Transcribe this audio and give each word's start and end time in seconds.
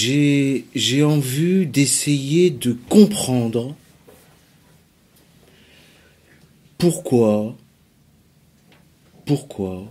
j'ai 0.00 0.64
j'ai 0.74 1.02
envie 1.02 1.66
d'essayer 1.66 2.50
de 2.50 2.76
comprendre 2.88 3.76
pourquoi 6.78 7.54
pourquoi 9.26 9.84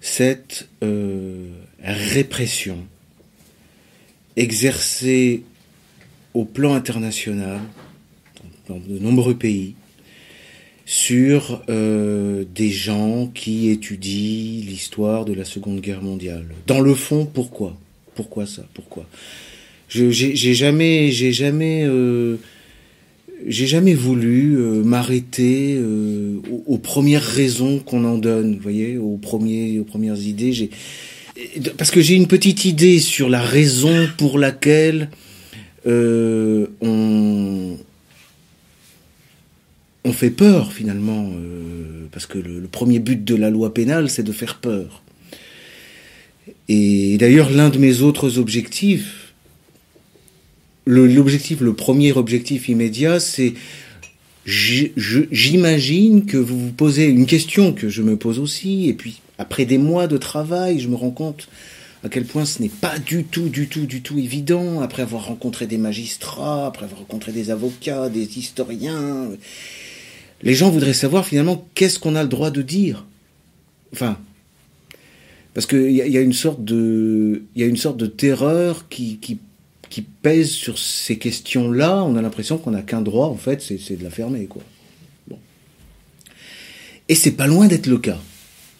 cette 0.00 0.68
euh, 0.82 1.48
répression 1.82 2.78
exercée 4.36 5.44
au 6.34 6.44
plan 6.44 6.74
international 6.74 7.60
dans 8.68 8.78
de 8.78 8.98
nombreux 8.98 9.36
pays 9.36 9.76
sur 10.84 11.62
euh, 11.70 12.44
des 12.54 12.70
gens 12.70 13.28
qui 13.28 13.70
étudient 13.70 14.62
l'histoire 14.66 15.24
de 15.24 15.32
la 15.32 15.46
Seconde 15.46 15.80
Guerre 15.80 16.02
mondiale. 16.02 16.46
Dans 16.66 16.80
le 16.80 16.94
fond, 16.94 17.24
pourquoi? 17.24 17.74
Pourquoi 18.14 18.46
ça? 18.46 18.62
Pourquoi? 18.74 19.06
Euh, 19.96 20.10
j'ai 23.46 23.66
jamais 23.66 23.94
voulu 23.94 24.56
euh, 24.56 24.82
m'arrêter 24.82 25.78
aux, 25.78 26.62
aux, 26.66 26.78
premières 26.78 27.22
raisons 27.22 27.78
qu'on 27.78 28.04
en 28.04 28.18
donne. 28.18 28.56
Vous 28.56 28.62
voyez, 28.62 28.96
aux 28.96 29.16
premiers, 29.16 29.78
aux 29.78 29.84
premières 29.84 30.20
idées. 30.20 30.70
Parce 31.76 31.90
que 31.90 32.00
j'ai 32.00 32.14
une 32.14 32.28
petite 32.28 32.64
idée 32.64 32.98
sur 32.98 33.28
la 33.28 33.42
raison 33.42 34.08
pour 34.16 34.38
laquelle 34.38 35.10
on 40.04 40.12
fait 40.12 40.30
peur 40.30 40.72
finalement, 40.72 41.30
euh, 41.34 42.06
parce 42.12 42.26
que 42.26 42.38
le, 42.38 42.68
premier 42.68 42.98
but 42.98 43.24
de 43.24 43.34
la 43.34 43.50
loi 43.50 43.72
pénale, 43.72 44.10
c'est 44.10 44.22
de 44.22 44.32
faire 44.32 44.58
peur. 44.58 45.02
Et 46.68 47.18
d'ailleurs, 47.18 47.50
l'un 47.50 47.68
de 47.68 47.78
mes 47.78 48.00
autres 48.00 48.38
objectifs, 48.38 49.34
l'objectif, 50.86 51.60
le, 51.60 51.74
premier 51.74 52.12
objectif 52.12 52.68
immédiat, 52.68 53.20
c'est 53.20 53.54
j'imagine 54.46 56.26
que 56.26 56.36
vous 56.36 56.58
vous 56.58 56.72
posez 56.72 57.04
une 57.04 57.26
question 57.26 57.72
que 57.72 57.88
je 57.88 58.02
me 58.02 58.16
pose 58.16 58.38
aussi, 58.38 58.88
et 58.88 58.94
puis 58.94 59.20
après 59.38 59.64
des 59.64 59.78
mois 59.78 60.06
de 60.06 60.18
travail, 60.18 60.80
je 60.80 60.88
me 60.88 60.96
rends 60.96 61.10
compte 61.10 61.48
à 62.02 62.10
quel 62.10 62.24
point 62.26 62.44
ce 62.44 62.60
n'est 62.60 62.68
pas 62.68 62.98
du 62.98 63.24
tout, 63.24 63.48
du 63.48 63.66
tout, 63.66 63.86
du 63.86 64.02
tout 64.02 64.18
évident, 64.18 64.82
après 64.82 65.00
avoir 65.00 65.26
rencontré 65.26 65.66
des 65.66 65.78
magistrats, 65.78 66.66
après 66.66 66.84
avoir 66.84 67.00
rencontré 67.00 67.32
des 67.32 67.50
avocats, 67.50 68.10
des 68.10 68.38
historiens, 68.38 69.30
les 70.42 70.54
gens 70.54 70.68
voudraient 70.68 70.92
savoir 70.92 71.24
finalement 71.26 71.66
qu'est-ce 71.74 71.98
qu'on 71.98 72.14
a 72.14 72.22
le 72.22 72.28
droit 72.28 72.50
de 72.50 72.60
dire? 72.60 73.06
Enfin, 73.94 74.18
parce 75.54 75.66
qu'il 75.66 75.90
y, 75.90 75.96
y, 75.96 76.18
a 76.18 76.20
une 76.20 76.32
sorte 76.32 76.64
de, 76.64 77.44
il 77.54 77.62
y 77.62 77.64
a 77.64 77.68
une 77.68 77.76
sorte 77.76 77.96
de 77.96 78.06
terreur 78.06 78.88
qui, 78.88 79.18
qui, 79.18 79.38
qui 79.88 80.02
pèse 80.02 80.50
sur 80.50 80.78
ces 80.78 81.16
questions-là. 81.16 82.02
On 82.04 82.16
a 82.16 82.22
l'impression 82.22 82.58
qu'on 82.58 82.72
n'a 82.72 82.82
qu'un 82.82 83.00
droit, 83.00 83.28
en 83.28 83.36
fait, 83.36 83.62
c'est 83.62 83.96
de 83.96 84.02
la 84.02 84.10
fermer, 84.10 84.46
quoi. 84.46 84.62
Bon. 85.28 85.38
Et 87.08 87.14
c'est 87.14 87.32
pas 87.32 87.46
loin 87.46 87.68
d'être 87.68 87.86
le 87.86 87.98
cas. 87.98 88.18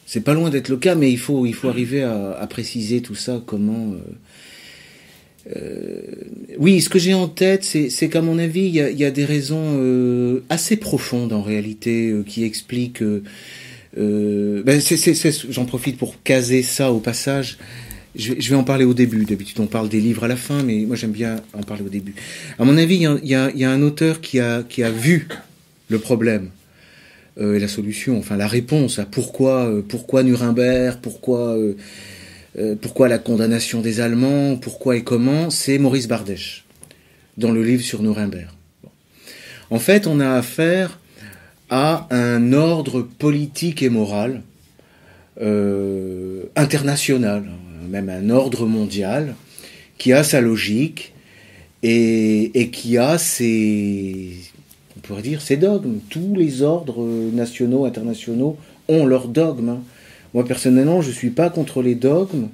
C'est 0.07 0.21
pas 0.21 0.35
loin 0.35 0.51
d'être 0.51 0.69
le 0.69 0.77
cas, 0.77 0.97
mais 0.97 1.11
il 1.11 1.19
faut, 1.19 1.47
il 1.47 1.55
faut 1.55 1.69
arriver 1.69 2.03
à, 2.03 2.33
à 2.33 2.47
préciser 2.47 3.01
tout 3.01 3.15
ça, 3.15 3.41
comment. 3.47 3.93
Euh, 3.93 3.99
euh, 5.57 6.01
oui, 6.59 6.81
ce 6.81 6.89
que 6.89 6.99
j'ai 6.99 7.15
en 7.15 7.29
tête, 7.29 7.65
c'est 7.65 8.09
qu'à 8.09 8.23
mon 8.23 8.39
avis, 8.39 8.63
il 8.63 8.75
y 8.75 8.81
a, 8.81 8.91
y 8.91 9.05
a, 9.05 9.11
des 9.11 9.25
raisons 9.25 9.77
euh, 9.79 10.43
assez 10.49 10.77
profondes 10.77 11.33
en 11.33 11.43
réalité 11.43 12.11
euh, 12.11 12.23
qui 12.23 12.45
expliquent. 12.45 13.05
Euh, 13.97 14.63
ben 14.65 14.81
J'en 15.51 15.65
profite 15.65 15.99
pour 15.99 16.23
caser 16.23 16.63
ça 16.63 16.93
au 16.93 17.01
passage. 17.01 17.59
Je 18.17 18.33
vais, 18.35 18.55
en 18.55 18.63
parler 18.63 18.85
au 18.85 18.95
début. 18.95 19.25
D'habitude, 19.25 19.59
on 19.61 19.67
parle 19.67 19.89
des 19.89 20.01
livres 20.01 20.25
à 20.25 20.29
la 20.29 20.37
fin, 20.37 20.63
mais 20.63 20.85
moi 20.87 20.95
j'aime 20.95 21.11
bien 21.11 21.37
en 21.53 21.63
parler 21.63 21.83
au 21.85 21.89
début. 21.89 22.15
À 22.59 22.65
mon 22.65 22.77
avis, 22.77 22.97
il 22.97 23.29
y 23.29 23.35
a, 23.35 23.71
un 23.71 23.83
auteur 23.83 24.21
qui 24.21 24.39
a, 24.41 24.63
vu 24.91 25.29
le 25.89 25.99
problème 25.99 26.51
et 27.41 27.59
la 27.59 27.67
solution, 27.67 28.17
enfin 28.17 28.37
la 28.37 28.47
réponse 28.47 29.01
à 29.01 29.05
pourquoi, 29.05 29.69
pourquoi 29.89 30.23
Nuremberg, 30.23 31.01
pourquoi 31.03 31.59
euh, 32.57 32.77
pourquoi 32.81 33.09
la 33.09 33.19
condamnation 33.19 33.81
des 33.81 34.01
Allemands, 34.01 34.57
pourquoi 34.57 34.97
et 34.97 35.03
comment, 35.03 35.51
c'est 35.51 35.79
Maurice 35.79 36.07
Bardèche, 36.07 36.65
dans 37.37 37.51
le 37.51 37.65
livre 37.65 37.83
sur 37.83 38.03
Nuremberg. 38.03 38.49
En 39.71 39.81
fait, 39.81 40.07
on 40.07 40.21
a 40.21 40.31
affaire 40.31 41.01
à 41.71 42.07
un 42.11 42.53
ordre 42.53 43.03
politique 43.03 43.83
et 43.83 43.89
moral 43.89 44.43
euh, 45.41 46.45
international, 46.57 47.45
même 47.89 48.09
un 48.09 48.31
ordre 48.31 48.67
mondial, 48.67 49.35
qui 49.99 50.13
a 50.13 50.23
sa 50.23 50.41
logique 50.41 51.13
et, 51.83 52.71
qui 52.73 52.99
a 52.99 53.19
ses, 53.19 54.33
on 54.97 55.01
pourrait 55.01 55.23
dire, 55.23 55.43
ses 55.43 55.57
dogmes. 55.57 55.99
Tous 56.09 56.35
les 56.35 56.63
ordres 56.63 57.05
nationaux, 57.33 57.85
internationaux 57.85 58.57
ont 58.89 59.07
leurs 59.07 59.29
dogmes. 59.29 59.69
Hein. 59.69 59.83
Moi, 60.33 60.45
personnellement, 60.45 61.03
je 61.03 61.09
ne 61.09 61.15
suis 61.15 61.31
pas 61.31 61.51
contre 61.51 61.83
les 61.83 61.95
dogmes 61.95 62.49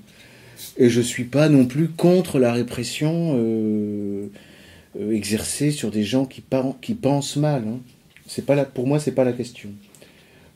et 0.76 0.90
je 0.90 1.00
ne 1.00 1.04
suis 1.04 1.24
pas 1.24 1.48
non 1.48 1.66
plus 1.66 1.88
contre 1.88 2.38
la 2.38 2.52
répression 2.52 3.36
euh, 3.36 4.26
euh, 4.98 5.12
exercée 5.12 5.70
sur 5.70 5.90
des 5.90 6.04
gens 6.04 6.24
qui, 6.24 6.42
qui 6.82 6.94
pensent 6.94 7.36
mal. 7.36 7.64
Hein. 7.66 7.78
C'est 8.30 8.46
pas 8.46 8.54
la, 8.54 8.64
pour 8.64 8.86
moi, 8.86 9.00
c'est 9.00 9.10
pas 9.12 9.24
la 9.24 9.32
question. 9.32 9.70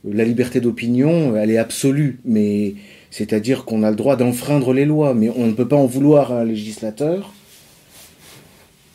La 0.05 0.25
liberté 0.25 0.61
d'opinion, 0.61 1.35
elle 1.35 1.51
est 1.51 1.59
absolue, 1.59 2.21
mais 2.25 2.75
c'est-à-dire 3.11 3.65
qu'on 3.65 3.83
a 3.83 3.91
le 3.91 3.97
droit 3.97 4.17
d'enfreindre 4.17 4.73
les 4.73 4.85
lois, 4.85 5.15
mais 5.15 5.31
on 5.35 5.47
ne 5.47 5.53
peut 5.53 5.67
pas 5.67 5.77
en 5.77 5.87
vouloir 5.87 6.31
à 6.31 6.41
un 6.41 6.45
législateur 6.45 7.33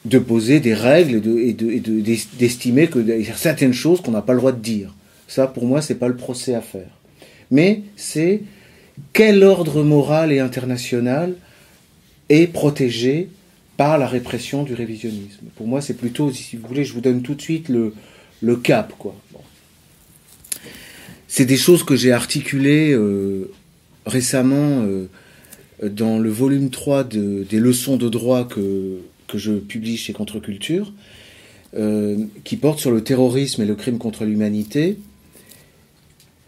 de 0.06 0.20
poser 0.20 0.60
des 0.60 0.74
règles 0.74 1.22
et 1.40 1.54
d'estimer 1.54 2.88
de, 2.88 2.92
que 2.92 3.00
y 3.00 3.30
a 3.30 3.36
certaines 3.36 3.74
choses 3.74 4.02
qu'on 4.02 4.12
n'a 4.12 4.22
pas 4.22 4.34
le 4.34 4.40
droit 4.40 4.54
de 4.54 4.62
dire. 4.62 4.96
Ça, 5.28 5.48
pour 5.48 5.66
moi, 5.66 5.82
c'est 5.82 5.96
pas 5.96 6.08
le 6.08 6.16
procès 6.16 6.56
à 6.56 6.62
faire 6.62 7.00
mais 7.52 7.82
c'est 7.96 8.42
quel 9.14 9.44
ordre 9.44 9.84
moral 9.84 10.32
et 10.32 10.40
international 10.40 11.36
est 12.30 12.48
protégé 12.48 13.30
par 13.78 13.98
la 13.98 14.08
répression 14.08 14.64
du 14.64 14.74
révisionnisme. 14.74 15.46
Pour 15.56 15.68
moi, 15.68 15.82
c'est 15.82 15.94
plutôt, 15.94 16.32
si 16.32 16.58
vous 16.58 16.68
voulez, 16.68 16.84
je 16.84 16.94
vous 16.94 17.02
donne 17.02 17.22
tout 17.22 17.34
de 17.34 17.42
suite 17.42 17.70
le, 17.70 17.94
le 18.42 18.56
cap. 18.56 18.94
quoi. 18.98 19.16
C'est 21.28 21.46
des 21.46 21.58
choses 21.58 21.84
que 21.84 21.96
j'ai 21.96 22.12
articulées 22.12 22.92
euh, 22.92 23.52
récemment 24.06 24.84
euh, 24.84 25.08
dans 25.84 26.18
le 26.18 26.30
volume 26.30 26.72
3 26.72 27.04
de, 27.04 27.46
des 27.48 27.60
leçons 27.60 27.98
de 27.98 28.10
droit 28.10 28.48
que, 28.48 29.00
je 29.36 29.54
publie 29.54 29.96
chez 29.96 30.12
Contre-Culture, 30.12 30.92
euh, 31.78 32.18
qui 32.44 32.58
porte 32.58 32.80
sur 32.80 32.90
le 32.90 33.04
terrorisme 33.04 33.62
et 33.62 33.66
le 33.66 33.76
crime 33.76 34.00
contre 34.00 34.26
l'humanité 34.26 34.98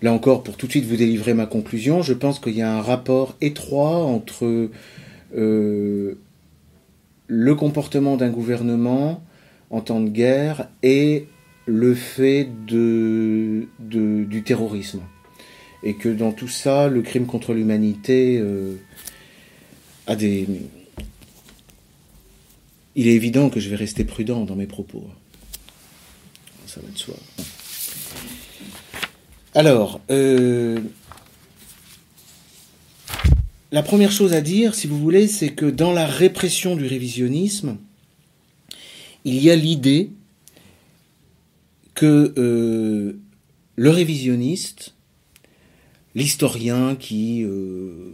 là 0.02 0.12
encore, 0.12 0.42
pour 0.42 0.58
tout 0.58 0.66
de 0.66 0.72
suite 0.72 0.86
vous 0.86 0.96
délivrer 0.96 1.36
ma 1.36 1.46
conclusion, 1.46 2.02
je 2.02 2.14
pense 2.14 2.40
qu'il 2.40 2.56
y 2.56 2.64
a 2.64 2.76
un 2.76 2.82
rapport 2.82 3.38
étroit 3.40 3.98
entre 3.98 4.72
le 5.36 6.16
comportement 7.56 8.18
d'un 8.18 8.32
gouvernement 8.32 9.24
en 9.70 9.82
temps 9.82 10.02
de 10.02 10.10
guerre 10.10 10.70
et 10.82 11.28
le 11.72 11.96
fait 11.96 12.50
du 12.68 13.68
terrorisme. 14.46 15.02
Et 15.84 15.96
que 15.96 16.10
dans 16.10 16.32
tout 16.32 16.48
ça, 16.48 16.90
le 16.90 17.02
crime 17.02 17.26
contre 17.26 17.54
l'humanité 17.54 18.38
euh, 18.40 18.76
a 20.06 20.16
des... 20.16 20.48
Il 22.96 23.08
est 23.08 23.16
évident 23.16 23.50
que 23.50 23.60
je 23.60 23.70
vais 23.70 23.78
rester 23.78 24.04
prudent 24.04 24.44
dans 24.46 24.56
mes 24.56 24.68
propos. 24.68 25.04
Ça 26.68 26.82
va 26.82 26.92
de 26.92 26.98
soi. 26.98 27.16
Alors, 29.56 30.02
euh, 30.12 30.80
la 33.72 33.82
première 33.82 34.12
chose 34.12 34.34
à 34.34 34.42
dire, 34.42 34.76
si 34.76 34.88
vous 34.88 35.00
voulez, 35.00 35.28
c'est 35.28 35.50
que 35.50 35.66
dans 35.66 35.94
la 35.94 36.06
répression 36.06 36.76
du 36.76 36.86
révisionnisme, 36.86 37.78
il 39.24 39.42
y 39.42 39.50
a 39.50 39.56
l'idée 39.56 40.12
que 42.02 42.34
euh, 42.40 43.20
le 43.76 43.90
révisionniste, 43.92 44.96
l'historien 46.16 46.96
qui 46.96 47.44
euh, 47.44 48.14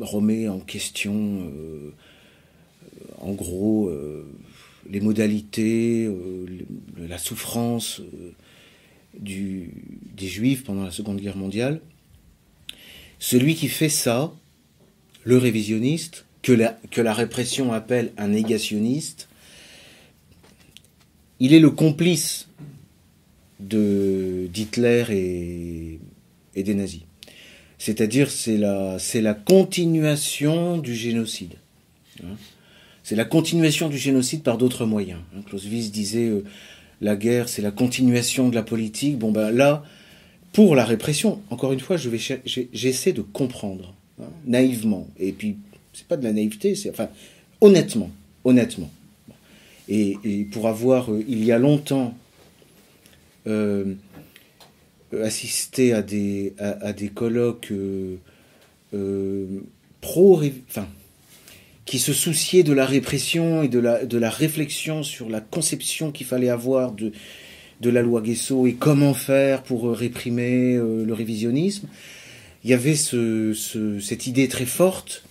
remet 0.00 0.48
en 0.48 0.58
question, 0.58 1.48
en 3.20 3.32
gros, 3.34 3.88
les 4.90 5.00
modalités, 5.00 6.12
la 6.98 7.18
souffrance, 7.18 8.02
des 9.20 9.70
Juifs 10.18 10.64
pendant 10.64 10.82
la 10.82 10.90
Seconde 10.90 11.20
Guerre 11.20 11.36
mondiale, 11.36 11.80
celui 13.20 13.54
qui 13.54 13.68
fait 13.68 13.88
ça, 13.88 14.32
le 15.22 15.38
révisionniste, 15.38 16.26
que 16.42 16.50
la, 16.52 17.14
répression 17.14 17.72
appelle 17.72 18.12
un 18.18 18.26
négationniste, 18.26 19.28
il 21.38 21.54
est 21.54 21.60
le 21.60 21.70
complice 21.70 22.48
d'Hitler 23.68 25.04
et, 26.54 26.62
des 26.62 26.74
nazis. 26.74 27.02
C'est-à-dire 27.78 28.30
c'est 28.30 28.56
la, 28.56 28.98
la 29.14 29.34
continuation 29.34 30.78
du 30.78 30.94
génocide. 30.94 31.54
Hein. 32.22 32.36
C'est 33.02 33.16
la 33.16 33.26
continuation 33.26 33.88
du 33.88 33.98
génocide 33.98 34.42
par 34.42 34.56
d'autres 34.56 34.86
moyens. 34.86 35.20
Hein. 35.36 35.42
Clausewitz 35.46 35.90
disait 35.90 36.28
euh, 36.28 36.44
la 37.02 37.16
guerre, 37.16 37.48
c'est 37.48 37.60
la 37.60 37.70
continuation 37.70 38.48
de 38.48 38.54
la 38.54 38.62
politique. 38.62 39.18
Bon 39.18 39.30
ben 39.30 39.50
là, 39.50 39.84
pour 40.52 40.74
la 40.74 40.84
répression, 40.84 41.42
encore 41.50 41.72
une 41.72 41.80
fois, 41.80 41.96
je 41.96 42.08
vais 42.08 42.18
j'essaie 42.72 43.12
de 43.12 43.20
comprendre 43.20 43.94
hein, 44.20 44.28
naïvement. 44.46 45.06
Et 45.18 45.32
puis 45.32 45.56
c'est 45.92 46.06
pas 46.06 46.16
de 46.16 46.24
la 46.24 46.32
naïveté, 46.32 46.74
c'est 46.74 46.90
enfin 46.90 47.08
honnêtement, 47.60 48.10
honnêtement. 48.44 48.90
Et, 49.88 50.16
pour 50.50 50.68
avoir, 50.68 51.12
euh, 51.12 51.22
il 51.28 51.44
y 51.44 51.52
a 51.52 51.58
longtemps, 51.58 52.16
euh, 53.46 53.94
assisté 55.22 55.92
à 55.92 56.02
des, 56.02 56.54
à, 56.58 56.92
des 56.92 57.08
colloques 57.08 57.72
euh, 57.72 59.46
pro, 60.00 60.42
enfin, 60.68 60.88
qui 61.84 61.98
se 61.98 62.12
souciaient 62.12 62.62
de 62.62 62.72
la 62.72 62.86
répression 62.86 63.62
et 63.62 63.68
de 63.68 63.78
la, 63.78 64.04
de 64.04 64.18
la 64.18 64.30
réflexion 64.30 65.02
sur 65.02 65.28
la 65.28 65.40
conception 65.40 66.10
qu'il 66.12 66.26
fallait 66.26 66.48
avoir 66.48 66.92
de, 66.92 67.12
de 67.80 67.90
la 67.90 68.02
loi 68.02 68.22
Guesso 68.22 68.66
et 68.66 68.74
comment 68.74 69.14
faire 69.14 69.62
pour 69.62 69.90
réprimer 69.90 70.76
le 70.76 71.12
révisionnisme. 71.12 71.88
Il 72.64 72.70
y 72.70 72.72
avait 72.72 72.96
ce, 72.96 73.52
cette 74.00 74.26
idée 74.26 74.48
très 74.48 74.64
forte, 74.64 75.22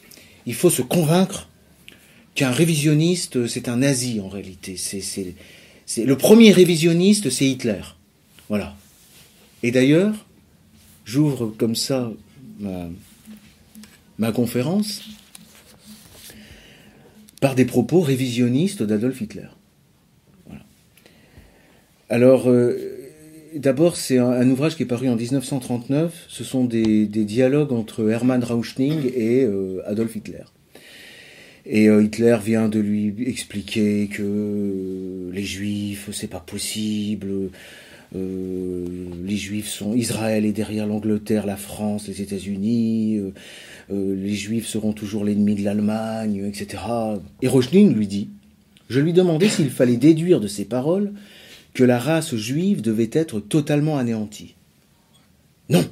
il 0.45 0.54
faut 0.54 0.69
se 0.69 0.83
convaincre 0.83 1.50
qu'un 2.36 2.51
révisionniste, 2.51 3.48
c'est 3.48 3.69
un 3.69 3.77
nazi 3.77 4.19
en 4.21 4.27
réalité. 4.27 4.75
C'est, 4.77 5.36
le 5.98 6.18
premier 6.18 6.51
révisionniste, 6.51 7.30
c'est 7.30 7.45
Hitler. 7.45 7.81
Voilà. 8.50 8.75
Et 9.63 9.72
d'ailleurs, 9.72 10.25
j'ouvre 11.06 11.54
comme 11.57 11.75
ça 11.75 12.12
ma, 12.60 14.31
conférence 14.31 15.01
par 17.40 17.56
des 17.56 17.66
propos 17.66 18.01
révisionnistes 18.01 18.84
d'Adolf 18.84 19.22
Hitler. 19.22 19.48
Voilà. 20.45 20.63
Alors, 22.10 22.50
euh, 22.50 22.78
d'abord, 23.56 23.95
c'est 23.95 24.18
un, 24.18 24.50
ouvrage 24.50 24.75
qui 24.75 24.84
est 24.84 24.88
paru 24.88 25.10
en 25.10 25.16
1939. 25.16 26.25
Ce 26.28 26.44
sont 26.44 26.66
des, 26.66 27.06
dialogues 27.07 27.74
entre 27.74 28.10
Hermann 28.10 28.44
Rauschning 28.44 29.12
et 29.16 29.44
euh, 29.44 29.81
Adolf 29.86 30.16
Hitler. 30.16 30.44
Et 31.66 31.88
euh, 31.88 32.04
Hitler 32.04 32.38
vient 32.44 32.68
de 32.68 32.80
lui 32.80 33.13
expliquer 33.25 34.07
que 34.07 35.30
les 35.31 35.44
Juifs, 35.44 36.10
c'est 36.12 36.28
pas 36.28 36.42
possible. 36.42 37.50
Euh, 38.15 38.86
les 39.24 39.38
Juifs 39.38 39.69
sont 39.69 39.94
Israël 39.94 40.45
est 40.45 40.51
derrière 40.51 40.86
l'Angleterre, 40.86 41.45
la 41.45 41.57
France, 41.57 42.07
les 42.07 42.21
États-Unis. 42.21 43.19
les 43.89 44.36
Juifs 44.36 44.68
seront 44.68 44.94
toujours 44.94 45.25
l'ennemi 45.25 45.56
de 45.56 45.63
l'Allemagne, 45.63 46.45
etc. 46.45 46.83
Et 47.42 47.48
Rochling 47.48 47.94
lui 47.94 48.07
dit 48.07 48.30
Je 48.89 49.00
lui 49.00 49.13
demandais 49.13 49.50
s'il 49.50 49.69
fallait 49.69 49.98
déduire 49.98 50.39
de 50.39 50.48
ces 50.48 50.65
paroles 50.65 51.13
que 51.74 51.83
la 51.83 52.00
race 52.00 52.36
juive 52.36 52.81
devait 52.81 53.10
être 53.12 53.39
totalement 53.39 53.98
anéantie. 53.98 54.56
Non, 55.69 55.83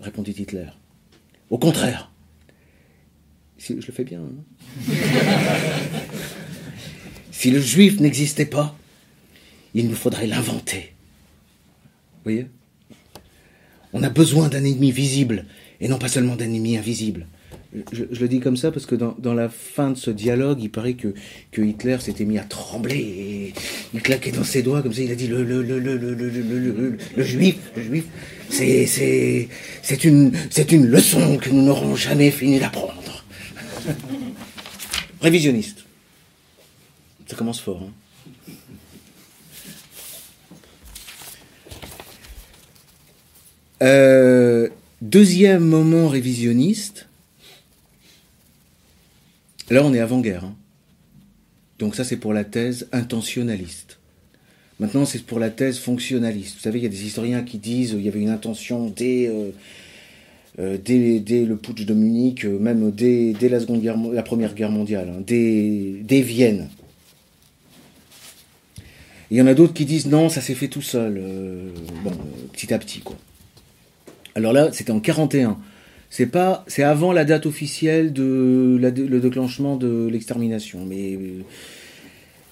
répondit 0.00 0.34
Hitler. 0.38 0.66
Au 1.50 1.58
contraire. 1.58 2.10
Je 3.58 3.74
le 3.74 3.80
fais 3.80 4.04
bien. 4.04 4.20
Hein 4.20 4.92
si 7.32 7.50
le 7.50 7.60
juif 7.60 8.00
n'existait 8.00 8.46
pas, 8.46 8.76
il 9.74 9.88
nous 9.88 9.96
faudrait 9.96 10.26
l'inventer. 10.26 10.92
On 13.92 14.02
a 14.02 14.10
besoin 14.10 14.48
d'un 14.48 14.64
ennemi 14.64 14.90
visible 14.90 15.46
et 15.80 15.88
non 15.88 15.98
pas 15.98 16.08
seulement 16.08 16.36
d'un 16.36 16.46
ennemi 16.46 16.76
invisible. 16.76 17.26
Je, 17.92 18.04
le 18.04 18.28
dis 18.28 18.40
comme 18.40 18.56
ça 18.56 18.70
parce 18.72 18.86
que 18.86 18.94
dans, 18.94 19.34
la 19.34 19.50
fin 19.50 19.90
de 19.90 19.96
ce 19.96 20.10
dialogue, 20.10 20.58
il 20.62 20.70
paraît 20.70 20.94
que, 20.94 21.14
Hitler 21.56 21.98
s'était 22.00 22.24
mis 22.24 22.38
à 22.38 22.44
trembler 22.44 22.96
et 22.96 23.54
il 23.92 24.00
claquait 24.00 24.32
dans 24.32 24.44
ses 24.44 24.62
doigts 24.62 24.82
comme 24.82 24.94
ça. 24.94 25.02
Il 25.02 25.12
a 25.12 25.14
dit 25.14 25.26
le, 25.26 25.44
le, 25.44 25.62
le, 25.62 25.78
le, 25.78 25.96
le, 25.96 26.14
le, 26.14 26.30
le, 26.30 26.98
le 27.16 27.22
juif, 27.22 27.56
le 27.76 27.82
juif, 27.82 28.04
c'est, 28.48 30.04
une, 30.04 30.32
une 30.70 30.86
leçon 30.86 31.36
que 31.36 31.50
nous 31.50 31.62
n'aurons 31.62 31.94
jamais 31.94 32.30
fini 32.30 32.58
d'apprendre. 32.58 33.24
Révisionniste. 35.20 35.84
Ça 37.26 37.36
commence 37.36 37.60
fort. 37.60 37.82
Hein. 37.82 38.52
Euh, 43.82 44.68
deuxième 45.02 45.64
moment 45.64 46.08
révisionniste. 46.08 47.06
Là, 49.70 49.84
on 49.84 49.92
est 49.94 50.00
avant-guerre. 50.00 50.44
Hein. 50.44 50.54
Donc 51.78 51.94
ça, 51.94 52.04
c'est 52.04 52.16
pour 52.16 52.32
la 52.32 52.44
thèse 52.44 52.88
intentionnaliste. 52.92 53.98
Maintenant, 54.80 55.04
c'est 55.04 55.22
pour 55.22 55.38
la 55.38 55.50
thèse 55.50 55.78
fonctionnaliste. 55.78 56.56
Vous 56.56 56.62
savez, 56.62 56.78
il 56.78 56.82
y 56.82 56.86
a 56.86 56.90
des 56.90 57.04
historiens 57.04 57.42
qui 57.42 57.58
disent 57.58 57.90
qu'il 57.90 58.02
y 58.02 58.08
avait 58.08 58.20
une 58.20 58.30
intention 58.30 58.88
dès 58.88 59.28
euh, 59.28 59.50
euh, 60.60 60.76
dès, 60.76 61.44
le 61.44 61.56
putsch 61.56 61.84
de 61.84 61.94
Munich, 61.94 62.44
euh, 62.44 62.58
même 62.58 62.90
dès, 62.90 63.32
guerre, 63.32 63.96
la 64.12 64.22
Première 64.24 64.54
Guerre 64.54 64.70
mondiale, 64.70 65.12
hein, 65.16 65.22
dès, 65.24 66.20
Vienne. 66.20 66.68
Il 69.30 69.36
y 69.36 69.42
en 69.42 69.46
a 69.46 69.54
d'autres 69.54 69.74
qui 69.74 69.84
disent 69.84 70.06
non, 70.06 70.28
ça 70.28 70.40
s'est 70.40 70.54
fait 70.54 70.66
tout 70.66 70.82
seul, 70.82 71.16
euh, 71.22 71.70
bon, 72.02 72.10
petit 72.52 72.74
à 72.74 72.78
petit 72.78 73.00
quoi. 73.00 73.16
Alors 74.38 74.52
là, 74.52 74.70
c'était 74.72 74.92
en 74.92 75.00
41. 75.00 75.58
C'est 76.10 76.26
pas, 76.26 76.64
c'est 76.68 76.84
avant 76.84 77.12
la 77.12 77.24
date 77.24 77.44
officielle 77.44 78.12
de 78.12 78.78
le 78.80 79.20
déclenchement 79.20 79.76
de 79.76 80.08
l'extermination, 80.10 80.86
mais 80.86 81.18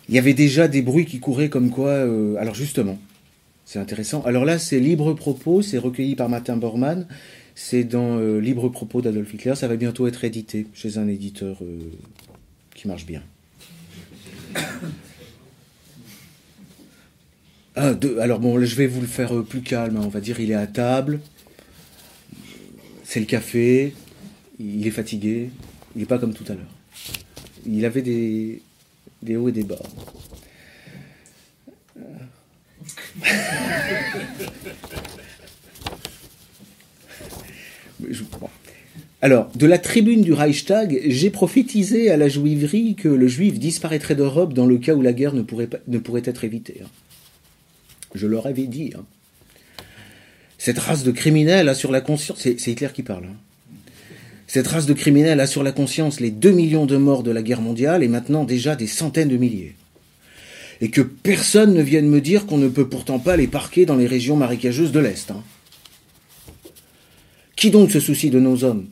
il 0.09 0.14
y 0.14 0.19
avait 0.19 0.35
déjà 0.35 0.66
des 0.66 0.83
bruits 0.83 1.07
qui 1.07 1.21
couraient 1.21 1.49
comme 1.49 1.71
quoi. 1.71 1.95
alors 2.38 2.55
justement, 2.57 2.99
c'est 3.64 3.78
intéressant. 3.78 4.23
Alors 4.23 4.45
là, 4.45 4.59
c'est 4.59 4.81
libre 4.81 5.14
propos, 5.14 5.62
c'est 5.62 5.78
recueilli 5.78 6.16
par 6.16 6.28
Martin 6.28 6.57
Bormann. 6.57 7.07
C'est 7.57 7.85
dans 7.85 8.19
euh, 8.19 8.38
Libre 8.38 8.69
propos 8.69 9.00
d'Adolf 9.00 9.33
Hitler. 9.33 9.55
Ça 9.55 9.66
va 9.66 9.76
bientôt 9.76 10.07
être 10.07 10.25
édité 10.25 10.66
chez 10.75 10.99
un 10.99 11.09
éditeur 11.09 11.59
euh, 11.62 11.78
qui 12.75 12.88
marche 12.88 13.07
bien. 13.07 13.23
Ah, 17.78 17.93
alors 18.23 18.40
bon, 18.40 18.59
je 18.64 18.75
vais 18.75 18.87
vous 18.87 19.02
le 19.02 19.07
faire 19.07 19.37
euh, 19.37 19.43
plus 19.43 19.61
calme. 19.61 19.99
Hein. 19.99 20.02
On 20.02 20.09
va 20.09 20.21
dire, 20.21 20.40
il 20.40 20.50
est 20.50 20.55
à 20.55 20.66
table. 20.66 21.21
C'est 23.08 23.20
le 23.20 23.26
café. 23.26 23.94
Il 24.58 24.84
est 24.84 24.90
fatigué. 24.90 25.50
Il 25.94 26.00
n'est 26.00 26.06
pas 26.06 26.18
comme 26.18 26.34
tout 26.34 26.42
à 26.48 26.54
l'heure. 26.54 26.75
Il 27.64 27.84
avait 27.84 28.02
des, 28.02 28.60
hauts 29.36 29.48
et 29.48 29.52
des 29.52 29.62
bas. 29.62 29.78
Alors, 39.22 39.52
de 39.54 39.66
la 39.66 39.78
tribune 39.78 40.22
du 40.22 40.32
Reichstag, 40.32 41.00
j'ai 41.06 41.30
prophétisé 41.30 42.10
à 42.10 42.16
la 42.16 42.28
juiverie 42.28 42.96
que 42.96 43.08
le 43.08 43.28
juif 43.28 43.60
disparaîtrait 43.60 44.16
d'Europe 44.16 44.52
dans 44.52 44.66
le 44.66 44.78
cas 44.78 44.94
où 44.94 45.02
la 45.02 45.12
guerre 45.12 45.32
ne 45.32 45.42
pourrait, 45.42 45.68
ne 45.86 45.98
pourrait 45.98 46.22
être 46.25 46.42
évitée. 46.42 46.80
Hein. 46.84 46.88
Je 48.14 48.26
leur 48.26 48.46
avais 48.46 48.66
dit. 48.66 48.94
Hein. 48.96 49.04
Cette 50.66 50.80
race 50.80 51.04
de 51.04 51.12
criminels 51.12 51.68
a 51.68 51.76
sur 51.76 51.92
la 51.92 52.00
conscience, 52.00 52.40
c'est 52.40 52.66
Hitler 52.66 52.88
qui 52.92 53.04
parle. 53.04 53.26
Hein. 53.26 53.37
Cette 54.49 54.66
race 54.66 54.87
de 54.87 54.94
criminels 54.94 55.38
a 55.38 55.46
sur 55.46 55.62
la 55.62 55.70
conscience 55.70 56.18
les 56.18 56.32
2 56.32 56.50
millions 56.50 56.87
de 56.87 56.96
morts 56.96 57.23
de 57.23 57.30
la 57.30 57.42
guerre 57.42 57.61
mondiale 57.61 58.02
et 58.02 58.08
maintenant 58.08 58.42
déjà 58.42 58.75
des 58.75 58.88
centaines 58.88 59.28
de 59.28 59.37
milliers. 59.37 59.76
Et 60.80 60.90
que 60.90 61.02
personne 61.02 61.73
ne 61.73 61.82
vienne 61.82 62.08
me 62.08 62.20
dire 62.20 62.46
qu'on 62.46 62.58
ne 62.58 62.66
peut 62.66 62.88
pourtant 62.88 63.20
pas 63.20 63.37
les 63.37 63.46
parquer 63.46 63.87
dans 63.87 63.94
les 63.94 64.08
régions 64.08 64.35
marécageuses 64.35 64.90
de 64.90 64.99
l'Est. 64.99 65.32
Qui 67.54 67.70
donc 67.70 67.92
se 67.92 68.00
soucie 68.00 68.30
de 68.30 68.40
nos 68.40 68.64
hommes? 68.64 68.88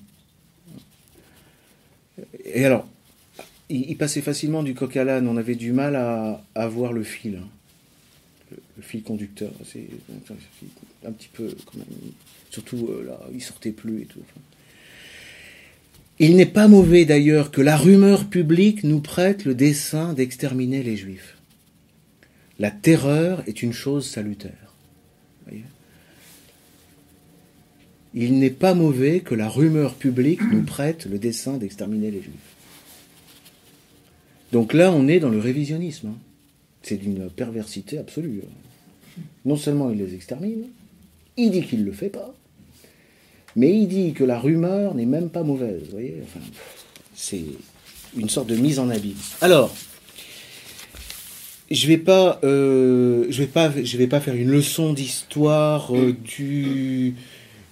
Et 2.45 2.64
alors, 2.64 2.87
il, 3.69 3.97
passait 3.97 4.23
facilement 4.23 4.62
du 4.62 4.75
coq 4.75 4.97
à 4.97 5.02
l'âne, 5.02 5.26
on 5.26 5.37
avait 5.37 5.57
du 5.57 5.73
mal 5.73 5.97
à, 5.97 6.69
voir 6.69 6.93
le 6.93 7.02
fil, 7.02 7.40
hein. 7.43 7.49
Le, 8.76 8.83
fil 8.83 9.02
conducteur. 9.02 9.52
C'est 9.64 9.87
un 11.07 11.12
petit 11.12 11.28
peu, 11.33 11.54
quand 11.66 11.76
même, 11.76 11.87
surtout 12.50 12.88
euh, 12.88 13.04
là, 13.07 13.21
il 13.33 13.43
sortait 13.43 13.73
plus 13.73 14.02
et 14.02 14.07
tout. 14.07 14.21
Il 16.19 16.37
n'est 16.37 16.47
pas 16.47 16.69
mauvais 16.69 17.04
d'ailleurs 17.04 17.50
que 17.50 17.61
la 17.61 17.76
rumeur 17.76 18.26
publique 18.28 18.85
nous 18.85 19.00
prête 19.00 19.45
le 19.45 19.54
dessein 19.54 20.12
d'exterminer 20.12 20.83
les 20.83 20.97
juifs. 20.97 21.37
La 22.61 22.71
terreur 22.71 23.43
est 23.49 23.62
une 23.62 23.73
chose 23.73 24.07
salutaire. 24.07 24.52
Il 28.16 28.38
n'est 28.38 28.50
pas 28.50 28.75
mauvais 28.75 29.21
que 29.21 29.35
la 29.35 29.49
rumeur 29.49 29.95
publique 29.95 30.40
nous 30.52 30.62
prête 30.62 31.07
le 31.07 31.19
dessein 31.19 31.57
d'exterminer 31.57 32.12
les 32.12 32.23
juifs. 32.23 32.54
Donc 34.52 34.73
là, 34.73 34.93
on 34.93 35.09
est 35.09 35.19
dans 35.19 35.31
le 35.31 35.40
révisionnisme. 35.40 36.09
Hein. 36.09 36.19
C'est 36.83 36.97
d'une 36.97 37.28
perversité 37.28 37.99
absolue. 37.99 38.43
Hein. 38.45 38.52
Non 39.44 39.56
seulement 39.56 39.90
il 39.90 39.99
les 39.99 40.14
extermine, 40.14 40.64
il 41.37 41.50
dit 41.50 41.62
qu'il 41.62 41.80
ne 41.80 41.85
le 41.85 41.92
fait 41.92 42.09
pas, 42.09 42.35
mais 43.56 43.76
il 43.76 43.88
dit 43.88 44.12
que 44.12 44.25
la 44.25 44.38
rumeur 44.38 44.94
n'est 44.94 45.06
même 45.06 45.28
pas 45.28 45.42
mauvaise. 45.42 45.83
Voyez 45.90 46.16
enfin, 46.23 46.44
c'est 47.14 47.44
une 48.16 48.28
sorte 48.28 48.49
de 48.49 48.56
mise 48.56 48.78
en 48.78 48.90
abîme. 48.90 49.14
Alors, 49.40 49.75
je 51.71 51.87
vais 51.87 51.99
pas, 51.99 52.40
euh, 52.44 53.26
vais 53.28 53.47
pas, 53.47 53.68
vais 53.68 54.06
pas 54.06 54.21
faire 54.21 54.35
une 54.35 54.50
leçon 54.50 54.92
d'histoire 54.92 55.94
euh, 55.94 56.12
du, 56.12 57.14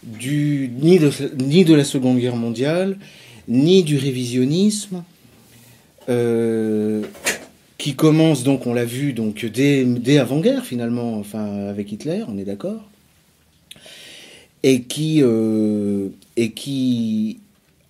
du 0.03 0.71
ni 0.81 0.99
de 0.99 1.11
ni 1.39 1.65
de 1.65 1.75
la 1.75 1.85
Seconde 1.85 2.19
Guerre 2.19 2.37
mondiale, 2.37 2.99
ni 3.49 3.83
du 3.83 3.99
révisionnisme, 3.99 5.05
euh, 6.09 7.03
qui 7.83 7.97
commence 7.97 8.45
donc, 8.45 8.69
on 8.69 8.75
l'a 8.75 8.85
vu 8.85 9.13
donc 9.13 9.45
dès, 9.45 10.19
avant-guerre 10.19 10.65
finalement, 10.65 11.19
enfin 11.19 11.67
avec 11.67 11.91
Hitler, 11.91 12.23
on 12.29 12.39
est 12.39 12.45
d'accord, 12.45 12.89
et 14.63 14.83
qui 14.83 15.21
qui 16.55 17.41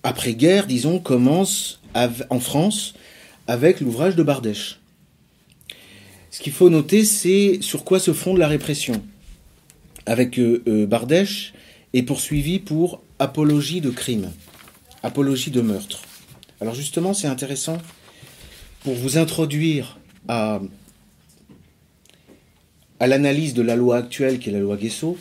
après-guerre, 0.03 0.67
disons, 0.67 0.99
commence 0.99 1.83
en 2.31 2.41
France 2.41 2.95
avec 3.47 3.83
l'ouvrage 3.83 4.17
de 4.17 4.23
Bardèche. 4.23 4.81
Ce 6.31 6.41
qu'il 6.41 6.55
faut 6.55 6.71
noter, 6.71 7.05
c'est 7.05 7.59
sur 7.61 7.85
quoi 7.85 8.01
se 8.01 8.15
fonde 8.15 8.39
la 8.39 8.49
répression. 8.49 9.03
Avec 10.07 10.39
euh, 10.39 10.63
euh, 10.69 10.87
Bardèche 10.87 11.53
est 11.93 12.03
poursuivi 12.03 12.61
pour 12.61 13.03
apologie 13.19 13.83
de 13.83 13.91
crime, 13.91 14.31
apologie 15.03 15.51
de 15.51 15.61
meurtre. 15.61 16.01
Alors 16.63 16.75
justement, 16.75 17.13
c'est 17.13 17.29
intéressant 17.29 17.77
pour 18.85 18.95
vous 18.95 19.19
introduire 19.19 19.99
à, 20.29 20.61
l'analyse 23.01 23.55
de 23.55 23.63
la 23.63 23.77
loi 23.77 23.97
actuelle 23.97 24.39
qui 24.39 24.49
est 24.49 24.53
la 24.53 24.61
loi 24.61 24.77
Guesso, 24.77 25.19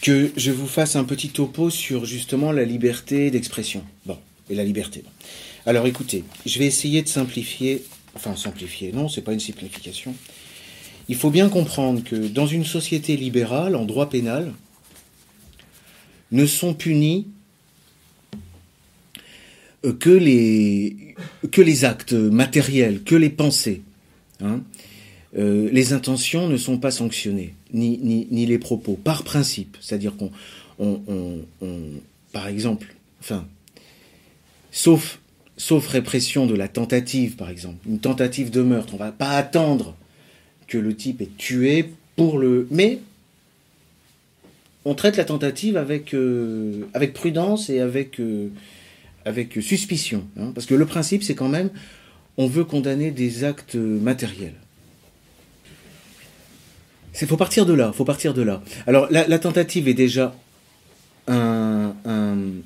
que 0.00 0.32
je 0.36 0.50
vous 0.50 0.66
fasse 0.66 0.96
un 0.96 1.04
petit 1.04 1.30
topo 1.30 1.70
sur 1.70 2.04
justement 2.04 2.52
la 2.52 2.64
liberté 2.64 3.30
d'expression. 3.30 3.84
Bon, 4.06 4.18
et 4.48 4.54
la 4.54 4.64
liberté. 4.64 5.04
Alors 5.66 5.86
écoutez, 5.86 6.24
je 6.46 6.58
vais 6.58 6.66
essayer 6.66 7.02
de 7.02 7.08
simplifier, 7.08 7.84
enfin 8.14 8.36
simplifier, 8.36 8.92
non, 8.92 9.08
c'est 9.08 9.22
pas 9.22 9.32
une 9.32 9.40
simplification. 9.40 10.14
Il 11.08 11.16
faut 11.16 11.30
bien 11.30 11.48
comprendre 11.48 12.02
que 12.02 12.16
dans 12.16 12.46
une 12.46 12.64
société 12.64 13.16
libérale, 13.16 13.76
en 13.76 13.84
droit 13.84 14.08
pénal, 14.08 14.52
ne 16.30 16.46
sont 16.46 16.74
punis 16.74 17.26
que 19.98 20.10
les, 20.10 21.14
que 21.50 21.62
les 21.62 21.84
actes 21.84 22.12
matériels, 22.12 23.02
que 23.02 23.14
les 23.14 23.30
pensées. 23.30 23.82
Hein. 24.40 24.60
Euh, 25.36 25.68
les 25.72 25.92
intentions 25.92 26.48
ne 26.48 26.56
sont 26.56 26.78
pas 26.78 26.90
sanctionnées, 26.90 27.54
ni, 27.72 27.98
ni, 28.30 28.46
les 28.46 28.58
propos, 28.58 28.94
par 28.94 29.24
principe. 29.24 29.76
C'est-à-dire 29.80 30.14
qu'on, 30.16 30.30
par 32.32 32.48
exemple, 32.48 32.94
enfin, 33.20 33.46
sauf, 34.70 35.20
sauf 35.56 35.86
répression 35.86 36.46
de 36.46 36.54
la 36.54 36.68
tentative, 36.68 37.36
par 37.36 37.50
exemple, 37.50 37.86
une 37.86 37.98
tentative 37.98 38.50
de 38.50 38.62
meurtre, 38.62 38.94
on 38.94 38.98
va 38.98 39.12
pas 39.12 39.30
attendre 39.30 39.94
que 40.66 40.78
le 40.78 40.94
type 40.94 41.20
est 41.20 41.36
tué 41.36 41.90
pour 42.16 42.38
le. 42.38 42.66
Mais 42.70 43.00
on 44.84 44.94
traite 44.94 45.16
la 45.16 45.24
tentative 45.24 45.76
avec, 45.76 46.14
euh, 46.14 46.86
avec 46.94 47.12
prudence 47.12 47.70
et 47.70 47.80
avec, 47.80 48.20
euh, 48.20 48.48
avec 49.24 49.54
suspicion. 49.60 50.24
Hein, 50.38 50.52
parce 50.54 50.66
que 50.66 50.74
le 50.74 50.86
principe, 50.86 51.22
c'est 51.22 51.34
quand 51.34 51.48
même, 51.48 51.70
on 52.36 52.46
veut 52.46 52.64
condamner 52.64 53.10
des 53.10 53.44
actes 53.44 53.74
matériels. 53.74 54.54
Il 57.20 57.26
faut 57.26 57.36
partir 57.36 57.66
de 57.66 57.72
là, 57.72 57.92
faut 57.92 58.04
partir 58.04 58.32
de 58.32 58.42
là. 58.42 58.62
Alors 58.86 59.08
la, 59.10 59.38
tentative 59.38 59.88
est 59.88 59.94
déjà 59.94 60.36
un, 61.26 61.94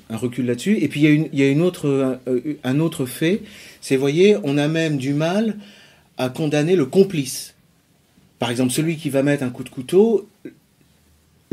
recul 0.09 0.45
là-dessus. 0.45 0.77
Et 0.77 0.87
puis 0.87 1.01
il 1.01 1.29
y 1.33 1.43
a, 1.43 1.49
une, 1.49 1.61
autre, 1.61 1.87
euh, 1.87 2.57
un, 2.63 2.79
autre 2.79 3.05
fait, 3.05 3.41
c'est, 3.81 3.95
voyez, 3.95 4.37
on 4.43 4.57
a 4.57 4.67
même 4.67 4.97
du 4.97 5.13
mal 5.13 5.57
à 6.17 6.29
condamner 6.29 6.75
le 6.75 6.85
complice. 6.85 7.55
Par 8.37 8.51
exemple, 8.51 8.71
celui 8.71 8.97
qui 8.97 9.09
va 9.09 9.23
mettre 9.23 9.43
un 9.43 9.49
coup 9.49 9.63
de 9.63 9.69
couteau, 9.69 10.29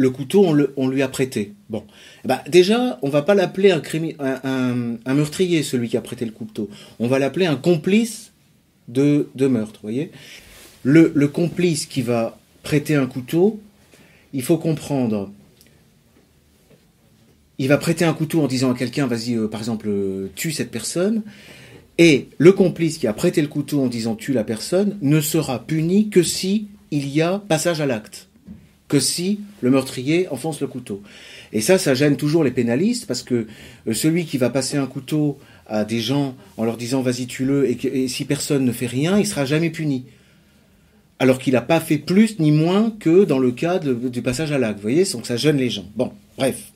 le 0.01 0.09
couteau, 0.09 0.47
on, 0.79 0.89
lui 0.89 1.03
a 1.03 1.09
prêté. 1.09 1.53
Bon, 1.69 1.85
bah, 2.25 2.43
déjà, 2.49 2.99
on 3.03 3.11
va 3.11 3.21
pas 3.21 3.35
l'appeler 3.35 3.71
un, 3.71 5.15
meurtrier, 5.15 5.63
celui 5.63 5.91
qui 5.91 5.99
a 5.99 6.01
prêté 6.01 6.25
le 6.25 6.31
couteau. 6.31 6.71
On 7.01 7.07
va 7.07 7.19
l'appeler 7.19 7.45
un 7.45 7.57
complice 7.57 8.33
de, 8.89 9.29
de 9.35 9.47
meurtre, 9.47 9.81
voyez. 9.83 10.11
Le, 10.85 11.13
le 11.15 11.29
complice 11.29 11.85
qui 11.85 12.01
va 12.01 12.39
prêter 12.63 12.95
un 12.95 13.05
couteau, 13.05 13.61
il 14.33 14.43
faut 14.43 14.57
comprendre. 14.57 15.31
Il 17.59 17.69
va 17.69 17.77
prêter 17.77 18.07
un 18.07 18.15
couteau 18.15 18.41
en 18.41 18.47
disant 18.47 18.73
à 18.73 18.75
quelqu'un, 18.75 19.07
vas-y, 19.07 19.35
euh, 19.35 19.49
par 19.49 19.61
exemple, 19.61 19.89
euh, 19.91 20.29
tue 20.35 20.53
cette 20.53 20.71
personne. 20.71 21.23
Et 21.99 22.31
le 22.39 22.53
complice 22.53 22.97
qui 22.97 23.07
a 23.07 23.13
prêté 23.13 23.43
le 23.43 23.49
couteau 23.49 23.83
en 23.83 23.89
disant 23.89 24.15
tue 24.15 24.33
la 24.33 24.45
personne 24.45 24.97
ne 25.03 25.21
sera 25.21 25.67
puni 25.67 26.09
que 26.09 26.23
si 26.23 26.69
il 26.91 27.07
y 27.07 27.21
a 27.21 27.39
passage 27.39 27.83
à 27.83 27.87
l'acte, 27.87 28.30
que 28.91 29.01
si 29.01 29.41
le 29.63 29.71
meurtrier 29.71 30.29
enfonce 30.29 30.61
le 30.61 30.67
couteau. 30.67 31.03
Et 31.55 31.63
ça, 31.63 31.79
ça 31.79 31.95
gêne 31.95 32.17
toujours 32.17 32.45
les 32.45 32.51
pénalistes 32.51 33.07
parce 33.07 33.23
que 33.23 33.47
euh, 33.87 33.95
celui 33.95 34.27
qui 34.27 34.37
va 34.37 34.51
passer 34.51 34.77
un 34.77 34.87
couteau 34.87 35.39
à 35.67 35.85
des 35.85 36.01
gens 36.01 36.37
en 36.59 36.65
leur 36.65 36.77
disant 36.77 37.01
vas-y 37.01 37.27
tue-le 37.27 37.71
et, 37.71 37.79
et 38.05 38.09
si 38.09 38.27
personne 38.27 38.65
ne 38.67 38.73
fait 38.73 38.87
rien, 38.87 39.19
il 39.19 39.27
sera 39.27 39.47
jamais 39.47 39.71
puni 39.71 40.05
alors 41.21 41.39
qu'il 41.39 41.53
n'a 41.53 41.61
pas 41.61 41.81
fait 41.81 41.99
plus 41.99 42.39
ni 42.41 42.51
moins 42.51 42.93
que 42.99 43.25
dans 43.25 43.39
le 43.39 43.53
cas 43.53 43.79
du 43.79 44.23
passage 44.23 44.53
à 44.53 44.59
l'acte. 44.59 44.77
Vous 44.77 44.83
voyez, 44.83 45.05
donc 45.05 45.27
ça 45.27 45.37
gêne 45.37 45.59
les 45.59 45.69
gens. 45.69 45.85
Bon, 45.95 46.13
bref. 46.37 46.73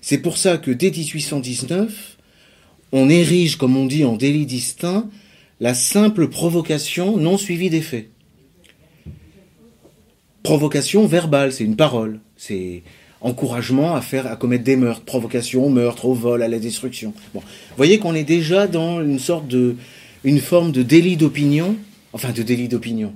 C'est 0.00 0.18
pour 0.18 0.38
ça 0.38 0.56
que 0.56 0.70
dès 0.70 0.90
1819, 0.90 2.16
on 2.92 3.10
érige, 3.10 3.56
comme 3.56 3.76
on 3.76 3.84
dit, 3.84 4.04
en 4.04 4.16
délit 4.16 4.46
distinct, 4.46 5.08
la 5.60 5.74
simple 5.74 6.28
provocation 6.28 7.18
non 7.18 7.36
suivie 7.36 7.70
des 7.70 7.82
faits. 7.82 8.10
Provocation 10.44 11.06
verbale, 11.06 11.52
c'est 11.52 11.64
une 11.64 11.74
parole. 11.74 12.20
C'est 12.36 12.82
encouragement 13.22 13.96
à 13.96 14.02
faire, 14.02 14.26
à 14.26 14.36
commettre 14.36 14.62
des 14.62 14.76
meurtres, 14.76 15.00
provocation 15.00 15.64
au 15.64 15.70
meurtre, 15.70 16.04
au 16.04 16.12
vol, 16.12 16.42
à 16.42 16.48
la 16.48 16.58
destruction. 16.58 17.14
Bon. 17.32 17.40
Vous 17.40 17.76
voyez 17.78 17.98
qu'on 17.98 18.14
est 18.14 18.24
déjà 18.24 18.66
dans 18.66 19.00
une 19.00 19.18
sorte 19.18 19.48
de, 19.48 19.74
une 20.22 20.40
forme 20.40 20.70
de 20.70 20.82
délit 20.82 21.16
d'opinion, 21.16 21.76
enfin 22.12 22.30
de 22.30 22.42
délit 22.42 22.68
d'opinion, 22.68 23.14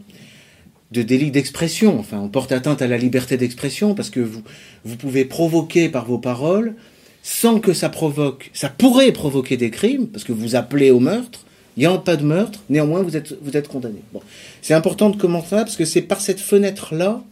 de 0.91 1.03
délit 1.03 1.31
d'expression. 1.31 2.01
Enfin, 2.01 2.19
on 2.19 2.29
porte 2.29 2.51
atteinte 2.51 2.81
à 2.81 2.87
la 2.87 2.97
liberté 2.97 3.37
d'expression 3.37 3.95
parce 3.95 4.09
que 4.09 4.21
vous, 4.21 4.43
vous 4.87 4.97
pouvez 4.97 5.27
provoquer 5.27 5.91
par 5.91 6.07
vos 6.07 6.19
paroles 6.19 6.77
sans 7.23 7.61
que 7.61 7.75
ça 7.75 7.91
provoque, 7.91 8.51
ça 8.55 8.71
pourrait 8.71 9.13
provoquer 9.13 9.59
des 9.59 9.71
crimes 9.71 10.07
parce 10.07 10.25
que 10.25 10.33
vous 10.33 10.57
appelez 10.57 10.91
au 10.91 10.99
meurtre. 10.99 11.45
Il 11.79 11.83
n'y 11.83 11.87
a 11.87 11.97
pas 11.97 12.17
de 12.17 12.25
meurtre, 12.25 12.59
néanmoins 12.69 13.03
vous 13.03 13.17
êtes, 13.17 13.37
vous 13.41 13.57
êtes 13.57 13.69
condamné. 13.69 14.03
Bon. 14.13 14.21
C'est 14.63 14.75
important 14.75 15.11
de 15.11 15.17
commencer 15.17 15.55
parce 15.57 15.77
que 15.77 15.85
c'est 15.85 16.03
par 16.03 16.21
cette 16.21 16.41
fenêtre-là 16.41 17.23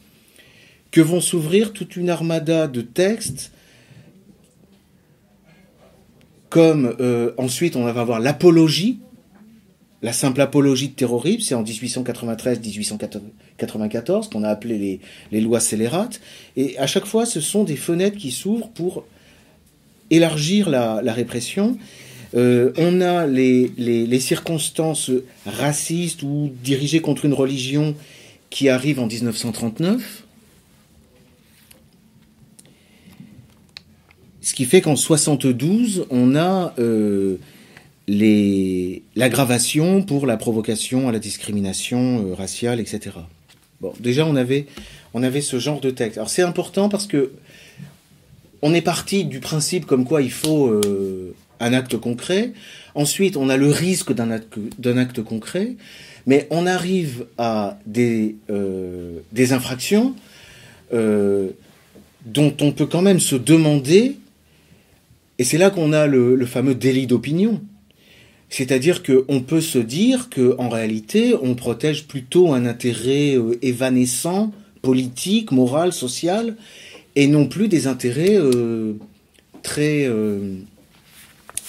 que 0.92 1.00
vont 1.00 1.20
s'ouvrir 1.20 1.72
toute 1.72 1.96
une 1.96 2.10
armada 2.10 2.68
de 2.68 2.80
textes 2.80 3.50
comme 6.48 6.94
euh, 7.00 7.32
ensuite 7.38 7.74
on 7.74 7.82
va 7.82 8.00
avoir 8.00 8.20
l'apologie, 8.20 9.00
la 10.00 10.12
simple 10.12 10.40
apologie 10.40 10.90
de 10.90 10.94
terrorisme, 10.94 11.40
c'est 11.40 11.56
en 11.56 11.64
1893-1894 11.64 14.30
qu'on 14.30 14.44
a 14.44 14.48
appelé 14.48 15.00
les, 15.32 15.40
lois 15.40 15.58
scélérates. 15.58 16.20
Et 16.56 16.78
à 16.78 16.86
chaque 16.86 17.06
fois, 17.06 17.26
ce 17.26 17.40
sont 17.40 17.64
des 17.64 17.74
fenêtres 17.74 18.16
qui 18.16 18.30
s'ouvrent 18.30 18.68
pour 18.68 19.04
élargir 20.10 20.70
la, 20.70 21.00
répression. 21.12 21.76
Euh, 22.36 22.70
on 22.76 23.00
a 23.00 23.26
les, 23.26 24.20
circonstances 24.20 25.10
racistes 25.46 26.22
ou 26.22 26.52
dirigées 26.62 27.00
contre 27.00 27.24
une 27.24 27.32
religion 27.32 27.94
qui 28.50 28.68
arrivent 28.68 29.00
en 29.00 29.06
1939. 29.06 30.24
Ce 34.42 34.54
qui 34.54 34.64
fait 34.64 34.80
qu'en 34.80 34.96
72, 34.96 36.06
on 36.10 36.36
a 36.36 36.74
euh, 36.78 37.38
l'aggravation 39.16 40.02
pour 40.02 40.26
la 40.26 40.36
provocation 40.36 41.08
à 41.08 41.12
la 41.12 41.18
discrimination 41.18 42.26
euh, 42.26 42.34
raciale, 42.34 42.80
etc. 42.80 43.16
Bon, 43.80 43.92
déjà 43.98 44.26
on 44.26 44.36
avait, 44.36 44.66
ce 45.40 45.58
genre 45.58 45.80
de 45.80 45.90
texte. 45.90 46.18
Alors 46.18 46.30
c'est 46.30 46.42
important 46.42 46.88
parce 46.88 47.06
que 47.06 47.32
on 48.62 48.72
est 48.72 48.82
parti 48.82 49.24
du 49.24 49.40
principe 49.40 49.86
comme 49.86 50.04
quoi 50.04 50.22
il 50.22 50.30
faut 50.30 50.80
un 51.60 51.72
acte 51.72 51.96
concret. 51.96 52.52
Ensuite, 52.94 53.36
on 53.36 53.48
a 53.48 53.56
le 53.56 53.68
risque 53.68 54.12
d'un 54.12 54.30
acte, 54.30 55.22
concret, 55.22 55.76
mais 56.26 56.46
on 56.50 56.66
arrive 56.66 57.26
à 57.38 57.78
des, 57.86 58.36
euh, 58.50 59.20
infractions 59.50 60.14
dont 60.92 62.54
on 62.60 62.72
peut 62.72 62.86
quand 62.86 63.02
même 63.02 63.20
se 63.20 63.36
demander, 63.36 64.16
et 65.38 65.44
c'est 65.44 65.58
là 65.58 65.70
qu'on 65.70 65.92
a 65.92 66.06
le 66.06 66.46
fameux 66.46 66.74
délit 66.74 67.06
d'opinion. 67.06 67.60
C'est-à-dire 68.48 69.02
qu'on 69.02 69.40
peut 69.40 69.60
se 69.60 69.78
dire 69.78 70.28
qu'en 70.30 70.68
réalité, 70.68 71.34
on 71.42 71.54
protège 71.54 72.06
plutôt 72.06 72.52
un 72.52 72.64
intérêt 72.64 73.36
euh, 73.36 73.58
évanescent, 73.62 74.52
politique, 74.82 75.50
moral, 75.50 75.92
social, 75.92 76.56
et 77.16 77.26
non 77.26 77.46
plus 77.46 77.68
des 77.68 77.86
intérêts 77.86 78.36
euh, 78.36 78.94
très, 79.62 80.04
euh, 80.06 80.58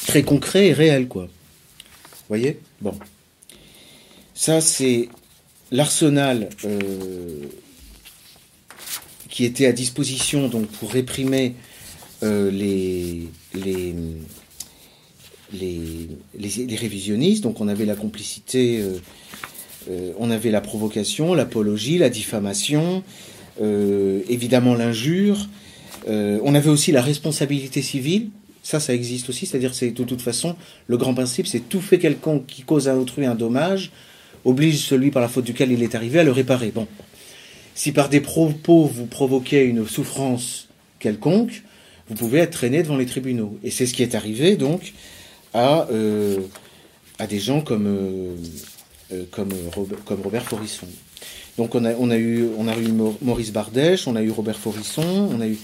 très 0.06 0.24
concrets 0.24 0.68
et 0.68 0.74
réels. 0.74 1.08
Quoi. 1.08 1.27
voyez? 2.27 2.60
Bon. 2.82 2.94
Ça, 4.34 4.62
c'est 4.62 5.10
l'arsenal 5.72 6.50
qui 9.30 9.46
était 9.46 9.66
à 9.66 9.72
disposition 9.72 10.48
donc 10.48 10.68
pour 10.68 10.92
réprimer 10.92 11.56
les, 12.22 13.27
les, 13.54 13.96
les, 15.54 16.75
révisionnistes. 16.75 17.44
Donc 17.44 17.62
on 17.62 17.68
avait 17.68 17.86
la 17.86 17.96
complicité, 17.96 18.80
euh, 18.80 18.98
euh, 19.89 20.12
on 20.20 20.32
avait 20.32 20.51
la 20.51 20.62
provocation, 20.62 21.34
l'apologie, 21.34 21.98
la 21.98 22.10
diffamation, 22.10 23.04
euh, 23.62 24.22
évidemment 24.30 24.75
l'injure. 24.75 25.48
on 26.08 26.56
avait 26.56 26.70
aussi 26.70 26.92
la 26.92 27.01
responsabilité 27.01 27.82
civile. 27.82 28.30
Ça, 28.67 28.81
ça 28.81 28.93
existe 28.93 29.29
aussi. 29.29 29.45
C'est-à-dire, 29.45 29.74
c'est 29.74 29.91
de 29.91 30.03
toute 30.03 30.21
façon, 30.21 30.57
le 30.88 30.97
grand 30.97 31.13
principe, 31.13 31.47
c'est 31.47 31.62
tout 31.69 31.79
fait 31.79 32.00
quelconque 32.00 32.47
qui 32.47 32.63
cause 32.63 32.89
à 32.89 32.97
autrui 32.97 33.25
un 33.25 33.33
dommage 33.33 33.91
oblige 34.43 34.79
celui 34.79 35.09
par 35.09 35.21
la 35.21 35.29
faute 35.29 35.45
duquel 35.45 35.71
il 35.71 35.83
est 35.83 35.95
arrivé 35.95 36.19
à 36.19 36.25
le 36.25 36.33
réparer. 36.33 36.71
Bon. 36.75 36.86
Si 37.75 37.93
par 37.93 38.09
des 38.09 38.19
propos 38.19 38.83
vous 38.83 39.05
provoquez 39.05 39.63
une 39.63 39.88
souffrance 39.88 40.67
quelconque, 41.00 41.63
vous 42.09 42.15
pouvez 42.15 42.39
être 42.39 42.51
traîné 42.51 42.83
devant 42.83 42.97
les 42.97 43.05
tribunaux. 43.05 43.57
Et 43.63 43.71
c'est 43.71 43.86
ce 43.86 43.93
qui 43.93 44.03
est 44.03 44.15
arrivé 44.15 44.57
donc 44.57 44.91
à, 45.53 45.88
euh, 45.89 46.39
à 47.19 47.25
des 47.25 47.39
gens 47.39 47.62
comme, 47.62 47.88
euh, 47.88 48.36
euh, 49.13 49.24
comme, 49.31 49.53
comme 50.03 50.21
Robert 50.21 50.43
Forisson. 50.43 50.88
Donc 51.57 51.74
on 51.74 51.86
a, 51.86 51.93
on 51.93 52.09
a, 52.09 52.17
eu, 52.17 52.50
on 52.57 52.67
a 52.67 52.75
eu 52.75 52.91
Maurice 53.21 53.53
Bardèche, 53.53 54.09
on 54.09 54.17
a 54.17 54.21
eu 54.21 54.29
Robert 54.29 54.59
Forisson, 54.59 55.29
on 55.31 55.39
a 55.39 55.47
eu... 55.47 55.57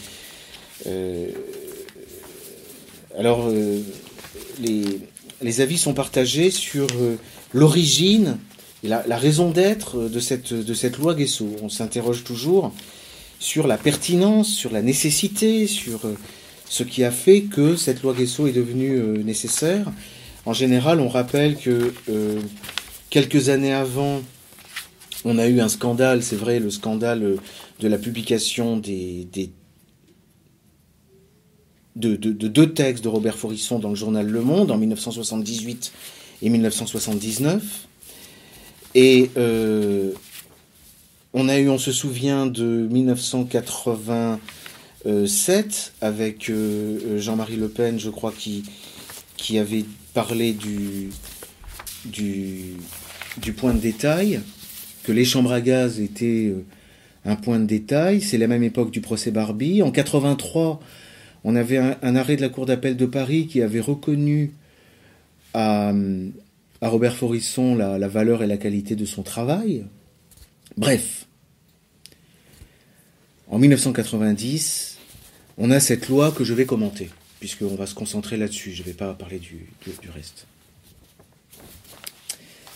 alors, 3.17 3.49
les, 4.59 4.85
les, 5.41 5.61
avis 5.61 5.77
sont 5.77 5.93
partagés 5.93 6.51
sur 6.51 6.87
l'origine 7.53 8.37
la, 8.83 9.03
la, 9.07 9.17
raison 9.17 9.51
d'être 9.51 10.09
de 10.09 10.19
cette, 10.19 10.53
de 10.53 10.73
cette 10.73 10.97
loi 10.97 11.13
Guesso. 11.13 11.47
On 11.61 11.69
s'interroge 11.69 12.23
toujours 12.23 12.73
sur 13.39 13.67
la 13.67 13.77
pertinence, 13.77 14.49
sur 14.49 14.71
la 14.71 14.81
nécessité, 14.81 15.67
sur 15.67 16.01
ce 16.73 16.83
qui 16.83 17.03
a 17.03 17.11
fait 17.11 17.41
que 17.41 17.75
cette 17.75 18.01
loi 18.01 18.13
Guesso 18.13 18.47
est 18.47 18.51
devenue 18.51 18.97
euh, 18.97 19.21
nécessaire. 19.23 19.91
En 20.45 20.53
général, 20.53 20.99
on 20.99 21.07
rappelle 21.07 21.55
que 21.57 21.93
euh, 22.09 22.41
quelques 23.09 23.49
années 23.49 23.73
avant, 23.73 24.21
on 25.23 25.37
a 25.37 25.47
eu 25.47 25.61
un 25.61 25.69
scandale, 25.69 26.23
c'est 26.23 26.35
vrai, 26.35 26.59
le 26.59 26.71
scandale 26.71 27.23
euh, 27.23 27.35
de 27.79 27.87
la 27.87 27.97
publication 27.97 28.77
des, 28.77 29.27
de, 31.95 32.15
deux 32.15 32.73
textes 32.73 33.03
de 33.03 33.09
Robert 33.09 33.37
Forisson 33.37 33.79
dans 33.79 33.89
le 33.89 33.95
journal 33.95 34.27
Le 34.27 34.41
Monde 34.41 34.71
en 34.71 34.77
1978 34.77 35.91
et 36.41 36.49
1979. 36.49 37.87
Et 38.95 39.29
on 41.33 41.49
a 41.49 41.57
eu, 41.57 41.69
on 41.69 41.77
se 41.77 41.91
souvient 41.91 42.45
de 42.45 42.87
1980. 42.91 44.39
7 45.25 45.93
euh, 46.01 46.07
avec 46.07 46.49
euh, 46.49 46.99
euh, 47.05 47.19
Jean-Marie 47.19 47.57
Le 47.57 47.67
Pen, 47.67 47.99
je 47.99 48.09
crois, 48.09 48.31
qui, 48.37 48.63
qui 49.37 49.57
avait 49.57 49.85
parlé 50.13 50.53
du, 50.53 51.09
du, 52.05 52.75
du 53.41 53.53
point 53.53 53.73
de 53.73 53.79
détail, 53.79 54.41
que 55.03 55.11
les 55.11 55.25
chambres 55.25 55.51
à 55.51 55.61
gaz 55.61 55.99
étaient 55.99 56.53
un 57.25 57.35
point 57.35 57.59
de 57.59 57.65
détail. 57.65 58.21
C'est 58.21 58.37
la 58.37 58.47
même 58.47 58.63
époque 58.63 58.91
du 58.91 59.01
procès 59.01 59.31
Barbie. 59.31 59.81
En 59.81 59.91
83, 59.91 60.79
on 61.43 61.55
avait 61.55 61.77
un, 61.77 62.15
arrêt 62.15 62.35
de 62.35 62.41
la 62.41 62.49
Cour 62.49 62.65
d'appel 62.65 62.95
de 62.95 63.05
Paris 63.05 63.47
qui 63.47 63.61
avait 63.61 63.81
reconnu 63.81 64.53
à, 65.53 65.91
Robert 66.81 67.15
Forisson 67.15 67.75
la, 67.75 68.07
valeur 68.07 68.43
et 68.43 68.47
la 68.47 68.57
qualité 68.57 68.95
de 68.95 69.05
son 69.05 69.23
travail. 69.23 69.85
Bref. 70.77 71.27
En 73.47 73.59
1990, 73.59 74.97
on 75.57 75.69
a 75.69 75.79
cette 75.79 76.09
loi 76.09 76.31
que 76.31 76.43
je 76.43 76.53
vais 76.53 76.65
commenter, 76.65 77.09
puisqu'on 77.39 77.75
va 77.75 77.85
se 77.85 77.93
concentrer 77.93 78.37
là-dessus, 78.37 78.71
je 78.71 78.81
ne 78.81 78.87
vais 78.87 78.93
pas 78.93 79.13
parler 79.13 79.39
du, 79.39 79.67
reste. 80.13 80.47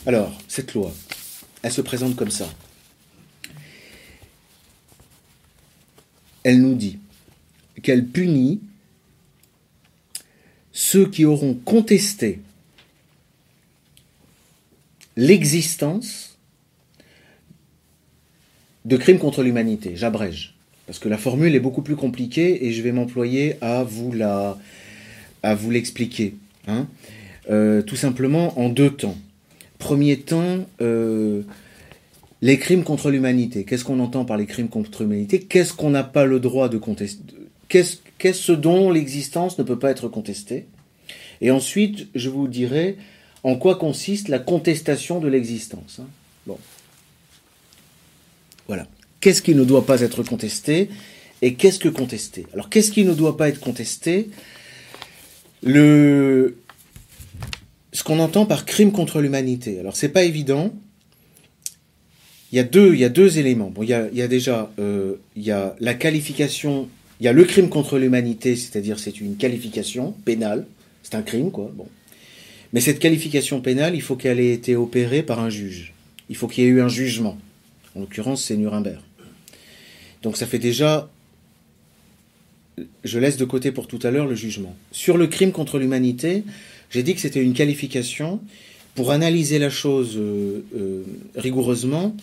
Alors, 0.06 0.38
cette 0.48 0.74
loi, 0.74 0.94
elle 1.64 1.72
se 1.72 1.82
présente 1.82 2.16
comme 2.16 2.30
ça. 2.30 2.48
Elle 6.44 6.62
nous 6.62 6.76
dit 6.76 7.00
qu'elle 7.88 8.06
punit 8.06 8.60
ceux 10.74 11.10
qui 11.10 11.24
auront 11.24 11.54
contesté 11.54 12.42
l'existence 15.16 16.38
de 18.84 18.98
crimes 18.98 19.20
contre 19.20 19.42
l'humanité. 19.42 19.94
J'abrège 19.96 20.56
parce 20.86 21.00
que 21.00 21.08
la 21.08 21.18
formule 21.18 21.56
est 21.56 21.62
beaucoup 21.62 21.82
plus 21.82 21.96
compliquée 21.96 22.66
et 22.66 22.74
je 22.74 22.82
vais 22.82 22.92
m'employer 22.92 23.56
à 23.62 23.86
vous 23.86 24.12
l'expliquer. 25.72 26.36
Hein. 26.68 26.88
Euh, 27.50 27.82
tout 27.82 27.96
simplement 27.96 28.60
en 28.60 28.68
deux 28.68 28.90
temps. 28.90 29.18
Premier 29.80 30.20
temps, 30.20 30.66
euh, 30.82 31.44
les 32.42 32.60
crimes 32.60 32.84
contre 32.84 33.12
l'humanité. 33.12 33.64
Qu'est-ce 33.64 33.86
qu'on 33.86 34.02
entend 34.02 34.26
par 34.26 34.36
les 34.36 34.46
crimes 34.46 34.68
contre 34.68 35.04
l'humanité? 35.04 35.40
Qu'est-ce 35.40 35.72
qu'on 35.72 35.92
n'a 35.92 36.04
pas 36.04 36.26
le 36.26 36.42
droit 36.42 36.68
de 36.68 36.78
contester 36.78 37.24
Qu'est-ce 37.68 37.98
ce 38.34 38.52
dont 38.52 38.92
l'existence 38.92 39.58
ne 39.58 39.64
peut 39.64 39.80
pas 39.80 39.92
être 39.92 40.08
contestée? 40.08 40.68
Et 41.42 41.52
ensuite, 41.52 42.08
je 42.16 42.30
vous 42.30 42.48
dirai 42.48 42.98
en 43.44 43.56
quoi 43.56 43.76
consiste 43.76 44.28
la 44.28 44.40
contestation 44.40 45.20
de 45.20 45.28
l'existence. 45.28 46.00
Hein. 46.00 46.08
Bon. 46.46 46.58
Voilà 48.68 48.88
qu'est-ce 49.20 49.42
qui 49.42 49.56
ne 49.56 49.64
doit 49.64 49.86
pas 49.86 50.02
être 50.02 50.24
contesté 50.24 50.90
et 51.42 51.56
qu'est-ce 51.56 51.80
que 51.80 51.90
contester? 51.90 52.48
Alors 52.54 52.70
qu'est-ce 52.70 52.92
qui 52.92 53.04
ne 53.04 53.14
doit 53.14 53.38
pas 53.38 53.50
être 53.50 53.60
contesté? 53.60 54.30
Le 55.62 56.58
ce 57.94 58.04
qu'on 58.04 58.20
entend 58.20 58.46
par 58.46 58.66
crime 58.66 58.92
contre 58.92 59.22
l'humanité. 59.22 59.80
Alors 59.80 59.96
c'est 59.96 60.10
pas 60.10 60.24
évident. 60.24 60.74
Il 62.52 62.56
y 62.56 62.60
a 62.60 62.64
deux, 62.64 62.94
il 62.94 63.00
y 63.00 63.04
a 63.04 63.10
deux 63.10 63.40
éléments. 63.40 63.70
Bon, 63.70 63.84
il 63.84 63.90
y 63.90 63.94
a, 63.94 64.08
il 64.14 64.18
y 64.18 64.22
a 64.22 64.30
déjà, 64.30 64.72
euh, 64.80 65.16
il 65.36 65.44
y 65.44 65.52
a 65.52 65.76
la 65.82 65.94
qualification, 65.94 66.88
il 67.20 67.26
y 67.26 67.28
a 67.28 67.34
le 67.34 67.44
crime 67.44 67.70
contre 67.70 67.98
l'humanité, 67.98 68.56
c'est-à-dire 68.56 69.00
c'est 69.00 69.20
une 69.20 69.38
qualification 69.38 70.14
pénale, 70.26 70.66
c'est 71.04 71.16
un 71.16 71.22
crime 71.22 71.52
quoi. 71.52 71.72
Bon, 71.76 71.88
mais 72.74 72.82
cette 72.82 73.00
qualification 73.00 73.62
pénale, 73.62 73.96
il 73.96 74.02
faut 74.02 74.16
qu'elle 74.16 74.40
ait 74.40 74.54
été 74.54 74.76
opérée 74.76 75.24
par 75.24 75.40
un 75.40 75.50
juge. 75.50 75.94
Il 76.30 76.36
faut 76.36 76.48
qu'il 76.48 76.64
y 76.64 76.68
ait 76.68 76.70
eu 76.70 76.82
un 76.82 76.90
jugement. 76.90 77.38
En 77.96 78.02
l'occurrence, 78.02 78.44
c'est 78.44 78.58
Nuremberg. 78.58 79.00
Donc 80.24 80.38
ça 80.38 80.46
fait 80.46 80.60
déjà... 80.60 81.10
Je 83.04 83.18
laisse 83.18 83.38
de 83.38 83.46
côté 83.46 83.72
pour 83.72 83.88
tout 83.88 84.00
à 84.04 84.12
l'heure 84.12 84.28
le 84.28 84.36
jugement. 84.36 84.76
Sur 84.92 85.18
le 85.18 85.26
crime 85.28 85.52
contre 85.52 85.80
l'humanité, 85.80 86.44
j'ai 86.92 87.02
dit 87.02 87.16
que 87.16 87.22
c'était 87.22 87.42
une 87.42 87.54
qualification. 87.54 88.40
Pour 88.94 89.12
analyser 89.12 89.58
la 89.58 89.70
chose 89.70 90.18
euh, 90.18 90.64
euh, 90.76 91.04
rigoureusement, 91.36 92.16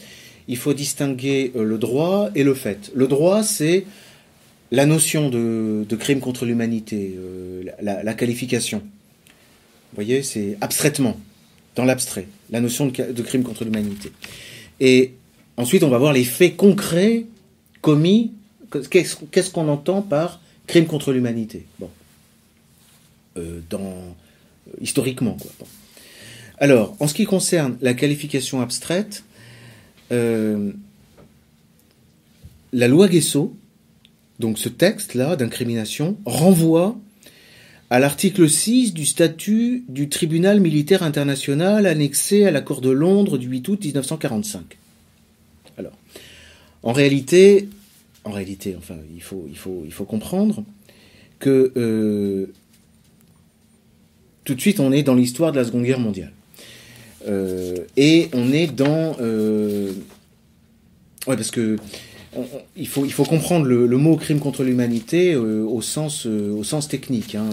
il 0.46 0.56
faut 0.56 0.74
distinguer 0.74 1.52
euh, 1.56 1.64
le 1.64 1.78
droit 1.78 2.30
et 2.34 2.44
le 2.44 2.54
fait. 2.54 2.92
Le 2.94 3.06
droit, 3.06 3.42
c'est 3.42 3.84
la 4.70 4.86
notion 4.86 5.30
de, 5.30 5.96
crime 5.98 6.20
contre 6.20 6.46
l'humanité, 6.46 7.18
la, 7.80 8.14
qualification. 8.14 8.78
Vous 8.78 9.94
voyez, 9.94 10.22
c'est 10.22 10.56
abstraitement, 10.60 11.16
dans 11.76 11.84
l'abstrait, 11.84 12.26
la 12.50 12.60
notion 12.60 12.86
de, 12.86 13.22
crime 13.22 13.42
contre 13.42 13.64
l'humanité. 13.64 14.10
Et 14.80 15.12
ensuite, 15.56 15.82
on 15.82 15.88
va 15.88 15.98
voir 15.98 16.12
les 16.12 16.24
faits 16.24 16.56
concrets 16.56 17.26
commis. 17.80 18.32
Qu'est-ce 18.90 19.50
qu'on 19.50 19.68
entend 19.68 20.02
par 20.02 20.40
crime 20.66 20.86
contre 20.86 21.12
l'humanité? 21.12 21.66
Euh, 23.36 23.60
dans, 23.70 24.16
historiquement, 24.80 25.36
quoi. 25.40 25.50
Alors, 26.58 26.96
en 27.00 27.08
ce 27.08 27.14
qui 27.14 27.24
concerne 27.24 27.76
la 27.80 27.94
qualification 27.94 28.60
abstraite, 28.60 29.24
euh, 30.12 30.72
la 32.72 32.88
loi 32.88 33.08
Guesso, 33.08 33.56
donc 34.38 34.58
ce 34.58 34.68
texte-là 34.68 35.36
d'incrimination, 35.36 36.16
renvoie 36.24 36.96
à 37.90 37.98
l'article 38.00 38.48
6 38.48 38.94
du 38.94 39.06
statut 39.06 39.84
du 39.88 40.08
tribunal 40.08 40.60
militaire 40.60 41.02
international 41.02 41.86
annexé 41.86 42.44
à 42.44 42.50
l'accord 42.50 42.80
de 42.80 42.90
Londres 42.90 43.38
du 43.38 43.48
8 43.48 43.68
août 43.68 43.84
1945. 43.84 44.78
Alors, 45.78 45.92
en 46.82 46.92
réalité, 46.92 47.68
en 48.24 48.30
réalité, 48.30 48.74
enfin, 48.76 48.96
il 49.14 49.22
faut, 49.22 49.46
il 49.48 49.56
faut, 49.56 49.82
il 49.84 49.92
faut 49.92 50.04
comprendre 50.04 50.64
que 51.38 51.72
euh, 51.76 52.46
tout 54.44 54.54
de 54.54 54.60
suite, 54.60 54.80
on 54.80 54.92
est 54.92 55.02
dans 55.02 55.14
l'histoire 55.14 55.52
de 55.52 55.56
la 55.58 55.64
Seconde 55.64 55.84
Guerre 55.84 56.00
mondiale. 56.00 56.32
Euh, 57.26 57.76
et 57.96 58.28
on 58.32 58.52
est 58.52 58.66
dans... 58.66 59.16
Euh, 59.20 59.92
ouais, 61.26 61.36
parce 61.36 61.50
que 61.50 61.76
il, 62.76 62.88
faut, 62.88 63.04
il 63.04 63.12
faut 63.12 63.24
comprendre 63.24 63.66
le, 63.66 63.96
mot 63.96 64.16
crime 64.16 64.38
contre 64.38 64.64
l'humanité 64.64 65.36
au, 65.36 65.80
sens, 65.80 66.26
au 66.26 66.64
sens 66.64 66.88
technique. 66.88 67.34
Hein. 67.34 67.48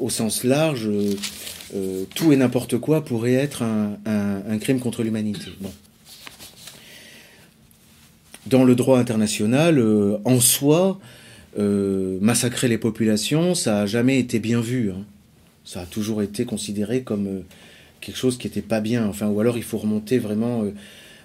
au 0.00 0.10
sens 0.10 0.44
large, 0.44 0.88
tout 2.14 2.32
et 2.32 2.36
n'importe 2.36 2.78
quoi 2.78 3.04
pourrait 3.04 3.34
être 3.34 3.62
un, 3.62 4.58
crime 4.58 4.80
contre 4.80 5.02
l'humanité. 5.02 5.50
Dans 8.46 8.64
le 8.64 8.74
droit 8.74 8.98
international, 8.98 9.82
en 10.24 10.40
soi, 10.40 10.98
massacrer 11.56 12.68
les 12.68 12.78
populations, 12.78 13.54
ça 13.54 13.72
n'a 13.72 13.86
jamais 13.86 14.18
été 14.18 14.38
bien 14.38 14.60
vu. 14.60 14.90
Hein. 14.90 15.04
Ça 15.64 15.82
a 15.82 15.86
toujours 15.86 16.22
été 16.22 16.44
considéré 16.44 17.02
comme 17.02 17.42
quelque 18.00 18.16
chose 18.16 18.36
qui 18.36 18.48
n'était 18.48 18.62
pas 18.62 18.80
bien. 18.80 19.06
Enfin, 19.06 19.28
ou 19.28 19.40
alors 19.40 19.56
il 19.56 19.62
faut 19.62 19.78
remonter 19.78 20.18
vraiment 20.18 20.64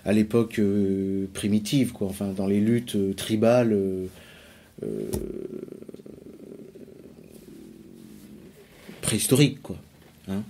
à 0.08 0.14
l'époque 0.14 0.58
euh, 0.60 1.28
primitive, 1.34 1.92
quoi, 1.92 2.08
enfin 2.08 2.28
dans 2.36 2.48
les 2.48 2.62
luttes 2.62 2.96
euh, 2.96 3.14
tribales. 3.14 3.74
Euh, 3.74 4.08
préhistoriques, 9.02 9.62
quoi. 9.62 9.76
Hein. 10.30 10.44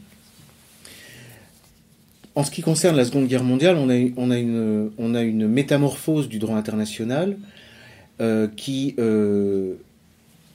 En 2.36 2.44
ce 2.44 2.52
qui 2.52 2.62
concerne 2.62 2.96
la 2.96 3.04
Seconde 3.04 3.28
Guerre 3.28 3.44
mondiale, 3.44 3.78
on 3.78 3.90
a, 3.90 3.96
on 4.16 4.30
a, 4.30 4.38
une, 4.38 4.92
on 5.00 5.16
a 5.16 5.24
une 5.24 5.48
métamorphose 5.48 6.30
du 6.30 6.38
droit 6.38 6.56
international 6.56 7.38
qui, 8.56 8.96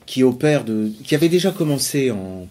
qui 0.05 0.23
opère 0.23 0.63
de, 0.63 0.91
qui 1.03 1.15
avait 1.15 1.29
déjà 1.29 1.51
commencé 1.51 2.11
en, 2.11 2.47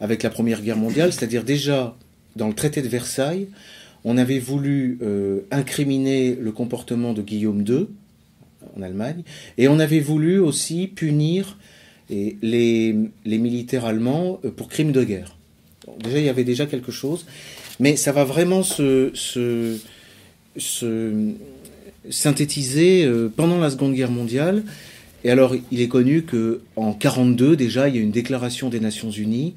avec 0.00 0.22
la 0.22 0.30
Première 0.30 0.62
Guerre 0.62 0.76
mondiale, 0.76 1.12
c'est-à-dire 1.12 1.42
déjà 1.42 1.96
dans 2.36 2.46
le 2.48 2.54
traité 2.54 2.82
de 2.82 2.88
Versailles, 2.88 3.48
on 4.06 4.16
avait 4.16 4.38
voulu 4.38 4.98
euh, 5.02 5.40
incriminer 5.50 6.38
le 6.40 6.52
comportement 6.52 7.12
de 7.12 7.22
Guillaume 7.22 7.64
II 7.68 7.88
en 8.76 8.82
Allemagne, 8.82 9.24
et 9.58 9.66
on 9.66 9.80
avait 9.80 10.00
voulu 10.00 10.38
aussi 10.38 10.86
punir 10.86 11.58
les, 12.08 12.94
militaires 13.24 13.84
allemands 13.84 14.38
euh, 14.44 14.50
pour 14.52 14.68
crimes 14.68 14.92
de 14.92 15.02
guerre. 15.02 15.36
déjà, 15.98 16.20
il 16.20 16.24
y 16.24 16.28
avait 16.28 16.44
déjà 16.44 16.66
quelque 16.66 16.92
chose, 16.92 17.26
mais 17.80 17.96
ça 17.96 18.12
va 18.12 18.22
vraiment 18.22 18.62
se, 18.62 19.10
synthétiser 22.08 23.04
euh, 23.04 23.28
pendant 23.28 23.58
la 23.58 23.70
Seconde 23.70 23.94
Guerre 23.94 24.12
mondiale. 24.12 24.62
Et 25.24 25.30
alors, 25.32 25.56
il 25.72 25.80
est 25.80 25.88
connu 25.88 26.22
que 26.22 26.60
en 26.76 26.92
42 26.92 27.56
déjà, 27.56 27.88
il 27.88 27.96
y 27.96 27.98
a 27.98 28.02
une 28.02 28.12
déclaration 28.12 28.68
des 28.68 28.78
Nations 28.78 29.10
Unies 29.10 29.56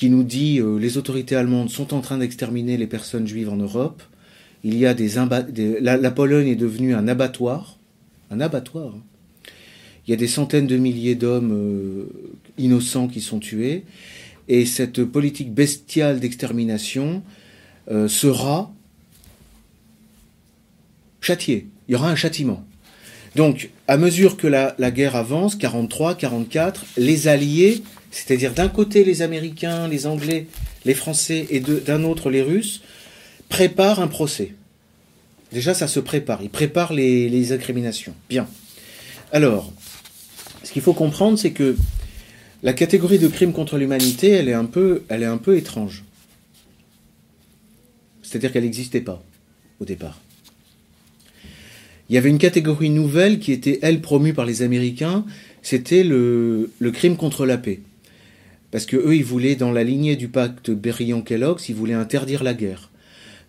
qui 0.00 0.08
nous 0.08 0.24
dit 0.24 0.60
euh, 0.60 0.78
les 0.78 0.96
autorités 0.96 1.36
allemandes 1.36 1.68
sont 1.68 1.92
en 1.92 2.00
train 2.00 2.16
d'exterminer 2.16 2.78
les 2.78 2.86
personnes 2.86 3.26
juives 3.26 3.50
en 3.50 3.56
Europe. 3.56 4.02
Il 4.64 4.78
y 4.78 4.86
a 4.86 4.94
des, 4.94 5.10
la, 5.78 6.10
Pologne 6.10 6.48
est 6.48 6.56
devenue 6.56 6.94
un 6.94 7.06
abattoir, 7.06 7.78
un 8.30 8.40
abattoir. 8.40 8.94
Hein. 8.94 9.02
Il 10.06 10.10
y 10.10 10.14
a 10.14 10.16
des 10.16 10.26
centaines 10.26 10.66
de 10.66 10.78
milliers 10.78 11.16
d'hommes 11.16 11.52
euh, 11.52 12.06
innocents 12.56 13.08
qui 13.08 13.20
sont 13.20 13.40
tués, 13.40 13.84
et 14.48 14.64
cette 14.64 15.04
politique 15.04 15.52
bestiale 15.52 16.18
d'extermination 16.18 17.22
euh, 17.90 18.08
sera 18.08 18.72
châtiée. 21.20 21.66
Il 21.88 21.92
y 21.92 21.94
aura 21.94 22.08
un 22.08 22.16
châtiment. 22.16 22.66
Donc, 23.36 23.68
à 23.86 23.98
mesure 23.98 24.38
que 24.38 24.46
la, 24.46 24.74
la 24.78 24.90
guerre 24.90 25.14
avance, 25.14 25.56
43, 25.56 26.14
44, 26.14 26.86
les 26.96 27.28
Alliés 27.28 27.82
c'est-à-dire 28.10 28.52
d'un 28.52 28.68
côté 28.68 29.04
les 29.04 29.22
Américains, 29.22 29.88
les 29.88 30.06
Anglais, 30.06 30.46
les 30.84 30.94
Français 30.94 31.46
et 31.50 31.60
d'un 31.60 32.04
autre 32.04 32.30
les 32.30 32.42
Russes, 32.42 32.82
préparent 33.48 34.00
un 34.00 34.08
procès. 34.08 34.54
Déjà, 35.52 35.74
ça 35.74 35.88
se 35.88 36.00
prépare. 36.00 36.42
Ils 36.42 36.50
préparent 36.50 36.92
les, 36.92 37.52
incriminations. 37.52 38.14
Bien. 38.28 38.48
Alors, 39.32 39.72
ce 40.62 40.72
qu'il 40.72 40.82
faut 40.82 40.94
comprendre, 40.94 41.38
c'est 41.38 41.52
que 41.52 41.76
la 42.62 42.72
catégorie 42.72 43.18
de 43.18 43.28
crime 43.28 43.52
contre 43.52 43.78
l'humanité, 43.78 44.28
elle 44.30 44.48
est 44.48 44.54
un 44.54 44.64
peu, 44.64 45.02
elle 45.08 45.22
est 45.22 45.26
un 45.26 45.38
peu 45.38 45.56
étrange. 45.56 46.04
C'est-à-dire 48.22 48.52
qu'elle 48.52 48.64
n'existait 48.64 49.00
pas 49.00 49.22
au 49.80 49.84
départ. 49.84 50.20
Il 52.08 52.14
y 52.14 52.18
avait 52.18 52.28
une 52.28 52.38
catégorie 52.38 52.90
nouvelle 52.90 53.38
qui 53.38 53.52
était, 53.52 53.78
elle, 53.82 54.00
promue 54.00 54.34
par 54.34 54.44
les 54.44 54.62
Américains, 54.62 55.24
c'était 55.62 56.02
le 56.02 56.68
crime 56.92 57.16
contre 57.16 57.46
la 57.46 57.56
paix. 57.56 57.80
Parce 58.70 58.86
que 58.86 58.96
eux, 58.96 59.16
ils 59.16 59.24
voulaient, 59.24 59.56
dans 59.56 59.72
la 59.72 59.84
lignée 59.84 60.16
du 60.16 60.28
pacte 60.28 60.70
Berrillon-Kellogg's, 60.70 61.68
ils 61.68 61.74
voulaient 61.74 61.94
interdire 61.94 62.42
la 62.42 62.54
guerre. 62.54 62.90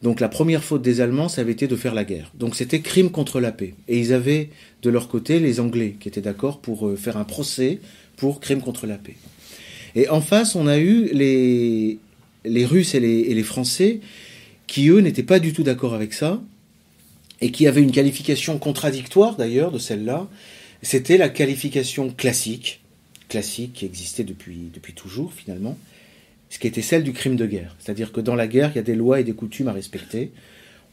Donc 0.02 0.20
la 0.20 0.30
première 0.30 0.64
faute 0.64 0.82
des 0.82 1.00
Allemands, 1.00 1.30
ça 1.30 1.42
avait 1.42 1.52
été 1.52 1.68
de 1.68 1.76
faire 1.76 1.94
la 1.94 2.04
guerre. 2.04 2.32
Donc 2.34 2.56
c'était 2.56 2.80
crime 2.80 3.12
contre 3.12 3.40
la 3.40 3.52
paix. 3.52 3.76
Et 3.88 4.00
ils 4.00 4.14
avaient 4.14 4.50
de 4.82 4.90
leur 4.90 5.08
côté 5.08 5.40
les 5.40 5.60
Anglais 5.60 5.96
qui 6.00 6.08
étaient 6.08 6.22
d'accord 6.22 6.60
pour 6.60 6.88
euh, 6.88 6.96
faire 6.96 7.18
un 7.18 7.24
procès 7.24 7.80
pour 8.18 8.40
crime 8.40 8.62
contre 8.62 8.88
la 8.88 8.98
paix. 8.98 9.16
Et 9.94 10.10
en 10.10 10.22
face, 10.22 10.56
on 10.56 10.68
a 10.68 10.80
eu 10.80 11.10
les, 11.14 12.00
Russes 12.66 12.96
et 12.96 13.00
les 13.00 13.44
Français 13.44 14.00
qui, 14.66 14.88
eux, 14.90 15.02
n'étaient 15.02 15.22
pas 15.22 15.40
du 15.40 15.54
tout 15.54 15.64
d'accord 15.64 15.94
avec 15.94 16.14
ça 16.14 16.42
et 17.42 17.52
qui 17.52 17.68
avaient 17.68 17.82
une 17.82 17.92
qualification 17.92 18.58
contradictoire 18.58 19.36
d'ailleurs 19.36 19.72
de 19.72 19.80
celle-là. 19.80 20.28
C'était 20.82 21.18
la 21.18 21.30
qualification 21.30 22.10
classique 22.10 22.81
classique 23.32 23.72
qui 23.74 23.86
existait 23.86 24.26
depuis, 24.26 24.70
toujours 24.94 25.32
finalement, 25.32 25.78
ce 26.50 26.60
qui 26.60 26.68
était 26.68 26.82
celle 26.82 27.04
du 27.04 27.14
crime 27.14 27.38
de 27.38 27.46
guerre. 27.46 27.78
C'est-à-dire 27.80 28.12
que 28.12 28.20
dans 28.20 28.36
la 28.36 28.46
guerre, 28.46 28.72
il 28.74 28.76
y 28.76 28.80
a 28.80 28.84
des 28.84 28.96
lois 28.96 29.22
et 29.22 29.24
des 29.24 29.32
coutumes 29.32 29.70
à 29.70 29.72
respecter. 29.72 30.32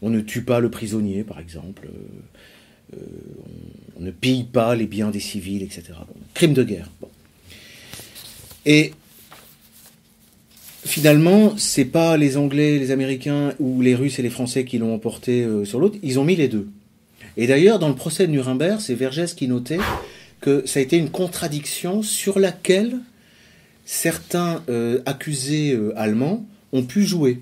On 0.03 0.09
ne 0.09 0.21
tue 0.21 0.43
pas 0.43 0.61
le 0.61 0.71
prisonnier, 0.71 1.25
par 1.25 1.41
exemple. 1.41 1.89
Euh, 1.89 2.97
euh, 2.97 3.01
on, 3.99 4.03
ne 4.03 4.13
pille 4.13 4.45
pas 4.45 4.77
les 4.77 4.87
biens 4.87 5.11
des 5.11 5.19
civils, 5.19 5.65
etc. 5.65 5.83
crime 6.33 6.55
de 6.55 6.63
guerre. 6.63 6.89
Et 8.65 8.93
finalement, 10.85 11.59
c'est 11.59 11.87
pas 11.87 12.17
les 12.17 12.37
Anglais, 12.37 12.79
les 12.79 12.93
Américains 12.93 13.53
ou 13.59 13.83
les 13.83 13.97
Russes 13.97 14.21
et 14.21 14.23
les 14.23 14.31
Français 14.31 14.65
qui 14.65 14.79
l'ont 14.79 14.95
emporté 14.95 15.43
euh, 15.43 15.65
sur 15.65 15.81
l'autre. 15.81 15.99
Ils 16.05 16.21
ont 16.21 16.25
mis 16.25 16.37
les 16.37 16.47
deux. 16.47 16.69
Et 17.37 17.49
d'ailleurs, 17.49 17.81
dans 17.81 17.89
le 17.89 17.97
procès 17.97 18.29
de 18.29 18.33
Nuremberg, 18.33 18.79
c'est 18.81 18.95
Vergès 18.95 19.35
qui 19.35 19.49
notait 19.49 19.81
que 20.41 20.67
ça 20.67 20.81
a 20.81 20.83
été 20.83 20.97
une 20.97 21.11
contradiction 21.11 22.03
sur 22.03 22.39
laquelle 22.39 22.99
certains 23.85 24.63
euh, 24.69 25.01
accusés 25.07 25.73
euh, 25.73 25.93
allemands 25.97 26.47
ont 26.73 26.85
pu 26.85 27.05
jouer. 27.05 27.41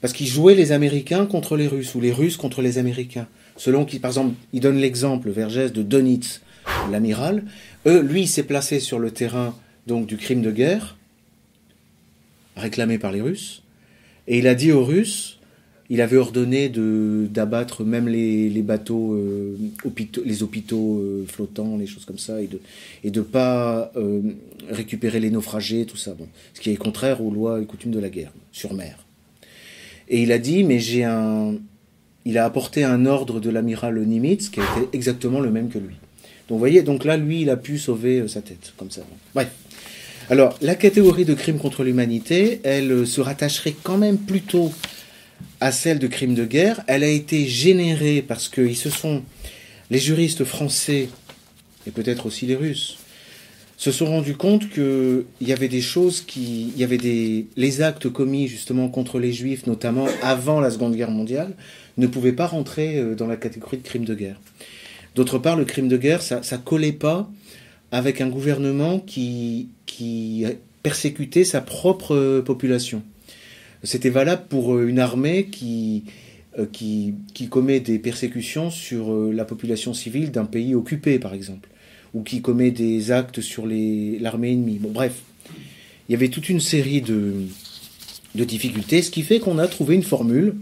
Parce 0.00 0.12
qu'ils 0.12 0.28
jouaient 0.28 0.54
les 0.54 0.72
Américains 0.72 1.26
contre 1.26 1.56
les 1.56 1.66
Russes, 1.68 1.94
ou 1.94 2.00
les 2.00 2.12
Russes 2.12 2.36
contre 2.36 2.62
les 2.62 2.78
Américains. 2.78 3.28
Selon 3.56 3.84
qui, 3.84 3.98
par 3.98 4.10
exemple, 4.10 4.34
il 4.52 4.60
donne 4.60 4.78
l'exemple, 4.78 5.30
Vergès, 5.30 5.72
de 5.72 5.82
Donitz, 5.82 6.40
l'amiral. 6.90 7.44
Lui, 7.84 8.22
il 8.22 8.28
s'est 8.28 8.44
placé 8.44 8.80
sur 8.80 8.98
le 8.98 9.10
terrain 9.10 9.54
donc 9.86 10.06
du 10.06 10.16
crime 10.16 10.42
de 10.42 10.50
guerre, 10.50 10.96
réclamé 12.56 12.98
par 12.98 13.12
les 13.12 13.20
Russes, 13.20 13.62
et 14.26 14.38
il 14.38 14.46
a 14.46 14.54
dit 14.54 14.72
aux 14.72 14.84
Russes, 14.84 15.31
il 15.92 16.00
avait 16.00 16.16
ordonné 16.16 16.70
d'abattre 16.70 17.84
même 17.84 18.08
les, 18.08 18.62
bateaux, 18.62 19.12
euh, 19.12 19.58
les 20.24 20.42
hôpitaux 20.42 20.98
euh, 20.98 21.26
flottants, 21.28 21.76
les 21.76 21.86
choses 21.86 22.06
comme 22.06 22.18
ça, 22.18 22.40
et 22.40 22.46
de 22.46 22.60
et 23.04 23.10
de 23.10 23.20
pas 23.20 23.92
euh, 23.96 24.22
récupérer 24.70 25.20
les 25.20 25.30
naufragés, 25.30 25.84
tout 25.84 25.98
ça. 25.98 26.14
Bon, 26.14 26.26
ce 26.54 26.62
qui 26.62 26.70
est 26.70 26.76
contraire 26.76 27.20
aux 27.20 27.30
lois 27.30 27.60
et 27.60 27.66
coutumes 27.66 27.90
de 27.90 27.98
la 27.98 28.08
guerre 28.08 28.32
sur 28.52 28.72
mer. 28.72 29.04
Et 30.08 30.22
il 30.22 30.32
a 30.32 30.38
dit, 30.38 30.64
mais 30.64 30.78
j'ai 30.78 31.04
un, 31.04 31.56
il 32.24 32.38
a 32.38 32.46
apporté 32.46 32.84
un 32.84 33.04
ordre 33.04 33.38
de 33.38 33.50
l'amiral 33.50 34.00
Nimitz 34.00 34.48
qui 34.48 34.60
été 34.60 34.88
exactement 34.94 35.40
le 35.40 35.50
même 35.50 35.68
que 35.68 35.78
lui. 35.78 35.96
Donc 36.48 36.56
vous 36.56 36.58
voyez, 36.58 36.80
donc 36.80 37.04
là, 37.04 37.18
lui, 37.18 37.42
il 37.42 37.50
a 37.50 37.58
pu 37.58 37.76
sauver 37.76 38.26
sa 38.28 38.40
tête, 38.40 38.72
comme 38.78 38.90
ça. 38.90 39.02
Bref. 39.34 39.50
Alors, 40.30 40.56
la 40.62 40.74
catégorie 40.74 41.26
de 41.26 41.34
crime 41.34 41.58
contre 41.58 41.84
l'humanité, 41.84 42.60
elle 42.62 43.06
se 43.06 43.20
rattacherait 43.20 43.74
quand 43.82 43.98
même 43.98 44.16
plutôt 44.16 44.72
à 45.60 45.72
celle 45.72 45.98
de 45.98 46.06
crime 46.06 46.34
de 46.34 46.44
guerre. 46.44 46.82
Elle 46.86 47.04
a 47.04 47.08
été 47.08 47.46
générée 47.46 48.24
parce 48.26 48.48
que 48.48 48.72
se 48.74 48.90
sont, 48.90 49.22
les 49.90 49.98
juristes 49.98 50.44
français 50.44 51.08
et 51.86 51.90
peut-être 51.90 52.26
aussi 52.26 52.46
les 52.46 52.56
Russes, 52.56 52.98
se 53.76 53.90
sont 53.90 54.06
rendus 54.06 54.36
compte 54.36 54.68
qu'il 54.70 55.24
y 55.40 55.52
avait 55.52 55.68
des 55.68 55.80
choses 55.80 56.20
qui, 56.20 56.68
il 56.74 56.80
y 56.80 56.84
avait 56.84 56.98
des, 56.98 57.46
les 57.56 57.82
actes 57.82 58.08
commis 58.08 58.46
justement 58.46 58.88
contre 58.88 59.18
les 59.18 59.32
Juifs, 59.32 59.66
notamment 59.66 60.06
avant 60.22 60.60
la 60.60 60.70
Seconde 60.70 60.94
Guerre 60.94 61.10
mondiale, 61.10 61.54
ne 61.98 62.06
pouvaient 62.06 62.32
pas 62.32 62.46
rentrer 62.46 62.98
euh, 62.98 63.14
dans 63.14 63.26
la 63.26 63.36
catégorie 63.36 63.78
de 63.78 63.82
crime 63.82 64.04
de 64.04 64.14
guerre. 64.14 64.40
D'autre 65.16 65.38
part, 65.38 65.56
le 65.56 65.64
crime 65.64 65.88
de 65.88 65.96
guerre, 65.96 66.22
ça, 66.22 66.42
ça 66.42 66.58
collait 66.58 66.92
pas 66.92 67.28
avec 67.90 68.20
un 68.20 68.28
gouvernement 68.28 69.00
qui, 69.00 69.68
persécutait 70.82 71.44
sa 71.44 71.60
propre 71.60 72.40
population. 72.40 73.02
C'était 73.84 74.10
valable 74.10 74.44
pour 74.48 74.74
euh, 74.74 74.86
une 74.86 74.98
armée 74.98 75.46
qui, 75.46 76.04
euh, 76.58 76.66
qui, 76.66 77.14
commet 77.50 77.80
des 77.80 77.98
persécutions 77.98 78.70
sur 78.70 79.12
euh, 79.12 79.32
la 79.32 79.44
population 79.44 79.92
civile 79.92 80.30
d'un 80.30 80.44
pays 80.44 80.74
occupé, 80.74 81.18
par 81.18 81.34
exemple, 81.34 81.68
ou 82.14 82.22
qui 82.22 82.40
commet 82.42 82.70
des 82.70 83.10
actes 83.10 83.40
sur 83.40 83.66
l'armée 83.66 84.52
ennemie. 84.52 84.78
Bref, 84.80 85.22
il 86.08 86.12
y 86.12 86.14
avait 86.14 86.28
toute 86.28 86.48
une 86.48 86.60
série 86.60 87.00
de, 87.00 87.34
de 88.34 88.44
difficultés, 88.44 89.02
ce 89.02 89.10
qui 89.10 89.22
fait 89.22 89.40
qu'on 89.40 89.58
a 89.58 89.66
trouvé 89.66 89.96
une 89.96 90.02
formule 90.02 90.54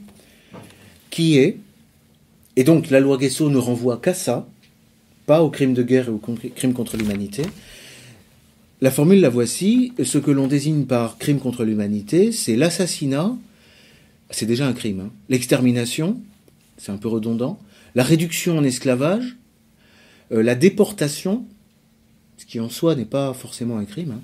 qui 1.10 1.36
est, 1.36 1.58
et 2.56 2.64
donc 2.64 2.88
la 2.90 3.00
loi 3.00 3.18
Guesso 3.18 3.50
ne 3.50 3.58
renvoie 3.58 3.98
qu'à 3.98 4.14
ça, 4.14 4.48
pas 5.26 5.42
aux 5.42 5.50
crimes 5.50 5.74
de 5.74 5.82
guerre 5.82 6.08
et 6.08 6.10
aux 6.10 6.20
crimes 6.54 6.72
contre 6.72 6.96
l'humanité, 6.96 7.42
la 8.80 8.90
formule 8.90 9.20
la 9.20 9.28
voici. 9.28 9.92
Ce 10.02 10.18
que 10.18 10.30
l'on 10.30 10.46
désigne 10.46 10.84
par 10.84 11.18
crime 11.18 11.38
contre 11.38 11.64
l'humanité, 11.64 12.32
c'est 12.32 12.56
l'assassinat, 12.56 13.36
c'est 14.30 14.46
déjà 14.46 14.66
un 14.66 14.72
crime, 14.72 15.00
hein. 15.00 15.10
l'extermination, 15.28 16.20
c'est 16.76 16.92
un 16.92 16.96
peu 16.96 17.08
redondant, 17.08 17.60
la 17.94 18.02
réduction 18.02 18.58
en 18.58 18.64
esclavage, 18.64 19.36
euh, 20.32 20.42
la 20.42 20.54
déportation, 20.54 21.44
ce 22.36 22.46
qui 22.46 22.60
en 22.60 22.68
soi 22.68 22.94
n'est 22.94 23.04
pas 23.04 23.34
forcément 23.34 23.78
un 23.78 23.84
crime, 23.84 24.12
hein, 24.12 24.22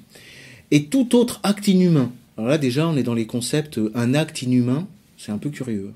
et 0.70 0.84
tout 0.84 1.16
autre 1.16 1.40
acte 1.42 1.68
inhumain. 1.68 2.12
Alors 2.36 2.48
là 2.48 2.58
déjà 2.58 2.86
on 2.86 2.96
est 2.96 3.02
dans 3.02 3.14
les 3.14 3.26
concepts 3.26 3.78
euh, 3.78 3.90
un 3.94 4.14
acte 4.14 4.42
inhumain, 4.42 4.86
c'est 5.18 5.32
un 5.32 5.38
peu 5.38 5.50
curieux, 5.50 5.92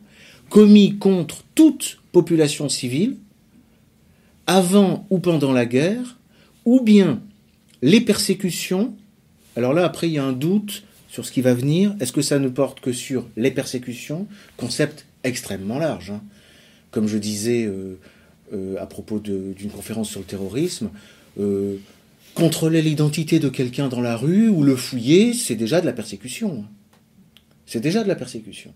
commis 0.48 0.96
contre 0.98 1.44
toute 1.54 2.00
population 2.12 2.68
civile, 2.68 3.16
avant 4.46 5.06
ou 5.10 5.20
pendant 5.20 5.52
la 5.52 5.66
guerre, 5.66 6.18
ou 6.64 6.80
bien 6.80 7.22
les 7.82 8.00
persécutions. 8.00 8.94
Alors 9.56 9.72
là 9.72 9.84
après 9.84 10.08
il 10.08 10.14
y 10.14 10.18
a 10.18 10.24
un 10.24 10.32
doute 10.32 10.84
sur 11.08 11.24
ce 11.24 11.32
qui 11.32 11.40
va 11.40 11.54
venir. 11.54 11.94
Est-ce 12.00 12.12
que 12.12 12.22
ça 12.22 12.38
ne 12.38 12.48
porte 12.48 12.80
que 12.80 12.92
sur 12.92 13.26
les 13.36 13.50
persécutions? 13.50 14.26
Concept 14.56 15.06
extrêmement 15.24 15.78
large. 15.78 16.10
Hein. 16.10 16.22
Comme 16.90 17.08
je 17.08 17.18
disais 17.18 17.64
euh, 17.64 17.98
euh, 18.52 18.76
à 18.80 18.86
propos 18.86 19.18
d'une 19.20 19.70
conférence 19.70 20.10
sur 20.10 20.20
le 20.20 20.26
terrorisme, 20.26 20.90
euh, 21.38 21.76
contrôler 22.34 22.82
l'identité 22.82 23.38
de 23.38 23.48
quelqu'un 23.48 23.88
dans 23.88 24.00
la 24.00 24.16
rue 24.16 24.48
ou 24.48 24.62
le 24.62 24.76
fouiller, 24.76 25.34
c'est 25.34 25.56
déjà 25.56 25.80
de 25.80 25.86
la 25.86 25.92
persécution. 25.92 26.64
Hein. 26.64 26.68
C'est 27.66 27.80
déjà 27.80 28.02
de 28.02 28.08
la 28.08 28.16
persécution. 28.16 28.72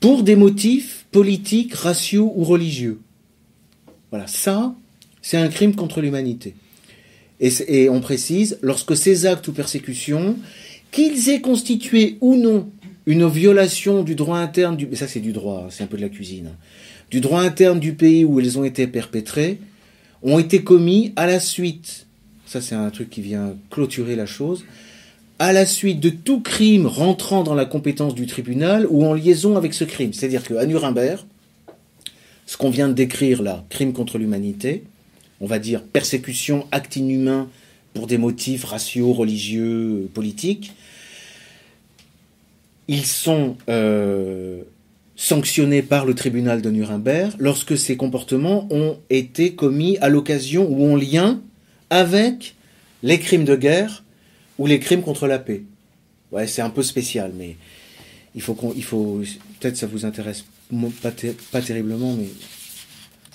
Pour 0.00 0.22
des 0.22 0.36
motifs 0.36 1.06
politiques, 1.10 1.74
raciaux 1.74 2.32
ou 2.36 2.44
religieux. 2.44 3.00
Voilà, 4.10 4.26
ça, 4.26 4.74
c'est 5.22 5.36
un 5.36 5.48
crime 5.48 5.74
contre 5.74 6.00
l'humanité. 6.00 6.54
Et, 7.40 7.88
on 7.88 8.00
précise, 8.00 8.58
lorsque 8.62 8.96
ces 8.96 9.26
actes 9.26 9.46
ou 9.48 9.52
persécutions, 9.52 10.36
qu'ils 10.90 11.28
aient 11.28 11.40
constitué 11.40 12.18
ou 12.20 12.36
non 12.36 12.68
une 13.06 13.26
violation 13.26 14.02
du 14.02 14.14
droit 14.14 14.38
interne 14.38 14.76
du, 14.76 14.88
ça 14.94 15.06
c'est 15.06 15.20
du 15.20 15.32
droit, 15.32 15.68
c'est 15.70 15.82
un 15.82 15.86
peu 15.86 15.96
de 15.96 16.02
la 16.02 16.08
cuisine, 16.08 16.50
du 17.10 17.20
droit 17.20 17.40
interne 17.40 17.80
du 17.80 17.94
pays 17.94 18.24
où 18.24 18.38
elles 18.38 18.58
ont 18.58 18.64
été 18.64 18.86
perpétrées, 18.86 19.58
ont 20.22 20.38
été 20.38 20.62
commis 20.62 21.12
à 21.16 21.26
la 21.26 21.40
suite, 21.40 22.06
ça 22.44 22.60
c'est 22.60 22.74
un 22.74 22.90
truc 22.90 23.08
qui 23.08 23.22
vient 23.22 23.54
clôturer 23.70 24.14
la 24.14 24.26
chose, 24.26 24.64
à 25.38 25.52
la 25.52 25.66
suite 25.66 26.00
de 26.00 26.10
tout 26.10 26.40
crime 26.40 26.86
rentrant 26.86 27.44
dans 27.44 27.54
la 27.54 27.64
compétence 27.64 28.14
du 28.14 28.26
tribunal 28.26 28.86
ou 28.90 29.06
en 29.06 29.14
liaison 29.14 29.56
avec 29.56 29.72
ce 29.72 29.84
crime. 29.84 30.12
C'est-à-dire 30.12 30.42
qu'à 30.42 30.66
Nuremberg, 30.66 31.20
ce 32.46 32.56
qu'on 32.56 32.70
vient 32.70 32.88
de 32.88 32.94
décrire 32.94 33.42
là, 33.42 33.64
crime 33.68 33.92
contre 33.92 34.18
l'humanité, 34.18 34.82
on 35.40 35.46
va 35.46 35.58
dire, 35.58 35.82
persécution, 35.82 36.66
acte 36.72 36.96
inhumain 36.96 37.48
pour 37.94 38.06
des 38.06 38.18
motifs 38.18 38.64
raciaux, 38.64 39.12
religieux, 39.12 40.08
politiques, 40.14 40.72
ils 42.88 43.06
sont 43.06 43.56
euh, 43.68 44.62
sanctionnés 45.16 45.82
par 45.82 46.06
le 46.06 46.14
tribunal 46.14 46.62
de 46.62 46.70
Nuremberg 46.70 47.32
lorsque 47.38 47.76
ces 47.76 47.96
comportements 47.96 48.66
ont 48.70 48.98
été 49.10 49.54
commis 49.54 49.98
à 49.98 50.08
l'occasion 50.08 50.66
ou 50.68 50.92
en 50.92 50.96
lien 50.96 51.40
avec 51.90 52.54
les 53.02 53.18
crimes 53.18 53.44
de 53.44 53.56
guerre 53.56 54.04
ou 54.58 54.66
les 54.66 54.80
crimes 54.80 55.02
contre 55.02 55.26
la 55.26 55.38
paix. 55.38 55.62
Ouais, 56.32 56.46
c'est 56.46 56.62
un 56.62 56.70
peu 56.70 56.82
spécial, 56.82 57.32
mais 57.36 57.56
il 58.34 58.42
faut 58.42 58.54
qu'on, 58.54 58.72
faut, 58.80 59.22
peut-être 59.60 59.76
ça 59.76 59.86
vous 59.86 60.04
intéresse 60.04 60.44
pas, 61.02 61.12
pas 61.52 61.62
terriblement, 61.62 62.14
mais 62.14 62.28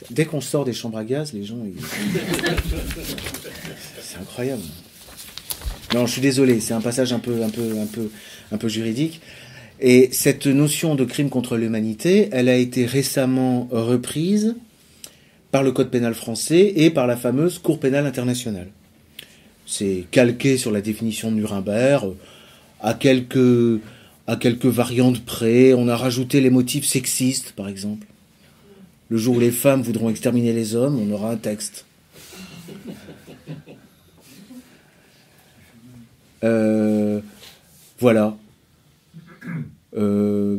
Dès 0.10 0.26
qu'on 0.26 0.42
sort 0.42 0.66
des 0.66 0.74
chambres 0.74 0.98
à 0.98 1.04
gaz, 1.04 1.34
les 1.34 1.46
gens. 1.46 1.58
c'est 4.02 4.18
incroyable. 4.18 4.64
Non, 5.94 6.08
je 6.08 6.14
suis 6.14 6.22
désolé, 6.22 6.60
c'est 6.60 6.74
un 6.74 6.82
passage 6.82 7.14
un 7.14 7.20
peu, 7.20 7.44
un 7.44 7.50
peu, 7.50 7.80
un 7.80 7.86
peu, 7.86 8.10
un 8.52 8.58
peu 8.58 8.68
juridique. 8.68 9.22
Et 9.80 10.10
cette 10.12 10.48
notion 10.48 10.96
de 10.96 11.04
crime 11.04 11.30
contre 11.30 11.58
l'humanité, 11.58 12.30
elle 12.32 12.50
a 12.50 12.56
été 12.56 12.86
récemment 12.86 13.68
reprise 13.72 14.56
par 15.52 15.62
le 15.62 15.72
Code 15.72 15.92
pénal 15.92 16.16
français 16.16 16.74
et 16.76 16.90
par 16.90 17.06
la 17.06 17.16
fameuse 17.16 17.60
Cour 17.60 17.80
pénale 17.80 18.08
internationale. 18.08 18.70
C'est 19.66 20.06
calqué 20.10 20.58
sur 20.58 20.72
la 20.72 20.82
définition 20.82 21.32
de 21.32 21.36
Nuremberg, 21.36 22.14
à 22.82 22.94
quelques, 22.94 23.80
à 24.26 24.36
quelques 24.36 24.66
variantes 24.66 25.24
près. 25.24 25.74
On 25.74 25.88
a 25.88 25.96
rajouté 25.96 26.42
les 26.42 26.50
motifs 26.50 26.86
sexistes, 26.86 27.54
par 27.56 27.68
exemple. 27.68 28.08
Le 29.14 29.20
jour 29.20 29.36
où 29.36 29.40
les 29.40 29.52
femmes 29.52 29.84
voudront 29.84 30.10
exterminer 30.10 30.54
les 30.54 30.74
hommes, 30.74 31.00
on 31.00 31.14
aura 31.14 31.30
un 31.30 31.36
texte. 31.36 31.86
Euh, 36.44 37.22
voilà. 38.00 38.36
Euh, 39.96 40.58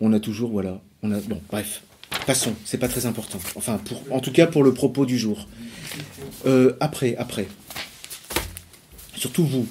on 0.00 0.12
a 0.12 0.18
toujours, 0.18 0.50
voilà. 0.50 0.80
On 1.04 1.12
a, 1.12 1.20
bon, 1.20 1.40
bref. 1.48 1.84
Passons, 2.26 2.56
c'est 2.64 2.78
pas 2.78 2.88
très 2.88 3.06
important. 3.06 3.38
Enfin, 3.54 3.78
pour, 3.78 4.02
en 4.10 4.18
tout 4.18 4.32
cas 4.32 4.48
pour 4.48 4.64
le 4.64 4.74
propos 4.74 5.06
du 5.06 5.16
jour. 5.16 5.46
Euh, 6.44 6.72
après, 6.80 7.14
après. 7.18 7.46
Surtout 9.14 9.46
vous. 9.46 9.68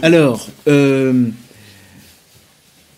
Alors, 0.00 0.48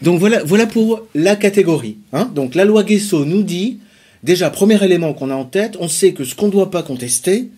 donc 0.03 0.21
voilà, 0.21 0.67
pour 0.67 1.07
la 1.15 1.37
catégorie. 1.37 1.99
Hein. 2.13 2.31
Donc 2.35 2.55
la 2.55 2.65
loi 2.65 2.85
Guesso 2.85 3.25
nous 3.25 3.43
dit, 3.43 3.79
déjà, 4.23 4.51
premier 4.51 4.83
élément 4.85 5.15
qu'on 5.15 5.31
a 5.31 5.35
en 5.35 5.45
tête, 5.45 5.77
on 5.81 5.89
sait 5.89 6.13
que 6.13 6.25
ce 6.25 6.35
qu'on 6.35 6.47
ne 6.47 6.53
doit 6.53 6.71
pas 6.71 6.83
contester, 6.83 7.49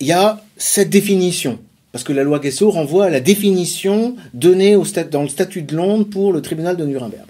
il 0.00 0.06
y 0.06 0.12
a 0.12 0.42
cette 0.56 0.90
définition. 0.90 1.58
Parce 1.92 2.04
que 2.04 2.12
la 2.12 2.22
loi 2.22 2.38
Guesso 2.38 2.70
renvoie 2.70 3.06
à 3.06 3.10
la 3.10 3.20
définition 3.20 4.16
donnée 4.34 4.76
dans 5.10 5.22
le 5.22 5.28
statut 5.28 5.62
de 5.62 5.74
Londres 5.74 6.06
pour 6.08 6.32
le 6.32 6.42
tribunal 6.42 6.76
de 6.76 6.84
Nuremberg. 6.84 7.26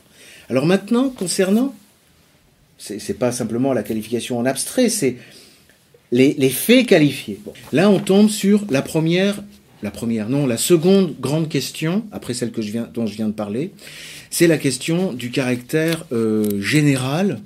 Alors 0.50 0.66
maintenant, 0.66 1.10
concernant, 1.10 1.74
c'est 2.78 3.18
pas 3.18 3.32
simplement 3.32 3.72
la 3.72 3.82
qualification 3.82 4.38
en 4.38 4.46
abstrait, 4.46 4.88
c'est 4.88 5.16
les, 6.12 6.50
faits 6.50 6.86
qualifiés. 6.86 7.40
Là, 7.72 7.90
on 7.90 7.98
tombe 7.98 8.30
sur 8.30 8.64
la 8.70 8.82
première 8.82 9.42
la 9.82 9.90
première, 9.90 10.28
non, 10.28 10.46
la 10.46 10.56
seconde 10.56 11.14
grande 11.20 11.48
question, 11.48 12.04
après 12.12 12.34
celle 12.34 12.50
dont 12.50 13.06
je 13.06 13.14
viens 13.14 13.28
de 13.28 13.32
parler, 13.32 13.72
c'est 14.30 14.46
la 14.46 14.58
question 14.58 15.12
du 15.12 15.30
caractère 15.30 16.04
euh, 16.12 16.60
général 16.60 17.40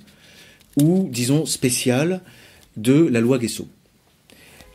ou, 0.81 1.09
disons, 1.11 1.45
spécial 1.47 2.23
de 2.77 2.95
la 2.95 3.21
loi 3.21 3.38
Guesso. 3.38 3.68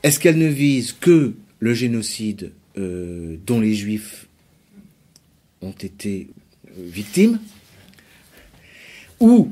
Est-ce 0.03 0.19
qu'elle 0.19 0.37
ne 0.37 0.47
vise 0.47 0.93
que 0.93 1.33
le 1.59 1.73
génocide 1.73 2.51
euh, 2.77 3.37
dont 3.45 3.59
les 3.59 3.73
juifs 3.73 4.27
ont 5.61 5.71
été 5.71 6.27
euh, 6.67 6.71
victimes? 6.85 7.39
Ou 9.19 9.49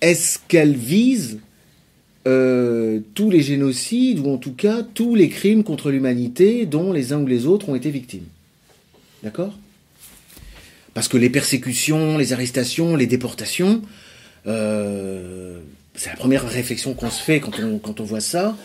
est-ce 0.00 0.38
qu'elle 0.46 0.76
vise 0.76 1.40
euh, 2.26 3.00
tous 3.14 3.30
les 3.30 3.40
génocides, 3.40 4.18
ou 4.18 4.28
en 4.30 4.36
tout 4.36 4.52
cas 4.52 4.82
tous 4.82 5.14
les 5.14 5.30
crimes 5.30 5.64
contre 5.64 5.90
l'humanité 5.90 6.66
dont 6.66 6.92
les 6.92 7.14
uns 7.14 7.20
ou 7.20 7.26
les 7.26 7.46
autres 7.46 7.70
ont 7.70 7.74
été 7.74 7.90
victimes. 7.90 8.26
D'accord? 9.22 9.56
Parce 10.92 11.08
que 11.08 11.16
les 11.16 11.30
persécutions, 11.30 12.18
les 12.18 12.34
arrestations, 12.34 12.94
les 12.94 13.06
déportations, 13.06 13.80
euh, 14.46 15.60
c'est 15.94 16.10
la 16.10 16.16
première 16.16 16.46
réflexion 16.46 16.92
qu'on 16.92 17.10
se 17.10 17.22
fait 17.22 17.40
quand 17.40 17.58
on, 17.58 17.78
quand 17.78 18.00
on 18.00 18.04
voit 18.04 18.20
ça. 18.20 18.56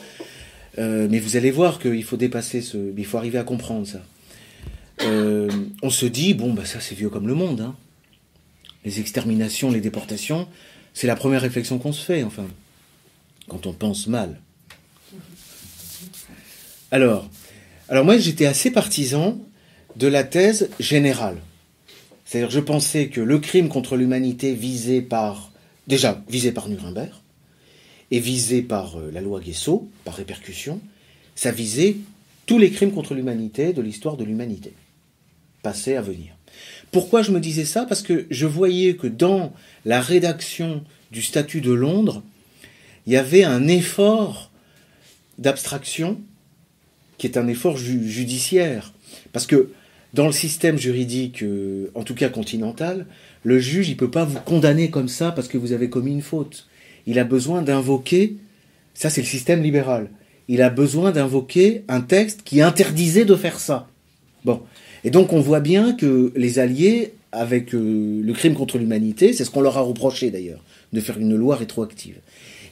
Euh, 0.77 1.07
mais 1.09 1.19
vous 1.19 1.37
allez 1.37 1.51
voir 1.51 1.79
qu'il 1.79 2.03
faut 2.03 2.17
dépasser 2.17 2.61
ce. 2.61 2.77
Il 2.97 3.05
faut 3.05 3.17
arriver 3.17 3.37
à 3.37 3.43
comprendre 3.43 3.87
ça. 3.87 4.01
on 5.01 5.89
se 5.89 6.05
dit, 6.05 6.33
bon, 6.33 6.53
bah 6.53 6.65
ça 6.65 6.81
c'est 6.81 6.95
vieux 6.95 7.09
comme 7.09 7.27
le 7.27 7.35
monde. 7.35 7.61
Hein. 7.61 7.75
Les 8.83 8.99
exterminations, 8.99 9.71
les 9.71 9.79
déportations, 9.79 10.47
c'est 10.93 11.07
la 11.07 11.15
première 11.15 11.41
réflexion 11.41 11.77
qu'on 11.77 11.93
se 11.93 12.03
fait, 12.03 12.23
enfin 12.23 12.45
quand 13.47 13.65
on 13.65 13.73
pense 13.73 14.07
mal. 14.07 14.39
Alors, 16.91 17.27
moi 17.91 18.17
j'étais 18.17 18.45
assez 18.45 18.71
partisan 18.71 19.39
de 19.95 20.07
la 20.07 20.23
thèse 20.23 20.69
générale. 20.79 21.37
C'est-à-dire 22.25 22.51
je 22.51 22.59
pensais 22.59 23.07
que 23.07 23.21
le 23.21 23.39
crime 23.39 23.69
contre 23.69 23.95
l'humanité 23.95 24.53
visé 24.53 25.01
par 25.01 25.51
déjà 25.87 26.23
visé 26.27 26.51
par 26.51 26.69
Nuremberg 26.69 27.11
et 28.11 28.19
visé 28.19 28.61
par 28.61 28.97
euh, 28.97 29.11
la 29.11 29.21
loi 29.21 29.39
Guesso 29.39 29.87
par 30.03 30.15
répercussion, 30.15 30.81
ça 31.35 31.51
visait 31.51 31.97
tous 32.45 32.57
les 32.57 32.71
crimes 32.71 32.91
contre 32.91 33.13
l'humanité 33.13 33.73
de 33.73 33.81
l'histoire 33.81 34.17
de 34.17 34.23
l'humanité, 34.23 34.73
passé 35.61 35.95
à 35.95 36.01
venir. 36.01 36.35
Pourquoi 36.91 37.21
je 37.23 37.31
me 37.31 37.39
disais 37.39 37.65
ça? 37.65 37.85
Parce 37.85 38.01
que 38.01 38.25
je 38.29 38.45
voyais 38.45 38.95
que 38.95 39.07
dans 39.07 39.53
la 39.83 39.99
rédaction 39.99 40.83
du 41.11 41.21
statut 41.21 41.61
de 41.61 41.71
Londres, 41.71 42.23
il 43.05 43.13
y 43.13 43.17
avait 43.17 43.43
un 43.43 43.67
effort 43.67 44.51
d'abstraction 45.37 46.19
qui 47.17 47.27
est 47.27 47.37
un 47.37 47.47
effort 47.47 47.77
judiciaire. 47.77 48.93
Parce 49.31 49.47
que 49.47 49.69
dans 50.13 50.25
le 50.25 50.31
système 50.31 50.77
juridique, 50.77 51.43
euh, 51.43 51.91
en 51.93 52.03
tout 52.03 52.15
cas 52.15 52.29
continental, 52.29 53.05
le 53.43 53.59
juge, 53.59 53.89
il 53.89 53.93
ne 53.93 53.97
peut 53.97 54.11
pas 54.11 54.25
vous 54.25 54.39
condamner 54.39 54.89
comme 54.89 55.07
ça 55.07 55.31
parce 55.31 55.47
que 55.47 55.57
vous 55.57 55.71
avez 55.71 55.89
commis 55.89 56.11
une 56.11 56.21
faute. 56.21 56.67
Il 57.05 57.19
a 57.19 57.23
besoin 57.23 57.61
d'invoquer 57.61 58.37
Ça, 58.93 59.09
c'est 59.09 59.21
le 59.21 59.27
système 59.27 59.61
libéral. 59.61 60.09
Il 60.47 60.61
a 60.61 60.69
besoin 60.69 61.11
d'invoquer 61.11 61.83
un 61.87 62.01
texte 62.01 62.41
qui 62.45 62.61
interdisait 62.61 63.25
de 63.25 63.35
faire 63.35 63.59
ça. 63.59 63.87
Bon. 64.45 64.61
Et 65.03 65.11
donc, 65.11 65.33
on 65.33 65.41
voit 65.41 65.59
bien 65.59 65.93
que 65.93 66.31
les 66.35 66.59
Alliés, 66.59 67.13
avec 67.31 67.75
euh, 67.75 68.21
le 68.23 68.33
crime 68.33 68.53
contre 68.53 68.77
l'humanité, 68.77 69.33
c'est 69.33 69.43
ce 69.43 69.51
qu'on 69.51 69.61
leur 69.61 69.77
a 69.77 69.81
reproché 69.81 70.31
d'ailleurs, 70.31 70.63
de 70.93 71.01
faire 71.01 71.19
une 71.19 71.35
loi 71.35 71.57
rétroactive. 71.57 72.15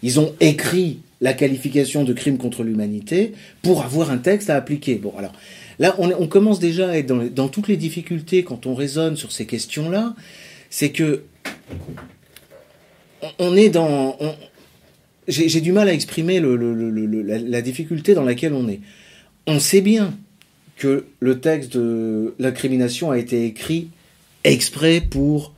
Ils 0.04 0.20
ont 0.20 0.36
écrit 0.42 1.00
la 1.22 1.34
qualification 1.34 2.04
de 2.04 2.12
crime 2.12 2.38
contre 2.38 2.64
l'humanité 2.64 3.32
pour 3.62 3.84
avoir 3.84 4.12
un 4.12 4.18
texte 4.18 4.50
à 4.50 4.58
appliquer. 4.58 4.96
Bon, 4.96 5.14
alors 5.18 5.32
là, 5.80 5.96
on, 5.98 6.28
commence 6.28 6.60
déjà 6.60 6.90
à 6.90 6.98
être 6.98 7.08
dans, 7.08 7.48
toutes 7.48 7.70
les 7.70 7.78
difficultés 7.78 8.44
quand 8.44 8.68
on 8.68 8.76
raisonne 8.76 9.16
sur 9.16 9.32
ces 9.32 9.46
questions-là. 9.46 10.14
C'est 10.70 10.92
que 10.92 11.24
on, 13.40 13.56
est 13.56 13.70
dans. 13.70 14.18
J'ai 15.30 15.62
du 15.62 15.72
mal 15.72 15.88
à 15.88 15.94
exprimer 15.94 16.42
la, 16.42 17.62
difficulté 17.62 18.14
dans 18.14 18.26
laquelle 18.26 18.54
on 18.54 18.68
est. 18.68 18.82
On 19.48 19.62
sait 19.62 19.82
bien 19.82 20.14
que 20.76 21.06
le 21.22 21.40
texte 21.40 21.78
de 21.78 22.34
l'incrimination 22.40 23.12
a 23.12 23.18
été 23.18 23.46
écrit 23.46 23.90
exprès 24.44 25.00
pour 25.00 25.54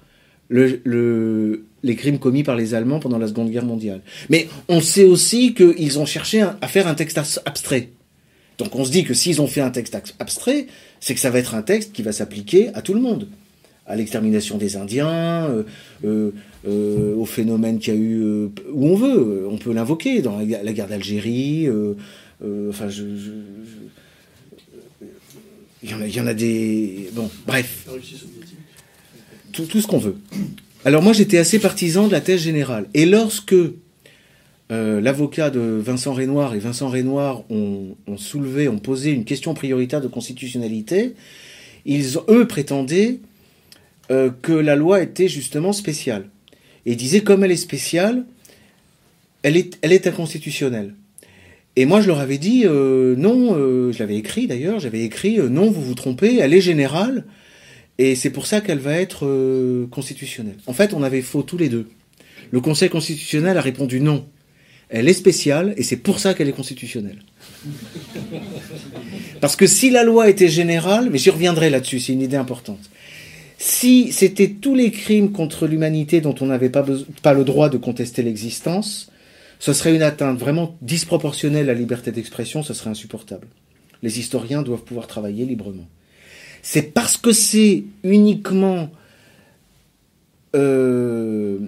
le, 0.50 1.66
les 1.84 1.96
crimes 1.96 2.20
commis 2.20 2.44
par 2.44 2.56
les 2.56 2.74
Allemands 2.74 3.00
pendant 3.00 3.18
la 3.18 3.28
Seconde 3.28 3.52
Guerre 3.52 3.66
mondiale. 3.66 4.02
Mais 4.30 4.48
on 4.68 4.82
sait 4.82 5.04
aussi 5.04 5.54
qu'ils 5.54 6.00
ont 6.00 6.06
cherché 6.06 6.42
à 6.42 6.68
faire 6.68 6.88
un 6.88 6.96
texte 6.96 7.20
abstrait. 7.46 7.90
Donc 8.58 8.76
on 8.76 8.86
se 8.86 8.92
dit 8.92 9.04
que 9.04 9.14
s'ils 9.14 9.42
ont 9.42 9.48
fait 9.48 9.62
un 9.62 9.72
texte 9.72 9.98
abstrait, 10.20 10.68
c'est 11.00 11.14
que 11.14 11.20
ça 11.20 11.30
va 11.30 11.40
être 11.40 11.56
un 11.56 11.62
texte 11.62 11.92
qui 11.92 12.02
va 12.02 12.12
s'appliquer 12.12 12.70
à 12.74 12.82
tout 12.82 12.94
le 12.94 13.02
monde. 13.02 13.28
À 13.88 13.96
l'extermination 13.96 14.58
des 14.58 14.78
Indiens, 14.78 15.46
euh, 15.46 15.64
euh, 16.04 16.32
euh, 16.68 17.16
au 17.16 17.26
phénomène 17.26 17.78
qu'il 17.78 17.94
y 17.94 17.98
a 17.98 18.00
eu 18.00 18.50
où 18.72 18.88
on 18.88 18.96
veut. 18.96 19.48
On 19.48 19.58
peut 19.58 19.74
l'invoquer 19.74 20.22
dans 20.22 20.40
la, 20.40 20.74
guerre 20.74 20.88
d'Algérie. 20.88 21.70
enfin, 22.70 22.90
je, 22.90 23.04
il, 25.84 25.92
y 25.92 25.94
en 25.94 26.02
a, 26.02 26.08
il 26.08 26.16
y 26.16 26.20
en 26.20 26.26
a 26.26 26.34
des. 26.34 27.12
Bon, 27.14 27.30
bref 27.46 27.86
tout, 29.64 29.82
ce 29.82 29.88
qu'on 29.88 29.98
veut. 29.98 30.18
Alors 30.84 31.02
moi 31.02 31.14
j'étais 31.14 31.38
assez 31.38 31.60
partisan 31.60 32.08
de 32.08 32.12
la 32.12 32.22
thèse 32.22 32.42
générale. 32.42 32.88
Et 32.94 33.06
lorsque 33.06 33.56
euh, 34.72 35.00
l'avocat 35.00 35.50
de 35.50 35.60
Vincent 35.60 36.14
Renoir 36.14 36.56
et 36.56 36.60
Vincent 36.60 36.90
Renoir 36.90 37.44
ont, 37.50 37.96
soulevé, 38.18 38.68
ont 38.68 38.80
posé 38.80 39.12
une 39.12 39.24
question 39.26 39.54
prioritaire 39.54 40.02
de 40.02 40.08
constitutionnalité, 40.08 41.14
ils, 41.86 42.18
eux, 42.30 42.48
prétendaient 42.48 43.20
euh, 44.12 44.30
que 44.42 44.54
la 44.54 44.76
loi 44.76 45.02
était 45.02 45.28
justement 45.28 45.72
spéciale. 45.72 46.26
Et 46.86 46.96
disaient, 46.96 47.22
comme 47.22 47.44
elle 47.44 47.52
est 47.52 47.58
spéciale, 47.58 48.26
elle 49.44 49.58
est, 49.58 49.78
elle 49.82 49.92
est 49.92 50.08
inconstitutionnelle. 50.08 50.94
Et 51.76 51.86
moi, 51.86 52.00
je 52.02 52.08
leur 52.08 52.20
avais 52.20 52.38
dit, 52.38 52.64
euh, 52.66 53.16
non, 53.18 53.56
je 53.92 54.00
l'avais 54.00 54.16
écrit 54.16 54.48
d'ailleurs, 54.48 54.80
j'avais 54.80 55.02
écrit, 55.02 55.38
non, 55.38 55.70
vous 55.70 55.82
vous 55.82 55.96
trompez, 55.96 56.38
elle 56.38 56.54
est 56.54 56.62
générale, 56.62 57.26
et 57.98 58.16
c'est 58.16 58.30
pour 58.30 58.46
ça 58.46 58.62
qu'elle 58.62 58.80
va 58.80 58.94
être 58.94 59.26
euh, 59.26 59.88
constitutionnelle. 59.88 60.58
En 60.68 60.74
fait, 60.74 60.94
on 60.94 61.04
avait 61.04 61.22
faux 61.22 61.44
tous 61.44 61.58
les 61.58 61.70
deux. 61.70 61.88
Le 62.52 62.60
Conseil 62.60 62.90
constitutionnel 62.90 63.58
a 63.58 63.62
répondu 63.62 64.02
non. 64.02 64.26
Elle 64.90 65.08
est 65.08 65.14
spéciale 65.14 65.74
et 65.78 65.84
c'est 65.84 65.98
pour 65.98 66.20
ça 66.20 66.34
qu'elle 66.34 66.50
est 66.50 66.54
constitutionnelle. 66.54 67.20
Parce 69.42 69.56
que 69.56 69.66
si 69.66 69.90
la 69.90 70.04
loi 70.04 70.30
était 70.30 70.50
générale, 70.50 71.10
mais 71.10 71.18
j'y 71.18 71.30
reviendrai 71.30 71.70
là-dessus, 71.70 72.00
c'est 72.00 72.14
une 72.14 72.22
idée 72.22 72.38
importante. 72.38 72.90
Si 73.58 74.12
c'était 74.12 74.50
tous 74.50 74.76
les 74.76 74.92
crimes 74.92 75.32
contre 75.32 75.66
l'humanité 75.66 76.20
dont 76.20 76.36
on 76.42 76.48
n'avait 76.48 76.70
pas, 76.70 76.86
pas 77.24 77.34
le 77.34 77.46
droit 77.46 77.70
de 77.70 77.78
contester 77.78 78.22
l'existence, 78.22 79.10
ce 79.60 79.72
serait 79.72 79.96
une 79.96 80.04
atteinte 80.04 80.38
vraiment 80.38 80.78
disproportionnelle 80.82 81.70
à 81.70 81.74
la 81.74 81.80
liberté 81.80 82.12
d'expression, 82.12 82.62
ce 82.62 82.74
serait 82.74 82.90
insupportable. 82.90 83.48
Les 84.04 84.20
historiens 84.20 84.62
doivent 84.62 84.84
pouvoir 84.84 85.08
travailler 85.08 85.46
librement 85.46 85.88
c'est 86.68 86.94
parce 86.94 87.16
que 87.16 87.32
c'est 87.32 87.84
uniquement 88.04 88.90
euh, 90.56 91.60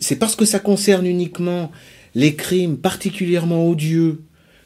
c'est 0.00 0.16
parce 0.16 0.34
que 0.34 0.46
ça 0.46 0.60
concerne 0.60 1.06
uniquement 1.06 1.70
les 2.14 2.34
crimes 2.36 2.78
particulièrement 2.78 3.68
odieux 3.68 4.22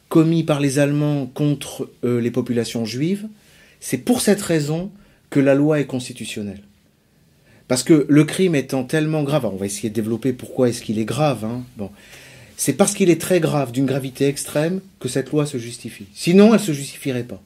commis 0.08 0.44
par 0.44 0.60
les 0.60 0.78
Allemands 0.78 1.26
contre 1.26 1.90
euh, 2.04 2.20
les 2.20 2.30
populations 2.30 2.84
juives, 2.84 3.26
c'est 3.80 3.98
pour 3.98 4.20
cette 4.20 4.40
raison 4.40 4.92
que 5.28 5.40
la 5.40 5.56
loi 5.56 5.80
est 5.80 5.86
constitutionnelle. 5.86 6.62
Parce 7.66 7.82
que 7.82 8.06
le 8.08 8.22
crime 8.22 8.54
étant 8.54 8.84
tellement 8.84 9.24
grave, 9.24 9.44
on 9.46 9.56
va 9.56 9.66
essayer 9.66 9.88
de 9.88 9.94
développer 9.94 10.32
pourquoi 10.32 10.68
est-ce 10.68 10.82
qu'il 10.82 11.00
est 11.00 11.04
grave, 11.04 11.44
hein, 11.44 11.64
c'est 12.56 12.74
parce 12.74 12.94
qu'il 12.94 13.10
est 13.10 13.20
très 13.20 13.40
grave, 13.40 13.72
d'une 13.72 13.86
gravité 13.86 14.28
extrême, 14.28 14.80
que 15.00 15.08
cette 15.08 15.32
loi 15.32 15.46
se 15.46 15.58
justifie. 15.58 16.06
Sinon, 16.14 16.54
elle 16.54 16.60
ne 16.60 16.66
se 16.66 16.72
justifierait 16.72 17.24
pas. 17.24 17.42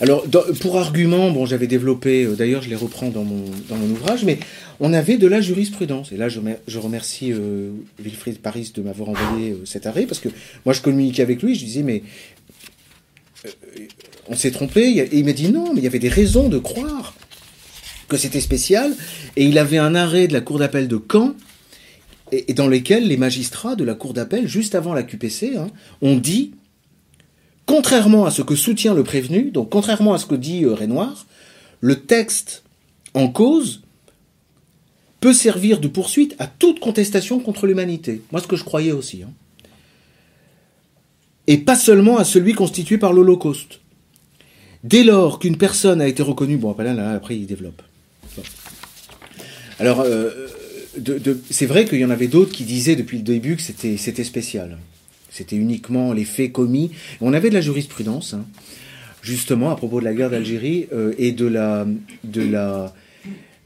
Alors, 0.00 0.24
pour 0.60 0.78
argument, 0.78 1.30
bon, 1.30 1.46
j'avais 1.46 1.66
développé, 1.66 2.24
euh, 2.24 2.34
d'ailleurs, 2.34 2.62
je 2.62 2.68
les 2.68 2.76
reprends 2.76 3.08
dans 3.08 3.24
mon, 3.24 3.90
ouvrage, 3.90 4.24
mais 4.24 4.38
on 4.80 4.92
avait 4.92 5.18
de 5.18 5.26
la 5.26 5.40
jurisprudence. 5.40 6.12
Et 6.12 6.16
là, 6.16 6.28
je, 6.28 6.78
remercie 6.78 7.32
euh, 7.32 7.70
Wilfried 7.98 8.38
Paris 8.38 8.72
de 8.74 8.82
m'avoir 8.82 9.10
envoyé 9.10 9.52
euh, 9.52 9.64
cet 9.64 9.86
arrêt, 9.86 10.06
parce 10.06 10.20
que 10.20 10.28
moi, 10.64 10.74
je 10.74 10.80
communiquais 10.80 11.22
avec 11.22 11.42
lui, 11.42 11.54
je 11.54 11.64
disais, 11.64 11.82
mais 11.82 12.02
euh, 13.46 13.50
on 14.28 14.36
s'est 14.36 14.50
trompé. 14.50 14.82
Et 14.82 15.18
il 15.18 15.24
m'a 15.24 15.32
dit 15.32 15.50
non, 15.50 15.72
mais 15.72 15.80
il 15.80 15.84
y 15.84 15.88
avait 15.88 15.98
des 15.98 16.08
raisons 16.08 16.48
de 16.48 16.58
croire 16.58 17.14
que 18.08 18.16
c'était 18.16 18.40
spécial. 18.40 18.94
Et 19.36 19.44
il 19.44 19.58
avait 19.58 19.78
un 19.78 19.94
arrêt 19.94 20.26
de 20.28 20.32
la 20.32 20.40
Cour 20.40 20.58
d'appel 20.58 20.88
de 20.88 21.00
Caen, 21.10 21.34
et, 22.32 22.54
dans 22.54 22.68
lesquels 22.68 23.06
les 23.06 23.16
magistrats 23.16 23.76
de 23.76 23.84
la 23.84 23.94
Cour 23.94 24.14
d'appel, 24.14 24.48
juste 24.48 24.74
avant 24.74 24.94
la 24.94 25.02
QPC, 25.02 25.56
hein, 25.56 25.68
ont 26.02 26.16
dit 26.16 26.52
contrairement 27.66 28.26
à 28.26 28.30
ce 28.30 28.42
que 28.42 28.54
soutient 28.56 28.94
le 28.94 29.04
prévenu, 29.04 29.50
donc 29.50 29.70
contrairement 29.70 30.14
à 30.14 30.18
ce 30.18 30.26
que 30.26 30.34
dit 30.34 30.64
euh, 30.64 30.74
Renoir, 30.74 31.26
le 31.80 32.00
texte 32.00 32.64
en 33.14 33.28
cause 33.28 33.82
peut 35.20 35.32
servir 35.32 35.80
de 35.80 35.88
poursuite 35.88 36.34
à 36.38 36.46
toute 36.46 36.80
contestation 36.80 37.40
contre 37.40 37.66
l'humanité. 37.66 38.22
Moi, 38.30 38.40
ce 38.40 38.46
que 38.46 38.56
je 38.56 38.64
croyais 38.64 38.92
aussi. 38.92 39.22
Hein. 39.22 39.30
Et 41.46 41.58
pas 41.58 41.76
seulement 41.76 42.18
à 42.18 42.24
celui 42.24 42.52
constitué 42.52 42.98
par 42.98 43.12
l'Holocauste. 43.12 43.80
Dès 44.82 45.02
lors 45.02 45.38
qu'une 45.38 45.56
personne 45.56 46.00
a 46.02 46.08
été 46.08 46.22
reconnue, 46.22 46.58
bon, 46.58 46.70
après, 46.70 46.92
là, 46.92 47.12
après 47.12 47.36
il 47.36 47.46
développe. 47.46 47.80
Alors, 49.78 50.00
euh, 50.00 50.30
c'est 51.50 51.66
vrai 51.66 51.86
qu'il 51.86 51.98
y 51.98 52.04
en 52.04 52.10
avait 52.10 52.28
d'autres 52.28 52.52
qui 52.52 52.64
disaient 52.64 52.96
depuis 52.96 53.16
le 53.16 53.24
début 53.24 53.56
que 53.56 53.62
c'était 53.62 54.24
spécial. 54.24 54.78
C'était 55.34 55.56
uniquement 55.56 56.12
les 56.12 56.24
faits 56.24 56.52
commis. 56.52 56.92
On 57.20 57.32
avait 57.32 57.48
de 57.48 57.54
la 57.54 57.60
jurisprudence, 57.60 58.34
hein, 58.34 58.44
justement, 59.20 59.72
à 59.72 59.74
propos 59.74 59.98
de 59.98 60.04
la 60.04 60.14
guerre 60.14 60.30
d'Algérie 60.30 60.86
euh, 60.92 61.12
et 61.18 61.32
de 61.32 61.44
la, 61.44 61.88
de 62.22 62.40
la, 62.40 62.94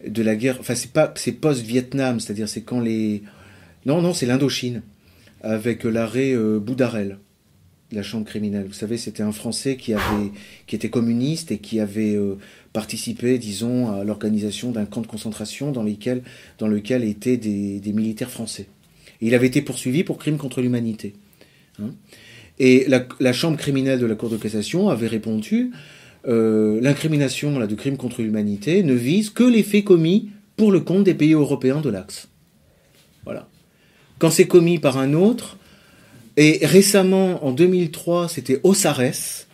de 0.06 0.22
la 0.22 0.34
guerre. 0.34 0.56
Enfin, 0.60 0.74
c'est 0.74 0.92
pas, 0.92 1.12
post-Vietnam, 1.42 2.20
c'est-à-dire 2.20 2.48
c'est 2.48 2.62
quand 2.62 2.80
les. 2.80 3.22
Non, 3.84 4.00
non, 4.00 4.14
c'est 4.14 4.24
l'Indochine, 4.24 4.80
avec 5.42 5.84
l'arrêt 5.84 6.32
euh, 6.32 6.58
Boudarel, 6.58 7.18
la 7.92 8.02
chambre 8.02 8.24
criminelle. 8.24 8.64
Vous 8.66 8.72
savez, 8.72 8.96
c'était 8.96 9.22
un 9.22 9.32
Français 9.32 9.76
qui 9.76 9.92
avait, 9.92 10.32
qui 10.66 10.74
était 10.74 10.88
communiste 10.88 11.52
et 11.52 11.58
qui 11.58 11.80
avait 11.80 12.16
euh, 12.16 12.36
participé, 12.72 13.36
disons, 13.36 13.92
à 13.92 14.04
l'organisation 14.04 14.70
d'un 14.70 14.86
camp 14.86 15.02
de 15.02 15.06
concentration 15.06 15.70
dans 15.70 15.82
lequel, 15.82 16.22
dans 16.58 16.66
lequel 16.66 17.04
étaient 17.04 17.36
des, 17.36 17.92
militaires 17.92 18.30
français. 18.30 18.68
Il 19.20 19.34
avait 19.34 19.48
été 19.48 19.60
poursuivi 19.60 20.02
pour 20.02 20.16
crime 20.16 20.38
contre 20.38 20.62
l'humanité. 20.62 21.12
Hein. 21.80 21.90
Et 22.58 22.86
la, 22.88 23.32
chambre 23.32 23.56
criminelle 23.56 24.00
de 24.00 24.06
la 24.06 24.16
Cour 24.16 24.30
de 24.30 24.36
cassation 24.36 24.88
avait 24.88 25.06
répondu 25.06 25.70
euh, 26.26 26.80
l'incrimination 26.80 27.58
de 27.58 27.74
crimes 27.74 27.96
contre 27.96 28.22
l'humanité 28.22 28.82
ne 28.82 28.94
vise 28.94 29.30
que 29.30 29.44
les 29.44 29.62
faits 29.62 29.84
commis 29.84 30.30
pour 30.56 30.72
le 30.72 30.80
compte 30.80 31.04
des 31.04 31.14
pays 31.14 31.34
européens 31.34 31.80
de 31.80 31.88
l'Axe. 31.88 32.28
Voilà. 33.24 33.48
Quand 34.18 34.30
c'est 34.30 34.48
commis 34.48 34.78
par 34.78 34.98
un 34.98 35.14
autre, 35.14 35.56
et 36.36 36.58
récemment, 36.66 37.44
en 37.44 37.52
2003, 37.52 38.28
c'était 38.28 38.60
Osares, 38.64 39.46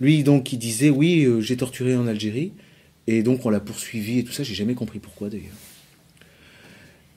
lui 0.00 0.22
donc 0.22 0.44
qui 0.44 0.56
disait 0.56 0.90
oui, 0.90 1.24
euh, 1.24 1.40
j'ai 1.40 1.56
torturé 1.56 1.96
en 1.96 2.06
Algérie, 2.06 2.52
et 3.08 3.22
donc 3.24 3.44
on 3.44 3.50
l'a 3.50 3.60
poursuivi 3.60 4.20
et 4.20 4.24
tout 4.24 4.32
ça, 4.32 4.44
j'ai 4.44 4.54
jamais 4.54 4.74
compris 4.74 5.00
pourquoi 5.00 5.28
d'ailleurs. 5.28 5.46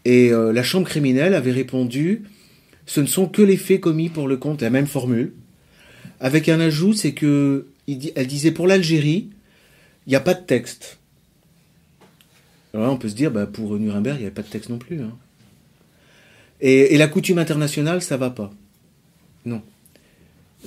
Et 0.05 0.31
euh, 0.31 0.51
la 0.51 0.63
chambre 0.63 0.87
criminelle 0.87 1.33
avait 1.35 1.51
répondu 1.51 2.23
ce 2.85 3.01
ne 3.01 3.05
sont 3.05 3.27
que 3.27 3.41
les 3.41 3.57
faits 3.57 3.81
commis 3.81 4.09
pour 4.09 4.27
le 4.27 4.37
compte, 4.37 4.61
la 4.61 4.69
même 4.69 4.87
formule, 4.87 5.33
avec 6.19 6.49
un 6.49 6.59
ajout, 6.59 6.93
c'est 6.93 7.13
que 7.13 7.67
elle 8.15 8.27
disait 8.27 8.51
pour 8.51 8.67
l'Algérie, 8.67 9.29
il 10.05 10.09
n'y 10.09 10.15
a 10.15 10.21
pas 10.21 10.33
de 10.33 10.43
texte. 10.43 10.99
Alors 12.73 12.87
là, 12.87 12.91
on 12.91 12.97
peut 12.97 13.09
se 13.09 13.15
dire, 13.15 13.29
bah, 13.29 13.45
pour 13.45 13.77
Nuremberg, 13.77 14.15
il 14.15 14.19
n'y 14.19 14.25
avait 14.25 14.33
pas 14.33 14.41
de 14.41 14.47
texte 14.47 14.69
non 14.69 14.77
plus. 14.77 15.01
Hein. 15.01 15.11
Et, 16.61 16.97
la 16.97 17.07
coutume 17.07 17.39
internationale, 17.39 18.01
ça 18.01 18.17
va 18.17 18.29
pas. 18.29 18.51
Non. 19.45 19.61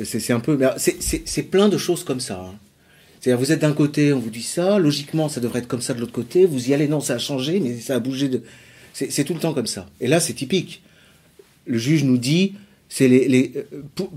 C'est 0.05 0.33
un 0.33 0.41
peu. 0.41 0.59
C'est 0.77 1.43
plein 1.45 1.71
de 1.71 1.79
choses 1.79 2.05
comme 2.05 2.21
ça. 2.21 2.39
Hein. 2.39 2.55
C'est-à-dire, 3.19 3.39
vous 3.39 3.51
êtes 3.51 3.61
d'un 3.61 3.73
côté, 3.73 4.13
on 4.13 4.19
vous 4.19 4.31
dit 4.31 4.43
ça, 4.43 4.79
logiquement, 4.79 5.31
ça 5.31 5.41
devrait 5.41 5.61
être 5.61 5.69
comme 5.69 5.81
ça 5.81 5.95
de 5.95 6.01
l'autre 6.01 6.13
côté, 6.13 6.45
vous 6.45 6.69
y 6.69 6.75
allez, 6.75 6.87
non, 6.87 7.01
ça 7.01 7.15
a 7.15 7.19
changé, 7.19 7.61
mais 7.61 7.81
ça 7.81 7.97
a 7.97 7.99
bougé 7.99 8.29
de. 8.29 8.43
C'est 8.93 9.25
tout 9.25 9.35
le 9.35 9.41
temps 9.41 9.53
comme 9.53 9.67
ça. 9.67 9.89
Et 10.01 10.07
là, 10.07 10.21
c'est 10.21 10.35
typique 10.35 10.83
le 11.67 11.79
juge 11.79 12.05
nous 12.05 12.19
dit, 12.19 12.55
c'est 12.89 13.09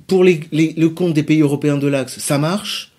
pour, 0.07 0.23
le 0.23 0.87
compte 0.87 1.13
des 1.13 1.23
pays 1.23 1.41
européens 1.41 1.77
de 1.77 1.87
l'Axe, 1.87 2.19
ça 2.19 2.37
marche. 2.37 2.91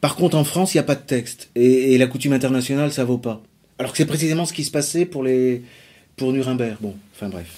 Par 0.00 0.16
contre, 0.16 0.36
en 0.36 0.44
France, 0.44 0.74
il 0.74 0.76
n'y 0.76 0.80
a 0.80 0.84
pas 0.84 0.94
de 0.94 1.02
texte. 1.02 1.50
Et, 1.54 1.98
la 1.98 2.06
coutume 2.06 2.32
internationale, 2.32 2.92
ça 2.92 3.04
vaut 3.04 3.18
pas. 3.18 3.42
Alors 3.78 3.92
que 3.92 3.98
c'est 3.98 4.06
précisément 4.06 4.46
ce 4.46 4.52
qui 4.52 4.64
se 4.64 4.70
passait 4.70 5.04
pour 5.04 5.24
Nuremberg. 5.24 6.76
Bon, 6.80 6.94
enfin 7.14 7.28
bref. 7.28 7.48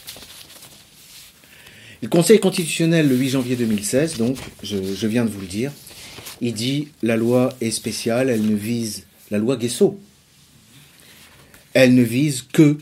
Le 2.02 2.08
Conseil 2.08 2.38
constitutionnel, 2.38 3.08
le 3.08 3.16
8 3.16 3.30
janvier 3.30 3.56
2016, 3.56 4.18
donc, 4.18 4.36
je, 4.62 4.76
je 4.94 5.06
viens 5.06 5.24
de 5.24 5.30
vous 5.30 5.40
le 5.40 5.46
dire, 5.46 5.72
il 6.40 6.52
dit 6.52 6.88
la 7.02 7.16
loi 7.16 7.54
est 7.60 7.70
spéciale, 7.70 8.28
elle 8.28 8.46
ne 8.46 8.54
vise 8.54 9.06
la 9.30 9.38
loi 9.38 9.56
Guesso. 9.56 9.98
Elle 11.72 11.94
ne 11.94 12.02
vise 12.02 12.42
que 12.42 12.78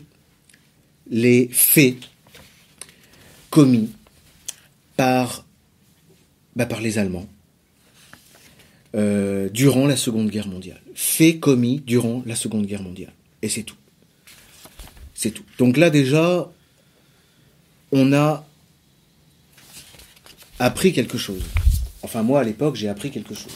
les 1.09 1.49
faits 1.51 1.95
commis 3.55 3.89
par, 4.97 5.45
bah, 6.57 6.65
par 6.65 6.81
les 6.81 6.97
Allemands 6.97 7.25
euh, 8.95 9.47
durant 9.47 9.87
la 9.87 9.95
Seconde 9.95 10.29
Guerre 10.29 10.49
mondiale. 10.49 10.81
Faits 10.93 11.39
commis 11.39 11.79
durant 11.79 12.21
la 12.25 12.35
Seconde 12.35 12.65
Guerre 12.65 12.81
mondiale. 12.81 13.13
Et 13.41 13.47
c'est 13.47 13.63
tout. 13.63 13.77
C'est 15.13 15.31
tout. 15.31 15.45
Donc 15.57 15.77
là 15.77 15.89
déjà, 15.89 16.51
on 17.93 18.11
a 18.11 18.45
appris 20.59 20.91
quelque 20.91 21.17
chose. 21.17 21.43
Enfin 22.03 22.23
moi 22.23 22.41
à 22.41 22.43
l'époque 22.43 22.75
j'ai 22.75 22.89
appris 22.89 23.09
quelque 23.09 23.35
chose. 23.35 23.55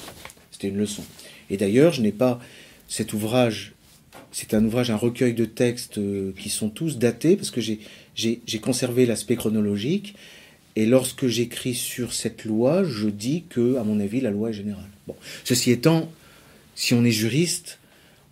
C'était 0.50 0.70
une 0.70 0.78
leçon. 0.78 1.04
Et 1.50 1.58
d'ailleurs 1.58 1.92
je 1.92 2.02
n'ai 2.02 2.14
pas 2.14 2.40
cet 2.88 3.12
ouvrage 3.12 3.74
c'est 4.32 4.54
un 4.54 4.64
ouvrage, 4.64 4.92
un 4.92 4.96
recueil 4.96 5.34
de 5.34 5.46
textes 5.46 5.98
euh, 5.98 6.34
qui 6.38 6.50
sont 6.50 6.70
tous 6.70 6.98
datés, 6.98 7.36
parce 7.36 7.52
que 7.52 7.62
j'ai 7.62 7.80
conservé 8.62 9.06
l'aspect 9.06 9.36
chronologique, 9.36 10.16
et 10.76 10.86
lorsque 10.86 11.28
j'écris 11.28 11.76
sur 11.76 12.14
cette 12.14 12.46
loi, 12.46 12.84
je 12.84 13.10
dis 13.10 13.44
que, 13.50 13.78
à 13.78 13.84
mon 13.84 14.00
avis, 14.00 14.22
la 14.22 14.32
loi 14.32 14.50
est 14.50 14.54
générale. 14.54 14.90
Ceci 15.44 15.72
étant, 15.72 16.12
si 16.76 16.94
on 16.94 17.04
est 17.04 17.12
juriste, 17.12 17.80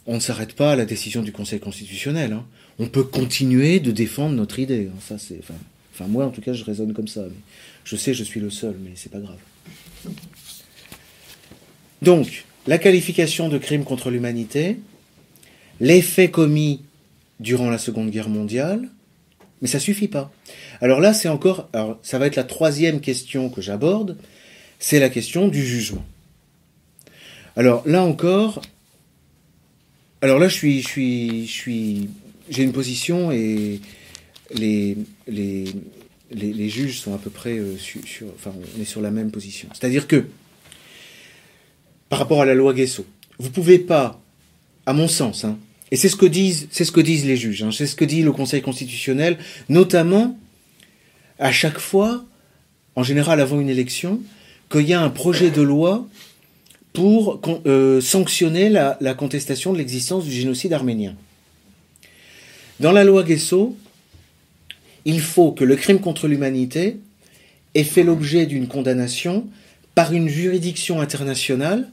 on 0.05 0.15
ne 0.15 0.19
s'arrête 0.19 0.53
pas 0.53 0.71
à 0.71 0.75
la 0.75 0.85
décision 0.85 1.21
du 1.21 1.31
Conseil 1.31 1.59
constitutionnel. 1.59 2.33
Hein. 2.33 2.45
On 2.79 2.87
peut 2.87 3.03
continuer 3.03 3.79
de 3.79 3.91
défendre 3.91 4.35
notre 4.35 4.59
idée. 4.59 4.89
Hein. 4.89 4.99
Ça, 5.01 5.15
enfin, 5.15 6.07
moi, 6.07 6.25
en 6.25 6.29
tout 6.29 6.41
cas, 6.41 6.53
je 6.53 6.63
raisonne 6.63 6.93
comme 6.93 7.07
ça. 7.07 7.25
je 7.83 7.95
sais, 7.95 8.13
je 8.13 8.23
suis 8.23 8.39
le 8.39 8.49
seul, 8.49 8.75
mais 8.81 8.91
c'est 8.95 9.11
pas 9.11 9.19
grave. 9.19 9.39
Donc, 12.01 12.45
la 12.67 12.77
qualification 12.77 13.49
de 13.49 13.57
crime 13.57 13.83
contre 13.83 14.09
l'humanité, 14.09 14.77
les 15.79 16.01
faits 16.01 16.31
commis 16.31 16.81
durant 17.39 17.69
la 17.69 17.77
Seconde 17.77 18.09
Guerre 18.09 18.29
mondiale, 18.29 18.89
mais 19.61 19.67
ça 19.67 19.79
suffit 19.79 20.07
pas. 20.07 20.31
Alors 20.81 20.99
là, 20.99 21.13
c'est 21.13 21.29
encore, 21.29 21.69
alors 21.73 21.99
ça 22.03 22.19
va 22.19 22.27
être 22.27 22.35
la 22.35 22.43
troisième 22.43 23.01
question 23.01 23.49
que 23.49 23.61
j'aborde, 23.61 24.17
c'est 24.79 24.99
la 24.99 25.09
question 25.09 25.47
du 25.47 25.65
jugement. 25.65 26.05
Alors 27.55 27.81
là 27.87 28.03
encore, 28.03 28.61
alors 30.21 30.39
là, 30.39 30.47
je 30.47 30.53
suis, 30.53 30.81
je 30.81 31.47
suis, 31.47 32.09
j'ai 32.49 32.63
une 32.63 32.73
position 32.73 33.31
et 33.31 33.79
les, 34.51 34.97
les, 35.27 35.65
les, 36.31 36.69
juges 36.69 36.99
sont 36.99 37.13
à 37.13 37.17
peu 37.17 37.29
près 37.29 37.57
euh, 37.57 37.77
sur, 37.77 38.27
enfin, 38.35 38.51
on 38.55 38.81
est 38.81 38.85
sur 38.85 39.01
la 39.01 39.11
même 39.11 39.31
position. 39.31 39.69
C'est-à-dire 39.73 40.07
que, 40.07 40.25
par 42.09 42.19
rapport 42.19 42.41
à 42.41 42.45
la 42.45 42.55
loi 42.55 42.73
Guesso, 42.73 43.05
vous 43.39 43.49
pouvez 43.49 43.79
pas, 43.79 44.19
à 44.85 44.93
mon 44.93 45.07
sens, 45.07 45.43
hein, 45.43 45.57
et 45.91 45.95
c'est 45.95 46.09
ce 46.09 46.15
que 46.15 46.25
disent, 46.25 46.67
c'est 46.71 46.85
ce 46.85 46.91
que 46.91 47.01
disent 47.01 47.25
les 47.25 47.37
juges, 47.37 47.63
hein. 47.63 47.71
c'est 47.71 47.87
ce 47.87 47.95
que 47.95 48.05
dit 48.05 48.21
le 48.21 48.31
Conseil 48.31 48.61
constitutionnel, 48.61 49.37
notamment 49.69 50.37
à 51.39 51.51
chaque 51.51 51.79
fois, 51.79 52.25
en 52.95 53.03
général 53.03 53.39
avant 53.39 53.59
une 53.59 53.69
élection, 53.69 54.19
qu'il 54.69 54.87
y 54.87 54.93
a 54.93 55.01
un 55.01 55.09
projet 55.09 55.49
de 55.49 55.61
loi 55.61 56.07
pour 56.91 57.39
euh, 57.65 58.01
sanctionner 58.01 58.69
la, 58.69 58.97
la, 59.01 59.13
contestation 59.13 59.71
de 59.71 59.77
l'existence 59.77 60.25
du 60.25 60.31
génocide 60.31 60.73
arménien. 60.73 61.15
Dans 62.79 62.91
la 62.91 63.03
loi 63.03 63.23
Guesso, 63.23 63.77
il 65.05 65.21
faut 65.21 65.51
que 65.51 65.63
le 65.63 65.75
crime 65.75 65.99
contre 65.99 66.27
l'humanité 66.27 66.97
ait 67.75 67.83
fait 67.83 68.03
l'objet 68.03 68.45
d'une 68.45 68.67
condamnation 68.67 69.47
par 69.95 70.11
une 70.11 70.27
juridiction 70.27 70.99
internationale 70.99 71.89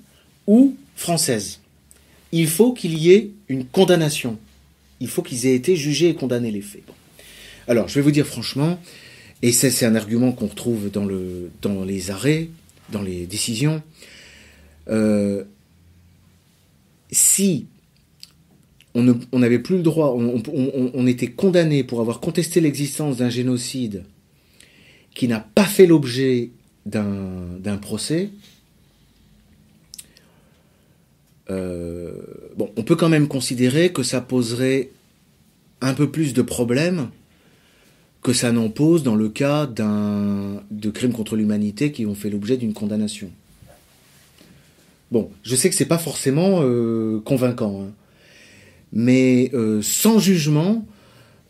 ou 0.47 0.76
française 0.97 1.61
il 2.41 2.49
faut 2.49 2.72
qu'il 2.72 2.99
y 2.99 3.12
ait 3.12 3.30
une 3.49 3.64
condamnation. 3.64 4.39
Il 5.01 5.09
faut 5.09 5.22
qu'ils 5.22 5.47
aient 5.47 5.55
été 5.55 5.76
jugés 5.76 6.09
et 6.09 6.14
condamnés 6.14 6.51
les 6.51 6.62
faits. 6.62 6.82
Alors, 7.68 7.89
je 7.89 7.95
vais 7.95 8.01
vous 8.01 8.11
dire 8.11 8.26
franchement, 8.26 8.78
et 9.43 9.53
c'est 9.53 9.85
un 9.87 9.95
argument 9.95 10.32
qu'on 10.32 10.47
retrouve 10.47 10.91
dans, 10.91 11.05
le, 11.05 11.51
dans 11.62 11.85
les 11.85 12.11
arrêts, 12.11 12.49
dans 12.91 13.03
les 13.03 13.26
décisions, 13.26 13.82
euh, 14.89 15.45
si 17.11 17.66
on 18.95 19.39
n'avait 19.39 19.59
plus 19.59 19.76
le 19.76 19.82
droit, 19.82 20.14
on, 20.16 21.07
était 21.07 21.26
condamné 21.26 21.82
pour 21.82 22.01
avoir 22.01 22.20
contesté 22.20 22.61
l'existence 22.61 23.16
d'un 23.16 23.28
génocide 23.28 24.05
qui 25.14 25.26
n'a 25.26 25.41
pas 25.41 25.64
fait 25.64 25.87
l'objet 25.87 26.51
d'un 26.87 27.76
procès, 27.80 28.30
bon, 31.49 32.70
on 32.76 32.82
peut 32.82 32.97
quand 32.97 33.09
même 33.09 33.28
considérer 33.28 33.92
que 33.92 34.03
ça 34.03 34.20
poserait 34.20 34.90
un 35.80 35.95
peu 35.95 36.11
plus 36.11 36.32
de 36.34 36.42
problèmes 36.42 37.09
que 38.22 38.32
ça 38.32 38.53
n'en 38.53 38.70
pose 38.70 39.03
dans 39.03 39.16
le 39.16 39.28
cas 39.28 39.66
d'un 39.66 40.62
de 40.70 40.90
crimes 40.90 41.12
contre 41.12 41.36
l'humanité 41.36 41.92
qui 41.92 42.07
ont 42.07 42.14
fait 42.14 42.30
l'objet 42.30 42.57
d'une 42.57 42.72
condamnation. 42.72 43.30
Bon, 45.12 45.30
je 45.42 45.55
sais 45.55 45.68
que 45.68 45.76
c'est 45.76 45.84
pas 45.84 45.99
forcément 45.99 46.61
euh, 46.62 47.20
convaincant, 47.20 47.82
hein. 47.82 47.92
mais 48.92 49.51
euh, 49.53 49.82
sans 49.82 50.18
jugement, 50.18 50.86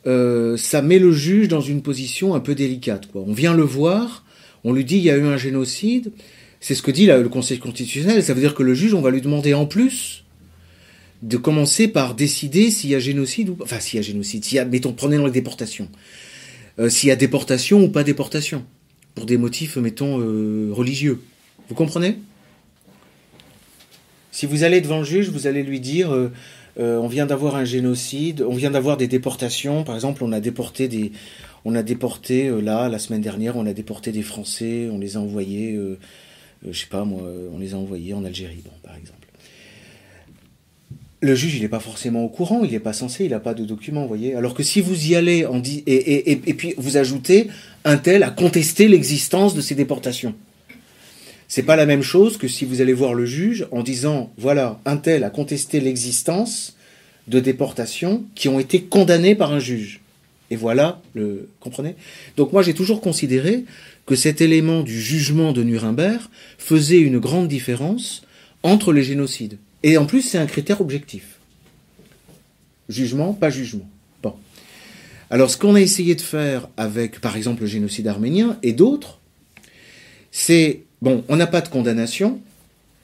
ça 0.05 0.83
met 0.83 0.99
le 0.99 1.13
juge 1.13 1.49
dans 1.49 1.63
une 1.63 1.81
position 1.81 2.35
un 2.35 2.41
peu 2.41 2.55
délicate. 2.55 3.11
Quoi. 3.11 3.23
On 3.27 3.33
vient 3.33 3.55
le 3.55 3.63
voir, 3.63 4.25
on 4.65 4.73
lui 4.73 4.85
dit 4.85 4.97
il 4.97 5.05
y 5.05 5.11
a 5.11 5.17
eu 5.17 5.25
un 5.25 5.39
génocide, 5.39 6.13
c'est 6.65 6.75
ce 6.75 6.81
que 6.81 6.91
dit 6.91 7.05
le 7.05 7.29
Conseil 7.29 7.59
constitutionnel. 7.59 8.23
Ça 8.23 8.33
veut 8.33 8.41
dire 8.41 8.55
que 8.55 8.63
le 8.63 8.73
juge, 8.73 8.95
on 8.95 9.03
va 9.03 9.11
lui 9.11 9.21
demander 9.21 9.53
en 9.53 9.67
plus 9.67 10.25
de 11.21 11.37
commencer 11.37 11.89
par 11.89 12.15
décider 12.15 12.71
s'il 12.71 12.89
y 12.89 12.95
a 12.95 12.99
génocide 12.99 13.51
ou 13.51 13.55
pas. 13.55 13.65
Enfin, 13.65 13.81
s'il 13.81 13.99
y 13.99 14.01
a 14.01 14.03
génocide, 14.03 14.51
y 14.51 14.59
a, 14.59 14.65
mettons, 14.65 14.95
prenez 14.95 15.19
dans 15.19 15.27
les 15.27 15.31
déportations. 15.31 15.91
Euh, 16.79 16.89
s'il 16.89 17.11
y 17.11 17.13
a 17.13 17.17
déportation 17.17 17.85
ou 17.85 17.91
pas 17.91 18.03
déportation. 18.03 18.65
Pour 19.15 19.27
des 19.27 19.37
motifs, 19.37 19.77
mettons, 19.77 20.21
euh, 20.21 20.71
religieux. 20.73 21.21
Vous 21.69 21.75
comprenez? 21.75 22.17
Si 24.33 24.47
vous 24.47 24.63
allez 24.63 24.81
devant 24.81 25.01
le 25.01 25.05
juge, 25.05 25.29
vous 25.29 25.47
allez 25.47 25.65
lui 25.65 25.81
dire 25.81 26.13
euh, 26.13 26.31
on 26.79 27.09
vient 27.09 27.27
d'avoir 27.27 27.57
un 27.57 27.67
génocide, 27.67 28.41
on 28.41 28.55
vient 28.55 28.71
d'avoir 28.71 28.97
des 28.97 29.07
déportations. 29.07 29.85
Par 29.85 29.97
exemple, 29.97 30.25
on 30.25 30.33
a 30.33 30.41
déporté 30.41 30.89
des. 30.89 31.13
On 31.67 31.75
a 31.75 31.83
déporté, 31.83 32.51
là, 32.63 32.89
la 32.89 32.99
semaine 32.99 33.21
dernière, 33.21 33.57
on 33.57 33.67
a 33.67 33.75
déporté 33.75 34.13
des 34.13 34.23
Français, 34.23 34.89
on 34.91 34.99
les 34.99 35.17
a 35.17 35.21
envoyés 35.21 35.79
je 36.71 36.79
sais 36.79 36.87
pas 36.87 37.05
moi, 37.05 37.23
on 37.53 37.59
les 37.59 37.75
a 37.75 37.77
envoyés 37.77 38.15
en 38.15 38.25
Algérie, 38.25 38.63
par 38.83 38.97
exemple. 38.97 39.25
Le 41.25 41.35
juge, 41.35 41.55
il 41.55 41.63
n'est 41.63 41.69
pas 41.69 41.81
forcément 41.81 42.23
au 42.23 42.29
courant, 42.29 42.65
il 42.65 42.73
n'est 42.73 42.81
pas 42.81 42.93
censé, 42.93 43.25
il 43.25 43.31
n'a 43.31 43.41
pas 43.41 43.55
de 43.55 43.65
document, 43.65 44.03
vous 44.03 44.09
voyez. 44.09 44.35
Alors 44.35 44.53
que 44.53 44.63
si 44.63 44.83
vous 44.83 45.07
y 45.07 45.17
allez 45.17 45.47
et, 45.87 46.37
puis 46.37 46.75
vous 46.77 46.99
ajoutez 46.99 47.49
un 47.87 47.97
tel 47.97 48.23
à 48.23 48.31
contester 48.31 48.89
l'existence 48.89 49.55
de 49.55 49.63
ces 49.63 49.75
déportations. 49.75 50.35
C'est 51.49 51.63
pas 51.63 51.77
la 51.77 51.87
même 51.87 52.03
chose 52.03 52.37
que 52.37 52.47
si 52.47 52.67
vous 52.67 52.83
allez 52.83 52.93
voir 52.93 53.15
le 53.15 53.25
juge 53.25 53.67
en 53.71 53.83
disant 53.83 54.33
voilà, 54.37 54.81
un 54.85 54.99
tel 54.99 55.25
a 55.25 55.31
contesté 55.31 55.81
l'existence 55.81 56.77
de 57.27 57.41
déportations 57.41 58.25
qui 58.35 58.51
ont 58.51 58.59
été 58.59 58.83
condamnées 58.83 59.35
par 59.35 59.51
un 59.53 59.61
juge. 59.61 60.01
Et 60.51 60.57
voilà 60.57 61.01
le. 61.15 61.49
Comprenez? 61.61 61.97
Donc 62.37 62.53
moi 62.53 62.63
j'ai 62.63 62.75
toujours 62.75 63.01
considéré 63.01 63.65
que 64.07 64.17
cet 64.17 64.41
élément 64.41 64.83
du 64.83 65.01
jugement 65.01 65.53
de 65.53 65.63
Nuremberg 65.63 66.21
faisait 66.59 67.01
une 67.01 67.19
grande 67.19 67.49
différence 67.49 68.23
entre 68.63 68.93
les 68.93 69.03
génocides. 69.03 69.59
Et 69.83 69.97
en 69.97 70.07
plus, 70.07 70.23
c'est 70.23 70.39
un 70.39 70.47
critère 70.47 70.81
objectif. 70.81 71.39
Jugement, 72.89 73.33
pas 73.33 73.51
jugement. 73.51 73.89
Bon. 74.23 74.35
Alors, 75.31 75.51
ce 75.51 75.57
qu'on 75.57 75.75
a 75.75 75.81
essayé 75.81 76.15
de 76.15 76.21
faire 76.21 76.69
avec, 76.77 77.21
par 77.21 77.37
exemple, 77.37 77.63
le 77.63 77.67
génocide 77.67 78.09
arménien 78.09 78.59
et 78.63 78.73
d'autres, 78.73 79.21
c'est, 80.31 80.83
bon, 81.01 81.25
on 81.29 81.37
n'a 81.37 81.47
pas 81.47 81.61
de 81.61 81.69
condamnation, 81.69 82.41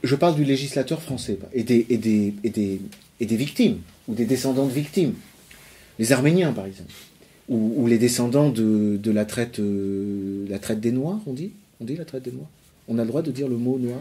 je 0.03 0.15
parle 0.15 0.35
du 0.35 0.45
législateur 0.45 1.03
français, 1.03 1.39
et 1.53 1.63
des, 1.63 1.87
et 1.89 1.99
des, 1.99 3.37
victimes, 3.37 3.79
ou 4.09 4.15
des 4.15 4.25
descendants 4.25 4.67
de 4.67 4.73
victimes. 4.73 5.15
Les 5.99 6.13
Arméniens, 6.13 6.53
par 6.53 6.67
exemple 6.67 6.93
ou, 7.51 7.87
les 7.89 7.99
descendants 7.99 8.49
de, 8.49 9.11
la, 9.11 9.25
traite, 9.25 9.59
euh, 9.59 10.47
la 10.49 10.61
traite 10.61 10.81
des 10.81 10.93
Noirs, 10.93 11.21
on 11.27 11.33
dit? 11.33 11.51
On 11.81 11.85
dit 11.85 11.97
la 11.97 12.05
traite 12.05 12.23
des 12.23 12.31
Noirs? 12.31 12.49
On 12.89 12.97
a 12.99 13.03
le 13.03 13.09
droit 13.09 13.23
de 13.23 13.33
dire 13.33 13.49
le 13.49 13.57
mot 13.57 13.79
noir? 13.79 14.01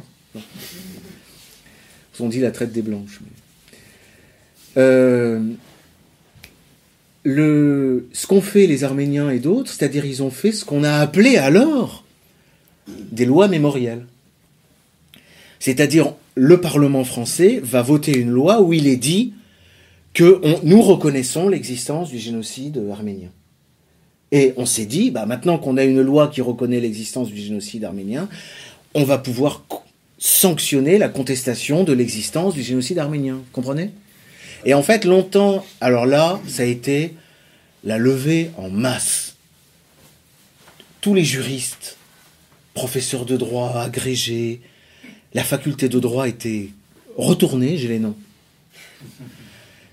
On 2.19 2.29
dit 2.29 2.41
la 2.41 2.51
traite 2.51 2.71
des 2.71 2.81
Blanches. 2.81 3.21
Euh, 4.77 5.39
ce 7.25 8.27
qu'ont 8.27 8.41
fait 8.41 8.67
les 8.67 8.83
Arméniens 8.83 9.29
et 9.29 9.39
d'autres, 9.39 9.71
c'est-à-dire 9.71 10.05
ils 10.05 10.21
ont 10.21 10.29
fait 10.29 10.51
ce 10.51 10.65
qu'on 10.65 10.83
a 10.83 10.93
appelé 10.93 11.37
alors 11.37 12.03
des 12.87 13.25
lois 13.25 13.47
mémorielles. 13.47 14.05
C'est-à-dire 15.59 16.13
le 16.35 16.61
Parlement 16.61 17.03
français 17.03 17.59
va 17.63 17.81
voter 17.81 18.17
une 18.17 18.31
loi 18.31 18.61
où 18.61 18.73
il 18.73 18.87
est 18.87 18.97
dit 18.97 19.33
que 20.13 20.41
nous 20.63 20.81
reconnaissons 20.81 21.49
l'existence 21.49 22.09
du 22.09 22.17
génocide 22.17 22.83
arménien. 22.91 23.29
Et 24.32 24.53
on 24.57 24.65
s'est 24.65 24.86
dit, 24.86 25.11
bah 25.11 25.25
maintenant 25.25 25.57
qu'on 25.57 25.77
a 25.77 25.84
une 25.84 26.01
loi 26.01 26.27
qui 26.27 26.41
reconnaît 26.41 26.80
l'existence 26.80 27.30
du 27.30 27.38
génocide 27.41 27.84
arménien, 27.84 28.30
on 28.93 29.03
va 29.03 29.17
pouvoir 29.17 29.63
sanctionner 30.17 30.97
la 30.97 31.09
contestation 31.09 31.84
de 31.84 31.93
l'existence 31.93 32.53
du 32.53 32.61
génocide 32.61 32.99
arménien. 32.99 33.41
Comprenez? 33.53 33.91
Et 34.65 34.73
en 34.73 34.84
fait, 34.84 35.05
longtemps, 35.05 35.65
alors 35.82 36.05
là, 36.05 36.39
ça 36.47 36.63
a 36.63 36.65
été 36.65 37.15
la 37.84 37.97
levée 37.97 38.51
en 38.57 38.69
masse. 38.69 39.36
Tous 41.01 41.13
les 41.13 41.23
juristes, 41.23 41.97
professeurs 42.73 43.25
de 43.25 43.38
droit, 43.38 43.80
agrégés, 43.80 44.59
la 45.34 45.43
faculté 45.43 45.88
de 45.88 45.99
droit 45.99 46.27
était 46.27 46.69
retournée, 47.17 47.77
j'ai 47.77 47.88
les 47.88 47.99
noms. 47.99 48.15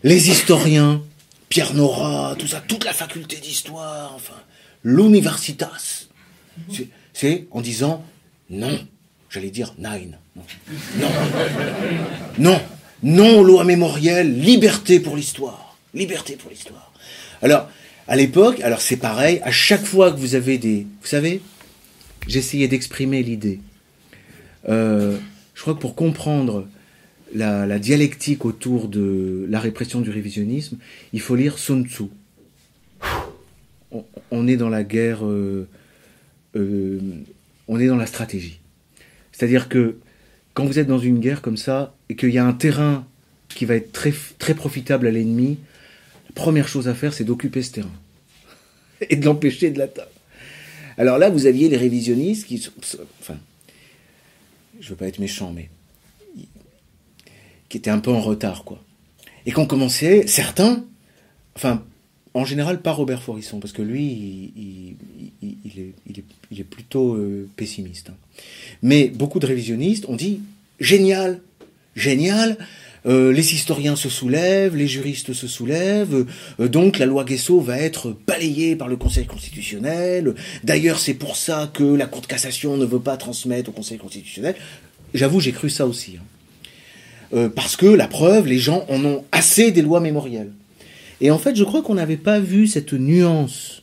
Les 0.03 0.31
historiens, 0.31 1.03
Pierre 1.49 1.75
Nora, 1.75 2.35
tout 2.39 2.47
ça, 2.47 2.61
toute 2.61 2.85
la 2.85 2.93
faculté 2.93 3.37
d'histoire, 3.37 4.13
enfin, 4.15 4.35
l'universitas. 4.83 6.07
C'est 7.13 7.47
en 7.51 7.61
disant 7.61 8.05
non, 8.51 8.79
j'allais 9.31 9.51
dire 9.51 9.75
nine. 9.79 10.19
Non, 10.37 11.09
non, 12.39 12.61
non, 13.03 13.43
loi 13.43 13.65
mémorielle, 13.65 14.41
liberté 14.41 15.01
pour 15.01 15.17
l'histoire, 15.17 15.77
liberté 15.95 16.37
pour 16.37 16.51
l'histoire. 16.51 16.93
Alors, 17.43 17.69
à 18.09 18.17
l'époque, 18.17 18.61
alors 18.61 18.81
c'est 18.81 18.97
pareil, 18.97 19.41
à 19.45 19.51
chaque 19.51 19.85
fois 19.85 20.13
que 20.13 20.19
vous 20.19 20.35
avez 20.35 20.59
des, 20.59 20.87
vous 21.01 21.07
savez, 21.07 21.43
j'essayais 22.29 22.69
d'exprimer 22.69 23.23
l'idée. 23.23 23.61
Euh, 24.69 25.19
je 25.55 25.63
crois 25.63 25.75
que 25.75 25.81
pour 25.81 25.95
comprendre 25.95 26.67
la, 27.35 27.79
dialectique 27.79 28.45
autour 28.45 28.89
de 28.89 29.47
la 29.49 29.61
répression 29.61 30.01
du 30.01 30.11
révisionnisme, 30.11 30.79
il 31.13 31.21
faut 31.21 31.37
lire 31.37 31.59
Sun 31.59 31.87
Tzu. 31.87 32.05
On, 34.31 34.49
est 34.49 34.57
dans 34.57 34.69
la 34.69 34.83
guerre, 34.83 35.25
euh, 35.25 35.67
euh, 36.57 37.01
on 37.69 37.79
est 37.79 37.87
dans 37.87 37.97
la 37.97 38.07
stratégie. 38.07 38.61
C'est-à-dire 39.33 39.69
que 39.69 39.97
quand 40.55 40.65
vous 40.65 40.79
êtes 40.79 40.87
dans 40.87 40.99
une 40.99 41.21
guerre 41.21 41.43
comme 41.43 41.57
ça 41.57 41.95
et 42.09 42.17
qu'il 42.17 42.31
y 42.31 42.39
a 42.39 42.47
un 42.47 42.53
terrain 42.53 43.07
qui 43.49 43.65
va 43.65 43.77
être 43.77 43.93
très, 43.93 44.13
très 44.39 44.55
profitable 44.55 45.07
à 45.07 45.11
l'ennemi, 45.11 45.59
la 46.29 46.35
première 46.35 46.69
chose 46.69 46.89
à 46.89 46.95
faire, 46.95 47.13
c'est 47.13 47.25
d'occuper 47.25 47.63
ce 47.63 47.73
terrain 47.73 47.93
et 49.09 49.17
de 49.17 49.25
l'empêcher 49.25 49.71
de 49.71 49.79
l'atteindre. 49.79 50.09
Alors 50.99 51.19
là, 51.19 51.31
vous 51.31 51.47
aviez 51.47 51.69
les 51.69 51.77
révisionnistes 51.77 52.47
qui, 52.47 52.67
enfin, 53.21 53.37
je 54.81 54.89
veux 54.91 54.97
pas 54.97 55.07
être 55.07 55.19
méchant, 55.19 55.53
mais 55.55 55.69
qui 57.69 57.77
étaient 57.77 57.91
un 57.91 57.99
peu 57.99 58.11
en 58.11 58.21
retard, 58.21 58.65
quoi. 58.65 58.81
Et 59.47 59.53
qu'on 59.53 59.67
commençait, 59.67 60.27
certains, 60.27 60.85
enfin, 61.55 61.83
en 62.35 62.45
général 62.45 62.83
pas 62.83 62.93
Robert 62.93 63.23
Forisson, 63.23 63.61
parce 63.61 63.73
que 63.73 63.83
lui, 63.83 64.53
il, 65.43 66.59
est, 66.59 66.65
plutôt 66.65 67.15
euh, 67.15 67.49
pessimiste. 67.57 68.11
Hein. 68.11 68.17
Mais 68.83 69.09
beaucoup 69.09 69.39
de 69.39 69.47
révisionnistes 69.47 70.07
ont 70.09 70.17
dit 70.17 70.41
génial, 70.79 71.41
génial. 71.95 72.59
Euh, 73.07 73.33
les 73.33 73.55
historiens 73.55 73.95
se 73.95 74.09
soulèvent, 74.09 74.75
les 74.75 74.89
juristes 74.89 75.33
se 75.33 75.47
soulèvent, 75.47 76.27
euh, 76.59 76.69
donc 76.69 76.99
la 76.99 77.07
loi 77.07 77.25
Guesso 77.25 77.61
va 77.61 77.79
être 77.79 78.17
balayée 78.27 78.75
par 78.75 78.89
le 78.89 78.97
Conseil 78.97 79.27
constitutionnel. 79.27 80.35
D'ailleurs, 80.65 80.99
c'est 80.99 81.15
pour 81.15 81.37
ça 81.37 81.71
que 81.73 81.85
la 81.85 82.07
Cour 82.07 82.23
de 82.23 82.27
cassation 82.27 82.77
ne 82.77 82.85
veut 82.85 83.01
pas 83.01 83.17
transmettre 83.17 83.71
au 83.71 83.73
Conseil 83.73 83.99
constitutionnel. 83.99 84.57
J'avoue, 85.15 85.39
j'ai 85.39 85.53
cru 85.53 85.71
ça 85.71 85.87
aussi. 85.87 86.17
Hein. 86.19 86.25
Euh, 87.35 87.49
parce 87.49 87.77
que 87.77 87.87
la 87.87 88.07
preuve, 88.07 88.47
les 88.47 88.59
gens 88.59 88.85
en 88.89 89.05
ont 89.05 89.25
assez 89.33 89.73
des 89.73 89.83
lois 89.83 90.01
mémorielles. 90.01 90.53
Et 91.21 91.31
en 91.31 91.39
fait, 91.39 91.57
je 91.57 91.65
crois 91.65 91.83
qu'on 91.83 91.95
n'avait 91.95 92.17
pas 92.17 92.41
vu 92.41 92.67
cette 92.67 92.93
nuance. 92.93 93.83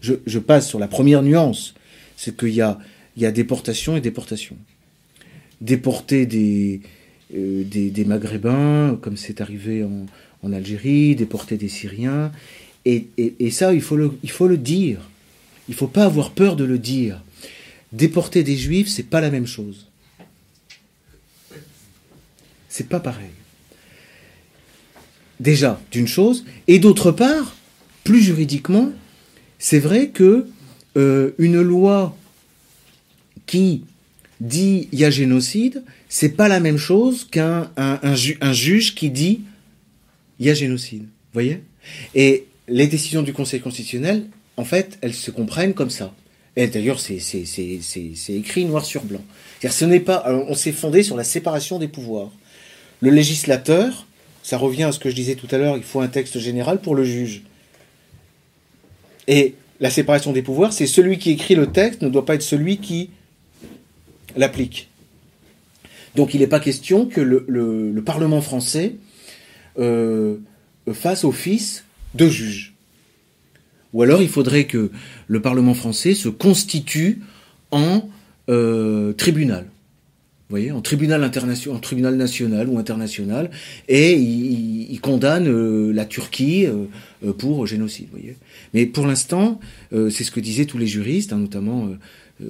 Je, 0.00 0.38
passe 0.38 0.68
sur 0.68 0.78
la 0.78 0.86
première 0.86 1.22
nuance, 1.22 1.74
c'est 2.16 2.36
qu'il 2.36 2.54
y 2.54 2.62
a, 2.62 2.78
déportation 3.16 3.96
et 3.96 4.00
déportation. 4.00 4.56
Déporter 5.60 6.24
des, 6.24 6.80
euh, 7.34 7.64
des, 7.64 8.04
Maghrébins, 8.04 8.96
comme 9.00 9.16
c'est 9.16 9.40
arrivé 9.40 9.84
en, 9.84 10.52
Algérie, 10.52 11.16
déporter 11.16 11.56
des 11.56 11.68
Syriens. 11.68 12.30
Et, 12.84 13.08
ça, 13.50 13.74
il 13.74 13.82
faut, 13.82 13.96
le, 13.96 14.12
il 14.22 14.30
faut 14.30 14.46
le 14.46 14.56
dire. 14.56 15.00
Il 15.68 15.72
ne 15.72 15.76
faut 15.76 15.88
pas 15.88 16.04
avoir 16.04 16.30
peur 16.30 16.54
de 16.54 16.64
le 16.64 16.78
dire. 16.78 17.22
Déporter 17.92 18.44
des 18.44 18.56
Juifs, 18.56 18.88
c'est 18.88 19.02
pas 19.02 19.20
la 19.20 19.30
même 19.30 19.46
chose. 19.46 19.87
C'est 22.78 22.88
pas 22.88 23.00
pareil. 23.00 23.32
Déjà, 25.40 25.80
d'une 25.90 26.06
chose, 26.06 26.44
et 26.68 26.78
d'autre 26.78 27.10
part, 27.10 27.56
plus 28.04 28.22
juridiquement, 28.22 28.92
c'est 29.58 29.80
vrai 29.80 30.10
que 30.10 30.46
euh, 30.96 31.32
une 31.38 31.60
loi 31.60 32.16
qui 33.46 33.82
dit 34.40 34.88
il 34.92 35.00
y 35.00 35.04
a 35.04 35.10
génocide, 35.10 35.82
c'est 36.08 36.28
pas 36.28 36.46
la 36.46 36.60
même 36.60 36.76
chose 36.76 37.26
qu'un 37.28 37.68
un, 37.76 38.14
juge 38.52 38.94
qui 38.94 39.10
dit 39.10 39.40
il 40.38 40.46
y 40.46 40.50
a 40.50 40.54
génocide. 40.54 41.02
Vous 41.02 41.32
voyez? 41.32 41.60
Et 42.14 42.46
les 42.68 42.86
décisions 42.86 43.22
du 43.22 43.32
Conseil 43.32 43.60
constitutionnel, 43.60 44.26
en 44.56 44.64
fait, 44.64 44.98
elles 45.00 45.14
se 45.14 45.32
comprennent 45.32 45.74
comme 45.74 45.90
ça. 45.90 46.14
Et 46.54 46.68
d'ailleurs, 46.68 47.00
c'est 47.00 47.18
écrit 48.28 48.66
noir 48.66 48.84
sur 48.84 49.02
blanc. 49.02 49.24
Ce 49.68 49.84
n'est 49.84 49.98
pas, 49.98 50.22
on 50.28 50.54
s'est 50.54 50.70
fondé 50.70 51.02
sur 51.02 51.16
la 51.16 51.24
séparation 51.24 51.80
des 51.80 51.88
pouvoirs. 51.88 52.30
Le 53.00 53.10
législateur, 53.10 54.06
ça 54.42 54.58
revient 54.58 54.84
à 54.84 54.92
ce 54.92 54.98
que 54.98 55.10
je 55.10 55.14
disais 55.14 55.34
tout 55.34 55.48
à 55.50 55.58
l'heure, 55.58 55.76
il 55.76 55.82
faut 55.82 56.00
un 56.00 56.08
texte 56.08 56.38
général 56.38 56.80
pour 56.80 56.94
le 56.94 57.04
juge. 57.04 57.42
Et 59.26 59.54
la 59.80 59.90
séparation 59.90 60.32
des 60.32 60.42
pouvoirs, 60.42 60.72
c'est 60.72 60.86
celui 60.86 61.18
qui 61.18 61.30
écrit 61.30 61.54
le 61.54 61.66
texte 61.68 62.02
ne 62.02 62.08
doit 62.08 62.24
pas 62.24 62.34
être 62.34 62.42
celui 62.42 62.78
qui 62.78 63.10
l'applique. 64.36 64.88
Donc 66.16 66.34
il 66.34 66.40
n'est 66.40 66.48
pas 66.48 66.60
question 66.60 67.06
que 67.06 67.20
le, 67.20 68.02
Parlement 68.04 68.40
français 68.40 68.96
euh, 69.78 70.38
fasse 70.92 71.24
office 71.24 71.84
de 72.14 72.28
juge. 72.28 72.74
Ou 73.92 74.02
alors 74.02 74.22
il 74.22 74.28
faudrait 74.28 74.64
que 74.64 74.90
le 75.26 75.42
Parlement 75.42 75.74
français 75.74 76.14
se 76.14 76.28
constitue 76.28 77.20
en 77.70 78.08
euh, 78.48 79.12
tribunal 79.12 79.66
voyez, 80.48 80.72
en 80.72 80.80
tribunal 80.80 81.22
international, 81.24 81.76
en 81.76 81.80
tribunal 81.80 82.16
national 82.16 82.68
ou 82.68 82.78
international, 82.78 83.50
et 83.88 84.14
il, 84.14 85.00
condamne 85.00 85.46
euh, 85.46 85.92
la 85.92 86.04
Turquie 86.04 86.66
euh, 86.66 86.86
euh, 87.24 87.32
pour 87.32 87.66
génocide, 87.66 88.08
voyez. 88.10 88.36
Mais 88.74 88.86
pour 88.86 89.06
l'instant, 89.06 89.60
c'est 89.92 90.24
ce 90.24 90.30
que 90.30 90.40
disaient 90.40 90.64
tous 90.64 90.78
les 90.78 90.86
juristes, 90.86 91.32
hein, 91.32 91.38
notamment 91.38 91.90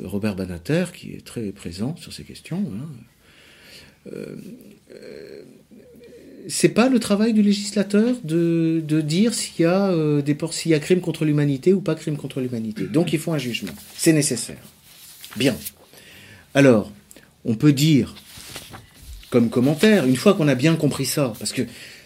Robert 0.04 0.34
Banater, 0.34 0.86
qui 0.92 1.12
est 1.12 1.24
très 1.24 1.52
présent 1.52 1.96
sur 1.96 2.12
ces 2.12 2.24
questions. 2.24 2.64
Hein. 4.06 4.12
c'est 6.48 6.70
pas 6.70 6.88
le 6.88 6.98
travail 6.98 7.32
du 7.32 7.42
législateur 7.42 8.16
de, 8.24 8.82
de 8.86 9.00
dire 9.00 9.34
s'il 9.34 9.62
y 9.62 9.66
a 9.66 9.92
des 10.22 10.36
s'il 10.50 10.70
y 10.70 10.74
a 10.74 10.80
crime 10.80 11.00
contre 11.00 11.24
l'humanité 11.24 11.72
ou 11.72 11.80
pas 11.80 11.94
crime 11.94 12.16
contre 12.16 12.40
l'humanité. 12.40 12.84
Donc 12.84 13.12
il 13.12 13.18
faut 13.18 13.32
un 13.32 13.38
jugement. 13.38 13.72
C'est 13.96 14.12
nécessaire. 14.12 14.62
Bien. 15.36 15.56
Alors, 16.54 16.90
on 17.48 17.54
peut 17.54 17.72
dire, 17.72 18.14
comme 19.30 19.48
commentaire, 19.48 20.06
une 20.06 20.16
fois 20.16 20.34
qu'on 20.34 20.46
a 20.46 20.54
bien 20.54 20.76
compris 20.76 21.06
ça, 21.06 21.32
parce 21.38 21.52
que 21.52 21.62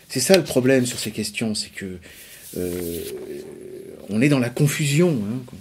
c'est 0.08 0.20
ça 0.20 0.36
le 0.36 0.44
problème 0.44 0.86
sur 0.86 0.98
ces 0.98 1.10
questions, 1.10 1.54
c'est 1.54 1.70
que 1.70 1.98
euh, 2.56 3.00
on 4.08 4.22
est 4.22 4.28
dans 4.28 4.38
la 4.38 4.50
confusion. 4.50 5.10
Hein. 5.10 5.56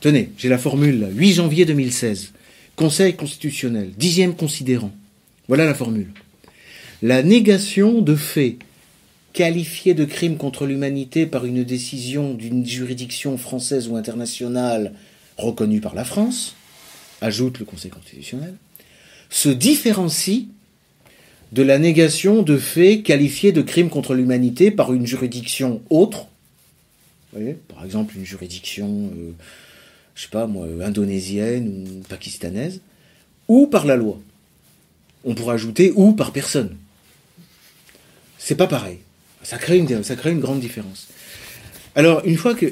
Tenez, 0.00 0.30
j'ai 0.36 0.48
la 0.48 0.58
formule 0.58 1.00
là, 1.00 1.08
8 1.10 1.32
janvier 1.32 1.64
2016, 1.64 2.32
Conseil 2.76 3.14
constitutionnel, 3.14 3.92
dixième 3.96 4.34
considérant. 4.34 4.92
Voilà 5.48 5.64
la 5.64 5.74
formule. 5.74 6.10
La 7.02 7.22
négation 7.22 8.00
de 8.00 8.14
faits 8.14 8.56
qualifiés 9.32 9.94
de 9.94 10.04
crimes 10.04 10.36
contre 10.36 10.66
l'humanité 10.66 11.26
par 11.26 11.46
une 11.46 11.64
décision 11.64 12.34
d'une 12.34 12.66
juridiction 12.66 13.38
française 13.38 13.88
ou 13.88 13.96
internationale 13.96 14.92
reconnue 15.38 15.80
par 15.80 15.94
la 15.94 16.04
France, 16.04 16.56
ajoute 17.22 17.58
le 17.58 17.64
Conseil 17.64 17.90
constitutionnel, 17.90 18.54
se 19.32 19.48
différencie 19.48 20.44
de 21.52 21.62
la 21.62 21.78
négation 21.78 22.42
de 22.42 22.58
faits 22.58 23.02
qualifiés 23.02 23.50
de 23.50 23.62
crimes 23.62 23.88
contre 23.88 24.14
l'humanité 24.14 24.70
par 24.70 24.92
une 24.92 25.06
juridiction 25.06 25.80
autre, 25.88 26.26
par 27.68 27.82
exemple 27.82 28.14
une 28.16 28.26
juridiction, 28.26 29.10
euh, 29.16 29.32
je 30.14 30.22
sais 30.22 30.28
pas 30.28 30.46
moi, 30.46 30.66
indonésienne 30.82 31.66
ou 31.68 32.02
pakistanaise, 32.08 32.82
ou 33.48 33.66
par 33.66 33.86
la 33.86 33.96
loi. 33.96 34.20
On 35.24 35.34
pourrait 35.34 35.54
ajouter 35.54 35.92
ou 35.96 36.12
par 36.12 36.32
personne. 36.32 36.76
C'est 38.36 38.56
pas 38.56 38.66
pareil. 38.66 38.98
Ça 39.42 39.56
crée 39.56 39.78
une, 39.78 40.04
ça 40.04 40.14
crée 40.14 40.32
une 40.32 40.40
grande 40.40 40.60
différence. 40.60 41.08
Alors, 41.94 42.22
une 42.26 42.36
fois 42.36 42.54
que, 42.54 42.66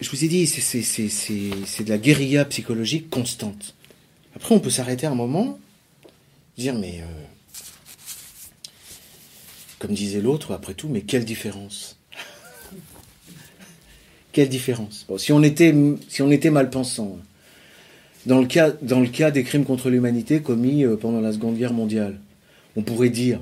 je 0.00 0.08
vous 0.08 0.24
ai 0.24 0.28
dit, 0.28 0.46
c'est 0.46 1.84
de 1.84 1.90
la 1.90 1.98
guérilla 1.98 2.46
psychologique 2.46 3.10
constante. 3.10 3.74
Après, 4.34 4.54
on 4.54 4.60
peut 4.60 4.70
s'arrêter 4.70 5.06
un 5.06 5.14
moment, 5.14 5.58
dire, 6.56 6.74
mais, 6.74 7.00
euh, 7.00 7.24
comme 9.78 9.92
disait 9.92 10.20
l'autre, 10.20 10.52
après 10.52 10.74
tout, 10.74 10.88
mais 10.88 11.02
quelle 11.02 11.24
différence. 11.24 11.98
Quelle 14.32 14.48
différence. 14.48 15.06
Si, 15.18 15.32
on 15.32 15.42
était, 15.42 15.72
mal 15.72 16.70
pensant, 16.70 17.18
dans 18.26 18.40
le, 18.40 18.46
cas, 18.46 18.72
dans 18.82 19.00
le 19.00 19.06
cas 19.06 19.30
des 19.30 19.44
crimes 19.44 19.64
contre 19.64 19.90
l'humanité 19.90 20.40
commis 20.40 20.84
euh, 20.84 20.96
pendant 20.96 21.20
la 21.20 21.32
Seconde 21.32 21.56
Guerre 21.56 21.74
mondiale, 21.74 22.18
on 22.76 22.82
pourrait 22.82 23.10
dire 23.10 23.40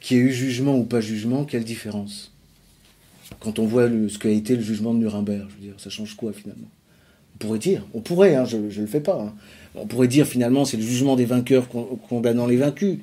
qu'il 0.00 0.18
y 0.18 0.20
ait 0.20 0.24
eu 0.24 0.32
jugement 0.32 0.76
ou 0.76 0.84
pas 0.84 1.00
jugement, 1.00 1.44
quelle 1.44 1.64
différence. 1.64 2.32
Quand 3.40 3.58
on 3.58 3.66
voit 3.66 3.88
ce 3.88 4.18
qu'a 4.18 4.30
été 4.30 4.56
le 4.56 4.62
jugement 4.62 4.94
de 4.94 4.98
Nuremberg, 4.98 5.46
je 5.48 5.54
veux 5.54 5.72
dire, 5.72 5.74
ça 5.78 5.90
change 5.90 6.14
quoi 6.16 6.32
finalement? 6.32 6.68
On 7.34 7.38
pourrait 7.38 7.58
dire, 7.58 7.86
on 7.92 8.00
pourrait, 8.00 8.34
hein, 8.34 8.44
je 8.44 8.56
ne 8.56 8.68
le 8.68 8.86
fais 8.86 9.00
pas, 9.00 9.20
hein. 9.20 9.34
On 9.76 9.86
pourrait 9.86 10.08
dire 10.08 10.26
finalement 10.26 10.64
c'est 10.64 10.76
le 10.76 10.82
jugement 10.82 11.16
des 11.16 11.24
vainqueurs 11.24 11.68
condamnant 12.08 12.46
les 12.46 12.56
vaincus. 12.56 12.98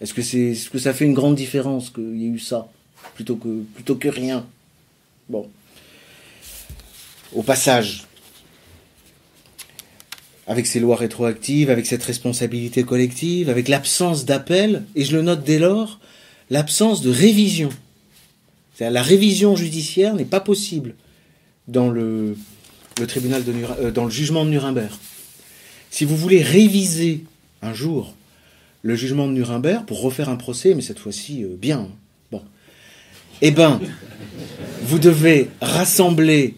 Est-ce 0.00 0.14
que, 0.14 0.22
c'est, 0.22 0.54
que 0.70 0.78
ça 0.78 0.92
fait 0.92 1.04
une 1.04 1.14
grande 1.14 1.36
différence 1.36 1.90
qu'il 1.90 2.16
y 2.16 2.26
ait 2.26 2.30
eu 2.30 2.38
ça 2.38 2.68
plutôt 3.14 3.36
que, 3.36 4.08
rien? 4.08 4.46
Bon. 5.28 5.48
Au 7.34 7.42
passage, 7.42 8.04
avec 10.46 10.66
ces 10.66 10.80
lois 10.80 10.96
rétroactives, 10.96 11.70
avec 11.70 11.86
cette 11.86 12.02
responsabilité 12.02 12.82
collective, 12.82 13.48
avec 13.50 13.68
l'absence 13.68 14.24
d'appel, 14.24 14.84
et 14.94 15.04
je 15.04 15.16
le 15.16 15.22
note 15.22 15.44
dès 15.44 15.58
lors, 15.58 16.00
l'absence 16.50 17.02
de 17.02 17.10
révision. 17.10 17.70
la 18.80 19.02
révision 19.02 19.56
judiciaire 19.56 20.14
n'est 20.14 20.24
pas 20.24 20.40
possible 20.40 20.94
dans 21.68 21.88
le, 21.88 22.36
tribunal 23.08 23.42
euh, 23.48 23.90
dans 23.90 24.04
le 24.04 24.10
jugement 24.10 24.44
de 24.44 24.50
Nuremberg. 24.50 24.92
Si 25.94 26.04
vous 26.04 26.16
voulez 26.16 26.42
réviser 26.42 27.22
un 27.62 27.72
jour 27.72 28.16
le 28.82 28.96
jugement 28.96 29.28
de 29.28 29.32
Nuremberg 29.32 29.84
pour 29.86 30.02
refaire 30.02 30.28
un 30.28 30.34
procès, 30.34 30.74
mais 30.74 30.82
cette 30.82 30.98
fois-ci 30.98 31.44
euh, 31.44 31.54
bien, 31.56 31.88
eh 33.42 33.52
ben, 33.52 33.80
vous 34.82 34.98
devez 34.98 35.50
rassembler 35.60 36.56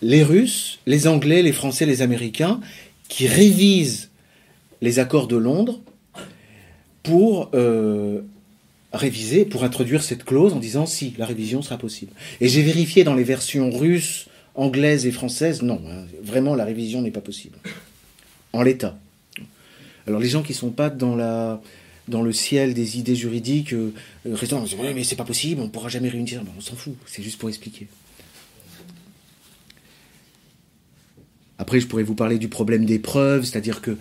les 0.00 0.22
Russes, 0.22 0.78
les 0.86 1.08
Anglais, 1.08 1.42
les 1.42 1.50
Français, 1.50 1.86
les 1.86 2.02
Américains, 2.02 2.60
qui 3.08 3.26
révisent 3.26 4.10
les 4.80 5.00
accords 5.00 5.26
de 5.26 5.36
Londres 5.36 5.80
pour 7.02 7.50
euh, 7.54 8.20
réviser, 8.92 9.44
pour 9.44 9.64
introduire 9.64 10.04
cette 10.04 10.24
clause 10.24 10.52
en 10.52 10.60
disant 10.60 10.86
si 10.86 11.14
la 11.18 11.26
révision 11.26 11.62
sera 11.62 11.78
possible. 11.78 12.12
Et 12.40 12.46
j'ai 12.46 12.62
vérifié 12.62 13.02
dans 13.02 13.16
les 13.16 13.24
versions 13.24 13.72
russes, 13.72 14.28
anglaises 14.56 15.06
et 15.06 15.12
françaises, 15.12 15.62
non, 15.62 15.80
hein, 15.88 16.04
vraiment 16.22 16.54
la 16.54 16.64
révision 16.64 17.02
n'est 17.02 17.10
pas 17.10 17.20
possible. 17.20 17.58
En 18.52 18.62
l'état. 18.62 18.98
Alors 20.06 20.20
les 20.20 20.28
gens 20.28 20.42
qui 20.42 20.52
ne 20.52 20.56
sont 20.56 20.70
pas 20.70 20.90
dans 20.90 21.14
la 21.14 21.60
dans 22.08 22.22
le 22.22 22.32
ciel 22.32 22.72
des 22.72 22.98
idées 22.98 23.16
juridiques, 23.16 23.72
euh, 23.72 23.92
restent 24.24 24.54
oui, 24.78 24.94
mais 24.94 25.02
c'est 25.02 25.16
pas 25.16 25.24
possible, 25.24 25.60
on 25.60 25.64
ne 25.64 25.70
pourra 25.70 25.88
jamais 25.88 26.08
réunir. 26.08 26.40
on 26.56 26.60
s'en 26.60 26.76
fout, 26.76 26.94
c'est 27.04 27.22
juste 27.22 27.38
pour 27.38 27.48
expliquer. 27.48 27.88
Après, 31.58 31.80
je 31.80 31.86
pourrais 31.86 32.02
vous 32.02 32.14
parler 32.14 32.38
du 32.38 32.48
problème 32.48 32.84
des 32.84 32.98
preuves, 32.98 33.44
c'est-à-dire 33.44 33.80
que 33.80 33.96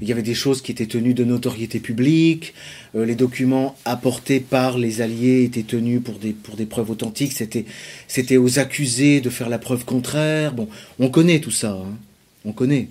il 0.00 0.08
y 0.08 0.12
avait 0.12 0.22
des 0.22 0.34
choses 0.34 0.62
qui 0.62 0.70
étaient 0.70 0.86
tenues 0.86 1.12
de 1.12 1.24
notoriété 1.24 1.80
publique, 1.80 2.54
euh, 2.94 3.04
les 3.04 3.16
documents 3.16 3.76
apportés 3.84 4.40
par 4.40 4.78
les 4.78 5.00
alliés 5.02 5.42
étaient 5.42 5.64
tenus 5.64 6.00
pour 6.02 6.18
des, 6.18 6.32
pour 6.32 6.56
des 6.56 6.66
preuves 6.66 6.90
authentiques, 6.90 7.32
c'était, 7.32 7.66
c'était 8.06 8.36
aux 8.36 8.58
accusés 8.58 9.20
de 9.20 9.28
faire 9.28 9.48
la 9.48 9.58
preuve 9.58 9.84
contraire. 9.84 10.54
Bon, 10.54 10.68
on 10.98 11.10
connaît 11.10 11.40
tout 11.40 11.50
ça, 11.50 11.72
hein. 11.72 11.98
on 12.44 12.52
connaît. 12.52 12.88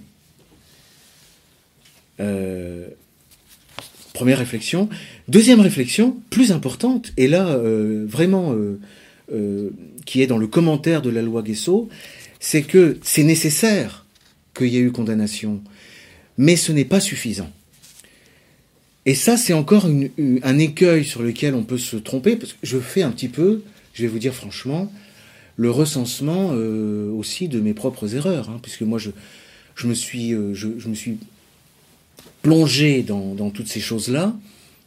Euh, 2.20 2.88
première 4.13 4.38
réflexion. 4.38 4.89
Deuxième 5.30 5.61
réflexion, 5.61 6.17
plus 6.30 6.51
importante, 6.51 7.13
et 7.15 7.30
là, 7.30 7.47
euh, 7.47 8.05
vraiment, 8.07 8.53
qui 10.05 10.22
est 10.22 10.28
dans 10.28 10.39
le 10.39 10.47
commentaire 10.47 11.01
de 11.01 11.09
la 11.09 11.22
loi 11.22 11.41
Guesso, 11.43 11.88
c'est 12.39 12.63
que 12.63 12.97
c'est 13.03 13.24
nécessaire 13.24 14.05
qu'il 14.60 14.74
y 14.74 14.78
ait 14.78 14.82
eu 14.82 14.91
condamnation. 14.91 15.62
Mais 16.38 16.55
ce 16.55 16.72
n'est 16.72 16.86
pas 16.86 16.99
suffisant. 16.99 17.49
Et 19.05 19.16
ça, 19.16 19.38
c'est 19.38 19.53
encore 19.53 19.88
un 19.88 20.60
écueil 20.60 21.03
sur 21.03 21.24
lequel 21.24 21.55
on 21.55 21.64
peut 21.64 21.78
se 21.78 21.95
tromper, 21.95 22.36
parce 22.36 22.53
que 22.53 22.60
je 22.64 22.78
fais 22.78 23.01
un 23.01 23.12
petit 23.12 23.30
peu, 23.30 23.64
je 23.93 24.03
vais 24.03 24.07
vous 24.07 24.20
dire 24.20 24.36
franchement, 24.36 24.91
le 25.55 25.72
recensement 25.72 26.51
euh, 26.53 27.12
aussi 27.12 27.47
de 27.47 27.60
mes 27.60 27.74
propres 27.74 28.16
erreurs, 28.16 28.49
hein, 28.49 28.60
puisque 28.62 28.84
moi, 28.84 28.99
je, 28.99 29.10
je, 29.76 29.88
me, 29.88 29.93
suis, 29.93 30.34
euh, 30.34 30.53
je, 30.53 30.68
me 30.68 30.95
suis 30.95 31.18
plongé 32.41 33.01
dans, 33.03 33.49
toutes 33.49 33.68
ces 33.68 33.80
choses-là, 33.80 34.36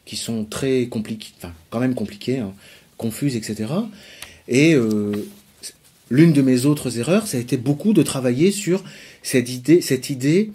qui 0.04 0.16
sont 0.16 0.44
très 0.44 0.86
compliquées, 0.86 1.32
enfin, 1.38 1.52
quand 1.70 1.80
même 1.80 1.94
compliquées, 1.94 2.38
hein, 2.38 2.52
confuses, 2.96 3.36
etc. 3.36 3.72
Et 4.48 4.74
euh, 4.74 5.12
l'une 6.10 6.32
de 6.32 6.42
mes 6.42 6.64
autres 6.64 6.98
erreurs, 6.98 7.26
ça 7.26 7.38
a 7.38 7.40
été 7.40 7.56
beaucoup 7.56 7.92
de 7.92 8.02
travailler 8.02 8.52
sur 8.52 8.84
cette 9.22 9.48
idée, 9.48 9.80
cette 9.80 10.10
idée, 10.10 10.50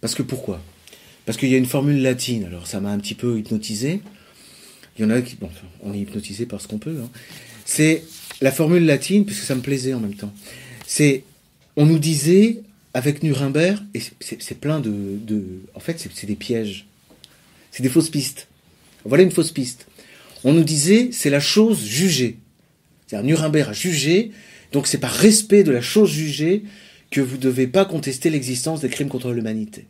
parce 0.00 0.14
que 0.14 0.22
pourquoi? 0.22 0.62
Parce 1.26 1.38
qu'il 1.38 1.48
y 1.48 1.54
a 1.54 1.58
une 1.58 1.66
formule 1.66 2.02
latine, 2.02 2.44
alors 2.44 2.66
ça 2.66 2.80
m'a 2.80 2.90
un 2.90 2.98
petit 2.98 3.14
peu 3.14 3.38
hypnotisé. 3.38 4.00
Il 4.98 5.02
y 5.02 5.04
en 5.04 5.10
a 5.10 5.22
qui, 5.22 5.36
bon, 5.36 5.50
on 5.82 5.94
est 5.94 5.98
hypnotisé 5.98 6.46
par 6.46 6.60
ce 6.60 6.68
qu'on 6.68 6.78
peut. 6.78 6.96
Hein. 7.02 7.08
C'est 7.64 8.04
la 8.40 8.52
formule 8.52 8.84
latine, 8.84 9.24
puisque 9.24 9.44
ça 9.44 9.54
me 9.54 9.60
plaisait 9.60 9.94
en 9.94 10.00
même 10.00 10.14
temps. 10.14 10.32
C'est, 10.86 11.24
on 11.76 11.86
nous 11.86 11.98
disait 11.98 12.60
avec 12.92 13.22
Nuremberg, 13.22 13.78
et 13.94 14.00
c'est 14.20 14.60
plein 14.60 14.80
de, 14.80 14.92
de, 15.26 15.42
en 15.74 15.80
fait, 15.80 15.98
c'est 15.98 16.26
des 16.26 16.36
pièges, 16.36 16.86
c'est 17.72 17.82
des 17.82 17.88
fausses 17.88 18.10
pistes. 18.10 18.46
Voilà 19.04 19.24
une 19.24 19.32
fausse 19.32 19.50
piste. 19.50 19.86
On 20.44 20.52
nous 20.52 20.62
disait, 20.62 21.08
c'est 21.10 21.30
la 21.30 21.40
chose 21.40 21.84
jugée. 21.84 22.36
C'est-à-dire 23.06 23.26
Nuremberg 23.26 23.70
a 23.70 23.72
jugé, 23.72 24.30
donc 24.72 24.86
c'est 24.86 24.98
par 24.98 25.12
respect 25.12 25.64
de 25.64 25.72
la 25.72 25.80
chose 25.80 26.10
jugée 26.10 26.62
que 27.14 27.20
vous 27.20 27.36
ne 27.36 27.42
devez 27.42 27.68
pas 27.68 27.84
contester 27.84 28.28
l'existence 28.28 28.80
des 28.80 28.88
crimes 28.88 29.08
contre 29.08 29.30
l'humanité. 29.30 29.86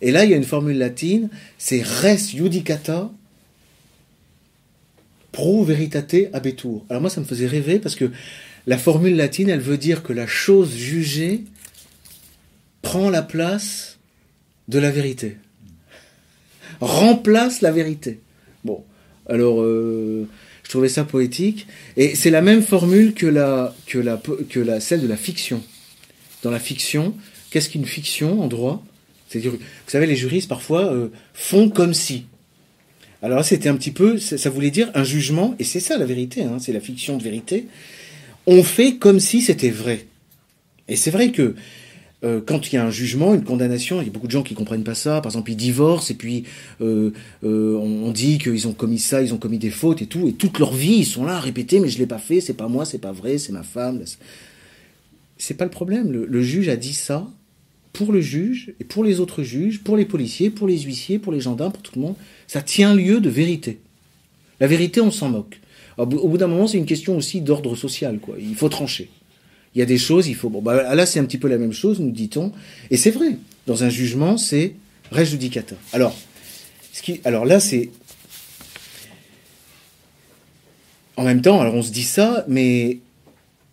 Et 0.00 0.10
là, 0.10 0.24
il 0.24 0.32
y 0.32 0.34
a 0.34 0.36
une 0.36 0.42
formule 0.42 0.76
latine, 0.76 1.30
c'est 1.56 1.80
res 1.80 2.34
judicata 2.34 3.12
pro 5.30 5.62
veritate 5.62 6.30
abetur. 6.32 6.84
Alors 6.90 7.00
moi, 7.00 7.10
ça 7.10 7.20
me 7.20 7.26
faisait 7.26 7.46
rêver 7.46 7.78
parce 7.78 7.94
que 7.94 8.10
la 8.66 8.76
formule 8.76 9.14
latine, 9.14 9.50
elle 9.50 9.60
veut 9.60 9.78
dire 9.78 10.02
que 10.02 10.12
la 10.12 10.26
chose 10.26 10.74
jugée 10.74 11.44
prend 12.82 13.08
la 13.08 13.22
place 13.22 13.98
de 14.66 14.80
la 14.80 14.90
vérité. 14.90 15.36
Remplace 16.80 17.60
la 17.60 17.70
vérité. 17.70 18.18
Bon, 18.64 18.82
alors 19.28 19.62
euh, 19.62 20.26
je 20.64 20.70
trouvais 20.70 20.88
ça 20.88 21.04
poétique. 21.04 21.68
Et 21.96 22.16
c'est 22.16 22.30
la 22.30 22.42
même 22.42 22.62
formule 22.62 23.14
que, 23.14 23.26
la, 23.26 23.76
que, 23.86 23.98
la, 23.98 24.20
que 24.50 24.58
la, 24.58 24.80
celle 24.80 25.02
de 25.02 25.06
la 25.06 25.16
fiction 25.16 25.62
dans 26.44 26.50
la 26.50 26.60
fiction. 26.60 27.14
Qu'est-ce 27.50 27.68
qu'une 27.68 27.84
fiction 27.84 28.42
en 28.42 28.46
droit? 28.46 28.84
C'est-à-dire, 29.28 29.52
vous 29.52 29.58
savez, 29.88 30.06
les 30.06 30.16
juristes 30.16 30.48
parfois 30.48 30.92
euh, 30.92 31.08
font 31.32 31.68
comme 31.68 31.94
si. 31.94 32.26
Alors 33.22 33.38
là, 33.38 33.42
c'était 33.42 33.68
un 33.68 33.76
petit 33.76 33.90
peu, 33.90 34.18
ça, 34.18 34.50
voulait 34.50 34.70
dire 34.70 34.90
un 34.94 35.02
jugement, 35.02 35.54
et 35.58 35.64
c'est 35.64 35.80
ça 35.80 35.96
la 35.96 36.04
vérité, 36.04 36.44
hein, 36.44 36.58
c'est 36.60 36.72
la 36.72 36.80
fiction 36.80 37.16
de 37.16 37.22
vérité. 37.22 37.66
On 38.46 38.62
fait 38.62 38.96
comme 38.96 39.18
si 39.18 39.40
c'était 39.40 39.70
vrai. 39.70 40.06
Et 40.88 40.96
c'est 40.96 41.10
vrai 41.10 41.32
que 41.32 41.54
euh, 42.22 42.40
quand 42.44 42.70
il 42.70 42.74
y 42.74 42.78
a 42.78 42.84
un 42.84 42.90
jugement, 42.90 43.34
une 43.34 43.44
condamnation, 43.44 44.02
il 44.02 44.06
y 44.06 44.10
a 44.10 44.12
beaucoup 44.12 44.26
de 44.26 44.32
gens 44.32 44.42
qui 44.42 44.52
comprennent 44.54 44.84
pas 44.84 44.94
ça. 44.94 45.22
Par 45.22 45.32
exemple, 45.32 45.50
ils 45.50 45.56
divorcent 45.56 46.10
et 46.10 46.14
puis 46.14 46.44
euh, 46.82 47.12
on, 47.42 48.10
dit 48.10 48.38
qu'ils 48.38 48.68
ont 48.68 48.74
commis 48.74 48.98
ça, 48.98 49.22
ils 49.22 49.32
ont 49.32 49.38
commis 49.38 49.58
des 49.58 49.70
fautes 49.70 50.02
et 50.02 50.06
tout, 50.06 50.28
et 50.28 50.34
toute 50.34 50.58
leur 50.58 50.74
vie 50.74 50.96
ils 50.98 51.06
sont 51.06 51.24
là 51.24 51.36
à 51.36 51.40
répéter, 51.40 51.80
mais 51.80 51.88
je 51.88 51.98
l'ai 51.98 52.06
pas 52.06 52.18
fait, 52.18 52.42
c'est 52.42 52.54
pas 52.54 52.68
moi, 52.68 52.84
c'est 52.84 52.98
pas 52.98 53.12
vrai, 53.12 53.38
c'est 53.38 53.52
ma 53.52 53.62
femme 53.62 54.04
c'est 55.38 55.54
pas 55.54 55.64
le 55.64 55.70
problème. 55.70 56.12
Le, 56.12 56.42
juge 56.42 56.68
a 56.68 56.76
dit 56.76 56.94
ça 56.94 57.26
pour 57.92 58.12
le 58.12 58.20
juge 58.20 58.74
et 58.80 58.84
pour 58.84 59.04
les 59.04 59.20
autres 59.20 59.42
juges, 59.42 59.82
pour 59.82 59.96
les 59.96 60.04
policiers, 60.04 60.50
pour 60.50 60.66
les 60.66 60.78
huissiers, 60.80 61.18
pour 61.18 61.32
les 61.32 61.40
gendarmes, 61.40 61.72
pour 61.72 61.82
tout 61.82 61.92
le 61.96 62.02
monde. 62.02 62.16
Ça 62.46 62.62
tient 62.62 62.94
lieu 62.94 63.20
de 63.20 63.28
vérité. 63.28 63.78
La 64.60 64.66
vérité, 64.66 65.00
on 65.00 65.10
s'en 65.10 65.28
moque. 65.28 65.60
Au 65.96 66.06
bout 66.06 66.38
d'un 66.38 66.48
moment, 66.48 66.66
c'est 66.66 66.78
une 66.78 66.86
question 66.86 67.16
aussi 67.16 67.40
d'ordre 67.40 67.76
social, 67.76 68.18
quoi. 68.18 68.36
Il 68.38 68.56
faut 68.56 68.68
trancher. 68.68 69.10
Il 69.74 69.78
y 69.78 69.82
a 69.82 69.86
des 69.86 69.98
choses, 69.98 70.26
il 70.28 70.34
faut. 70.34 70.48
Bon, 70.48 70.62
bah, 70.62 70.94
là, 70.94 71.06
c'est 71.06 71.20
un 71.20 71.24
petit 71.24 71.38
peu 71.38 71.48
la 71.48 71.58
même 71.58 71.72
chose, 71.72 72.00
nous 72.00 72.10
dit-on. 72.10 72.52
Et 72.90 72.96
c'est 72.96 73.10
vrai. 73.10 73.36
Dans 73.66 73.84
un 73.84 73.88
jugement, 73.88 74.36
c'est 74.36 74.74
res 75.10 75.24
judicata. 75.24 75.76
Alors, 75.92 76.16
alors 77.24 77.44
là, 77.44 77.60
c'est. 77.60 77.90
En 81.16 81.24
même 81.24 81.42
temps, 81.42 81.60
alors 81.60 81.74
on 81.74 81.82
se 81.82 81.92
dit 81.92 82.02
ça, 82.02 82.44
mais 82.48 82.98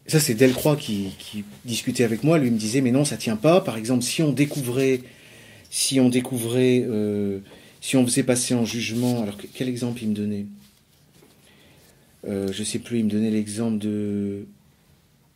ça, 0.08 0.20
c'est 0.20 0.34
Delcroix 0.34 0.76
qui, 0.76 1.14
discutait 1.66 2.04
avec 2.04 2.24
moi. 2.24 2.38
Lui 2.38 2.52
me 2.52 2.58
disait, 2.58 2.82
mais 2.82 2.92
non, 2.92 3.06
ça 3.06 3.18
tient 3.18 3.36
pas. 3.36 3.62
Par 3.62 3.78
exemple, 3.78 4.04
si 4.04 4.22
on 4.22 4.32
découvrait, 4.32 5.02
si 5.70 6.00
on 6.00 6.10
découvrait, 6.10 6.84
euh, 6.88 7.40
si 7.80 7.96
on 7.96 8.06
faisait 8.06 8.24
passer 8.24 8.54
en 8.54 8.66
jugement, 8.66 9.22
alors 9.24 9.38
quel 9.54 9.70
exemple 9.70 10.02
il 10.02 10.10
me 10.10 10.16
donnait? 10.16 10.46
Euh, 12.28 12.52
je 12.52 12.64
sais 12.64 12.80
plus, 12.80 13.00
il 13.00 13.06
me 13.06 13.10
donnait 13.10 13.32
l'exemple 13.32 13.80
de 13.80 14.46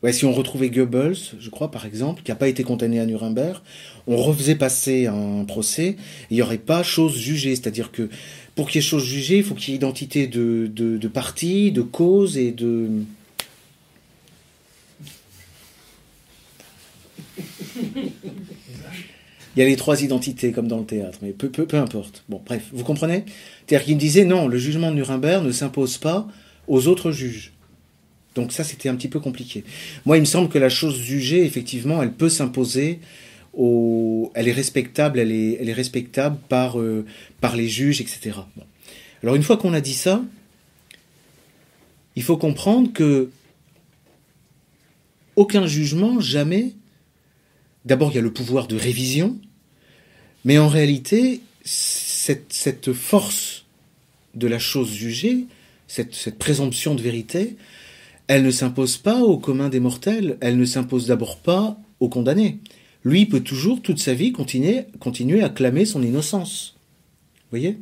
Ouais, 0.05 0.13
si 0.13 0.23
on 0.25 0.33
retrouvait 0.33 0.69
Goebbels, 0.69 1.15
je 1.39 1.49
crois 1.49 1.71
par 1.71 1.87
exemple, 1.87 2.21
qui 2.21 2.29
n'a 2.29 2.35
pas 2.35 2.47
été 2.47 2.63
condamné 2.63 2.99
à 2.99 3.07
Nuremberg, 3.07 3.63
on 4.05 4.17
refaisait 4.17 4.53
passer 4.53 5.07
un 5.07 5.43
procès, 5.45 5.95
il 6.29 6.35
n'y 6.35 6.43
aurait 6.43 6.59
pas 6.59 6.83
chose 6.83 7.17
jugée. 7.17 7.55
C'est-à-dire 7.55 7.91
que 7.91 8.09
pour 8.53 8.69
qu'il 8.69 8.83
y 8.83 8.85
ait 8.85 8.87
chose 8.87 9.03
jugée, 9.03 9.37
il 9.37 9.43
faut 9.43 9.55
qu'il 9.55 9.69
y 9.69 9.73
ait 9.73 9.77
identité 9.77 10.27
de, 10.27 10.69
de, 10.71 10.97
de 10.97 11.07
parti, 11.07 11.71
de 11.71 11.81
cause 11.81 12.37
et 12.37 12.51
de... 12.51 12.89
Il 17.75 19.59
y 19.59 19.61
a 19.61 19.65
les 19.65 19.75
trois 19.77 20.03
identités 20.03 20.51
comme 20.51 20.67
dans 20.67 20.79
le 20.79 20.85
théâtre, 20.85 21.19
mais 21.21 21.31
peu, 21.31 21.49
peu, 21.49 21.65
peu 21.65 21.77
importe. 21.77 22.23
Bon, 22.27 22.41
bref, 22.45 22.63
vous 22.73 22.83
comprenez? 22.83 23.23
C'est-à-dire 23.65 23.85
qu'il 23.85 23.95
me 23.95 23.99
disait 23.99 24.25
non, 24.25 24.47
le 24.47 24.57
jugement 24.57 24.91
de 24.91 24.95
Nuremberg 24.95 25.45
ne 25.45 25.51
s'impose 25.51 25.97
pas 25.97 26.27
aux 26.67 26.87
autres 26.87 27.11
juges. 27.11 27.53
Donc 28.35 28.51
ça, 28.51 28.65
c'était 28.65 28.89
un 28.89 28.95
petit 28.95 29.07
peu 29.07 29.21
compliqué. 29.21 29.63
Moi, 30.05 30.17
il 30.17 30.21
me 30.21 30.25
semble 30.25 30.49
que 30.49 30.57
la 30.57 30.67
chose 30.67 30.99
jugée, 30.99 31.45
effectivement, 31.45 32.03
elle 32.03 32.11
peut 32.11 32.29
s'imposer 32.29 32.99
au... 33.53 34.29
Elle 34.35 34.49
est 34.49 34.53
respectable, 34.53 35.19
elle 35.19 35.31
est, 35.31 35.57
elle 35.61 35.69
est 35.69 35.73
respectable 35.73 36.37
par, 36.49 36.77
euh, 36.77 37.05
par 37.39 37.55
les 37.55 37.69
juges, 37.69 38.01
etc. 38.01 38.39
Alors 39.23 39.35
une 39.35 39.43
fois 39.43 39.55
qu'on 39.55 39.73
a 39.73 39.79
dit 39.81 39.93
ça, 39.93 40.21
il 42.17 42.23
faut 42.23 42.37
comprendre 42.37 42.91
que 42.93 43.29
aucun 45.35 45.65
jugement, 45.65 46.19
jamais. 46.19 46.73
D'abord, 47.85 48.11
il 48.11 48.15
y 48.15 48.19
a 48.19 48.21
le 48.21 48.33
pouvoir 48.33 48.67
de 48.67 48.75
révision, 48.75 49.37
mais 50.43 50.57
en 50.57 50.67
réalité, 50.67 51.41
cette, 51.63 52.93
force 52.93 53.65
de 54.33 54.47
la 54.47 54.59
chose 54.59 54.91
jugée, 54.91 55.45
cette, 55.87 56.37
présomption 56.37 56.95
de 56.95 57.01
vérité, 57.01 57.55
elle 58.27 58.43
ne 58.43 58.51
s'impose 58.51 58.97
pas 58.97 59.21
au 59.21 59.37
commun 59.37 59.69
des 59.69 59.79
mortels, 59.79 60.37
elle 60.41 60.57
ne 60.57 60.65
s'impose 60.65 61.07
d'abord 61.07 61.37
pas 61.37 61.77
au 61.99 62.09
condamné. 62.09 62.59
Lui 63.03 63.27
peut 63.27 63.41
toujours, 63.41 63.81
toute 63.83 63.99
sa 63.99 64.15
vie, 64.15 64.31
continuer, 64.31 64.85
continuer 64.99 65.43
à 65.43 65.49
clamer 65.49 65.85
son 65.85 66.01
innocence. 66.01 66.75
Vous 67.35 67.59
voyez? 67.59 67.77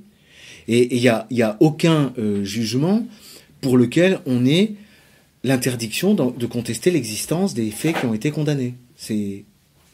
Et 0.68 0.96
il 0.96 1.02
n'y 1.02 1.08
a, 1.08 1.28
y 1.32 1.42
a 1.42 1.56
aucun 1.62 2.14
euh, 2.18 2.44
jugement 2.44 3.06
pour 3.62 3.78
lequel 3.78 4.20
on 4.26 4.46
ait 4.46 4.74
l'interdiction 5.46 6.14
de 6.14 6.46
contester 6.46 6.92
l'existence 6.92 7.54
des 7.54 7.70
faits 7.72 8.00
qui 8.00 8.06
ont 8.06 8.14
été 8.14 8.32
condamnés. 8.32 8.76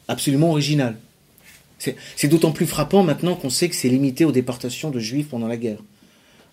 Absolument 0.10 0.52
original. 0.52 0.98
C'est 1.78 2.28
d'autant 2.28 2.52
plus 2.52 2.66
frappant 2.66 3.04
maintenant 3.04 3.36
qu'on 3.36 3.50
sait 3.50 3.70
que 3.70 3.76
c'est 3.76 3.88
limité 3.88 4.26
aux 4.26 4.34
déportations 4.34 4.92
de 4.92 5.00
juifs 5.00 5.30
pendant 5.30 5.48
la 5.48 5.56
guerre. 5.56 5.82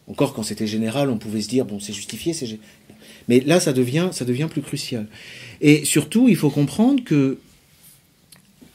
Encore 0.07 0.35
quand 0.35 0.45
c'était 0.45 0.69
général, 0.69 1.11
on 1.11 1.19
pouvait 1.19 1.41
se 1.41 1.49
dire, 1.49 1.65
bon, 1.65 1.81
c'est 1.81 1.93
justifié, 1.93 2.33
c'est 2.33 2.47
mais 3.29 3.41
là, 3.41 3.59
ça 3.59 3.73
devient, 3.73 4.11
plus 4.49 4.63
crucial. 4.63 5.09
Et 5.61 5.85
surtout, 5.85 6.29
il 6.29 6.37
faut 6.37 6.51
comprendre 6.51 7.03
que 7.03 7.39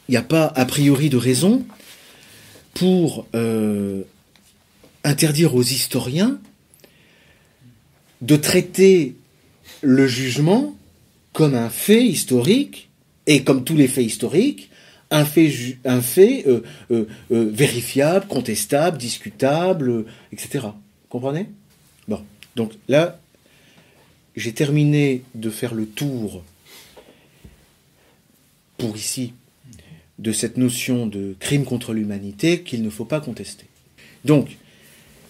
il 0.09 0.11
n'y 0.11 0.17
a 0.17 0.23
pas 0.23 0.47
a 0.47 0.65
priori 0.65 1.09
de 1.09 1.15
raison 1.15 1.65
pour 2.73 3.25
euh, 3.33 4.01
interdire 5.05 5.55
aux 5.55 5.63
historiens 5.63 6.37
de 8.21 8.35
traiter 8.35 9.15
le 9.81 10.05
jugement 10.07 10.75
comme 11.31 11.55
un 11.55 11.69
fait 11.69 12.05
historique 12.05 12.89
et 13.25 13.43
comme 13.43 13.63
tous 13.63 13.77
les 13.77 13.87
faits 13.87 14.05
historiques, 14.05 14.69
un 15.11 15.25
fait, 15.25 15.49
fait 16.01 16.45
euh, 16.47 16.61
euh, 16.89 17.05
vérifiable, 17.29 18.27
contestable, 18.27 18.97
discutable, 18.97 20.05
etc. 20.31 20.67
Comprenez? 21.09 21.49
Bon, 22.07 22.21
donc 22.55 22.71
là, 22.87 23.19
j'ai 24.35 24.53
terminé 24.53 25.23
de 25.35 25.49
faire 25.49 25.73
le 25.73 25.85
tour 25.85 26.43
pour 28.77 28.95
ici 28.95 29.33
de 30.17 30.31
cette 30.31 30.57
notion 30.57 31.07
de 31.07 31.35
crime 31.39 31.65
contre 31.65 31.93
l'humanité 31.93 32.61
qu'il 32.61 32.81
ne 32.81 32.89
faut 32.89 33.05
pas 33.05 33.19
contester. 33.19 33.65
Donc, 34.23 34.57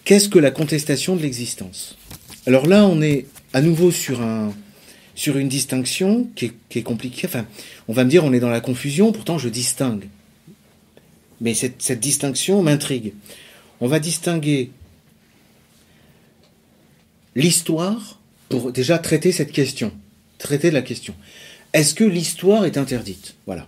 qu'est-ce 0.04 0.30
que 0.30 0.40
la 0.40 0.52
contestation 0.52 1.16
de 1.16 1.22
l'existence? 1.22 1.98
Alors 2.46 2.68
là, 2.68 2.86
on 2.86 3.02
est 3.02 3.26
à 3.54 3.62
nouveau 3.62 3.92
sur, 3.92 4.22
un, 4.22 4.54
sur 5.16 5.38
une 5.38 5.50
distinction 5.50 6.28
qui 6.36 6.52
est, 6.76 6.82
compliquée. 6.84 7.28
Enfin, 7.28 7.46
on 7.88 7.94
va 7.94 8.04
me 8.04 8.10
dire, 8.10 8.24
on 8.24 8.34
est 8.34 8.40
dans 8.40 8.50
la 8.50 8.62
confusion, 8.62 9.12
pourtant 9.12 9.38
je 9.38 9.50
distingue. 9.50 10.08
Mais 11.42 11.54
cette, 11.54 12.00
distinction 12.00 12.62
m'intrigue. 12.62 13.14
On 13.80 13.88
va 13.88 14.00
distinguer 14.00 14.72
l'histoire 17.36 18.20
pour 18.50 18.72
déjà 18.72 19.00
traiter 19.00 19.32
cette 19.32 19.52
question, 19.52 19.92
traiter 20.38 20.72
la 20.72 20.82
question. 20.82 21.16
Est-ce 21.74 21.96
que 21.96 22.04
l'histoire 22.04 22.66
est 22.66 22.78
interdite? 22.78 23.36
Voilà, 23.46 23.68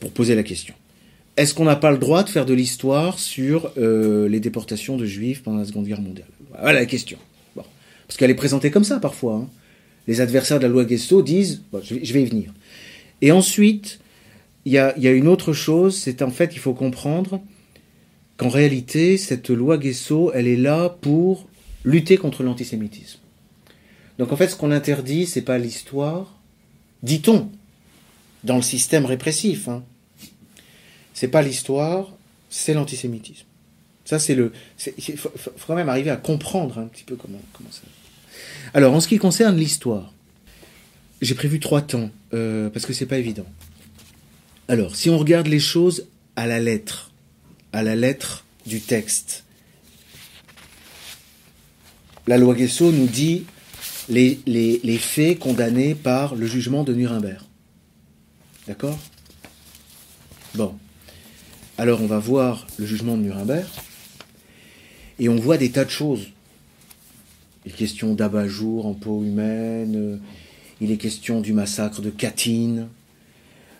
pour 0.00 0.10
poser 0.10 0.34
la 0.34 0.42
question. 0.42 0.74
Est-ce 1.36 1.54
qu'on 1.54 1.64
n'a 1.64 1.76
pas 1.76 1.92
le 1.92 1.98
droit 1.98 2.24
de 2.24 2.28
faire 2.28 2.44
de 2.44 2.54
l'histoire 2.54 3.18
sur 3.18 3.72
euh, 3.78 4.28
les 4.28 4.40
déportations 4.40 4.96
de 4.96 5.06
juifs 5.06 5.42
pendant 5.42 5.58
la 5.58 5.64
Seconde 5.64 5.86
Guerre 5.86 6.00
mondiale? 6.00 6.26
Voilà 6.50 6.80
la 6.80 6.86
question. 6.86 7.18
Parce 7.54 8.18
qu'elle 8.18 8.30
est 8.30 8.34
présentée 8.34 8.72
comme 8.72 8.82
ça 8.82 8.98
parfois. 8.98 9.34
Hein. 9.36 9.48
Les 10.10 10.20
adversaires 10.20 10.58
de 10.58 10.64
la 10.64 10.72
loi 10.72 10.84
Guesto 10.84 11.22
disent, 11.22 11.62
je, 11.84 11.94
vais, 11.94 12.22
y 12.22 12.26
venir. 12.26 12.52
Et 13.22 13.30
ensuite, 13.30 14.00
il 14.64 14.72
y 14.72 14.78
a, 14.78 14.92
y 14.98 15.06
a, 15.06 15.12
une 15.12 15.28
autre 15.28 15.52
chose, 15.52 15.96
c'est 15.96 16.20
en 16.22 16.32
fait, 16.32 16.50
il 16.52 16.58
faut 16.58 16.74
comprendre 16.74 17.40
qu'en 18.36 18.48
réalité, 18.48 19.16
cette 19.18 19.50
loi 19.50 19.78
Guesso, 19.78 20.32
elle 20.34 20.48
est 20.48 20.56
là 20.56 20.88
pour 20.88 21.46
lutter 21.84 22.16
contre 22.16 22.42
l'antisémitisme. 22.42 23.20
Donc 24.18 24.32
en 24.32 24.36
fait, 24.36 24.48
ce 24.48 24.56
qu'on 24.56 24.72
interdit, 24.72 25.26
c'est 25.26 25.42
pas 25.42 25.58
l'histoire, 25.58 26.40
dit-on, 27.04 27.48
dans 28.42 28.56
le 28.56 28.62
système 28.62 29.06
répressif. 29.06 29.68
Hein. 29.68 29.84
C'est 31.14 31.28
pas 31.28 31.42
l'histoire, 31.42 32.12
c'est 32.48 32.74
l'antisémitisme. 32.74 33.46
Ça, 34.04 34.18
c'est 34.18 34.34
le. 34.34 34.50
Il 35.06 35.16
faut, 35.16 35.30
quand 35.68 35.76
même 35.76 35.88
arriver 35.88 36.10
à 36.10 36.16
comprendre 36.16 36.78
un 36.78 36.86
petit 36.86 37.04
peu 37.04 37.14
comment, 37.14 37.38
comment 37.52 37.70
ça. 37.70 37.82
Alors, 38.74 38.94
en 38.94 39.00
ce 39.00 39.08
qui 39.08 39.18
concerne 39.18 39.56
l'histoire, 39.56 40.12
j'ai 41.20 41.34
prévu 41.34 41.60
trois 41.60 41.82
temps 41.82 42.10
euh, 42.32 42.70
parce 42.70 42.86
que 42.86 42.92
c'est 42.92 43.06
pas 43.06 43.18
évident. 43.18 43.46
Alors, 44.68 44.94
si 44.94 45.10
on 45.10 45.18
regarde 45.18 45.48
les 45.48 45.60
choses 45.60 46.06
à 46.36 46.46
la 46.46 46.60
lettre, 46.60 47.10
à 47.72 47.82
la 47.82 47.96
lettre 47.96 48.44
du 48.66 48.80
texte, 48.80 49.44
la 52.26 52.38
loi 52.38 52.54
Guesso 52.54 52.92
nous 52.92 53.08
dit 53.08 53.44
les, 54.08 54.40
les, 54.46 54.98
faits 54.98 55.38
condamnés 55.38 55.94
par 55.94 56.34
le 56.34 56.46
jugement 56.46 56.84
de 56.84 56.94
Nuremberg. 56.94 57.42
D'accord? 58.68 58.98
Bon. 60.54 60.76
Alors 61.78 62.02
on 62.02 62.06
va 62.06 62.18
voir 62.18 62.66
le 62.78 62.86
jugement 62.86 63.16
de 63.16 63.22
Nuremberg 63.22 63.66
et 65.18 65.28
on 65.28 65.36
voit 65.36 65.56
des 65.56 65.70
tas 65.70 65.84
de 65.84 65.90
choses. 65.90 66.28
Il 67.70 67.74
est 67.74 67.76
question 67.76 68.14
d'abat-jour 68.14 68.84
en 68.84 68.94
peau 68.94 69.22
humaine, 69.22 70.18
il 70.80 70.90
est 70.90 70.96
question 70.96 71.40
du 71.40 71.52
massacre 71.52 72.02
de 72.02 72.10
Katyn, 72.10 72.88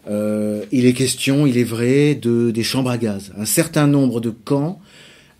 euh, 0.08 0.64
il 0.70 0.86
est 0.86 0.92
question, 0.92 1.44
il 1.44 1.58
est 1.58 1.64
vrai, 1.64 2.14
de, 2.14 2.52
des 2.52 2.62
chambres 2.62 2.90
à 2.90 2.98
gaz. 2.98 3.32
Un 3.36 3.44
certain 3.44 3.88
nombre 3.88 4.20
de 4.20 4.30
camps, 4.30 4.80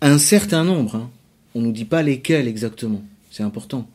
un 0.01 0.17
certain 0.17 0.65
nombre, 0.65 0.95
hein. 0.95 1.09
on 1.55 1.61
ne 1.61 1.67
nous 1.67 1.71
dit 1.71 1.85
pas 1.85 2.03
lesquels 2.03 2.49
exactement, 2.49 3.01
c'est 3.29 3.43
important 3.43 3.87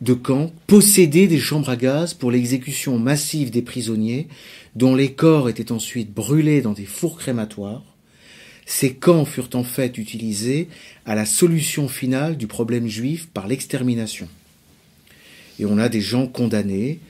de 0.00 0.14
camps 0.14 0.50
possédaient 0.66 1.26
des 1.26 1.38
chambres 1.38 1.68
à 1.68 1.76
gaz 1.76 2.14
pour 2.14 2.30
l'exécution 2.30 2.98
massive 2.98 3.50
des 3.50 3.62
prisonniers, 3.62 4.28
dont 4.76 4.94
les 4.94 5.12
corps 5.12 5.50
étaient 5.50 5.72
ensuite 5.72 6.12
brûlés 6.12 6.62
dans 6.62 6.72
des 6.72 6.86
fours 6.86 7.18
crématoires. 7.18 7.91
Ces 8.66 8.94
camps 8.94 9.24
furent 9.24 9.50
en 9.54 9.64
fait 9.64 9.98
utilisés 9.98 10.68
à 11.04 11.14
la 11.14 11.26
solution 11.26 11.88
finale 11.88 12.36
du 12.36 12.46
problème 12.46 12.86
juif 12.86 13.28
par 13.28 13.46
l'extermination. 13.46 14.28
Et 15.58 15.66
on 15.66 15.78
a 15.78 15.88
des 15.88 16.00
gens 16.00 16.26
condamnés, 16.26 17.00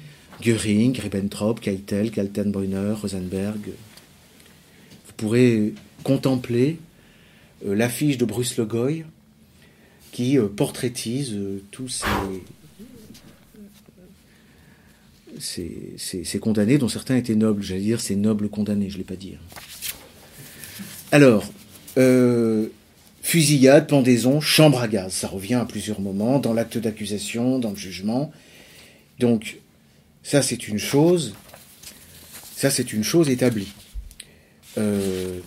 Göring, 0.40 0.98
Ribbentrop, 0.98 1.60
Keitel, 1.60 2.10
Kaltenbrunner, 2.10 2.94
Rosenberg. 3.00 3.60
Vous 5.06 5.12
pourrez 5.16 5.74
contempler 6.02 6.78
euh, 7.66 7.74
l'affiche 7.74 8.18
de 8.18 8.24
Bruce 8.24 8.56
Le 8.56 8.64
Goy 8.64 9.04
qui 10.10 10.38
euh, 10.38 10.48
portraitise 10.48 11.32
euh, 11.34 11.62
tous 11.70 11.88
ces 11.88 12.06
ces, 15.38 16.38
condamnés, 16.40 16.78
dont 16.78 16.88
certains 16.88 17.16
étaient 17.16 17.34
nobles. 17.34 17.62
J'allais 17.62 17.80
dire 17.80 18.00
ces 18.00 18.16
nobles 18.16 18.48
condamnés, 18.48 18.90
je 18.90 18.94
ne 18.94 18.98
l'ai 18.98 19.04
pas 19.04 19.16
dit. 19.16 19.34
Alors, 21.12 21.44
euh, 21.98 22.68
fusillade, 23.20 23.86
pendaison, 23.86 24.40
chambre 24.40 24.80
à 24.80 24.88
gaz. 24.88 25.12
Ça 25.12 25.28
revient 25.28 25.54
à 25.54 25.66
plusieurs 25.66 26.00
moments, 26.00 26.38
dans 26.38 26.54
l'acte 26.54 26.78
d'accusation, 26.78 27.58
dans 27.58 27.70
le 27.70 27.76
jugement. 27.76 28.32
Donc, 29.18 29.58
ça 30.22 30.40
c'est 30.40 30.66
une 30.68 30.78
chose. 30.78 31.34
Ça 32.56 32.70
c'est 32.70 32.94
une 32.94 33.04
chose 33.04 33.28
établie. 33.28 33.72
Euh, 34.78 35.40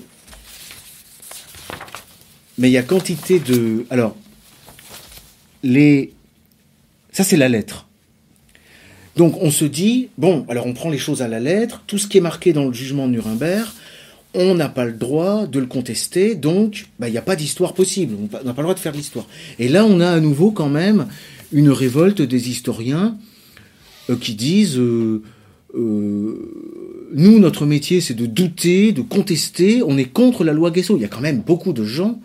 mais 2.59 2.69
il 2.69 2.73
y 2.73 2.77
a 2.77 2.83
quantité 2.83 3.39
de... 3.39 3.87
Alors, 3.89 4.15
les 5.63 6.13
Ça, 7.11 7.23
c'est 7.23 7.37
la 7.37 7.49
lettre. 7.49 7.87
Donc 9.15 9.41
on 9.41 9.49
se 9.49 9.65
dit, 9.65 10.09
bon, 10.17 10.45
alors 10.49 10.67
on 10.67 10.73
prend 10.73 10.89
les 10.89 10.97
choses 10.97 11.21
à 11.21 11.27
la 11.27 11.39
lettre, 11.39 11.81
tout 11.87 11.97
ce 11.97 12.07
qui 12.07 12.17
est 12.17 12.21
marqué 12.21 12.53
dans 12.53 12.65
le 12.65 12.73
jugement 12.73 13.07
de 13.07 13.13
Nuremberg, 13.13 13.67
on 14.35 14.55
n'a 14.55 14.69
pas 14.69 14.85
le 14.85 14.93
droit 14.93 15.47
de 15.47 15.59
le 15.59 15.65
contester, 15.65 16.35
donc 16.35 16.87
bah, 16.99 17.07
il 17.07 17.11
n'y 17.11 17.17
a 17.17 17.23
pas 17.23 17.35
d'histoire 17.35 17.73
possible, 17.73 18.15
on 18.15 18.45
n'a 18.45 18.53
pas 18.53 18.61
le 18.61 18.65
droit 18.65 18.73
de 18.73 18.79
faire 18.79 18.93
l'histoire. 18.93 19.25
Et 19.59 19.67
là, 19.67 19.85
on 19.85 19.99
a 19.99 20.09
à 20.09 20.19
nouveau 20.19 20.51
quand 20.51 20.69
même 20.69 21.07
une 21.51 21.69
révolte 21.69 22.21
des 22.21 22.49
historiens 22.49 23.17
euh, 24.09 24.17
qui 24.17 24.35
disent, 24.35 24.77
euh, 24.77 25.23
euh, 25.75 27.09
nous, 27.13 27.39
notre 27.39 27.65
métier, 27.65 28.01
c'est 28.01 28.13
de 28.13 28.25
douter, 28.25 28.91
de 28.91 29.01
contester, 29.01 29.81
on 29.83 29.97
est 29.97 30.05
contre 30.05 30.43
la 30.43 30.53
loi 30.53 30.71
Guesso. 30.71 30.97
Il 30.97 31.01
y 31.01 31.05
a 31.05 31.09
quand 31.09 31.21
même 31.21 31.41
beaucoup 31.41 31.73
de 31.73 31.83
gens 31.83 32.19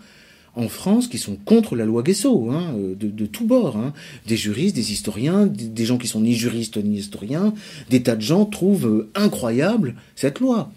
en 0.53 0.67
France 0.67 1.07
qui 1.07 1.17
sont 1.17 1.37
contre 1.37 1.77
la 1.77 1.85
loi 1.85 2.03
Guesso, 2.03 2.51
hein, 2.51 2.75
de, 2.77 3.07
de 3.07 3.25
tous 3.25 3.45
bords. 3.45 3.77
Hein. 3.77 3.93
Des 4.27 4.35
juristes, 4.35 4.75
des 4.75 4.91
historiens, 4.91 5.45
des, 5.47 5.85
gens 5.85 5.97
qui 5.97 6.07
sont 6.07 6.21
ni 6.21 6.35
juristes 6.35 6.77
ni 6.77 6.97
historiens, 6.97 7.53
des 7.89 8.03
tas 8.03 8.17
de 8.17 8.21
gens 8.21 8.45
trouvent 8.45 9.07
incroyable 9.15 9.95
cette 10.15 10.39
loi. 10.39 10.71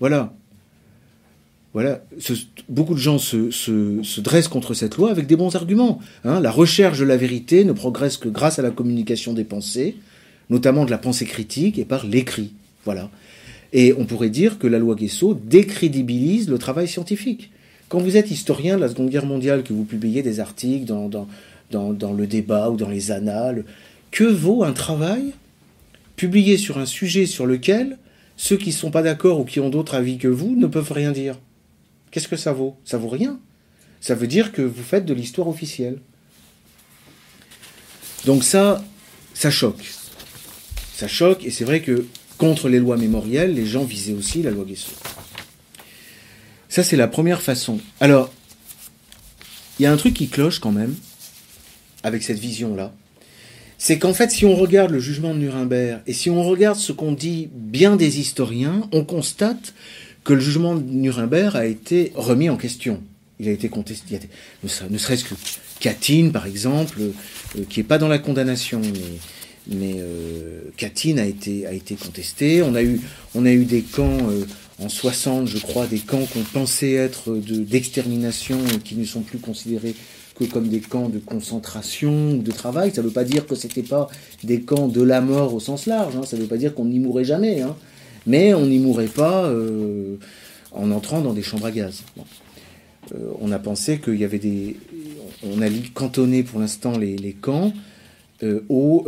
Voilà. 0.00 0.34
Voilà, 1.72 2.02
beaucoup 2.68 2.94
de 2.94 2.98
gens 2.98 3.18
se, 3.18 3.52
se, 3.52 4.02
se, 4.02 4.20
dressent 4.20 4.48
contre 4.48 4.74
cette 4.74 4.96
loi 4.96 5.10
avec 5.10 5.28
des 5.28 5.36
bons 5.36 5.54
arguments. 5.54 6.00
Hein. 6.24 6.40
La 6.40 6.50
recherche 6.50 6.98
de 6.98 7.04
la 7.04 7.16
vérité 7.16 7.64
ne 7.64 7.72
progresse 7.72 8.16
que 8.16 8.28
grâce 8.28 8.58
à 8.58 8.62
la 8.62 8.72
communication 8.72 9.34
des 9.34 9.44
pensées, 9.44 9.94
notamment 10.48 10.84
de 10.84 10.90
la 10.90 10.98
pensée 10.98 11.26
critique 11.26 11.78
et 11.78 11.84
par 11.84 12.04
l'écrit. 12.04 12.50
Voilà. 12.84 13.08
Et 13.72 13.94
on 13.96 14.04
pourrait 14.04 14.30
dire 14.30 14.58
que 14.58 14.66
la 14.66 14.80
loi 14.80 14.96
Guesso 14.96 15.34
décrédibilise 15.34 16.48
le 16.48 16.58
travail 16.58 16.88
scientifique. 16.88 17.52
Quand 17.88 18.00
vous 18.00 18.16
êtes 18.16 18.32
historien 18.32 18.74
de 18.74 18.80
la 18.80 18.88
Seconde 18.88 19.10
Guerre 19.10 19.26
mondiale, 19.26 19.62
que 19.62 19.72
vous 19.72 19.84
publiez 19.84 20.22
des 20.22 20.40
articles 20.40 20.86
dans, 20.86 21.08
dans 21.70 22.12
le 22.12 22.26
débat 22.26 22.70
ou 22.70 22.76
dans 22.76 22.88
les 22.88 23.12
annales, 23.12 23.64
que 24.10 24.24
vaut 24.24 24.64
un 24.64 24.72
travail 24.72 25.32
publié 26.16 26.56
sur 26.56 26.78
un 26.78 26.86
sujet 26.86 27.26
sur 27.26 27.46
lequel 27.46 27.96
ceux 28.36 28.56
qui 28.56 28.70
ne 28.70 28.74
sont 28.74 28.90
pas 28.90 29.02
d'accord 29.02 29.38
ou 29.38 29.44
qui 29.44 29.60
ont 29.60 29.70
d'autres 29.70 29.94
avis 29.94 30.18
que 30.18 30.28
vous 30.28 30.56
ne 30.56 30.66
peuvent 30.66 30.92
rien 30.92 31.12
dire? 31.12 31.36
Qu'est-ce 32.10 32.28
que 32.28 32.36
ça 32.36 32.52
vaut? 32.52 32.76
Ça 32.84 32.98
vaut 32.98 33.08
rien. 33.08 33.38
Ça 34.00 34.14
veut 34.14 34.26
dire 34.26 34.52
que 34.52 34.62
vous 34.62 34.82
faites 34.82 35.04
de 35.04 35.14
l'histoire 35.14 35.48
officielle. 35.48 35.98
Donc 38.24 38.44
ça, 38.44 38.84
ça 39.34 39.50
choque. 39.50 39.84
Ça 40.94 41.08
choque, 41.08 41.44
et 41.44 41.50
c'est 41.50 41.64
vrai 41.64 41.80
que 41.80 42.06
contre 42.36 42.68
les 42.68 42.78
lois 42.78 42.96
mémorielles, 42.96 43.54
les 43.54 43.66
gens 43.66 43.84
visaient 43.84 44.12
aussi 44.12 44.42
la 44.42 44.50
loi 44.50 44.64
Guesso. 44.64 44.92
Ça, 46.68 46.82
c'est 46.82 46.96
la 46.96 47.08
première 47.08 47.42
façon. 47.42 47.80
Alors, 48.00 48.32
il 49.78 49.82
y 49.84 49.86
a 49.86 49.92
un 49.92 49.96
truc 49.96 50.14
qui 50.14 50.28
cloche 50.28 50.58
quand 50.58 50.72
même, 50.72 50.94
avec 52.02 52.22
cette 52.22 52.38
vision-là. 52.38 52.92
C'est 53.78 53.98
qu'en 53.98 54.12
fait, 54.12 54.30
si 54.30 54.44
on 54.44 54.54
regarde 54.54 54.90
le 54.90 55.00
jugement 55.00 55.32
de 55.32 55.38
Nuremberg, 55.38 56.02
et 56.06 56.12
si 56.12 56.28
on 56.28 56.42
regarde 56.42 56.76
ce 56.76 56.92
qu'on 56.92 57.12
dit 57.12 57.48
bien 57.54 57.96
des 57.96 58.20
historiens, 58.20 58.88
on 58.92 59.04
constate 59.04 59.72
que 60.24 60.32
le 60.32 60.40
jugement 60.40 60.74
de 60.74 60.82
Nuremberg 60.82 61.56
a 61.56 61.66
été 61.66 62.12
remis 62.14 62.48
en 62.50 62.56
question. 62.56 63.00
Il 63.38 63.48
a 63.48 63.52
été 63.52 63.68
contesté. 63.68 64.20
Ne 64.62 64.98
serait-ce 64.98 65.24
que 65.24 65.34
Katyn, 65.80 66.30
par 66.30 66.46
exemple, 66.46 66.98
euh, 67.00 67.62
qui 67.68 67.80
n'est 67.80 67.84
pas 67.84 67.98
dans 67.98 68.08
la 68.08 68.18
condamnation, 68.18 68.80
mais, 68.80 69.74
mais 69.74 69.94
euh, 69.98 70.60
a 70.78 71.24
été, 71.24 71.66
a 71.66 71.72
été 71.72 71.94
contesté. 71.94 72.62
On 72.62 72.74
a 72.74 72.82
eu, 72.82 73.64
des 73.64 73.80
camps 73.80 74.18
euh, 74.30 74.44
en 74.78 74.90
60, 74.90 75.48
je 75.48 75.58
crois, 75.58 75.86
des 75.86 75.98
camps 75.98 76.26
qu'on 76.32 76.42
pensait 76.42 76.92
être 76.92 77.34
d'extermination 77.36 78.58
et 78.74 78.78
qui 78.78 78.96
ne 78.96 79.04
sont 79.04 79.22
plus 79.22 79.38
considérés 79.38 79.94
que 80.38 80.44
comme 80.44 80.68
des 80.68 80.80
camps 80.80 81.08
de 81.08 81.18
concentration 81.18 82.32
ou 82.32 82.42
de 82.42 82.52
travail. 82.52 82.92
Ça 82.94 83.00
ne 83.00 83.06
veut 83.06 83.12
pas 83.12 83.24
dire 83.24 83.46
que 83.46 83.54
c'était 83.54 83.82
pas 83.82 84.08
des 84.44 84.60
camps 84.60 84.88
de 84.88 85.02
la 85.02 85.22
mort 85.22 85.54
au 85.54 85.60
sens 85.60 85.86
large. 85.86 86.14
Hein. 86.16 86.22
Ça 86.26 86.36
ne 86.36 86.42
veut 86.42 86.48
pas 86.48 86.56
dire 86.58 86.74
qu'on 86.74 86.86
n'y 86.86 86.98
mourrait 86.98 87.24
jamais. 87.24 87.62
Hein. 87.62 87.74
Mais 88.26 88.54
on 88.54 88.66
n'y 88.66 88.78
mourrait 88.78 89.06
pas 89.06 89.44
euh, 89.44 90.16
en 90.72 90.90
entrant 90.90 91.20
dans 91.20 91.32
des 91.32 91.42
chambres 91.42 91.66
à 91.66 91.70
gaz. 91.70 92.02
Euh, 93.14 93.30
on 93.40 93.50
a 93.52 93.58
pensé 93.58 93.98
qu'il 93.98 94.16
y 94.16 94.24
avait 94.24 94.38
des... 94.38 94.76
On 95.42 95.62
a 95.62 95.68
cantonné 95.94 96.42
pour 96.42 96.60
l'instant 96.60 96.98
les, 96.98 97.16
les, 97.16 97.32
camps 97.32 97.72
euh, 98.42 98.60
aux, 98.68 99.06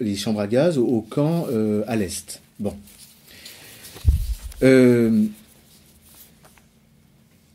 les 0.00 0.16
chambres 0.16 0.40
à 0.40 0.46
gaz 0.46 0.78
aux 0.78 1.02
camps 1.02 1.46
à 1.86 1.96
l'est. 1.96 2.40
Bon. 2.58 2.74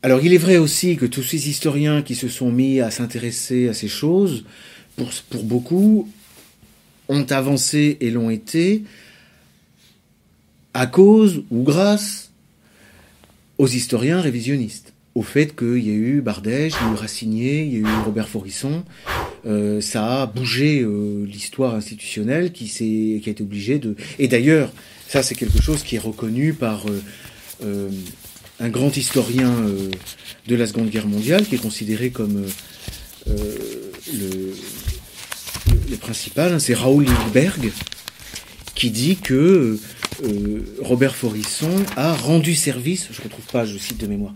Alors 0.02 0.20
il 0.22 0.32
est 0.32 0.38
vrai 0.38 0.56
aussi 0.56 0.96
que 0.96 1.06
tous 1.06 1.24
ces 1.24 1.48
historiens 1.48 2.02
qui 2.02 2.14
se 2.14 2.28
sont 2.28 2.52
mis 2.52 2.80
à 2.80 2.92
s'intéresser 2.92 3.68
à 3.68 3.74
ces 3.74 3.88
choses, 3.88 4.44
pour, 4.96 5.10
pour 5.28 5.42
beaucoup, 5.42 6.08
ont 7.08 7.26
avancé 7.30 7.96
et 8.00 8.10
l'ont 8.10 8.30
été 8.30 8.84
à 10.76 10.86
cause 10.86 11.42
ou 11.50 11.62
grâce 11.62 12.30
aux 13.56 13.66
historiens 13.66 14.20
révisionnistes, 14.20 14.92
au 15.14 15.22
fait 15.22 15.56
qu'il 15.56 15.78
y 15.78 15.90
a 15.90 15.94
eu 15.94 16.20
Bardèche, 16.20 16.74
il 16.78 16.86
y 16.86 16.90
a 16.90 16.92
eu 16.92 16.96
Racinier, 16.96 17.62
il 17.62 17.72
y 17.72 17.76
a 17.76 17.78
eu 17.78 18.02
Robert 18.04 18.28
Forisson, 18.28 18.84
euh, 19.46 19.80
ça 19.80 20.22
a 20.22 20.26
bougé 20.26 20.82
euh, 20.82 21.24
l'histoire 21.24 21.74
institutionnelle 21.74 22.52
qui, 22.52 22.66
qui 22.66 23.22
a 23.24 23.30
été 23.30 23.42
obligé 23.42 23.78
de... 23.78 23.96
Et 24.18 24.28
d'ailleurs, 24.28 24.70
ça, 25.08 25.22
c'est 25.22 25.34
quelque 25.34 25.62
chose 25.62 25.82
qui 25.82 25.96
est 25.96 26.00
reconnu 26.00 26.52
par 26.52 26.84
euh, 27.64 27.88
un 28.60 28.68
grand 28.68 28.94
historien 28.94 29.54
de 30.46 30.56
la 30.56 30.66
Seconde 30.66 30.90
Guerre 30.90 31.06
mondiale, 31.06 31.46
qui 31.46 31.54
est 31.54 31.62
considéré 31.62 32.10
comme 32.10 32.44
le, 33.26 34.52
le, 35.90 35.96
principal. 35.96 36.52
Hein, 36.52 36.58
c'est 36.58 36.74
Raoul 36.74 37.06
Lindbergh, 37.06 37.72
qui 38.74 38.90
dit 38.90 39.16
que 39.16 39.78
Robert 40.80 41.14
Forisson 41.14 41.84
a 41.96 42.14
rendu 42.14 42.54
service, 42.54 43.08
je 43.12 43.18
ne 43.18 43.24
retrouve 43.24 43.44
pas, 43.46 43.64
je 43.64 43.76
cite 43.78 43.98
de 43.98 44.06
mémoire, 44.06 44.34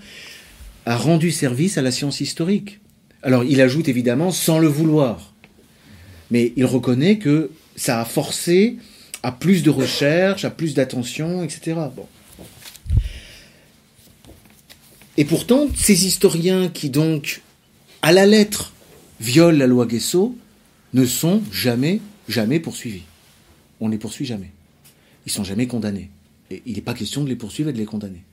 a 0.87 0.97
rendu 0.97 1.31
service 1.31 1.79
à 1.79 1.83
la 1.83 1.91
science 1.91 2.21
historique. 2.21 2.81
Alors, 3.23 3.45
il 3.45 3.61
ajoute 3.61 3.89
évidemment 3.89 4.31
sans 4.31 4.59
le 4.59 4.69
vouloir. 4.69 5.35
Mais 6.31 6.53
il 6.57 6.65
reconnaît 6.65 7.19
que 7.19 7.51
ça 7.77 8.01
a 8.01 8.05
forcé 8.05 8.77
à 9.23 9.33
plus 9.33 9.63
de 9.63 9.71
recherche, 9.71 10.45
à 10.45 10.51
plus 10.51 10.75
d'attention, 10.75 11.43
etc. 11.43 11.77
Et 15.17 15.25
pourtant, 15.25 15.69
ces 15.75 16.07
historiens 16.07 16.69
qui 16.69 16.89
donc, 16.89 17.43
à 18.03 18.13
la 18.13 18.27
lettre, 18.27 18.73
violent 19.21 19.59
la 19.59 19.67
loi 19.67 19.87
Guesso, 19.87 20.37
ne 20.95 21.05
sont 21.05 21.43
jamais, 21.53 22.01
jamais 22.29 22.61
poursuivis. 22.61 23.03
On 23.81 23.89
ne 23.89 23.93
les 23.93 23.99
poursuit 23.99 24.25
jamais. 24.25 24.51
Ils 25.27 25.33
sont 25.33 25.45
jamais 25.45 25.67
condamnés. 25.67 26.11
Il 26.51 26.75
n'est 26.75 26.81
pas 26.81 26.95
question 26.95 27.23
de 27.23 27.29
les 27.29 27.37
poursuivre 27.37 27.71
et 27.71 27.73
de 27.73 27.79
les 27.79 27.85
condamner. 27.85 28.25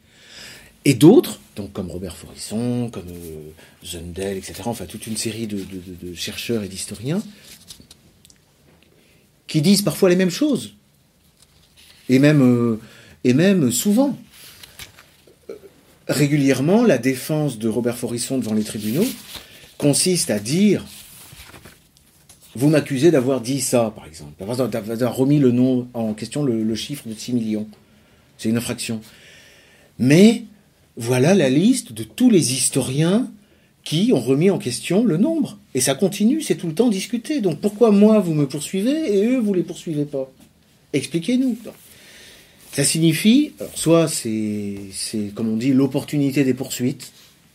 Et 0.86 0.94
d'autres, 0.94 1.40
donc 1.56 1.74
comme 1.74 1.92
Robert 1.92 2.16
Forisson, 2.16 2.90
comme 2.92 3.08
euh, 3.10 3.52
Zundel, 3.86 4.38
etc., 4.38 4.62
enfin 4.66 4.86
toute 4.86 5.06
une 5.06 5.18
série 5.18 5.48
de 5.48 6.14
chercheurs 6.14 6.64
et 6.64 6.70
d'historiens, 6.70 7.22
qui 9.48 9.62
disent 9.62 9.82
parfois 9.82 10.10
les 10.10 10.16
mêmes 10.16 10.30
choses, 10.30 10.76
et 12.10 12.20
même, 12.20 12.42
euh, 12.42 12.80
et 13.24 13.34
même 13.34 13.72
souvent. 13.72 14.18
Régulièrement, 16.08 16.84
la 16.84 16.98
défense 16.98 17.58
de 17.58 17.68
Robert 17.68 17.98
Forisson 17.98 18.38
devant 18.38 18.54
les 18.54 18.64
tribunaux 18.64 19.08
consiste 19.78 20.30
à 20.30 20.40
dire 20.40 20.86
Vous 22.58 22.70
m'accusez 22.70 23.12
d'avoir 23.12 23.40
dit 23.40 23.62
ça, 23.62 23.94
par 23.96 24.08
exemple, 24.08 24.34
d'avoir 24.68 25.16
remis 25.16 25.38
le 25.38 25.52
nom 25.52 25.88
en 25.94 26.16
question, 26.16 26.42
le, 26.42 26.74
chiffre 26.74 27.08
de 27.08 27.14
6 27.14 27.34
millions. 27.34 27.68
C'est 28.40 28.50
une 28.50 28.58
infraction. 28.58 29.00
Mais 30.00 30.44
voilà 30.96 31.36
la 31.36 31.52
liste 31.52 31.94
de 31.94 32.02
tous 32.02 32.32
les 32.32 32.54
historiens 32.54 33.30
qui 33.84 34.12
ont 34.12 34.20
remis 34.20 34.50
en 34.50 34.58
question 34.58 35.06
le 35.06 35.18
nombre. 35.18 35.60
Et 35.76 35.82
ça 35.82 35.94
continue, 35.94 36.42
c'est 36.42 36.56
tout 36.56 36.66
le 36.66 36.74
temps 36.74 36.90
discuté. 36.90 37.42
Donc 37.42 37.60
pourquoi 37.60 37.92
moi 37.92 38.18
vous 38.22 38.34
me 38.34 38.48
poursuivez 38.48 39.16
et 39.16 39.28
eux 39.28 39.38
vous 39.38 39.54
les 39.54 39.62
poursuivez 39.62 40.06
pas? 40.06 40.28
Expliquez-nous. 40.94 41.60
Ça 42.72 42.84
signifie, 42.84 43.52
soit 43.76 44.08
c'est, 44.08 44.78
c'est, 44.94 45.32
comme 45.36 45.50
on 45.50 45.58
dit, 45.58 45.74
l'opportunité 45.74 46.44
des 46.44 46.56
poursuites, 46.56 47.12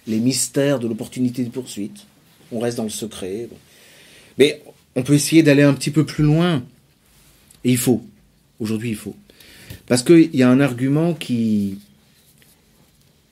les 0.07 0.20
mystères 0.20 0.78
de 0.78 0.86
l'opportunité 0.86 1.42
des 1.42 1.50
poursuites. 1.50 2.07
On 2.53 2.61
reste 2.61 2.76
dans 2.76 2.84
le 2.84 2.88
secret. 2.88 3.48
Mais 4.38 4.62
on 4.97 5.03
peut 5.03 5.14
essayer 5.14 5.43
d'aller 5.43 5.62
un 5.62 5.74
petit 5.74 5.90
peu 5.90 6.05
plus 6.05 6.24
loin. 6.24 6.62
Et 7.64 7.70
il 7.70 7.78
faut. 7.78 8.05
Aujourd'hui, 8.61 8.90
il 8.90 8.97
faut. 8.97 9.16
Parce 9.86 10.03
qu'il 10.03 10.34
y 10.34 10.43
a 10.43 10.51
un 10.51 10.61
argument 10.61 11.14
qui... 11.14 11.78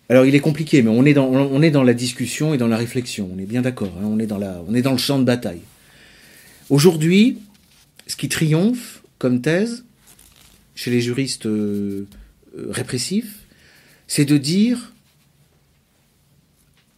Alors, 0.08 0.24
il 0.26 0.34
est 0.34 0.40
compliqué, 0.40 0.82
mais 0.82 0.90
on 0.90 1.04
est 1.04 1.14
dans, 1.14 1.26
on 1.26 1.62
est 1.62 1.70
dans 1.70 1.84
la 1.84 1.94
discussion 1.94 2.52
et 2.52 2.58
dans 2.58 2.66
la 2.66 2.76
réflexion. 2.76 3.30
On 3.32 3.38
est 3.38 3.46
bien 3.46 3.62
d'accord. 3.62 3.92
Hein. 4.00 4.06
on, 4.06 4.18
est 4.18 4.26
dans 4.26 4.40
on 4.66 4.74
est 4.74 4.82
dans 4.82 4.92
le 4.92 4.98
champ 4.98 5.20
de 5.20 5.24
bataille. 5.24 5.60
Aujourd'hui, 6.68 7.38
ce 8.08 8.16
qui 8.16 8.28
triomphe 8.28 9.02
comme 9.18 9.40
thèse, 9.40 9.84
chez 10.74 10.90
les 10.90 11.00
juristes 11.00 11.46
euh, 11.46 12.06
euh, 12.56 12.66
répressifs, 12.70 13.40
c'est 14.08 14.24
de 14.24 14.36
dire 14.36 14.92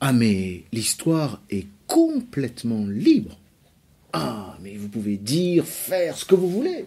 Ah, 0.00 0.12
mais 0.12 0.62
l'histoire 0.72 1.42
est 1.50 1.66
complètement 1.86 2.86
libre. 2.86 3.38
Ah, 4.12 4.56
mais 4.62 4.76
vous 4.76 4.88
pouvez 4.88 5.16
dire, 5.16 5.64
faire 5.64 6.16
ce 6.16 6.24
que 6.24 6.34
vous 6.34 6.48
voulez. 6.48 6.84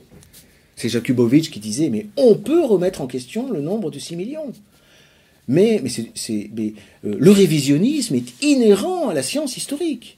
C'est 0.76 0.89
Jakubowicz 0.89 1.49
qui 1.49 1.59
disait, 1.59 1.89
mais 1.89 2.07
on 2.17 2.36
peut 2.36 2.63
remettre 2.63 3.01
en 3.01 3.07
question 3.07 3.51
le 3.51 3.61
nombre 3.61 3.91
de 3.91 3.99
6 3.99 4.15
millions. 4.15 4.51
Mais, 5.47 5.82
mais, 5.84 6.73
euh, 7.05 7.15
le 7.17 7.32
révisionnisme 7.32 8.15
est 8.15 8.43
inhérent 8.43 9.09
à 9.09 9.13
la 9.13 9.23
science 9.23 9.57
historique. 9.57 10.17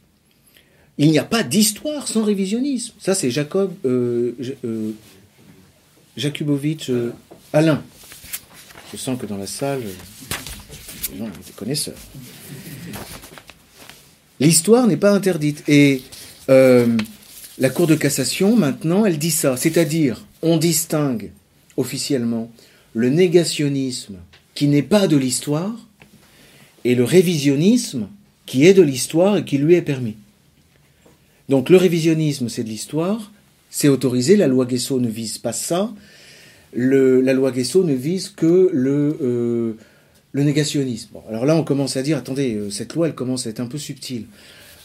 Il 0.97 1.11
n'y 1.11 1.19
a 1.19 1.23
pas 1.23 1.43
d'histoire 1.43 2.07
sans 2.07 2.23
révisionnisme. 2.23 2.93
Ça, 2.99 3.13
c'est 3.13 3.29
Jacob, 3.29 3.71
euh, 3.85 4.35
euh 4.65 4.91
Jakubowicz, 6.15 6.89
Alain. 7.53 7.83
Je 8.91 8.97
sens 8.97 9.19
que 9.19 9.27
dans 9.27 9.37
la 9.37 9.45
salle, 9.45 9.83
les 11.11 11.17
gens 11.17 11.25
des 11.25 11.51
connaisseurs. 11.55 11.97
L'histoire 14.39 14.87
n'est 14.87 14.97
pas 14.97 15.11
interdite. 15.11 15.63
Et 15.67 16.01
la 16.47 17.69
Cour 17.69 17.87
de 17.87 17.95
cassation, 17.95 18.55
maintenant, 18.55 19.05
elle 19.05 19.17
dit 19.17 19.31
ça. 19.31 19.57
C'est-à-dire, 19.57 20.25
on 20.41 20.57
distingue 20.57 21.31
officiellement 21.75 22.51
le 22.93 23.09
négationnisme 23.09 24.17
qui 24.55 24.67
n'est 24.67 24.83
pas 24.83 25.07
de 25.07 25.17
l'histoire 25.17 25.75
et 26.83 26.95
le 26.95 27.03
révisionnisme 27.03 28.07
qui 28.45 28.65
est 28.65 28.73
de 28.73 28.81
l'histoire 28.81 29.37
et 29.37 29.45
qui 29.45 29.57
lui 29.57 29.75
est 29.75 29.81
permis. 29.81 30.15
Donc 31.49 31.69
le 31.69 31.77
révisionnisme, 31.77 32.49
c'est 32.49 32.63
de 32.63 32.69
l'histoire, 32.69 33.31
c'est 33.69 33.87
autorisé, 33.87 34.35
la 34.35 34.47
loi 34.47 34.65
Guesso 34.65 34.99
ne 34.99 35.09
vise 35.09 35.37
pas 35.37 35.53
ça, 35.53 35.93
la 36.73 37.33
loi 37.33 37.51
Guesso 37.51 37.83
ne 37.83 37.93
vise 37.93 38.29
que 38.29 38.69
le, 38.73 39.17
euh, 39.21 39.73
négationnisme. 40.33 41.17
alors 41.29 41.45
là, 41.45 41.55
on 41.55 41.63
commence 41.63 41.97
à 41.97 42.03
dire, 42.03 42.17
attendez, 42.17 42.55
euh, 42.55 42.69
cette 42.69 42.93
loi, 42.93 43.07
elle 43.07 43.15
commence 43.15 43.47
à 43.47 43.49
être 43.49 43.59
un 43.59 43.65
peu 43.67 43.77
subtile. 43.77 44.25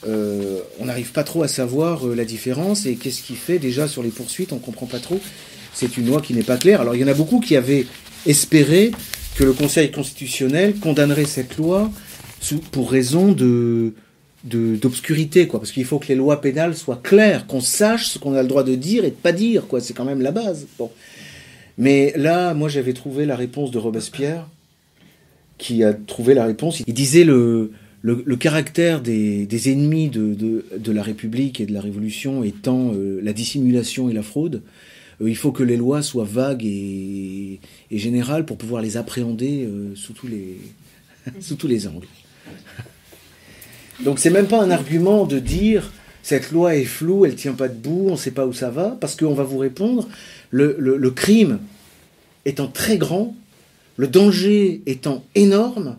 Euh, 0.06 0.58
on 0.80 0.86
n'arrive 0.86 1.12
pas 1.12 1.22
trop 1.22 1.42
à 1.42 1.48
savoir 1.48 2.06
la 2.06 2.24
différence 2.24 2.86
et 2.86 2.96
qu'est-ce 2.96 3.22
qui 3.22 3.34
fait 3.34 3.58
déjà 3.58 3.86
sur 3.86 4.02
les 4.02 4.10
poursuites, 4.10 4.52
on 4.52 4.56
ne 4.56 4.60
comprend 4.60 4.86
pas 4.86 4.98
trop. 4.98 5.20
C'est 5.74 5.96
une 5.96 6.06
loi 6.06 6.20
qui 6.20 6.34
n'est 6.34 6.42
pas 6.42 6.56
claire. 6.56 6.80
Alors 6.80 6.94
il 6.94 7.00
y 7.00 7.04
en 7.04 7.08
a 7.08 7.14
beaucoup 7.14 7.40
qui 7.40 7.56
avaient 7.56 7.86
espéré 8.26 8.90
que 9.36 9.44
le 9.44 9.52
Conseil 9.52 9.90
constitutionnel 9.90 10.74
condamnerait 10.76 11.24
cette 11.24 11.56
loi 11.56 11.90
pour 12.72 12.90
raison 12.90 13.32
de 13.32 13.94
d'obscurité 14.44 15.46
quoi. 15.46 15.60
Parce 15.60 15.70
qu'il 15.70 15.84
faut 15.84 16.00
que 16.00 16.08
les 16.08 16.16
lois 16.16 16.40
pénales 16.40 16.76
soient 16.76 17.00
claires 17.00 17.46
qu'on 17.46 17.60
sache 17.60 18.08
ce 18.08 18.18
qu'on 18.18 18.34
a 18.34 18.42
le 18.42 18.48
droit 18.48 18.64
de 18.64 18.74
dire 18.74 19.04
et 19.04 19.10
de 19.10 19.16
pas 19.16 19.30
dire 19.30 19.68
quoi. 19.68 19.80
C'est 19.80 19.94
quand 19.94 20.04
même 20.04 20.20
la 20.20 20.32
base. 20.32 20.66
Bon. 20.78 20.90
Mais 21.78 22.12
là 22.16 22.52
moi 22.52 22.68
j'avais 22.68 22.92
trouvé 22.92 23.24
la 23.24 23.36
réponse 23.36 23.70
de 23.70 23.78
Robespierre 23.78 24.48
qui 25.58 25.84
a 25.84 25.94
trouvé 25.94 26.34
la 26.34 26.44
réponse. 26.44 26.82
Il 26.88 26.92
disait 26.92 27.22
le 27.22 27.70
le, 28.02 28.36
caractère 28.36 29.00
des, 29.00 29.46
des 29.46 29.70
ennemis 29.70 30.08
de, 30.08 30.92
la 30.92 31.02
République 31.02 31.60
et 31.60 31.66
de 31.66 31.72
la 31.72 31.80
Révolution 31.80 32.42
étant 32.42 32.92
euh, 32.94 33.20
la 33.22 33.32
dissimulation 33.32 34.10
et 34.10 34.12
la 34.12 34.22
fraude, 34.22 34.62
euh, 35.20 35.30
il 35.30 35.36
faut 35.36 35.52
que 35.52 35.62
les 35.62 35.76
lois 35.76 36.02
soient 36.02 36.24
vagues 36.24 36.64
et, 36.64 37.60
et 37.90 37.98
générales 37.98 38.44
pour 38.44 38.58
pouvoir 38.58 38.82
les 38.82 38.96
appréhender 38.96 39.64
euh, 39.64 39.94
sous, 39.94 40.14
tous 40.14 40.26
les, 40.26 41.86
angles. 41.86 42.08
Donc 44.04 44.18
c'est 44.18 44.30
même 44.30 44.48
pas 44.48 44.60
un 44.60 44.70
argument 44.72 45.24
de 45.24 45.38
dire 45.38 45.92
cette 46.24 46.50
loi 46.50 46.74
est 46.74 46.84
floue, 46.84 47.24
elle 47.24 47.36
tient 47.36 47.54
pas 47.54 47.68
debout, 47.68 48.06
on 48.08 48.12
ne 48.12 48.16
sait 48.16 48.32
pas 48.32 48.46
où 48.46 48.52
ça 48.52 48.70
va, 48.70 48.96
parce 49.00 49.14
qu'on 49.14 49.34
va 49.34 49.44
vous 49.44 49.58
répondre 49.58 50.08
le, 50.50 51.10
crime 51.10 51.60
étant 52.44 52.66
très 52.66 52.98
grand, 52.98 53.36
le 53.96 54.08
danger 54.08 54.82
étant 54.86 55.24
énorme, 55.36 55.96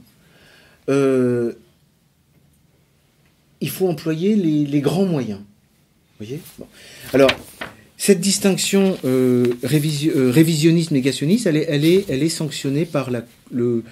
il 3.63 3.69
faut 3.69 3.87
employer 3.87 4.35
les, 4.35 4.81
grands 4.81 5.05
moyens. 5.05 5.39
Voyez? 6.19 6.41
Alors, 7.13 7.31
cette 7.95 8.19
distinction 8.19 8.97
euh, 9.05 9.53
euh, 9.63 10.31
révisionnisme-négationniste, 10.31 11.47
elle 11.47 11.85
est, 11.85 12.29
sanctionnée 12.29 12.83
par 12.83 13.09
le, 13.51 13.83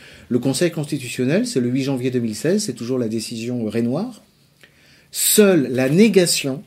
Conseil 0.42 0.72
constitutionnel, 0.72 1.48
c'est 1.48 1.62
le 1.62 1.70
8 1.70 1.84
janvier 1.84 2.12
2016, 2.12 2.66
c'est 2.66 2.74
toujours 2.74 3.00
la 3.00 3.08
décision 3.08 3.64
Renoir. 3.64 4.22
Seule 5.10 5.70
la 5.72 5.88
négation, 5.88 6.64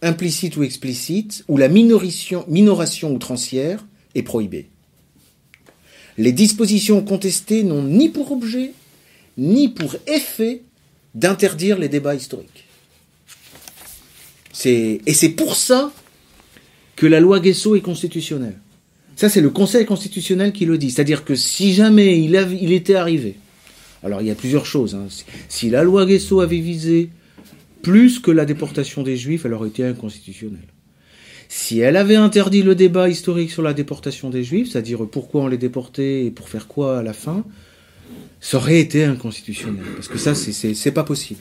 implicite 0.00 0.56
ou 0.56 0.62
explicite, 0.62 1.44
ou 1.48 1.56
la 1.56 1.66
minoration, 1.66 2.44
minoration 2.46 3.12
outrancière 3.12 3.84
est 4.14 4.22
prohibée. 4.22 4.68
Les 6.18 6.30
dispositions 6.30 7.02
contestées 7.02 7.64
n'ont 7.64 7.82
ni 7.82 8.10
pour 8.10 8.30
objet, 8.30 8.74
ni 9.36 9.68
pour 9.68 9.96
effet 10.06 10.62
d'interdire 11.16 11.78
les 11.78 11.88
débats 11.88 12.14
historiques. 12.14 12.64
Et 14.64 15.12
c'est 15.12 15.30
pour 15.30 15.56
ça 15.56 15.92
que 16.94 17.06
la 17.06 17.20
loi 17.20 17.40
Guesso 17.40 17.74
est 17.74 17.80
constitutionnelle. 17.80 18.58
Ça, 19.16 19.28
c'est 19.28 19.40
le 19.40 19.50
Conseil 19.50 19.86
constitutionnel 19.86 20.52
qui 20.52 20.66
le 20.66 20.76
dit. 20.76 20.90
C'est-à-dire 20.90 21.24
que 21.24 21.34
si 21.34 21.72
jamais 21.72 22.20
il, 22.20 22.34
était 22.72 22.96
arrivé, 22.96 23.36
alors 24.02 24.20
il 24.20 24.28
y 24.28 24.30
a 24.30 24.34
plusieurs 24.34 24.66
choses, 24.66 24.94
hein. 24.94 25.06
si, 25.48 25.70
la 25.70 25.82
loi 25.82 26.04
Guesso 26.04 26.40
avait 26.40 26.60
visé 26.60 27.10
plus 27.82 28.18
que 28.18 28.30
la 28.30 28.44
déportation 28.44 29.02
des 29.02 29.16
Juifs, 29.16 29.46
elle 29.46 29.54
aurait 29.54 29.68
été 29.68 29.84
inconstitutionnelle. 29.84 30.68
Si 31.48 31.78
elle 31.78 31.96
avait 31.96 32.16
interdit 32.16 32.62
le 32.62 32.74
débat 32.74 33.08
historique 33.08 33.50
sur 33.50 33.62
la 33.62 33.72
déportation 33.72 34.28
des 34.28 34.42
Juifs, 34.42 34.72
c'est-à-dire 34.72 35.06
pourquoi 35.10 35.42
on 35.42 35.46
les 35.46 35.58
déportait 35.58 36.24
et 36.26 36.30
pour 36.30 36.48
faire 36.48 36.66
quoi 36.66 36.98
à 36.98 37.02
la 37.02 37.12
fin, 37.12 37.44
ça 38.40 38.58
aurait 38.58 38.78
été 38.78 39.04
inconstitutionnel. 39.04 39.84
Parce 39.94 40.08
que 40.08 40.18
ça, 40.18 40.34
c'est 40.34 40.92
pas 40.92 41.04
possible. 41.04 41.40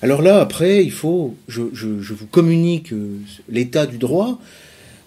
Alors 0.00 0.22
là, 0.22 0.40
après, 0.40 0.84
il 0.84 0.92
faut, 0.92 1.36
je, 1.48 1.62
je, 1.72 2.14
vous 2.14 2.26
communique 2.26 2.92
euh, 2.92 3.18
l'état 3.48 3.86
du 3.86 3.98
droit. 3.98 4.38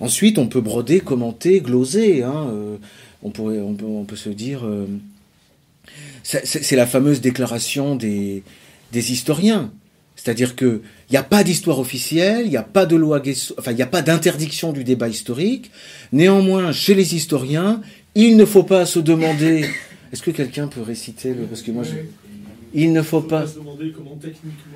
Ensuite, 0.02 0.38
on 0.38 0.48
peut 0.48 0.60
broder, 0.60 1.00
commenter, 1.00 1.62
gloser. 1.62 2.24
Hein, 2.24 2.50
euh, 2.52 2.78
on, 3.24 3.30
pourrait, 3.30 3.60
on, 3.60 4.04
peut, 4.04 4.16
se 4.18 4.30
dire. 4.30 4.66
Euh, 4.66 4.88
c'est 6.24 6.76
la 6.76 6.86
fameuse 6.86 7.22
déclaration 7.22 7.96
des, 7.96 8.44
des 8.92 9.12
historiens. 9.14 9.72
C'est-à-dire 10.18 10.56
qu'il 10.56 10.82
n'y 11.10 11.18
a 11.18 11.24
pas 11.24 11.44
d'histoire 11.44 11.80
officielle, 11.80 12.46
il 12.46 12.50
n'y 12.50 12.58
a 12.58 12.64
pas 12.64 12.86
de 12.86 12.96
loi, 12.96 13.22
enfin, 13.58 13.72
il 13.72 13.76
n'y 13.76 13.82
a 13.82 13.88
pas 13.88 14.02
d'interdiction 14.02 14.72
du 14.72 14.84
débat 14.84 15.08
historique. 15.08 15.72
Néanmoins, 16.12 16.72
chez 16.74 16.94
les 16.94 17.16
historiens, 17.16 17.82
il 18.14 18.38
ne 18.38 18.46
faut 18.46 18.64
pas 18.64 18.86
se 18.86 19.00
demander. 19.00 19.66
Est-ce 20.12 20.22
que 20.22 20.32
quelqu'un 20.32 20.68
peut 20.68 20.82
réciter 20.82 21.34
le. 21.34 21.44
Parce 21.44 21.62
que 21.62 21.72
moi, 21.72 21.84
je... 21.84 21.92
Il 22.74 22.94
ne 22.94 23.02
faut 23.02 23.22
pas. 23.22 23.46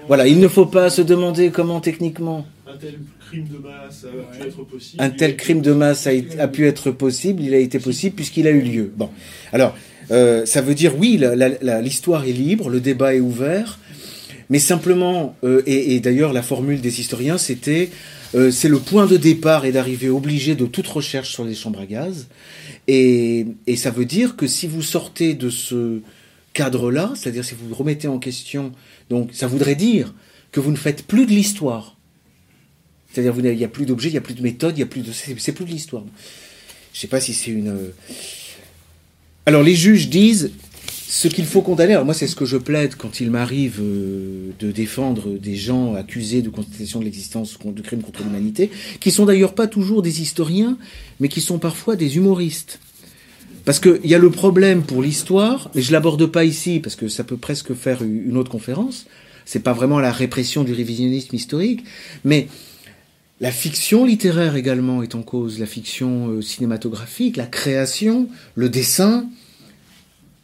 Voilà, 0.07 0.27
il 0.27 0.39
ne 0.39 0.47
faut 0.47 0.65
pas 0.65 0.89
se 0.89 1.01
demander 1.01 1.49
comment 1.49 1.79
techniquement. 1.79 2.45
Un 2.67 2.77
tel 2.77 2.97
crime 3.19 3.47
de 3.47 3.57
masse 3.57 4.05
a 4.05 4.37
pu 4.37 4.47
être 4.47 4.63
possible. 4.63 5.03
Un 5.03 5.09
tel 5.09 5.37
crime 5.37 5.61
de 5.61 5.71
masse 5.71 6.07
a, 6.07 6.47
pu 6.47 6.67
être 6.67 6.91
possible, 6.91 7.41
il 7.41 7.53
a 7.53 7.57
été 7.57 7.79
possible 7.79 8.15
puisqu'il 8.15 8.47
a 8.47 8.51
eu 8.51 8.61
lieu. 8.61 8.91
Bon, 8.95 9.09
alors, 9.53 9.75
euh, 10.11 10.45
ça 10.45 10.61
veut 10.61 10.75
dire 10.75 10.93
oui, 10.97 11.21
l'histoire 11.81 12.25
est 12.25 12.33
libre, 12.33 12.69
le 12.69 12.81
débat 12.81 13.15
est 13.15 13.19
ouvert, 13.19 13.79
mais 14.49 14.59
simplement, 14.59 15.35
euh, 15.43 15.63
et, 15.65 15.99
d'ailleurs 15.99 16.33
la 16.33 16.41
formule 16.41 16.81
des 16.81 16.99
historiens, 16.99 17.37
c'était, 17.37 17.89
euh, 18.35 18.51
c'est 18.51 18.67
le 18.67 18.79
point 18.79 19.05
de 19.05 19.17
départ 19.17 19.65
et 19.65 19.71
d'arrivée 19.71 20.09
obligé 20.09 20.55
de 20.55 20.65
toute 20.65 20.87
recherche 20.87 21.31
sur 21.31 21.45
les 21.45 21.55
chambres 21.55 21.79
à 21.79 21.85
gaz, 21.85 22.27
et, 22.87 23.47
ça 23.77 23.91
veut 23.91 24.05
dire 24.05 24.35
que 24.35 24.45
si 24.45 24.67
vous 24.67 24.81
sortez 24.81 25.33
de 25.33 25.49
ce 25.49 26.01
cadre-là, 26.53 27.13
c'est-à-dire 27.15 27.43
si 27.43 27.55
vous 27.55 27.73
remettez 27.73 28.07
en 28.07 28.19
question, 28.19 28.71
donc 29.09 29.31
ça 29.33 29.47
voudrait 29.47 29.75
dire 29.75 30.13
que 30.51 30.59
vous 30.59 30.71
ne 30.71 30.77
faites 30.77 31.03
plus 31.03 31.25
de 31.25 31.31
l'histoire. 31.31 31.97
C'est-à-dire 33.11 33.33
il 33.37 33.57
n'y 33.57 33.63
a 33.63 33.69
plus 33.69 33.85
d'objets, 33.85 34.09
il 34.09 34.13
n'y 34.13 34.17
a 34.17 34.21
plus 34.21 34.33
de 34.33 34.43
méthode, 34.43 34.77
il 34.77 34.81
y 34.81 34.83
a 34.83 34.87
plus 34.87 35.01
de, 35.01 35.11
c'est 35.11 35.51
plus 35.53 35.65
de 35.65 35.69
l'histoire. 35.71 36.03
Je 36.93 36.97
ne 36.97 37.01
sais 37.01 37.07
pas 37.07 37.19
si 37.19 37.33
c'est 37.33 37.51
une. 37.51 37.69
Euh, 37.69 37.93
Alors 39.45 39.63
les 39.63 39.75
juges 39.75 40.09
disent 40.09 40.51
ce 41.07 41.27
qu'il 41.27 41.45
faut 41.45 41.61
condamner. 41.61 41.93
Alors 41.93 42.05
moi 42.05 42.13
c'est 42.13 42.27
ce 42.27 42.35
que 42.35 42.45
je 42.45 42.57
plaide 42.57 42.95
quand 42.95 43.19
il 43.19 43.29
m'arrive 43.29 43.79
euh, 43.81 44.51
de 44.59 44.71
défendre 44.71 45.37
des 45.37 45.55
gens 45.55 45.93
accusés 45.93 46.41
de 46.41 46.49
constatation 46.49 46.99
de 46.99 47.05
l'existence 47.05 47.57
de 47.63 47.81
crimes 47.81 48.01
contre 48.01 48.23
l'humanité, 48.23 48.71
qui 48.99 49.11
sont 49.11 49.25
d'ailleurs 49.25 49.53
pas 49.53 49.67
toujours 49.67 50.01
des 50.01 50.21
historiens, 50.21 50.77
mais 51.19 51.27
qui 51.27 51.41
sont 51.41 51.59
parfois 51.59 51.95
des 51.95 52.17
humoristes. 52.17 52.79
Parce 53.65 53.79
qu'il 53.79 54.05
y 54.05 54.13
a 54.13 54.19
le 54.19 54.29
problème 54.29 54.83
pour 54.83 55.01
l'histoire, 55.01 55.71
et 55.73 55.81
je 55.81 55.91
l'aborde 55.91 56.25
pas 56.27 56.45
ici 56.45 56.79
parce 56.79 56.95
que 56.95 57.07
ça 57.07 57.23
peut 57.23 57.37
presque 57.37 57.73
faire 57.73 58.03
une 58.03 58.37
autre 58.37 58.51
conférence. 58.51 59.07
C'est 59.43 59.59
pas 59.59 59.73
vraiment 59.73 59.99
la 59.99 60.11
répression 60.11 60.63
du 60.63 60.73
révisionnisme 60.73 61.35
historique, 61.35 61.83
mais 62.23 62.47
la 63.41 63.51
fiction 63.51 64.05
littéraire 64.05 64.55
également 64.55 65.03
est 65.03 65.15
en 65.15 65.23
cause, 65.23 65.59
la 65.59 65.65
fiction 65.65 66.29
euh, 66.29 66.41
cinématographique, 66.41 67.37
la 67.37 67.45
création, 67.45 68.29
le 68.55 68.69
dessin, 68.69 69.27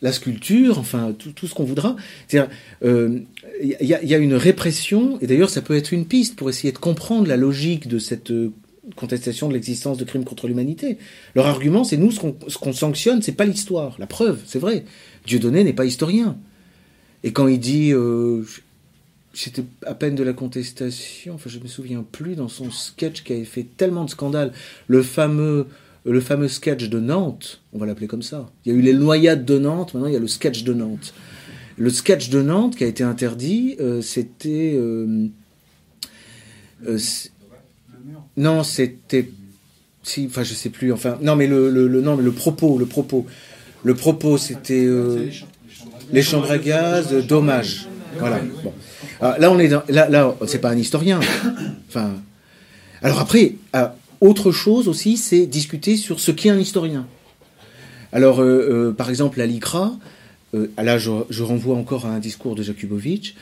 la 0.02 0.12
sculpture, 0.12 0.80
enfin 0.80 1.14
tout, 1.18 1.48
ce 1.48 1.54
qu'on 1.54 1.64
voudra. 1.64 1.96
Il 2.34 2.48
euh, 2.84 3.20
y, 3.62 3.94
a 3.94 4.18
une 4.18 4.34
répression, 4.34 5.20
et 5.22 5.28
d'ailleurs 5.28 5.50
ça 5.50 5.62
peut 5.62 5.76
être 5.76 5.92
une 5.92 6.06
piste 6.06 6.36
pour 6.36 6.50
essayer 6.50 6.72
de 6.72 6.80
comprendre 6.80 7.28
la 7.28 7.38
logique 7.38 7.88
de 7.88 8.00
cette 8.00 8.32
euh, 8.32 8.52
contestation 8.96 9.48
de 9.48 9.54
l'existence 9.54 9.98
de 9.98 10.04
crimes 10.04 10.26
contre 10.26 10.48
l'humanité. 10.48 10.98
Leur 11.36 11.46
argument, 11.46 11.84
c'est 11.84 11.98
nous, 11.98 12.12
ce 12.12 12.20
qu'on 12.20 12.36
ce 12.48 12.80
sanctionne, 12.80 13.22
c'est 13.22 13.32
pas 13.34 13.46
l'histoire. 13.46 13.96
La 14.00 14.08
preuve, 14.08 14.40
c'est 14.46 14.60
vrai. 14.60 14.86
Dieudonné 15.28 15.64
n'est 15.64 15.74
pas 15.74 15.86
historien. 15.86 16.36
Et 17.24 17.32
quand 17.32 17.48
il 17.48 17.60
dit, 17.60 17.94
euh, 17.94 18.44
c'était 19.34 19.64
à 19.86 19.94
peine 19.94 20.16
de 20.16 20.24
la 20.24 20.34
contestation, 20.34 21.36
enfin 21.36 21.50
je 21.50 21.60
me 21.60 21.68
souviens 21.68 22.04
plus, 22.12 22.36
dans 22.36 22.48
son 22.48 22.72
sketch 22.72 23.24
qui 23.24 23.34
avait 23.34 23.46
fait 23.46 23.68
tellement 23.78 24.06
de 24.06 24.10
scandales, 24.10 24.52
le 24.88 25.04
fameux, 25.04 25.68
le 26.06 26.20
fameux 26.20 26.48
sketch 26.48 26.90
de 26.90 27.00
Nantes, 27.00 27.62
on 27.74 27.78
va 27.78 27.86
l'appeler 27.86 28.08
comme 28.08 28.22
ça. 28.22 28.50
Il 28.66 28.72
y 28.72 28.76
a 28.76 28.78
eu 28.78 28.82
les 28.82 28.94
noyades 28.94 29.46
de 29.46 29.60
Nantes, 29.60 29.94
maintenant 29.94 30.08
il 30.08 30.14
y 30.14 30.18
a 30.18 30.20
le 30.20 30.28
sketch 30.28 30.64
de 30.64 30.74
Nantes. 30.74 31.14
Le 31.78 31.90
sketch 31.90 32.30
de 32.30 32.42
Nantes 32.42 32.76
qui 32.76 32.84
a 32.84 32.88
été 32.88 33.04
interdit, 33.04 33.76
euh, 33.80 34.02
c'était... 34.02 34.74
Euh, 34.76 35.28
euh, 36.88 36.98
non, 38.38 38.64
c'était... 38.64 39.30
Si, 40.04 40.26
enfin 40.28 40.44
je 40.44 40.54
sais 40.54 40.70
plus, 40.70 40.92
enfin... 40.92 41.18
Non 41.22 41.36
mais 41.36 41.48
le, 41.48 41.70
le, 41.70 42.02
non, 42.02 42.18
mais 42.18 42.24
le 42.24 42.32
propos, 42.32 42.78
le 42.78 42.86
propos. 42.86 43.26
Le 43.84 43.94
propos 43.94 44.38
c'était... 44.38 44.88
les 46.12 46.22
chambres 46.24 46.52
à 46.52 46.58
gaz, 46.58 47.14
dommage. 47.28 47.88
Voilà. 48.20 48.42
Bon. 48.64 48.74
Ah, 49.22 49.38
là, 49.40 49.52
on 49.52 49.60
est 49.60 49.68
dans, 49.68 49.84
là, 49.88 50.10
là, 50.10 50.36
c'est 50.48 50.60
pas 50.60 50.70
un 50.70 50.78
historien. 50.78 51.20
Enfin, 51.88 52.16
alors 53.02 53.20
après, 53.20 53.56
ah, 53.72 53.96
autre 54.22 54.52
chose 54.52 54.88
aussi, 54.88 55.18
c'est 55.18 55.48
discuter 55.48 55.98
sur 55.98 56.20
ce 56.20 56.32
qu'est 56.32 56.50
un 56.50 56.60
historien. 56.60 57.08
Alors, 58.14 58.42
euh, 58.42 58.90
euh, 58.90 58.94
par 58.94 59.10
exemple, 59.10 59.40
la 59.40 59.48
LICRA, 59.48 59.98
euh, 60.54 60.68
là, 60.78 60.98
je, 60.98 61.44
renvoie 61.44 61.76
encore 61.76 62.06
à 62.06 62.10
un 62.10 62.20
discours 62.20 62.56
de 62.56 62.64
Jakubowicz. 62.64 63.34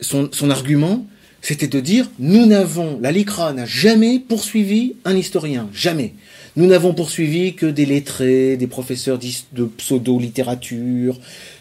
Son, 0.00 0.50
argument, 0.50 1.06
c'était 1.42 1.68
de 1.68 1.80
dire 1.80 2.10
nous 2.18 2.46
n'avons, 2.46 2.98
la 3.00 3.12
LICRA 3.12 3.52
n'a 3.52 3.66
jamais 3.66 4.18
poursuivi 4.18 4.94
un 5.04 5.16
historien, 5.16 5.68
jamais. 5.72 6.14
Nous 6.56 6.66
n'avons 6.66 6.94
poursuivi 6.94 7.54
que 7.54 7.66
des 7.66 7.86
lettrés, 7.86 8.56
des 8.56 8.66
professeurs 8.66 9.18
de 9.52 9.64
pseudo-littérature, 9.64 11.18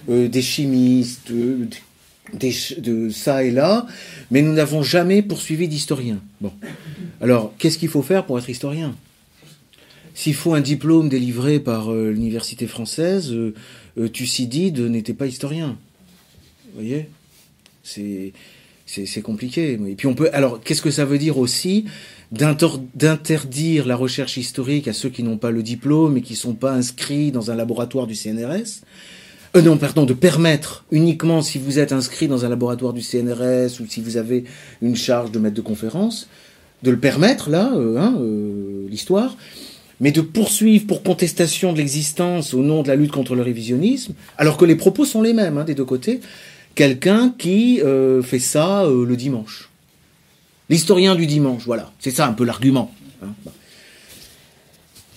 des 0.07 0.41
chimistes, 0.41 1.32
de 1.32 3.10
ça 3.10 3.43
et 3.43 3.51
là, 3.51 3.86
mais 4.32 4.41
nous 4.41 4.53
n'avons 4.53 4.82
jamais 4.82 5.22
poursuivi 5.22 5.68
d'historien. 5.68 6.20
Bon. 6.41 6.51
Alors, 7.22 7.53
qu'est-ce 7.57 7.78
qu'il 7.78 7.89
faut 7.89 8.01
faire 8.01 8.26
pour 8.26 8.38
être 8.39 8.49
historien? 8.49 8.95
S'il 10.13 10.34
faut 10.34 10.53
un 10.53 10.61
diplôme 10.61 11.09
délivré 11.09 11.59
par 11.59 11.91
euh, 11.91 12.11
l'université 12.11 12.67
française, 12.67 13.32
euh, 13.32 13.53
euh, 13.97 14.07
Thucydide 14.07 14.80
n'était 14.80 15.13
pas 15.13 15.28
historien. 15.28 15.78
Vous 16.65 16.82
voyez? 16.82 17.09
C'est 17.84 18.34
c'est 18.91 19.22
compliqué. 19.22 19.74
Et 19.74 19.95
puis 19.95 20.07
on 20.07 20.15
peut. 20.15 20.30
Alors, 20.34 20.61
qu'est-ce 20.61 20.82
que 20.82 20.89
ça 20.89 21.05
veut 21.05 21.20
dire 21.20 21.38
aussi 21.38 21.86
d'interdire 22.32 23.86
la 23.86 23.95
recherche 23.95 24.38
historique 24.38 24.88
à 24.88 24.93
ceux 24.93 25.09
qui 25.09 25.24
n'ont 25.24 25.38
pas 25.38 25.51
le 25.51 25.63
diplôme 25.63 26.17
et 26.17 26.22
qui 26.22 26.34
ne 26.34 26.38
sont 26.38 26.53
pas 26.53 26.74
inscrits 26.74 27.32
dans 27.32 27.51
un 27.51 27.55
laboratoire 27.55 28.07
du 28.07 28.15
CNRS 28.15 28.82
euh, 29.55 29.63
non, 29.63 29.78
pardon, 29.78 30.05
de 30.05 30.13
permettre 30.13 30.86
uniquement 30.91 31.41
si 31.41 31.57
vous 31.57 31.80
êtes 31.80 31.91
inscrit 31.91 32.28
dans 32.28 32.45
un 32.45 32.49
laboratoire 32.49 32.93
du 32.93 33.01
CNRS 33.01 33.82
ou 33.82 33.88
si 33.88 33.99
vous 33.99 34.17
avez 34.17 34.43
une 34.84 34.95
charge 34.95 35.32
de 35.32 35.39
maître 35.39 35.55
de 35.55 35.61
conférence, 35.61 36.30
de 36.84 36.91
le 36.91 36.99
permettre, 36.99 37.49
là, 37.49 37.71
euh, 37.73 37.97
hein, 37.97 38.15
euh, 38.19 38.88
l'histoire, 38.89 39.36
mais 39.99 40.11
de 40.11 40.21
poursuivre 40.21 40.88
pour 40.88 41.03
contestation 41.03 41.73
de 41.73 41.77
l'existence 41.77 42.53
au 42.53 42.61
nom 42.61 42.84
de 42.84 42.88
la 42.88 42.95
lutte 42.95 43.11
contre 43.11 43.36
le 43.36 43.41
révisionnisme, 43.41 44.13
alors 44.38 44.57
que 44.57 44.65
les 44.65 44.75
propos 44.75 45.05
sont 45.05 45.21
les 45.21 45.34
mêmes 45.34 45.57
hein, 45.57 45.65
des 45.65 45.75
deux 45.75 45.86
côtés, 45.86 46.21
quelqu'un 46.75 47.34
qui 47.38 47.82
euh, 47.82 48.21
fait 48.21 48.39
ça 48.39 48.86
le 48.88 49.15
dimanche. 49.17 49.69
L'historien 50.69 51.15
du 51.15 51.25
dimanche, 51.25 51.63
voilà, 51.65 51.91
c'est 51.99 52.11
ça 52.11 52.27
un 52.27 52.34
peu 52.34 52.45
l'argument. 52.45 52.93
Hein. 53.23 53.34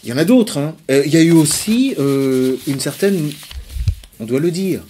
Il 0.02 0.10
y 0.10 0.12
en 0.12 0.16
a 0.16 0.24
d'autres. 0.24 0.58
Hein. 0.58 0.74
il 0.88 1.12
y 1.12 1.16
a 1.16 1.22
eu 1.22 1.30
aussi 1.30 1.94
une 1.96 2.80
certaine 2.80 3.30
on 4.22 4.24
doit 4.24 4.40
le 4.40 4.50
dire. 4.50 4.82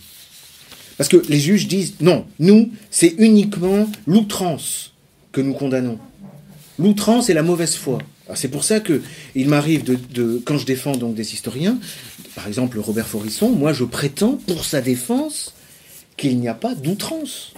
Parce 0.98 1.08
que 1.08 1.16
les 1.28 1.40
juges 1.40 1.66
disent 1.66 1.94
non, 2.00 2.26
nous, 2.38 2.70
c'est 2.90 3.14
uniquement 3.18 3.88
l'outrance 4.06 4.92
que 5.32 5.40
nous 5.40 5.54
condamnons. 5.54 5.98
L'outrance 6.78 7.30
et 7.30 7.34
la 7.34 7.42
mauvaise 7.42 7.74
foi. 7.74 7.98
C'est 8.34 8.48
pour 8.48 8.64
ça 8.64 8.80
que 8.80 9.02
il 9.34 9.48
m'arrive 9.48 9.84
de, 9.84 10.42
quand 10.44 10.56
je 10.56 10.64
défends 10.64 10.96
donc 10.96 11.14
des 11.14 11.34
historiens, 11.34 11.78
par 12.34 12.46
exemple 12.46 12.78
Robert 12.78 13.06
Forisson, 13.06 13.50
moi 13.50 13.72
je 13.72 13.84
prétends 13.84 14.38
pour 14.46 14.64
sa 14.64 14.80
défense 14.80 15.52
qu'il 16.16 16.38
n'y 16.38 16.48
a 16.48 16.54
pas 16.54 16.74
d'outrance. 16.74 17.52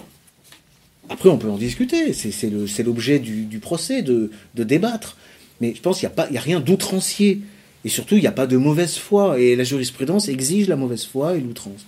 Après, 1.09 1.29
on 1.29 1.37
peut 1.37 1.49
en 1.49 1.57
discuter, 1.57 2.13
c'est 2.13 2.83
l'objet 2.83 3.19
du, 3.19 3.59
procès 3.59 4.01
de, 4.01 4.31
débattre. 4.55 5.17
Mais 5.61 5.73
je 5.75 5.81
pense 5.81 5.99
qu'il 5.99 6.09
n'y 6.31 6.37
a, 6.37 6.41
rien 6.41 6.59
d'outrancier. 6.59 7.41
Et 7.85 7.89
surtout, 7.89 8.15
il 8.15 8.21
n'y 8.21 8.27
a 8.27 8.31
pas 8.31 8.47
de 8.47 8.57
mauvaise 8.57 8.95
foi. 8.97 9.39
Et 9.39 9.55
la 9.55 9.63
jurisprudence 9.63 10.27
exige 10.29 10.67
la 10.67 10.75
mauvaise 10.75 11.05
foi 11.05 11.35
et 11.37 11.39
l'outrance. 11.39 11.85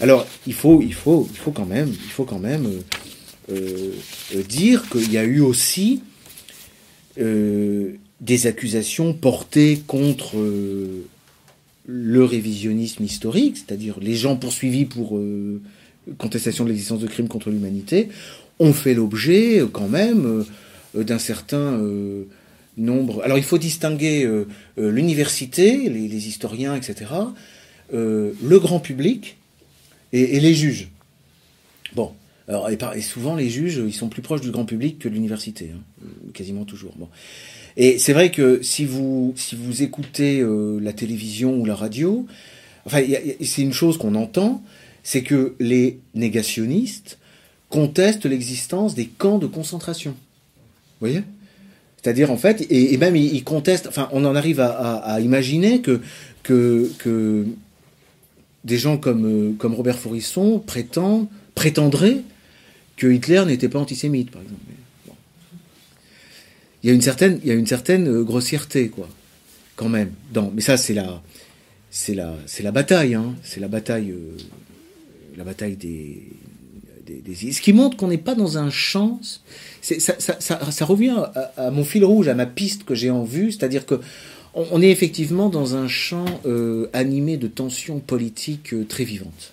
Alors, 0.00 0.26
il 0.46 0.54
faut, 0.54 0.82
quand 1.54 1.66
même, 1.66 1.92
même 2.40 2.66
euh, 3.50 3.92
euh, 4.34 4.42
dire 4.48 4.88
qu'il 4.88 5.12
y 5.12 5.18
a 5.18 5.24
eu 5.24 5.40
aussi 5.40 6.00
euh, 7.18 7.92
des 8.20 8.46
accusations 8.46 9.12
portées 9.12 9.82
contre 9.86 10.36
le 11.86 12.24
révisionnisme 12.24 13.02
historique, 13.02 13.56
c'est-à-dire 13.56 13.98
les 14.00 14.14
gens 14.14 14.36
poursuivis 14.36 14.84
pour 14.84 15.18
contestation 16.18 16.64
de 16.64 16.68
l'existence 16.68 17.00
de 17.00 17.06
crimes 17.06 17.28
contre 17.28 17.50
l'humanité, 17.50 18.08
ont 18.58 18.74
fait 18.74 18.92
l'objet 18.92 19.62
quand 19.72 19.88
même 19.88 20.44
d'un 20.94 21.18
certain 21.18 21.80
nombre. 22.76 23.22
Alors 23.22 23.38
il 23.38 23.44
faut 23.44 23.58
distinguer 23.58 24.24
euh, 24.24 24.46
euh, 24.78 24.90
l'université, 24.90 25.88
les, 25.88 26.28
historiens, 26.28 26.74
etc., 26.74 27.10
euh, 27.92 28.32
le 28.42 28.58
grand 28.58 28.80
public 28.80 29.36
et, 30.12 30.40
les 30.40 30.54
juges. 30.54 30.88
Alors, 32.50 32.68
et, 32.68 33.00
souvent, 33.00 33.36
les 33.36 33.48
juges, 33.48 33.80
ils 33.86 33.94
sont 33.94 34.08
plus 34.08 34.22
proches 34.22 34.40
du 34.40 34.50
grand 34.50 34.64
public 34.64 34.98
que 34.98 35.08
de 35.08 35.14
l'université, 35.14 35.70
hein, 35.72 36.06
quasiment 36.34 36.64
toujours. 36.64 36.92
Bon. 36.96 37.08
Et 37.76 37.98
c'est 37.98 38.12
vrai 38.12 38.32
que 38.32 38.60
si 38.60 38.84
vous, 38.84 39.32
si 39.36 39.54
vous 39.54 39.82
écoutez 39.84 40.44
la 40.80 40.92
télévision 40.92 41.54
ou 41.54 41.64
la 41.64 41.76
radio, 41.76 42.26
enfin, 42.86 43.02
c'est 43.40 43.62
une 43.62 43.72
chose 43.72 43.98
qu'on 43.98 44.16
entend, 44.16 44.64
c'est 45.04 45.22
que 45.22 45.54
les 45.60 46.00
négationnistes 46.14 47.18
contestent 47.68 48.26
l'existence 48.26 48.96
des 48.96 49.06
camps 49.06 49.38
de 49.38 49.46
concentration. 49.46 50.10
Vous 50.10 51.06
voyez? 51.06 51.22
C'est-à-dire, 52.02 52.30
en 52.30 52.36
fait, 52.36 52.66
et, 52.68 52.96
même 52.96 53.14
il, 53.14 53.44
conteste, 53.44 53.86
enfin, 53.86 54.08
on 54.12 54.24
en 54.24 54.34
arrive 54.34 54.58
à, 54.58 55.20
imaginer 55.20 55.80
que, 55.80 56.00
que, 56.42 57.46
des 58.64 58.76
gens 58.76 58.98
comme, 58.98 59.26
euh, 59.26 59.52
comme 59.56 59.74
Robert 59.74 59.98
Forisson 59.98 60.58
prétendent, 60.66 61.28
prétendraient 61.54 62.22
Hitler 63.04 63.44
n'était 63.46 63.68
pas 63.68 63.78
antisémite, 63.78 64.30
par 64.30 64.42
exemple. 64.42 64.60
Il 66.82 66.88
y 66.88 66.90
a 66.90 66.94
une 67.54 67.66
certaine, 67.66 68.08
euh, 68.08 68.22
grossièreté, 68.22 68.88
quoi, 68.88 69.08
quand 69.76 69.88
même. 69.88 70.12
Dans, 70.32 70.50
mais 70.54 70.62
ça, 70.62 70.76
c'est 70.76 70.94
la, 70.94 71.22
la, 72.08 72.36
c'est 72.46 72.62
la 72.62 72.72
bataille, 72.72 73.14
hein. 73.14 73.34
C'est 73.42 73.60
la 73.60 73.68
bataille, 73.68 74.10
euh, 74.10 74.36
la 75.36 75.44
bataille 75.44 75.76
des, 75.76 76.22
ce 77.34 77.60
qui 77.60 77.72
montre 77.72 77.96
qu'on 77.96 78.08
n'est 78.08 78.18
pas 78.18 78.34
dans 78.34 78.58
un 78.58 78.70
champ. 78.70 79.20
Ça, 79.82 80.84
revient 80.84 81.16
à, 81.56 81.70
mon 81.70 81.84
fil 81.84 82.04
rouge, 82.04 82.28
à 82.28 82.34
ma 82.34 82.46
piste 82.46 82.84
que 82.84 82.94
j'ai 82.94 83.10
en 83.10 83.24
vue, 83.24 83.52
c'est-à-dire 83.52 83.86
que 83.86 84.00
on, 84.54 84.82
est 84.82 84.90
effectivement 84.90 85.48
dans 85.48 85.76
un 85.76 85.86
champ 85.86 86.24
euh, 86.44 86.88
animé 86.92 87.36
de 87.36 87.46
tensions 87.46 88.00
politiques 88.00 88.74
très 88.88 89.04
vivantes, 89.04 89.52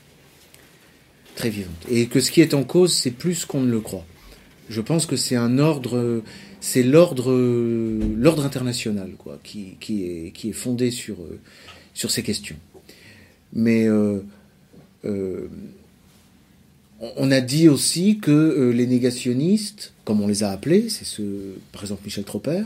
très 1.38 1.50
vivantes, 1.50 1.86
et 1.90 2.08
que 2.08 2.20
ce 2.20 2.32
qui 2.32 2.42
est 2.42 2.54
en 2.54 2.64
cause, 2.66 2.94
c'est 2.94 3.12
plus 3.12 3.46
qu'on 3.46 3.62
ne 3.62 3.72
le 3.72 3.80
croit. 3.80 4.06
Je 4.70 4.82
pense 4.82 5.06
que 5.06 5.16
c'est 5.16 5.38
un 5.38 5.60
ordre, 5.60 6.22
c'est 6.60 6.84
l'ordre, 6.84 7.32
l'ordre 7.32 8.44
international, 8.44 9.12
quoi, 9.18 9.40
qui, 9.42 9.78
est, 9.90 10.52
fondé 10.52 10.92
sur 10.92 11.22
euh, 11.22 11.40
sur 11.94 12.12
ces 12.12 12.22
questions. 12.22 12.58
Mais 13.54 13.88
on 17.00 17.32
a 17.32 17.42
dit 17.42 17.70
aussi 17.70 18.18
que 18.20 18.32
euh, 18.32 18.72
les 18.72 18.88
négationnistes, 18.88 19.94
comme 20.04 20.22
on 20.22 20.28
les 20.28 20.44
a 20.44 20.50
appelés, 20.50 20.90
c'est 20.90 21.06
ce, 21.06 21.22
par 21.72 21.84
exemple 21.84 22.02
Michel 22.06 22.24
Tropper, 22.24 22.64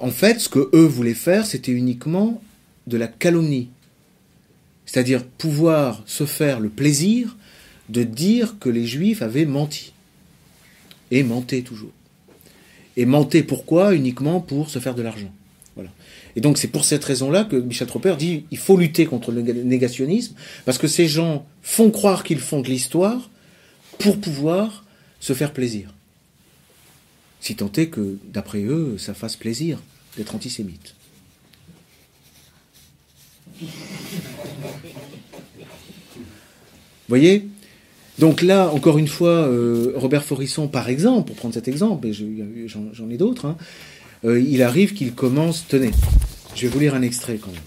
en 0.00 0.10
fait, 0.10 0.40
ce 0.40 0.48
que 0.48 0.68
eux 0.74 0.86
voulaient 0.86 1.14
faire, 1.14 1.46
c'était 1.46 1.72
uniquement 1.72 2.42
de 2.86 2.96
la 2.96 3.08
calomnie. 3.08 3.68
C'est-à-dire 4.86 5.24
pouvoir 5.24 6.02
se 6.06 6.24
faire 6.24 6.60
le 6.60 6.68
plaisir 6.68 7.36
de 7.88 8.02
dire 8.02 8.56
que 8.58 8.68
les 8.68 8.86
juifs 8.86 9.22
avaient 9.22 9.46
menti. 9.46 9.92
Et 11.10 11.22
mentaient 11.22 11.62
toujours. 11.62 11.92
Et 12.96 13.06
mentaient 13.06 13.42
pourquoi? 13.42 13.94
Uniquement 13.94 14.40
pour 14.40 14.70
se 14.70 14.78
faire 14.78 14.94
de 14.94 15.02
l'argent. 15.02 15.32
Et 16.36 16.40
donc 16.40 16.58
c'est 16.58 16.68
pour 16.68 16.84
cette 16.84 17.04
raison-là 17.04 17.44
que 17.44 17.56
Michel 17.56 17.88
Tropper 17.88 18.14
dit 18.16 18.44
il 18.50 18.58
faut 18.58 18.76
lutter 18.76 19.06
contre 19.06 19.32
le 19.32 19.42
négationnisme, 19.42 20.34
parce 20.64 20.78
que 20.78 20.86
ces 20.86 21.08
gens 21.08 21.46
font 21.62 21.90
croire 21.90 22.22
qu'ils 22.22 22.38
font 22.38 22.60
de 22.60 22.68
l'histoire, 22.68 23.30
pour 23.98 24.20
pouvoir 24.20 24.84
se 25.18 25.32
faire 25.32 25.52
plaisir. 25.52 25.92
Si 27.40 27.56
tant 27.56 27.72
est 27.72 27.88
que, 27.88 28.18
d'après 28.24 28.62
eux, 28.62 28.96
ça 28.98 29.14
fasse 29.14 29.36
plaisir 29.36 29.80
d'être 30.16 30.34
antisémite. 30.34 30.94
Voyez? 37.08 37.48
Donc 38.18 38.42
là, 38.42 38.70
encore 38.70 38.98
une 38.98 39.06
fois, 39.06 39.30
euh, 39.30 39.92
Robert 39.94 40.24
Forisson, 40.24 40.66
par 40.66 40.88
exemple, 40.88 41.28
pour 41.28 41.36
prendre 41.36 41.54
cet 41.54 41.68
exemple, 41.68 42.08
j'en 42.66 43.10
ai 43.10 43.16
d'autres, 43.16 43.46
hein, 43.46 43.56
euh, 44.24 44.40
il 44.40 44.62
arrive 44.62 44.92
qu'il 44.92 45.14
commence. 45.14 45.66
Tenez, 45.68 45.92
je 46.56 46.62
vais 46.62 46.68
vous 46.68 46.80
lire 46.80 46.94
un 46.94 47.02
extrait 47.02 47.38
quand 47.40 47.52
même. 47.52 47.60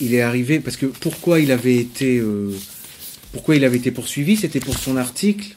Il 0.00 0.14
est 0.14 0.22
arrivé 0.22 0.58
parce 0.58 0.76
que 0.76 0.86
pourquoi 0.86 1.38
il 1.38 1.52
avait 1.52 1.76
été 1.76 2.18
euh, 2.18 2.52
pourquoi 3.32 3.54
il 3.54 3.64
avait 3.64 3.76
été 3.76 3.92
poursuivi, 3.92 4.36
c'était 4.36 4.58
pour 4.58 4.76
son 4.76 4.96
article. 4.96 5.54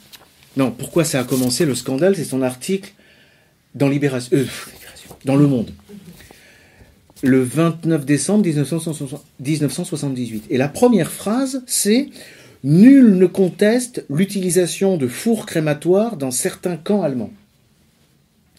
Non, 0.58 0.70
pourquoi 0.70 1.04
ça 1.04 1.20
a 1.20 1.24
commencé 1.24 1.66
le 1.66 1.74
scandale, 1.74 2.16
c'est 2.16 2.24
son 2.24 2.44
article 2.44 2.94
dans 3.74 3.90
Libération, 3.90 4.38
dans 5.26 5.36
Le 5.36 5.48
Monde 5.48 5.72
le 7.24 7.42
29 7.42 8.06
décembre 8.06 8.46
1978. 8.46 10.46
Et 10.50 10.58
la 10.58 10.68
première 10.68 11.12
phrase, 11.12 11.64
c'est 11.66 12.10
Nul 12.66 13.18
ne 13.18 13.26
conteste 13.28 14.04
l'utilisation 14.10 14.98
de 14.98 15.08
fours 15.08 15.46
crématoires 15.46 16.18
dans 16.18 16.32
certains 16.32 16.78
camps 16.78 17.04
allemands. 17.04 17.30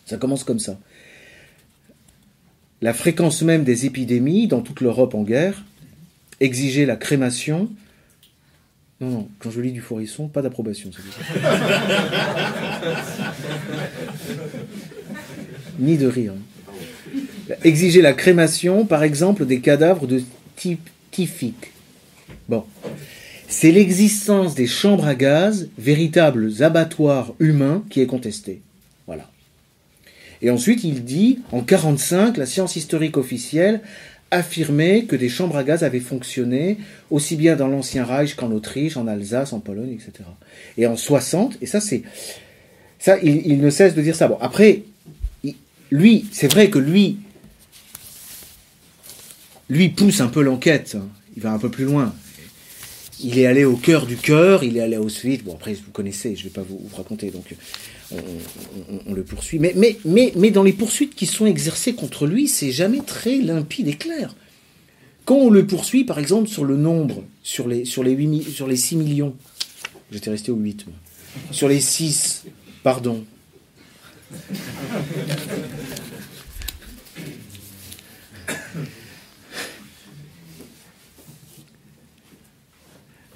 Ça 0.04 0.16
commence 0.16 0.44
comme 0.44 0.60
ça. 0.60 0.78
La 2.82 2.94
fréquence 2.94 3.42
même 3.42 3.64
des 3.64 3.84
épidémies 3.84 4.46
dans 4.46 4.60
toute 4.60 4.80
l'Europe 4.80 5.16
en 5.16 5.24
guerre 5.24 5.64
exigeait 6.38 6.86
la 6.86 6.94
crémation. 6.94 7.68
Non, 9.00 9.10
non, 9.10 9.28
quand 9.40 9.50
je 9.50 9.60
lis 9.60 9.72
du 9.72 9.80
fourrisson, 9.80 10.28
pas 10.28 10.40
d'approbation. 10.40 10.92
Ni 15.80 15.98
de 15.98 16.06
rire. 16.06 16.34
Exiger 17.64 18.02
la 18.02 18.12
crémation, 18.12 18.84
par 18.86 19.02
exemple, 19.02 19.46
des 19.46 19.60
cadavres 19.60 20.06
de 20.06 20.22
type. 20.56 20.88
Bon. 22.48 22.64
C'est 23.48 23.70
l'existence 23.70 24.54
des 24.54 24.66
chambres 24.66 25.06
à 25.06 25.14
gaz, 25.14 25.68
véritables 25.78 26.50
abattoirs 26.60 27.34
humains, 27.38 27.84
qui 27.90 28.00
est 28.00 28.06
contestée. 28.06 28.60
Voilà. 29.06 29.30
Et 30.42 30.50
ensuite, 30.50 30.84
il 30.84 31.04
dit, 31.04 31.38
en 31.52 31.62
45, 31.62 32.36
la 32.36 32.46
science 32.46 32.76
historique 32.76 33.16
officielle 33.16 33.80
affirmait 34.32 35.04
que 35.04 35.14
des 35.14 35.28
chambres 35.28 35.56
à 35.56 35.62
gaz 35.62 35.84
avaient 35.84 36.00
fonctionné 36.00 36.78
aussi 37.10 37.36
bien 37.36 37.54
dans 37.54 37.68
l'ancien 37.68 38.04
Reich 38.04 38.34
qu'en 38.34 38.50
Autriche, 38.50 38.96
en 38.96 39.06
Alsace, 39.06 39.52
en 39.52 39.60
Pologne, 39.60 39.92
etc. 39.92 40.28
Et 40.76 40.86
en 40.88 40.96
60, 40.96 41.58
et 41.62 41.66
ça 41.66 41.80
c'est, 41.80 42.02
ça 42.98 43.16
il, 43.22 43.46
il, 43.46 43.60
ne 43.60 43.70
cesse 43.70 43.94
de 43.94 44.02
dire 44.02 44.16
ça. 44.16 44.26
Bon, 44.26 44.36
après, 44.40 44.82
lui, 45.92 46.26
c'est 46.32 46.50
vrai 46.50 46.68
que 46.68 46.80
lui, 46.80 47.18
lui 49.68 49.88
pousse 49.88 50.20
un 50.20 50.28
peu 50.28 50.42
l'enquête. 50.42 50.96
Hein. 50.98 51.08
Il 51.36 51.42
va 51.42 51.52
un 51.52 51.58
peu 51.58 51.68
plus 51.68 51.84
loin. 51.84 52.14
Il 53.22 53.38
est 53.38 53.46
allé 53.46 53.64
au 53.64 53.76
cœur 53.76 54.06
du 54.06 54.16
cœur, 54.16 54.62
il 54.62 54.76
est 54.76 54.80
allé 54.80 54.96
à 54.96 55.00
Auschwitz. 55.00 55.42
Bon, 55.42 55.54
après, 55.54 55.72
vous 55.72 55.90
connaissez, 55.90 56.36
je 56.36 56.40
ne 56.40 56.44
vais 56.44 56.50
pas 56.50 56.62
vous, 56.62 56.80
raconter, 56.94 57.30
donc 57.30 57.54
on, 59.06 59.14
le 59.14 59.22
poursuit. 59.22 59.58
Mais, 59.58 59.74
mais, 60.04 60.50
dans 60.50 60.62
les 60.62 60.74
poursuites 60.74 61.14
qui 61.14 61.24
sont 61.24 61.46
exercées 61.46 61.94
contre 61.94 62.26
lui, 62.26 62.46
c'est 62.46 62.70
jamais 62.70 63.00
très 63.00 63.38
limpide 63.38 63.88
et 63.88 63.94
clair. 63.94 64.34
Quand 65.24 65.36
on 65.36 65.50
le 65.50 65.66
poursuit, 65.66 66.04
par 66.04 66.18
exemple, 66.18 66.48
sur 66.48 66.64
le 66.64 66.76
nombre, 66.76 67.24
sur 67.42 67.68
les, 67.68 67.86
sur 67.86 68.04
les, 68.04 68.12
8, 68.12 68.50
sur 68.50 68.66
les 68.66 68.76
6 68.76 68.96
millions, 68.96 69.34
j'étais 70.12 70.30
resté 70.30 70.52
au 70.52 70.56
8, 70.56 70.84
sur 71.50 71.68
les 71.68 71.80
6, 71.80 72.44
pardon, 72.82 73.24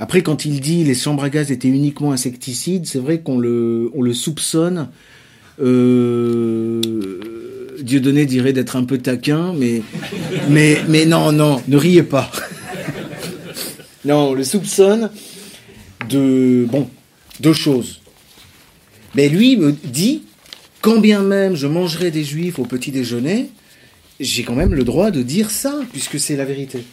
après, 0.01 0.23
quand 0.23 0.47
il 0.47 0.61
dit 0.61 0.83
les 0.83 0.95
chambres 0.95 1.23
à 1.23 1.29
gaz 1.29 1.53
étaient 1.53 1.69
uniquement 1.69 2.13
insecticides, 2.13 2.87
c'est 2.87 2.99
vrai 2.99 3.21
qu'on 3.21 3.39
le, 3.39 3.91
on 3.95 4.01
le 4.01 4.15
soupçonne. 4.15 4.89
Euh, 5.61 6.81
Dieudonné 7.83 8.25
dirait 8.25 8.55
d'être 8.55 8.77
un 8.77 8.85
peu 8.85 8.97
taquin, 8.97 9.53
mais, 9.53 9.83
mais, 10.49 10.79
mais 10.89 11.05
non, 11.05 11.33
non, 11.33 11.63
ne 11.69 11.77
riez 11.77 12.03
pas. 12.03 12.31
non, 14.07 14.31
on 14.31 14.33
le 14.33 14.43
soupçonne 14.43 15.11
de, 16.09 16.65
bon, 16.67 16.89
deux 17.41 17.53
choses. 17.53 18.01
Mais 19.15 19.29
lui 19.29 19.59
me 19.59 19.73
dit 19.85 20.23
quand 20.81 20.99
bien 20.99 21.21
même 21.21 21.57
je 21.57 21.67
mangerai 21.67 22.11
des 22.11 22.25
juifs 22.25 22.59
au 22.59 22.65
petit 22.65 22.91
déjeuner, 22.91 23.51
j'ai 24.19 24.45
quand 24.45 24.55
même 24.55 24.73
le 24.73 24.85
droit 24.85 25.11
de 25.11 25.21
dire 25.21 25.51
ça, 25.51 25.79
puisque 25.93 26.19
c'est 26.19 26.37
la 26.37 26.47
vérité. 26.47 26.85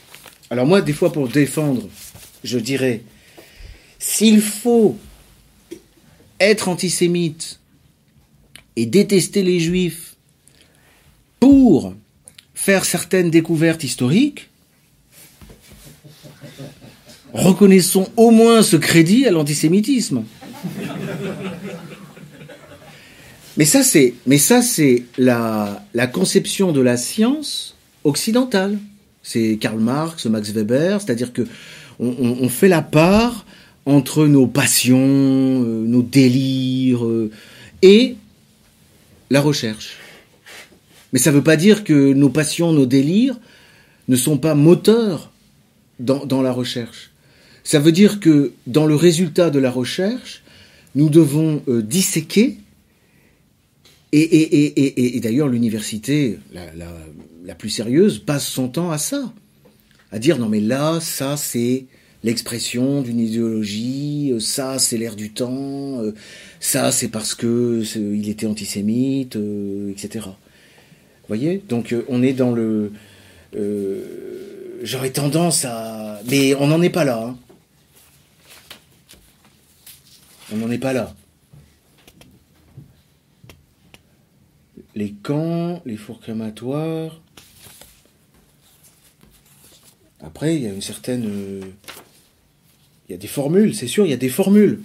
Alors 0.49 0.65
moi, 0.65 0.81
des 0.81 0.93
fois, 0.93 1.11
pour 1.11 1.27
défendre, 1.27 1.83
je 2.43 2.59
dirais, 2.59 3.01
s'il 3.99 4.41
faut 4.41 4.97
être 6.39 6.69
antisémite 6.69 7.59
et 8.75 8.85
détester 8.85 9.43
les 9.43 9.59
juifs 9.59 10.15
pour 11.39 11.93
faire 12.53 12.85
certaines 12.85 13.31
découvertes 13.31 13.83
historiques, 13.83 14.49
reconnaissons 17.33 18.07
au 18.17 18.31
moins 18.31 18.61
ce 18.61 18.75
crédit 18.75 19.25
à 19.25 19.31
l'antisémitisme. 19.31 20.23
Mais 23.57 23.65
ça, 23.65 23.81
c'est, 23.83 25.03
la 25.17 26.07
conception 26.11 26.71
de 26.71 26.81
la 26.81 26.97
science 26.97 27.75
occidentale. 28.03 28.77
C'est 29.23 29.57
Karl 29.59 29.79
Marx, 29.79 30.25
Max 30.27 30.51
Weber, 30.51 31.01
c'est-à-dire 31.01 31.33
que 31.33 31.41
on, 31.99 32.49
fait 32.49 32.67
la 32.67 32.81
part 32.81 33.45
entre 33.85 34.27
nos 34.27 34.47
passions, 34.47 34.99
euh, 34.99 35.85
nos 35.85 36.01
délires 36.01 37.05
euh, 37.05 37.31
et 37.81 38.15
la 39.29 39.41
recherche. 39.41 39.97
Mais 41.13 41.19
ça 41.19 41.31
ne 41.31 41.37
veut 41.37 41.43
pas 41.43 41.55
dire 41.55 41.83
que 41.83 42.13
nos 42.13 42.29
passions, 42.29 42.73
nos 42.73 42.85
délires 42.85 43.39
ne 44.07 44.15
sont 44.15 44.37
pas 44.37 44.55
moteurs 44.55 45.31
dans, 45.99 46.25
dans 46.25 46.41
la 46.41 46.51
recherche. 46.51 47.11
Ça 47.63 47.79
veut 47.79 47.91
dire 47.91 48.19
que 48.19 48.53
dans 48.67 48.85
le 48.85 48.95
résultat 48.95 49.49
de 49.49 49.59
la 49.59 49.71
recherche, 49.71 50.43
nous 50.95 51.09
devons 51.09 51.61
euh, 51.67 51.81
disséquer 51.81 52.57
et, 54.13 55.19
d'ailleurs, 55.21 55.47
l'université, 55.47 56.39
la, 56.53 57.55
plus 57.55 57.69
sérieuse, 57.69 58.19
passe 58.19 58.47
son 58.47 58.69
temps 58.69 58.91
à 58.91 58.97
ça. 58.97 59.33
À 60.11 60.19
dire, 60.19 60.37
non 60.37 60.47
mais 60.47 60.61
là, 60.61 60.99
ça 61.01 61.37
c'est 61.37 61.85
l'expression 62.23 63.01
d'une 63.01 63.19
idéologie, 63.19 64.33
ça 64.39 64.79
c'est 64.79 64.97
l'air 64.97 65.15
du 65.15 65.31
temps, 65.31 66.01
ça 66.59 66.91
c'est 66.91 67.09
parce 67.09 67.35
que 67.35 67.83
il 67.95 68.29
était 68.29 68.47
antisémite, 68.47 69.35
euh, 69.35 69.91
etc. 69.91 70.25
Vous 70.25 71.27
voyez? 71.27 71.61
Donc 71.69 71.91
euh, 71.93 72.05
on 72.09 72.23
est 72.23 72.33
dans 72.33 72.51
le... 72.51 72.91
Euh, 73.55 74.79
j'aurais 74.83 75.11
tendance 75.11 75.65
à... 75.65 76.21
Mais 76.29 76.55
on 76.55 76.67
n'en 76.67 76.81
est 76.81 76.89
pas 76.89 77.03
là. 77.03 77.23
Hein. 77.23 77.37
On 80.53 80.57
n'en 80.57 80.71
est 80.71 80.77
pas 80.77 80.93
là. 80.93 81.13
les 84.97 85.11
camps, 85.11 85.81
les 85.85 85.95
fours 85.95 86.19
crématoires. 86.19 87.21
Après, 90.21 90.55
il 90.55 90.63
y 90.63 90.67
a 90.67 90.69
une 90.69 90.81
certaine. 90.81 91.25
Euh, 91.27 91.61
il 93.07 93.11
y 93.11 93.15
a 93.15 93.17
des 93.17 93.27
formules, 93.27 93.73
c'est 93.73 93.87
sûr, 93.87 94.05
il 94.05 94.09
y 94.09 94.13
a 94.13 94.17
des 94.17 94.29
formules. 94.29 94.81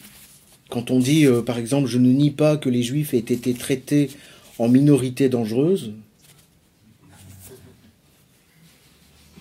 Quand 0.70 0.90
on 0.90 1.00
dit, 1.00 1.26
euh, 1.26 1.42
par 1.42 1.58
exemple, 1.58 1.88
je 1.88 1.98
ne 1.98 2.12
nie 2.12 2.30
pas 2.30 2.56
que 2.56 2.68
les 2.68 2.82
juifs 2.82 3.14
aient 3.14 3.18
été 3.18 3.52
traités 3.52 4.10
en 4.58 4.68
minorité 4.68 5.28
dangereuse, 5.28 5.92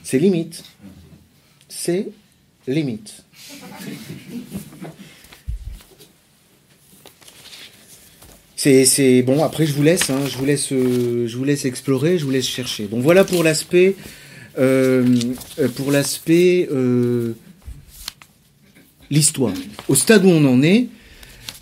c'est 0.03 0.19
limite. 0.19 0.63
C'est 1.69 2.09
limite. 2.67 3.23
c'est 8.57 9.23
bon. 9.23 9.43
Après, 9.43 9.65
je 9.65 9.73
vous 9.73 9.83
laisse, 9.83 10.09
hein, 10.09 10.19
je 10.27 10.37
vous 10.37 10.45
laisse, 10.45 10.71
euh, 10.71 11.27
je 11.27 11.37
vous 11.37 11.43
laisse 11.43 11.65
explorer, 11.65 12.17
je 12.17 12.25
vous 12.25 12.31
laisse 12.31 12.47
chercher. 12.47 12.85
Donc 12.85 13.01
voilà 13.01 13.23
pour 13.23 13.43
l'aspect, 13.43 13.95
pour 14.55 15.91
l'aspect 15.91 16.67
euh, 16.71 17.33
l'histoire. 19.09 19.53
Au 19.87 19.95
stade 19.95 20.25
où 20.25 20.29
on 20.29 20.45
en 20.45 20.61
est, 20.63 20.87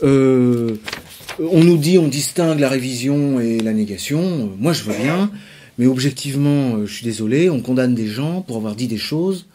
on 0.01 1.63
nous 1.63 1.77
dit, 1.77 1.97
on 1.97 2.07
distingue 2.07 2.59
la 2.59 2.69
révision 2.69 3.39
et 3.39 3.59
la 3.59 3.73
négation. 3.73 4.51
Moi, 4.57 4.73
je 4.73 4.83
veux 4.83 4.95
bien, 4.95 5.31
mais 5.77 5.85
objectivement, 5.85 6.85
je 6.85 6.93
suis 6.93 7.05
désolé, 7.05 7.49
on 7.49 7.61
condamne 7.61 7.95
des 7.95 8.07
gens 8.07 8.41
pour 8.41 8.57
avoir 8.57 8.75
dit 8.75 8.87
des 8.87 8.97
choses 8.97 9.45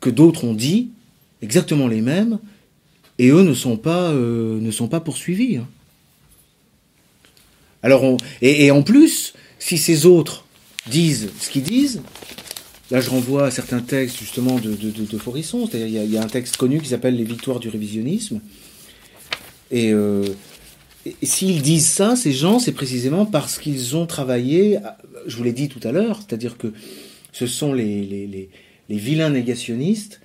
que 0.00 0.10
d'autres 0.10 0.44
ont 0.44 0.54
dit, 0.54 0.90
exactement 1.42 1.88
les 1.88 2.00
mêmes, 2.00 2.38
et 3.18 3.28
eux 3.28 3.42
ne 3.42 3.54
sont 3.54 3.76
pas, 3.76 4.12
ne 4.12 4.70
sont 4.70 4.88
pas 4.88 5.00
poursuivis. 5.00 5.56
Hein. 5.56 5.68
Alors 7.84 8.16
et, 8.40 8.70
en 8.70 8.82
plus, 8.82 9.34
si 9.58 9.76
ces 9.76 10.06
autres 10.06 10.46
disent 10.90 11.30
ce 11.38 11.50
qu'ils 11.50 11.62
disent, 11.62 12.00
là 12.90 13.00
je 13.00 13.10
renvoie 13.10 13.46
à 13.46 13.50
certains 13.50 13.80
textes 13.80 14.18
justement 14.18 14.58
de, 14.58 14.74
de, 14.74 14.90
de, 14.90 15.18
Forisson, 15.18 15.66
c'est-à-dire 15.66 16.04
il, 16.04 16.12
y, 16.12 16.18
a 16.18 16.22
un 16.22 16.28
texte 16.28 16.56
connu 16.56 16.80
qui 16.80 16.88
s'appelle 16.88 17.16
Les 17.16 17.24
victoires 17.24 17.60
du 17.60 17.68
révisionnisme. 17.68 18.40
Et, 19.70 19.92
euh, 19.92 20.24
s'ils 21.22 21.62
disent 21.62 21.88
ça, 21.88 22.16
ces 22.16 22.32
gens, 22.32 22.58
c'est 22.58 22.72
précisément 22.72 23.26
parce 23.26 23.58
qu'ils 23.58 23.96
ont 23.96 24.06
travaillé, 24.06 24.78
je 25.26 25.36
vous 25.36 25.44
l'ai 25.44 25.52
dit 25.52 25.68
tout 25.68 25.80
à 25.86 25.92
l'heure, 25.92 26.18
c'est-à-dire 26.18 26.56
que 26.56 26.72
ce 27.32 27.46
sont 27.46 27.74
les, 27.74 28.02
les, 28.04 28.48
les, 28.88 28.96
vilains 28.96 29.30
négationnistes 29.30 30.20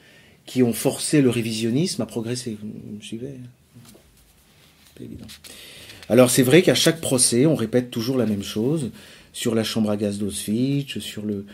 qui 0.45 0.63
ont 0.63 0.73
forcé 0.73 1.21
le 1.21 1.29
révisionnisme 1.29 2.01
à 2.01 2.05
progresser. 2.05 2.57
Vous 2.61 3.01
suivez 3.01 3.35
évident. 5.01 5.27
Alors 6.09 6.29
c'est 6.29 6.43
vrai 6.43 6.61
qu'à 6.61 6.75
chaque 6.75 7.01
procès, 7.01 7.45
on 7.45 7.55
répète 7.55 7.91
toujours 7.91 8.17
la 8.17 8.25
même 8.25 8.43
chose 8.43 8.91
sur 9.33 9.55
la 9.55 9.63
chambre 9.63 9.89
à 9.89 9.97
gaz 9.97 10.17
d'Auschwitz, 10.17 10.99
sur 10.99 11.23
le, 11.23 11.45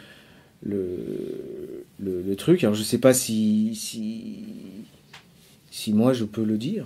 le, 0.66 1.86
le, 2.00 2.36
truc. 2.36 2.64
Alors 2.64 2.76
je 2.76 2.82
ne 2.82 2.86
sais 2.86 2.98
pas 2.98 3.14
si, 3.14 3.76
si, 3.76 4.44
si 5.72 5.94
moi 5.94 6.14
je 6.14 6.26
peux 6.26 6.44
le 6.44 6.58
dire. 6.58 6.86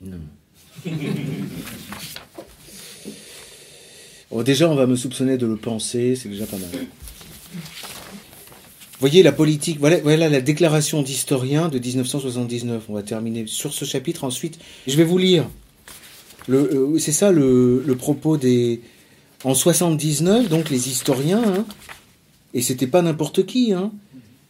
Non. 0.00 0.18
déjà, 4.42 4.68
on 4.68 4.74
va 4.74 4.86
me 4.86 4.96
soupçonner 4.96 5.36
de 5.38 5.46
le 5.46 5.56
penser, 5.56 6.14
c'est 6.16 6.28
déjà 6.28 6.46
pas 6.46 6.58
mal. 6.58 6.70
voyez 9.00 9.22
la 9.22 9.32
politique, 9.32 9.78
voilà, 9.78 9.98
voilà 9.98 10.28
la 10.28 10.40
déclaration 10.40 11.02
d'historien 11.02 11.68
de 11.68 11.78
1979. 11.78 12.84
On 12.88 12.94
va 12.94 13.02
terminer 13.02 13.46
sur 13.46 13.72
ce 13.72 13.84
chapitre 13.84 14.24
ensuite. 14.24 14.58
Je 14.86 14.96
vais 14.96 15.04
vous 15.04 15.18
lire. 15.18 15.48
Euh, 16.48 16.98
c'est 16.98 17.12
ça 17.12 17.32
le, 17.32 17.82
propos 17.98 18.36
des. 18.36 18.80
En 19.44 19.54
79, 19.54 20.48
donc 20.48 20.70
les 20.70 20.88
historiens, 20.88 21.42
hein, 21.44 21.66
et 22.54 22.62
c'était 22.62 22.86
pas 22.86 23.02
n'importe 23.02 23.44
qui, 23.46 23.72
hein, 23.72 23.92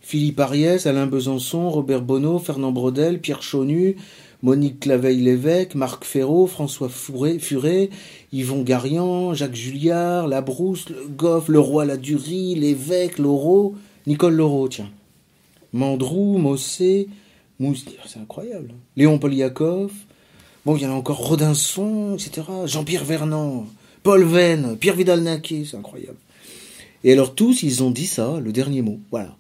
Philippe 0.01 0.39
Ariès, 0.39 0.87
Alain 0.87 1.07
Besançon, 1.07 1.69
Robert 1.69 2.03
Bonneau, 2.03 2.39
Fernand 2.39 2.71
Brodel, 2.71 3.21
Pierre 3.21 3.43
Chaunu, 3.43 3.97
Monique 4.43 4.81
Claveil-Lévesque, 4.81 5.75
Marc 5.75 6.05
Ferraud, 6.05 6.47
François 6.47 6.89
Furet, 6.89 7.91
Yvon 8.33 8.63
Garian, 8.63 9.35
Jacques 9.35 9.57
Julliard, 9.57 10.29
Labrousse, 10.29 10.89
le 10.89 11.09
Goff, 11.09 11.49
Leroy 11.49 11.87
Ladurie, 11.87 12.55
Lévesque, 12.55 13.19
Laureau, 13.19 13.75
Nicole 14.07 14.35
Laureau, 14.35 14.69
tiens. 14.69 14.91
Mandrou, 15.73 16.39
Mossé, 16.39 17.09
c'est 17.59 18.21
incroyable. 18.21 18.75
Léon 18.97 19.19
Poliakov, 19.19 19.91
bon, 20.65 20.77
il 20.77 20.83
y 20.83 20.87
en 20.87 20.91
a 20.91 20.95
encore 20.95 21.27
Rodinson, 21.27 22.15
etc. 22.15 22.43
Jean-Pierre 22.67 23.05
Vernant, 23.05 23.67
Paul 24.07 24.23
Venn, 24.23 24.77
Pierre 24.79 24.95
Vidal-Naquet, 24.95 25.65
c'est 25.69 25.77
incroyable. 25.77 26.19
Et 27.03 27.13
alors 27.13 27.35
tous, 27.35 27.65
ils 27.65 27.83
ont 27.83 27.91
dit 27.91 28.07
ça, 28.07 28.39
le 28.39 28.53
dernier 28.53 28.81
mot, 28.81 29.01
voilà. 29.11 29.37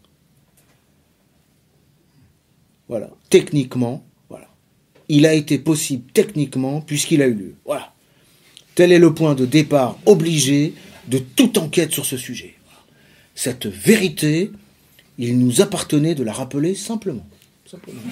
Voilà. 2.89 3.11
Techniquement, 3.31 4.05
il 5.09 5.25
a 5.25 5.35
été 5.35 5.61
possible 5.61 6.11
techniquement 6.13 6.81
puisqu'il 6.81 7.23
a 7.23 7.29
eu 7.29 7.35
lieu. 7.35 7.55
Voilà. 7.65 7.93
Tel 8.75 8.91
est 8.91 8.99
le 8.99 9.15
point 9.15 9.37
de 9.37 9.47
départ 9.47 10.01
obligé 10.05 10.75
de 11.07 11.19
toute 11.19 11.59
enquête 11.59 11.93
sur 11.93 12.05
ce 12.05 12.17
sujet. 12.17 12.57
Cette 13.37 13.67
vérité, 13.67 14.51
il 15.17 15.39
nous 15.39 15.61
appartenait 15.61 16.17
de 16.17 16.25
la 16.25 16.33
rappeler 16.33 16.75
simplement. 16.75 17.25
simplement. 17.71 18.03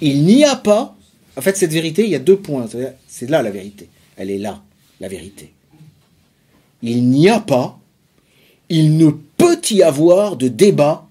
il 0.00 0.22
n'y 0.22 0.44
a 0.44 0.54
pas, 0.54 0.96
en 1.36 1.40
fait, 1.40 1.56
cette 1.56 1.72
vérité, 1.72 2.04
il 2.04 2.10
y 2.10 2.14
a 2.14 2.20
deux 2.20 2.36
points. 2.36 2.68
C'est 3.08 3.28
là 3.28 3.42
la 3.42 3.50
vérité. 3.50 3.88
Elle 4.16 4.30
est 4.30 4.38
là, 4.38 4.62
la 5.00 5.08
vérité. 5.08 5.52
Il 6.82 7.08
n'y 7.08 7.28
a 7.28 7.40
pas, 7.40 7.78
il 8.68 8.96
ne 8.96 9.10
peut 9.10 9.60
y 9.70 9.82
avoir 9.82 10.36
de 10.36 10.48
débat 10.48 11.06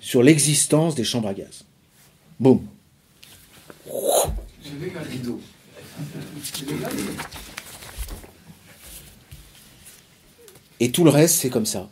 sur 0.00 0.22
l'existence 0.22 0.94
des 0.94 1.04
chambres 1.04 1.28
à 1.28 1.34
gaz. 1.34 1.64
Boum. 2.40 2.66
Et 10.80 10.90
tout 10.90 11.04
le 11.04 11.10
reste, 11.10 11.36
c'est 11.36 11.50
comme 11.50 11.66
ça. 11.66 11.88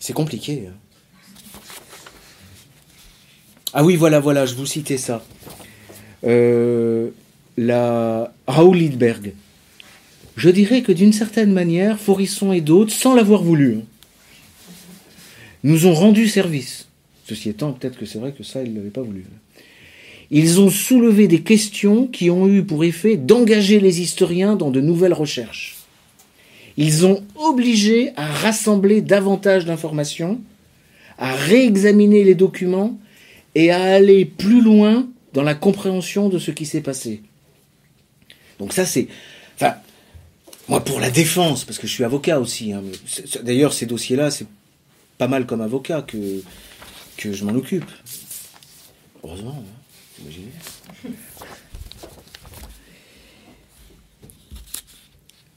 C'est 0.00 0.12
compliqué. 0.12 0.68
Hein. 0.68 0.74
Ah 3.72 3.84
oui, 3.84 3.94
voilà, 3.94 4.18
voilà, 4.18 4.46
je 4.46 4.54
vous 4.54 4.66
citais 4.66 4.98
ça. 4.98 5.22
Euh, 6.24 7.10
la 7.58 8.32
Raoul 8.46 8.76
Lidberg. 8.76 9.32
Je 10.36 10.48
dirais 10.48 10.82
que 10.82 10.92
d'une 10.92 11.12
certaine 11.12 11.52
manière, 11.52 11.98
Forisson 11.98 12.52
et 12.52 12.60
d'autres, 12.60 12.92
sans 12.92 13.16
l'avoir 13.16 13.42
voulu, 13.42 13.78
hein, 13.78 13.82
nous 15.64 15.86
ont 15.86 15.92
rendu 15.92 16.28
service. 16.28 16.86
Ceci 17.26 17.48
étant, 17.48 17.72
peut-être 17.72 17.98
que 17.98 18.06
c'est 18.06 18.20
vrai 18.20 18.30
que 18.30 18.44
ça, 18.44 18.62
ils 18.62 18.70
ne 18.70 18.76
l'avaient 18.76 18.90
pas 18.90 19.02
voulu. 19.02 19.24
Ils 20.30 20.60
ont 20.60 20.70
soulevé 20.70 21.26
des 21.26 21.40
questions 21.40 22.06
qui 22.06 22.30
ont 22.30 22.46
eu 22.46 22.62
pour 22.62 22.84
effet 22.84 23.16
d'engager 23.16 23.80
les 23.80 24.02
historiens 24.02 24.54
dans 24.54 24.70
de 24.70 24.80
nouvelles 24.80 25.12
recherches. 25.12 25.78
Ils 26.76 27.06
ont 27.06 27.24
obligé 27.34 28.12
à 28.14 28.26
rassembler 28.26 29.00
davantage 29.00 29.64
d'informations, 29.64 30.40
à 31.18 31.34
réexaminer 31.34 32.22
les 32.22 32.36
documents 32.36 32.96
et 33.56 33.72
à 33.72 33.82
aller 33.82 34.24
plus 34.24 34.60
loin 34.60 35.08
dans 35.32 35.42
la 35.42 35.56
compréhension 35.56 36.28
de 36.28 36.38
ce 36.38 36.52
qui 36.52 36.64
s'est 36.64 36.82
passé. 36.82 37.20
Donc 38.58 38.72
ça 38.72 38.84
c'est... 38.84 39.08
Enfin, 39.56 39.74
moi 40.68 40.84
pour 40.84 41.00
la 41.00 41.10
défense, 41.10 41.64
parce 41.64 41.78
que 41.78 41.86
je 41.86 41.92
suis 41.92 42.04
avocat 42.04 42.40
aussi, 42.40 42.72
hein, 42.72 42.82
d'ailleurs 43.42 43.72
ces 43.72 43.86
dossiers-là, 43.86 44.30
c'est 44.30 44.46
pas 45.16 45.28
mal 45.28 45.46
comme 45.46 45.60
avocat 45.60 46.02
que 46.02 46.42
je 47.32 47.44
m'en 47.44 47.52
occupe. 47.52 47.90
Heureusement, 49.24 49.64
hein. 49.64 49.64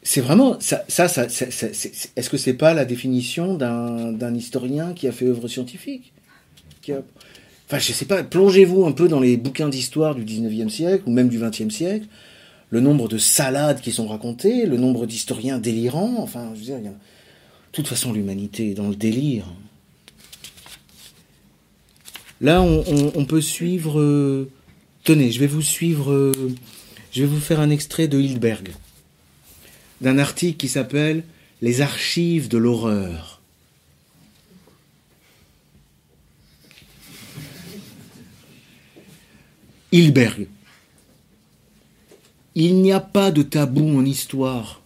C'est 0.03 0.21
vraiment 0.21 0.59
ça. 0.59 0.83
Est-ce 0.89 2.29
que 2.29 2.37
c'est 2.37 2.53
pas 2.53 2.73
la 2.73 2.83
définition 2.85 3.55
d'un 3.55 4.35
historien 4.35 4.93
qui 4.93 5.07
a 5.07 5.11
fait 5.11 5.25
œuvre 5.25 5.47
scientifique? 5.47 6.11
Enfin, 6.89 7.79
je 7.79 7.93
sais 7.93 8.05
pas. 8.05 8.21
Plongez-vous 8.23 8.85
un 8.85 8.91
peu 8.91 9.07
dans 9.07 9.21
les 9.21 9.37
bouquins 9.37 9.69
d'histoire 9.69 10.13
du 10.13 10.25
19e 10.25 10.69
siècle 10.69 11.03
ou 11.05 11.11
même 11.11 11.29
du 11.29 11.39
20e 11.39 11.69
siècle. 11.69 12.07
Le 12.71 12.79
nombre 12.79 13.07
de 13.07 13.17
salades 13.17 13.81
qui 13.81 13.91
sont 13.91 14.07
racontées, 14.07 14.65
le 14.65 14.77
nombre 14.77 15.05
d'historiens 15.05 15.59
délirants. 15.59 16.15
Enfin, 16.17 16.53
je 16.55 16.59
veux 16.59 16.65
dire, 16.65 16.79
de 16.79 16.91
toute 17.73 17.87
façon, 17.87 18.11
l'humanité 18.11 18.71
est 18.71 18.73
dans 18.73 18.89
le 18.89 18.95
délire. 18.95 19.45
Là, 22.41 22.61
on, 22.61 23.25
peut 23.25 23.41
suivre. 23.41 23.99
Euh, 23.99 24.49
tenez, 25.03 25.31
je 25.31 25.39
vais 25.39 25.47
vous 25.47 25.61
suivre. 25.61 26.11
Euh, 26.11 26.55
je 27.11 27.21
vais 27.21 27.27
vous 27.27 27.39
faire 27.39 27.59
un 27.59 27.69
extrait 27.69 28.07
de 28.07 28.19
Hildberg, 28.19 28.71
d'un 29.99 30.17
article 30.17 30.57
qui 30.57 30.67
s'appelle 30.67 31.23
Les 31.61 31.81
archives 31.81 32.47
de 32.47 32.57
l'horreur. 32.57 33.41
Hildberg. 39.91 40.47
Il 42.55 42.81
n'y 42.81 42.91
a 42.91 42.99
pas 42.99 43.31
de 43.31 43.43
tabou 43.43 43.97
en 43.97 44.05
histoire. 44.05 44.81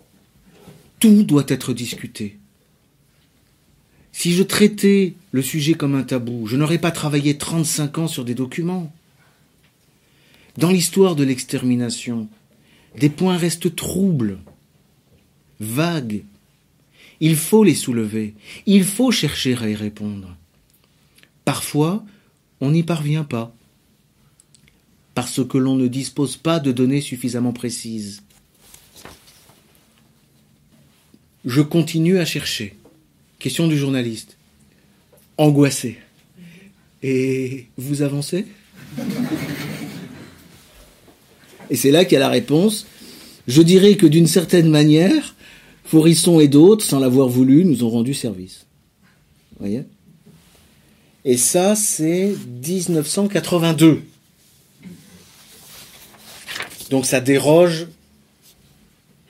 Tout 1.00 1.24
doit 1.24 1.46
être 1.48 1.74
discuté. 1.74 2.38
Si 4.12 4.34
je 4.34 4.44
traitais 4.44 5.16
le 5.32 5.42
sujet 5.42 5.74
comme 5.74 5.96
un 5.96 6.04
tabou, 6.04 6.46
je 6.48 6.58
n'aurais 6.58 6.78
pas 6.78 6.92
travaillé 6.92 7.38
35 7.38 7.98
ans 7.98 8.08
sur 8.08 8.24
des 8.24 8.36
documents. 8.36 8.94
Dans 10.58 10.70
l'histoire 10.70 11.16
de 11.16 11.24
l'extermination, 11.24 12.30
des 12.98 13.10
points 13.10 13.38
restent 13.38 13.76
troubles, 13.76 14.40
vagues. 15.60 16.24
Il 17.20 17.36
faut 17.36 17.64
les 17.64 17.76
soulever, 17.76 18.36
il 18.68 18.84
faut 18.84 19.12
chercher 19.12 19.56
à 19.58 19.70
y 19.70 19.76
répondre. 19.76 20.36
Parfois, 21.46 22.06
on 22.62 22.72
n'y 22.72 22.84
parvient 22.84 23.24
pas, 23.24 23.55
parce 25.16 25.44
que 25.46 25.58
l'on 25.58 25.76
ne 25.76 25.88
dispose 25.88 26.36
pas 26.36 26.60
de 26.60 26.72
données 26.72 27.02
suffisamment 27.02 27.54
précises. 27.54 28.22
Je 31.46 31.62
continue 31.62 32.20
à 32.20 32.26
chercher. 32.26 32.76
Question 33.40 33.68
du 33.68 33.78
journaliste. 33.78 34.38
Angoissé. 35.38 35.98
Et 37.02 37.68
vous 37.78 38.02
avancez? 38.02 38.46
Et 41.70 41.76
c'est 41.76 41.92
là 41.92 42.04
qu'il 42.04 42.14
y 42.14 42.18
a 42.18 42.20
la 42.20 42.30
réponse. 42.30 42.86
Je 43.48 43.62
dirais 43.62 43.96
que 43.96 44.08
d'une 44.08 44.28
certaine 44.28 44.70
manière, 44.70 45.36
Forisson 45.86 46.40
et 46.40 46.48
d'autres, 46.48 46.84
sans 46.84 47.00
l'avoir 47.00 47.30
voulu, 47.30 47.64
nous 47.64 47.84
ont 47.84 47.90
rendu 47.90 48.14
service. 48.14 48.66
Vous 49.52 49.66
voyez? 49.66 49.84
Et 51.24 51.38
ça, 51.38 51.76
c'est 51.76 52.36
1982. 52.68 54.02
Donc 56.90 57.06
ça 57.06 57.20
déroge 57.20 57.88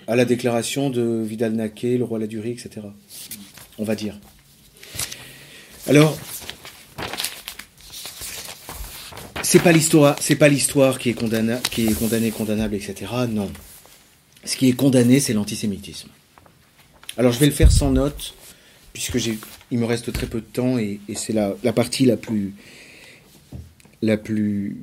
à 0.08 0.16
la 0.16 0.26
déclaration 0.26 0.90
de 0.90 1.24
Vidal-Naquet, 1.24 1.98
le 1.98 2.04
roi 2.04 2.20
Ladurie, 2.20 2.52
etc. 2.52 2.88
On 3.78 3.84
va 3.84 3.96
dire. 3.96 4.20
Alors, 5.88 6.18
c'est 9.42 9.62
pas 9.62 9.72
l'histoire, 9.72 10.16
c'est 10.20 10.36
pas 10.36 10.50
l'histoire 10.50 11.00
qui 11.00 11.10
est 11.10 11.14
condamnée, 11.14 11.58
qui 11.72 11.88
est 11.88 12.32
condamnable, 12.32 12.76
etc. 12.76 13.12
Non. 13.30 13.52
Ce 14.44 14.58
qui 14.58 14.70
est 14.70 14.74
condamné, 14.74 15.20
c'est 15.20 15.34
l'antisémitisme. 15.34 16.10
Alors, 17.18 17.32
je 17.32 17.40
vais 17.40 17.46
le 17.46 17.52
faire 17.52 17.72
sans 17.72 17.92
note, 17.92 18.34
puisque 18.94 19.18
j'ai, 19.18 19.40
il 19.72 19.80
me 19.80 19.86
reste 19.86 20.12
très 20.12 20.28
peu 20.28 20.42
de 20.42 20.46
temps 20.46 20.78
et, 20.78 21.00
c'est 21.16 21.34
la, 21.34 21.56
la 21.64 21.74
partie 21.74 22.06
la 22.06 22.18
plus, 22.18 22.54
la 24.02 24.18
plus 24.18 24.78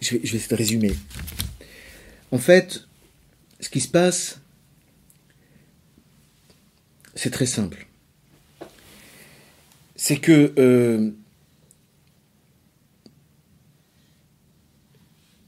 je 0.00 0.16
vais, 0.16 0.22
essayer 0.22 0.48
de 0.48 0.54
résumer. 0.54 0.94
En 2.30 2.38
fait, 2.38 2.86
ce 3.60 3.68
qui 3.68 3.80
se 3.80 3.88
passe, 3.88 4.40
c'est 7.14 7.30
très 7.30 7.46
simple. 7.46 7.86
C'est 9.96 10.18
que 10.18 10.54
euh, 10.58 11.10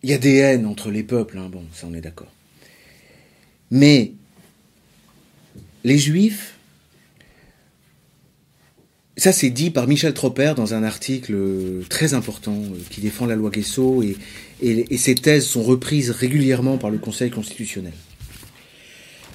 il 0.03 0.11
y 0.11 0.13
a 0.13 0.19
des 0.19 0.37
haines 0.37 0.67
entre 0.67 0.91
les 0.91 1.05
peuples, 1.05 1.39
hein, 1.39 1.49
bon, 1.49 1.65
ça 1.73 1.87
on 1.87 1.95
est 1.95 2.01
d'accord. 2.01 2.33
Mais 3.71 4.15
les 5.85 5.99
juifs 5.99 6.50
ça, 9.21 9.33
c'est 9.33 9.51
dit 9.51 9.71
par 9.71 9.87
Michel 9.87 10.15
Tropper 10.15 10.55
dans 10.57 10.73
un 10.73 10.83
article 10.83 11.35
euh, 11.35 11.83
très 11.91 12.15
important 12.15 12.55
euh, 12.55 12.79
qui 12.89 13.03
défend 13.03 13.27
la 13.27 13.37
loi 13.37 13.51
Guesso 13.51 14.03
et, 14.03 14.17
ces 14.97 15.15
thèses 15.15 15.47
sont 15.47 15.63
reprises 15.63 16.11
régulièrement 16.11 16.79
par 16.79 16.89
le 16.89 16.97
Conseil 16.97 17.31
constitutionnel. 17.31 17.93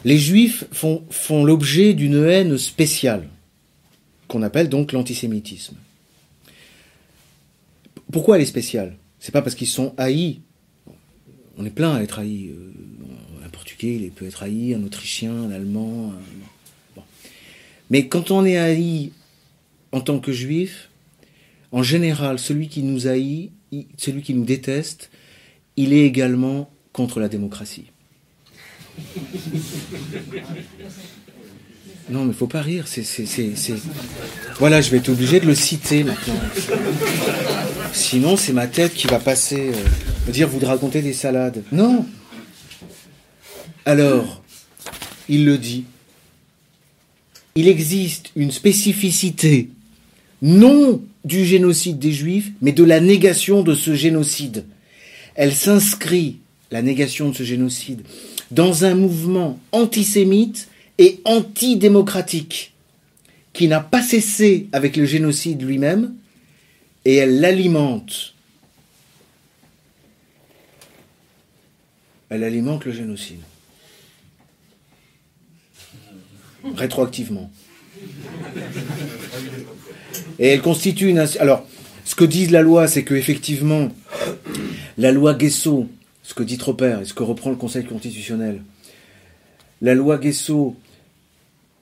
Les 0.05 0.17
juifs 0.17 0.65
font, 0.71 1.03
font 1.11 1.43
l'objet 1.43 1.93
d'une 1.93 2.23
haine 2.25 2.57
spéciale, 2.57 3.29
qu'on 4.27 4.41
appelle 4.41 4.69
donc 4.69 4.91
l'antisémitisme. 4.91 5.75
Pourquoi 8.11 8.37
elle 8.37 8.41
est 8.41 8.47
spéciale? 8.47 8.97
C'est 9.19 9.31
pas 9.31 9.43
parce 9.43 9.55
qu'ils 9.55 9.67
sont 9.67 9.93
haïs. 9.97 10.39
On 11.57 11.65
est 11.65 11.71
plein 11.71 11.93
à 11.93 12.01
être 12.01 12.17
haïs. 12.17 12.49
Euh, 12.49 12.71
un 13.45 13.49
Portugais, 13.49 13.99
il 14.01 14.09
peut 14.09 14.25
être 14.25 14.41
haï, 14.41 14.73
un 14.73 14.83
Autrichien, 14.83 15.31
un 15.31 15.51
Allemand. 15.51 16.11
Mais 17.91 18.07
quand 18.07 18.31
on 18.31 18.45
est 18.45 18.57
haï 18.57 19.11
en 19.95 20.01
tant 20.01 20.19
que 20.19 20.33
juif, 20.33 20.89
en 21.71 21.81
général, 21.81 22.37
celui 22.37 22.67
qui 22.67 22.83
nous 22.83 23.07
haït, 23.07 23.53
celui 23.95 24.23
qui 24.23 24.33
nous 24.33 24.43
déteste, 24.43 25.09
il 25.77 25.93
est 25.93 26.05
également 26.05 26.69
contre 26.91 27.21
la 27.21 27.29
démocratie. 27.29 27.85
Non, 32.09 32.25
mais 32.25 32.33
faut 32.33 32.45
pas 32.45 32.61
rire. 32.61 32.89
C'est, 32.89 33.05
Voilà, 34.59 34.81
je 34.81 34.91
vais 34.91 34.97
être 34.97 35.07
obligé 35.07 35.39
de 35.39 35.45
le 35.45 35.55
citer 35.55 36.03
maintenant. 36.03 36.41
Sinon, 37.93 38.35
c'est 38.35 38.51
ma 38.51 38.67
tête 38.67 38.93
qui 38.93 39.07
va 39.07 39.19
passer. 39.19 39.71
Euh, 39.73 40.31
dire, 40.31 40.49
vous 40.49 40.59
de 40.59 40.65
raconter 40.65 41.01
des 41.01 41.13
salades. 41.13 41.63
Non. 41.71 42.05
Alors, 43.85 44.43
il 45.29 45.45
le 45.45 45.57
dit. 45.57 45.85
Il 47.55 47.69
existe 47.69 48.31
une 48.35 48.51
spécificité 48.51 49.69
non 50.45 51.01
du 51.25 51.43
génocide 51.43 51.97
des 51.97 52.11
Juifs, 52.11 52.51
mais 52.61 52.71
de 52.71 52.83
la 52.83 52.99
négation 52.99 53.63
de 53.63 53.73
ce 53.73 53.95
génocide. 53.95 54.65
Elle 55.33 55.55
s'inscrit, 55.55 56.37
la 56.69 56.83
négation 56.83 57.29
de 57.29 57.35
ce 57.35 57.43
génocide, 57.43 58.03
dans 58.51 58.85
un 58.85 58.93
mouvement 58.93 59.59
antisémite 59.71 60.69
et 60.99 61.19
antidémocratique 61.25 62.73
qui 63.53 63.67
n'a 63.67 63.79
pas 63.79 64.03
cessé 64.03 64.67
avec 64.71 64.97
le 64.97 65.05
génocide 65.05 65.63
lui-même, 65.63 66.13
et 67.05 67.15
elle 67.15 67.39
l'alimente. 67.39 68.35
Elle 72.29 72.43
alimente 72.43 72.85
le 72.85 72.91
génocide. 72.91 73.39
Rétroactivement. 76.75 77.51
Et 80.39 80.47
elle 80.47 80.61
constitue 80.61 81.09
une. 81.09 81.25
Alors, 81.39 81.65
ce 82.03 82.15
que 82.15 82.25
dit 82.25 82.47
la 82.47 82.61
loi, 82.61 82.87
c'est 82.87 83.03
que 83.03 83.15
effectivement, 83.15 83.89
la 84.97 85.11
loi 85.11 85.33
Guesso, 85.33 85.87
ce 86.23 86.33
que 86.33 86.43
dit 86.43 86.57
Tropper 86.57 86.97
et 87.01 87.05
ce 87.05 87.13
que 87.13 87.23
reprend 87.23 87.49
le 87.49 87.55
Conseil 87.55 87.85
constitutionnel, 87.85 88.61
la 89.81 89.95
loi 89.95 90.17
Guesso 90.17 90.75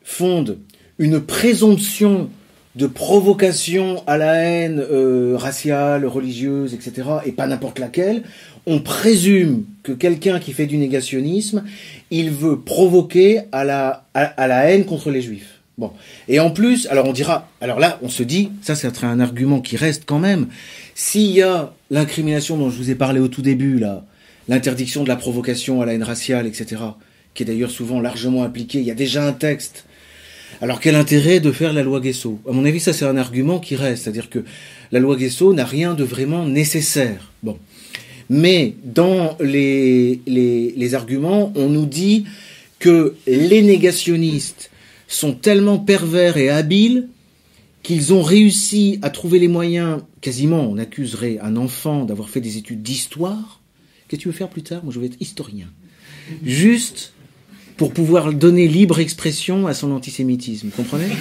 fonde 0.04 0.60
une 0.98 1.20
présomption 1.20 2.30
de 2.76 2.88
provocation 2.88 4.02
à 4.08 4.18
la 4.18 4.34
haine 4.36 4.80
euh, 4.80 5.36
raciale, 5.38 6.06
religieuse, 6.06 6.74
etc., 6.74 7.08
et 7.26 7.32
pas 7.32 7.46
n'importe 7.46 7.80
laquelle, 7.80 8.24
on 8.66 8.80
présume 8.80 9.66
que 9.84 9.92
quelqu'un 9.92 10.40
qui 10.40 10.54
fait 10.54 10.66
du 10.66 10.78
négationnisme, 10.78 11.64
il 12.10 12.32
veut 12.32 12.60
provoquer 12.60 13.42
à 13.52 13.64
la 13.64 14.70
haine 14.70 14.86
contre 14.86 15.12
les 15.12 15.22
juifs. 15.22 15.63
Bon. 15.78 15.92
Et 16.28 16.40
en 16.40 16.52
plus, 16.52 16.86
alors 16.88 17.08
on 17.08 17.14
dira, 17.14 17.50
alors 17.60 17.80
là, 17.80 17.98
on 18.04 18.10
se 18.10 18.22
dit, 18.22 18.52
ça 18.62 18.76
c'est 18.76 19.04
un 19.04 19.20
argument 19.20 19.60
qui 19.60 19.76
reste 19.76 20.04
quand 20.06 20.20
même, 20.20 20.48
s'il 20.94 21.32
y 21.32 21.42
a 21.42 21.74
l'incrimination 21.90 22.58
dont 22.58 22.70
je 22.70 22.78
vous 22.78 22.92
ai 22.92 22.96
parlé 22.96 23.20
au 23.20 23.28
tout 23.28 23.42
début, 23.42 23.80
là, 23.80 24.06
l'interdiction 24.48 25.04
de 25.04 25.08
la 25.08 25.16
provocation 25.16 25.82
à 25.82 25.86
la 25.86 25.94
haine 25.94 26.04
raciale, 26.04 26.46
etc., 26.46 26.82
qui 27.34 27.42
est 27.42 27.46
d'ailleurs 27.48 27.72
souvent 27.72 28.00
largement 28.00 28.44
appliquée, 28.44 28.80
il 28.80 28.86
y 28.86 28.92
a 28.92 28.96
déjà 28.96 29.26
un 29.26 29.34
texte. 29.34 29.86
Alors 30.62 30.80
quel 30.80 30.96
intérêt 30.96 31.40
de 31.40 31.52
faire 31.52 31.74
la 31.74 31.82
loi 31.82 32.00
Guesso? 32.00 32.40
À 32.48 32.52
mon 32.52 32.66
avis, 32.66 32.80
ça 32.80 32.94
c'est 32.94 33.06
un 33.06 33.18
argument 33.18 33.60
qui 33.60 33.76
reste, 33.76 34.04
c'est-à-dire 34.04 34.30
que 34.30 34.46
la 34.92 35.00
loi 35.00 35.16
Guesso 35.16 35.54
n'a 35.54 35.66
rien 35.66 35.96
de 35.96 36.04
vraiment 36.04 36.46
nécessaire. 36.46 37.32
Bon. 37.42 37.58
Mais 38.30 38.76
dans 38.84 39.36
les, 39.40 40.22
les, 40.28 40.74
les 40.78 40.96
arguments, 40.96 41.52
on 41.56 41.68
nous 41.68 41.88
dit 41.88 42.26
que 42.78 43.16
les 43.26 43.64
négationnistes 43.64 44.70
sont 45.08 45.34
tellement 45.34 45.80
pervers 45.80 46.38
et 46.38 46.50
habiles 46.50 47.10
qu'ils 47.84 48.14
ont 48.14 48.22
réussi 48.22 49.00
à 49.02 49.10
trouver 49.10 49.40
les 49.40 49.48
moyens, 49.50 50.02
quasiment 50.22 50.62
on 50.62 50.78
accuserait 50.78 51.40
un 51.42 51.58
enfant 51.58 52.06
d'avoir 52.06 52.30
fait 52.30 52.40
des 52.42 52.58
études 52.58 52.82
d'histoire. 52.82 53.60
Qu'est-ce 54.08 54.20
que 54.20 54.24
tu 54.24 54.30
veux 54.30 54.34
faire 54.34 54.50
plus 54.50 54.64
tard? 54.64 54.84
Moi 54.84 54.94
je 54.94 55.00
veux 55.00 55.06
être 55.06 55.18
historien. 55.20 55.68
Juste 56.44 57.14
pour 57.76 57.92
pouvoir 57.92 58.32
donner 58.34 58.68
libre 58.68 59.00
expression 59.00 59.68
à 59.68 59.74
son 59.74 59.92
antisémitisme. 59.92 60.70
Comprenez? 60.70 61.10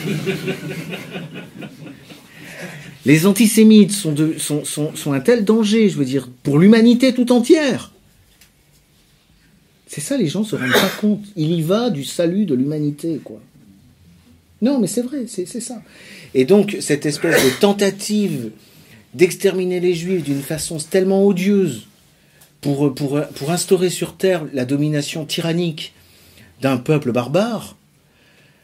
Les 3.05 3.27
antisémites 3.27 3.91
sont, 3.91 4.15
sont 4.39 5.13
un 5.13 5.19
tel 5.19 5.45
danger, 5.45 5.89
je 5.89 5.97
veux 5.97 6.05
dire, 6.05 6.29
pour 6.45 6.61
l'humanité 6.61 7.13
tout 7.13 7.33
entière. 7.33 7.91
C'est 9.89 10.01
ça, 10.01 10.17
les 10.17 10.29
gens 10.29 10.45
se 10.45 10.55
rendent 10.57 10.73
pas 10.73 10.93
compte. 11.01 11.25
Il 11.37 11.51
y 11.51 11.63
va 11.63 11.91
du 11.91 12.05
salut 12.05 12.47
de 12.47 12.55
l'humanité, 12.55 13.21
quoi. 13.23 13.43
Non, 14.63 14.79
mais 14.79 14.87
c'est 14.87 15.03
vrai, 15.03 15.27
c'est 15.27 15.47
ça. 15.47 15.83
Et 16.35 16.45
donc, 16.45 16.77
cette 16.81 17.05
espèce 17.05 17.45
de 17.45 17.51
tentative 17.61 18.53
d'exterminer 19.13 19.81
les 19.81 19.95
Juifs 19.95 20.23
d'une 20.23 20.41
façon 20.41 20.79
tellement 20.79 21.27
odieuse 21.27 21.87
pour, 22.61 23.51
instaurer 23.51 23.91
sur 23.91 24.17
Terre 24.17 24.47
la 24.53 24.65
domination 24.65 25.27
tyrannique 25.27 25.93
d'un 26.61 26.77
peuple 26.77 27.11
barbare, 27.11 27.77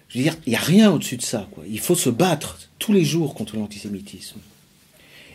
je 0.08 0.18
veux 0.18 0.24
dire, 0.24 0.36
il 0.46 0.50
n'y 0.50 0.56
a 0.56 0.60
rien 0.60 0.92
au-dessus 0.92 1.16
de 1.16 1.22
ça. 1.22 1.48
Quoi. 1.50 1.64
Il 1.68 1.80
faut 1.80 1.96
se 1.96 2.08
battre 2.08 2.58
tous 2.78 2.92
les 2.92 3.04
jours 3.04 3.34
contre 3.34 3.56
l'antisémitisme. 3.56 4.38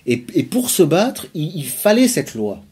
Et, 0.05 0.17
pour 0.17 0.69
se 0.69 0.83
battre, 0.83 1.27
il 1.33 1.65
fallait 1.65 2.07
cette 2.07 2.35
loi 2.35 2.63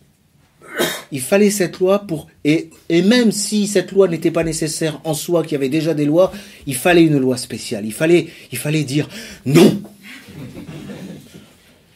il 1.11 1.22
fallait 1.22 1.52
cette 1.52 1.80
loi 1.80 1.99
pour 1.99 2.27
et, 2.43 2.69
et 2.89 3.02
même 3.02 3.31
si 3.31 3.68
cette 3.68 3.91
loi 3.91 4.07
n'était 4.07 4.31
pas 4.31 4.43
nécessaire 4.43 4.99
en 5.03 5.14
soi, 5.14 5.43
qu'il 5.43 5.53
y 5.53 5.56
avait 5.56 5.69
déjà 5.69 5.93
des 5.93 6.06
lois, 6.06 6.31
il 6.68 6.76
fallait 6.76 7.03
une 7.03 7.18
loi 7.18 7.38
spéciale. 7.38 7.85
Il 7.85 7.93
fallait, 7.93 8.27
il 8.52 8.57
fallait 8.57 8.84
dire 8.84 9.10
non, 9.45 9.81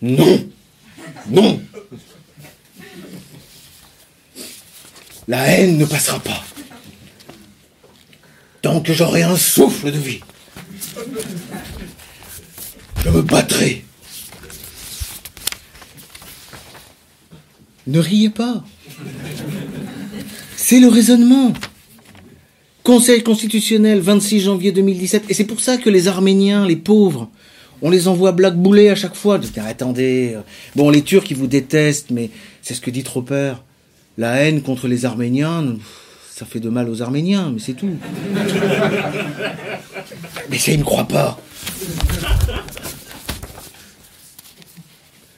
non, 0.02 0.46
non. 1.30 1.62
La 5.28 5.48
haine 5.48 5.78
ne 5.78 5.86
passera 5.86 6.20
pas 6.20 6.44
tant 8.66 8.82
que 8.82 8.94
j'aurai 8.94 9.22
un 9.22 9.38
souffle 9.38 9.92
de 9.92 10.00
vie. 10.00 10.22
Je 13.04 13.10
me 13.10 13.22
battrai. 13.22 13.86
Ne 17.88 18.00
riez 18.00 18.30
pas. 18.30 18.64
C'est 20.56 20.80
le 20.80 20.88
raisonnement. 20.88 21.54
Conseil 22.84 23.24
constitutionnel, 23.24 24.00
26 24.00 24.42
janvier 24.42 24.72
2017. 24.72 25.26
Et 25.30 25.34
c'est 25.34 25.46
pour 25.46 25.60
ça 25.60 25.78
que 25.78 25.90
les 25.90 26.08
Arméniens, 26.08 26.68
les 26.68 26.76
pauvres, 26.76 27.30
on 27.82 27.90
les 27.90 28.08
envoie 28.08 28.32
blackbouler 28.32 28.90
à 28.90 28.96
chaque 28.96 29.16
fois. 29.16 29.40
attendez, 29.68 30.34
euh, 30.36 30.42
bon, 30.76 30.90
les 30.90 31.02
Turcs, 31.02 31.26
ils 31.30 31.38
vous 31.38 31.48
détestent, 31.48 32.10
mais 32.12 32.30
c'est 32.62 32.74
ce 32.74 32.82
que 32.82 32.90
dit 32.90 33.04
Tropper. 33.04 33.54
La 34.18 34.36
haine 34.38 34.62
contre 34.62 34.88
les 34.88 35.06
Arméniens, 35.06 35.76
ça 36.34 36.46
fait 36.46 36.60
de 36.60 36.70
mal 36.70 36.90
aux 36.90 37.02
Arméniens, 37.02 37.52
mais 37.54 37.60
c'est 37.60 37.74
tout. 37.74 37.96
mais 40.50 40.58
ça, 40.58 40.72
ils 40.72 40.80
ne 40.80 40.84
croient 40.84 41.08
pas. 41.08 41.40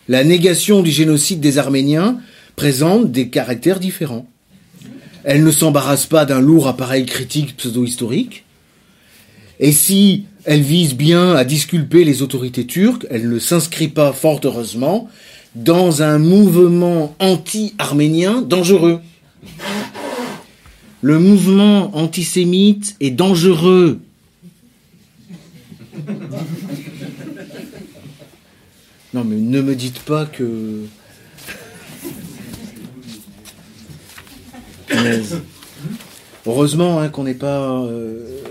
La 0.08 0.24
négation 0.24 0.82
du 0.82 0.92
génocide 0.92 1.40
des 1.42 1.58
Arméniens 1.58 2.20
présente 2.58 3.12
des 3.12 3.30
caractères 3.30 3.80
différents. 3.80 4.28
Elle 5.24 5.44
ne 5.44 5.52
s'embarrasse 5.52 6.08
pas 6.08 6.26
d'un 6.26 6.42
lourd 6.42 6.68
appareil 6.68 7.06
critique 7.06 7.56
pseudo-historique. 7.56 8.44
Et 9.60 9.72
si 9.72 10.26
elle 10.44 10.62
vise 10.62 10.96
bien 10.96 11.36
à 11.36 11.46
disculper 11.46 12.04
les 12.04 12.22
autorités 12.24 12.66
turques, 12.66 13.06
elle 13.12 13.30
ne 13.30 13.38
s'inscrit 13.40 13.90
pas, 13.90 14.12
fort 14.12 14.42
heureusement, 14.44 15.08
dans 15.56 16.02
un 16.02 16.18
mouvement 16.18 17.16
anti-arménien 17.20 18.42
dangereux. 18.42 19.02
Le 21.02 21.20
mouvement 21.20 21.96
antisémite 21.96 22.96
est 23.00 23.12
dangereux. 23.12 24.00
Non 29.14 29.24
mais 29.24 29.36
ne 29.36 29.62
me 29.62 29.76
dites 29.76 30.00
pas 30.00 30.26
que... 30.26 30.88
Heureusement 36.46 37.00
hein, 37.00 37.10
qu'on 37.10 37.24
n'est 37.24 37.34
pas... 37.34 37.82
Euh, 37.82 38.42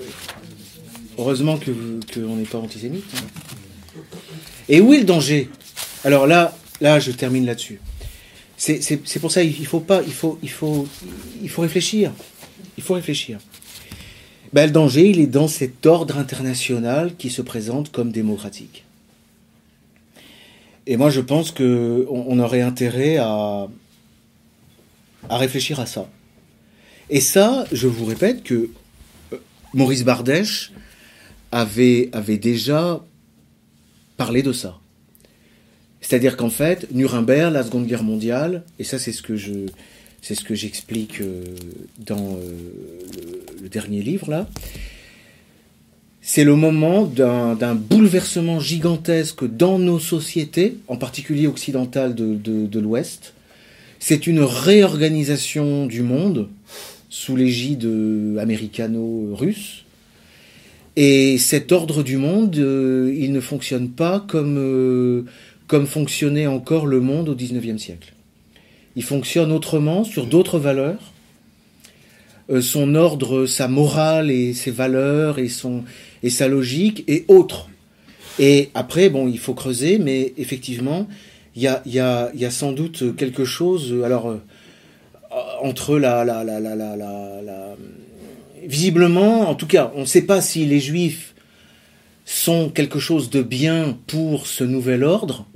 heureusement 1.18 1.58
qu'on 1.58 2.36
n'est 2.36 2.44
pas 2.44 2.58
antisémite. 2.58 3.04
Hein. 3.16 4.00
Et 4.68 4.80
où 4.80 4.92
est 4.92 4.98
le 4.98 5.04
danger? 5.04 5.50
Alors 6.04 6.26
là, 6.26 6.56
là, 6.80 7.00
je 7.00 7.10
termine 7.10 7.46
là-dessus. 7.46 7.80
C'est 8.56 9.18
pour 9.20 9.30
ça 9.30 9.42
il 9.42 9.66
faut 9.66 9.80
pas, 9.80 10.02
il 10.06 10.12
faut, 10.12 10.38
il 10.42 10.50
faut, 10.50 10.88
il 11.42 11.48
faut 11.48 11.62
réfléchir. 11.62 12.12
Il 12.76 12.82
faut 12.82 12.94
réfléchir. 12.94 13.38
Ben, 14.52 14.66
le 14.66 14.72
danger, 14.72 15.10
il 15.10 15.20
est 15.20 15.26
dans 15.26 15.48
cet 15.48 15.86
ordre 15.86 16.18
international 16.18 17.14
qui 17.16 17.30
se 17.30 17.42
présente 17.42 17.92
comme 17.92 18.12
démocratique. 18.12 18.84
Et 20.86 20.96
moi, 20.96 21.10
je 21.10 21.20
pense 21.20 21.50
qu'on 21.50 22.06
on 22.08 22.38
aurait 22.38 22.62
intérêt 22.62 23.16
à, 23.16 23.66
à 25.28 25.36
réfléchir 25.36 25.80
à 25.80 25.86
ça. 25.86 26.08
Et 27.08 27.20
ça, 27.20 27.66
je 27.72 27.86
vous 27.86 28.04
répète 28.04 28.42
que 28.42 28.68
euh, 29.32 29.36
Maurice 29.74 30.04
Bardèche 30.04 30.72
avait, 31.52 32.10
déjà 32.36 33.00
parlé 34.16 34.42
de 34.42 34.52
ça. 34.52 34.78
C'est-à-dire 36.00 36.36
qu'en 36.36 36.50
fait, 36.50 36.88
Nuremberg, 36.92 37.52
la 37.52 37.62
Seconde 37.62 37.86
Guerre 37.86 38.02
mondiale, 38.02 38.64
et 38.78 38.84
ça 38.84 38.98
c'est 38.98 39.12
ce 39.12 39.22
que 39.22 40.54
j'explique 40.54 41.20
euh, 41.20 41.44
dans 41.98 42.36
euh, 42.36 43.00
le, 43.62 43.68
dernier 43.68 44.02
livre 44.02 44.30
là, 44.30 44.48
c'est 46.22 46.44
le 46.44 46.56
moment 46.56 47.04
d'un 47.04 47.74
bouleversement 47.76 48.58
gigantesque 48.58 49.44
dans 49.44 49.78
nos 49.78 50.00
sociétés, 50.00 50.76
en 50.88 50.96
particulier 50.96 51.46
occidentales 51.46 52.16
de, 52.16 52.34
de 52.34 52.80
l'Ouest. 52.80 53.32
C'est 54.00 54.26
une 54.26 54.40
réorganisation 54.40 55.86
du 55.86 56.02
monde 56.02 56.48
sous 57.16 57.34
l'égide 57.34 57.88
américano-russe. 58.38 59.84
Et 60.96 61.38
cet 61.38 61.72
ordre 61.72 62.02
du 62.02 62.18
monde, 62.18 62.56
euh, 62.56 63.10
il 63.18 63.32
ne 63.32 63.40
fonctionne 63.40 63.88
pas 63.88 64.20
comme 64.20 65.26
comme 65.66 65.86
fonctionnait 65.86 66.46
encore 66.46 66.86
le 66.86 67.00
monde 67.00 67.30
au 67.30 67.34
XIXe 67.34 67.82
siècle. 67.82 68.12
Il 68.96 69.02
fonctionne 69.02 69.50
autrement, 69.50 70.04
sur 70.04 70.26
d'autres 70.26 70.58
valeurs. 70.58 71.12
Euh, 72.50 72.60
son 72.60 72.94
ordre, 72.94 73.46
sa 73.46 73.66
morale 73.66 74.30
et 74.30 74.52
ses 74.52 74.70
valeurs 74.70 75.38
et, 75.38 75.48
son, 75.48 75.84
et 76.22 76.30
sa 76.30 76.48
logique 76.48 77.02
est 77.08 77.24
autre. 77.28 77.68
Et 78.38 78.68
après, 78.74 79.08
bon, 79.08 79.26
il 79.26 79.38
faut 79.38 79.54
creuser, 79.54 79.98
mais 79.98 80.34
effectivement, 80.36 81.08
il 81.56 81.62
y 81.62 81.66
a, 81.66 81.82
y, 81.86 81.98
a, 81.98 82.30
y 82.34 82.44
a, 82.44 82.50
sans 82.50 82.72
doute 82.72 83.16
quelque 83.16 83.46
chose, 83.46 83.96
alors, 84.04 84.28
euh, 84.28 84.42
entre 85.60 85.98
la, 85.98 86.24
la, 86.24 86.44
la, 86.44 86.60
la, 86.60 86.74
la, 86.74 86.96
la 86.96 87.76
Visiblement, 88.64 89.48
en 89.48 89.54
tout 89.54 89.66
cas, 89.66 89.92
on 89.94 90.00
ne 90.00 90.06
sait 90.06 90.22
pas 90.22 90.40
si 90.40 90.66
les 90.66 90.80
juifs 90.80 91.34
sont 92.24 92.68
quelque 92.68 92.98
chose 92.98 93.30
de 93.30 93.42
bien 93.42 93.96
pour 94.08 94.48
ce 94.48 94.64
nouvel 94.64 95.04
ordre, 95.04 95.46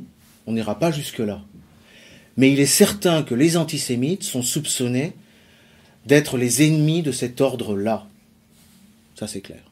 on 0.47 0.53
n'ira 0.53 0.79
pas 0.79 0.93
jusque-là. 0.93 1.43
Mais 2.37 2.53
il 2.53 2.61
est 2.61 2.67
certain 2.67 3.23
que 3.23 3.35
les 3.35 3.57
antisémites 3.57 4.23
sont 4.23 4.43
soupçonnés 4.43 5.15
d'être 6.07 6.39
les 6.39 6.67
ennemis 6.67 7.03
de 7.03 7.13
cet 7.13 7.41
ordre-là. 7.41 8.07
Ça 9.17 9.27
c'est 9.27 9.41
clair. 9.41 9.63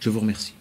Je 0.00 0.08
vous 0.08 0.20
remercie. 0.20 0.54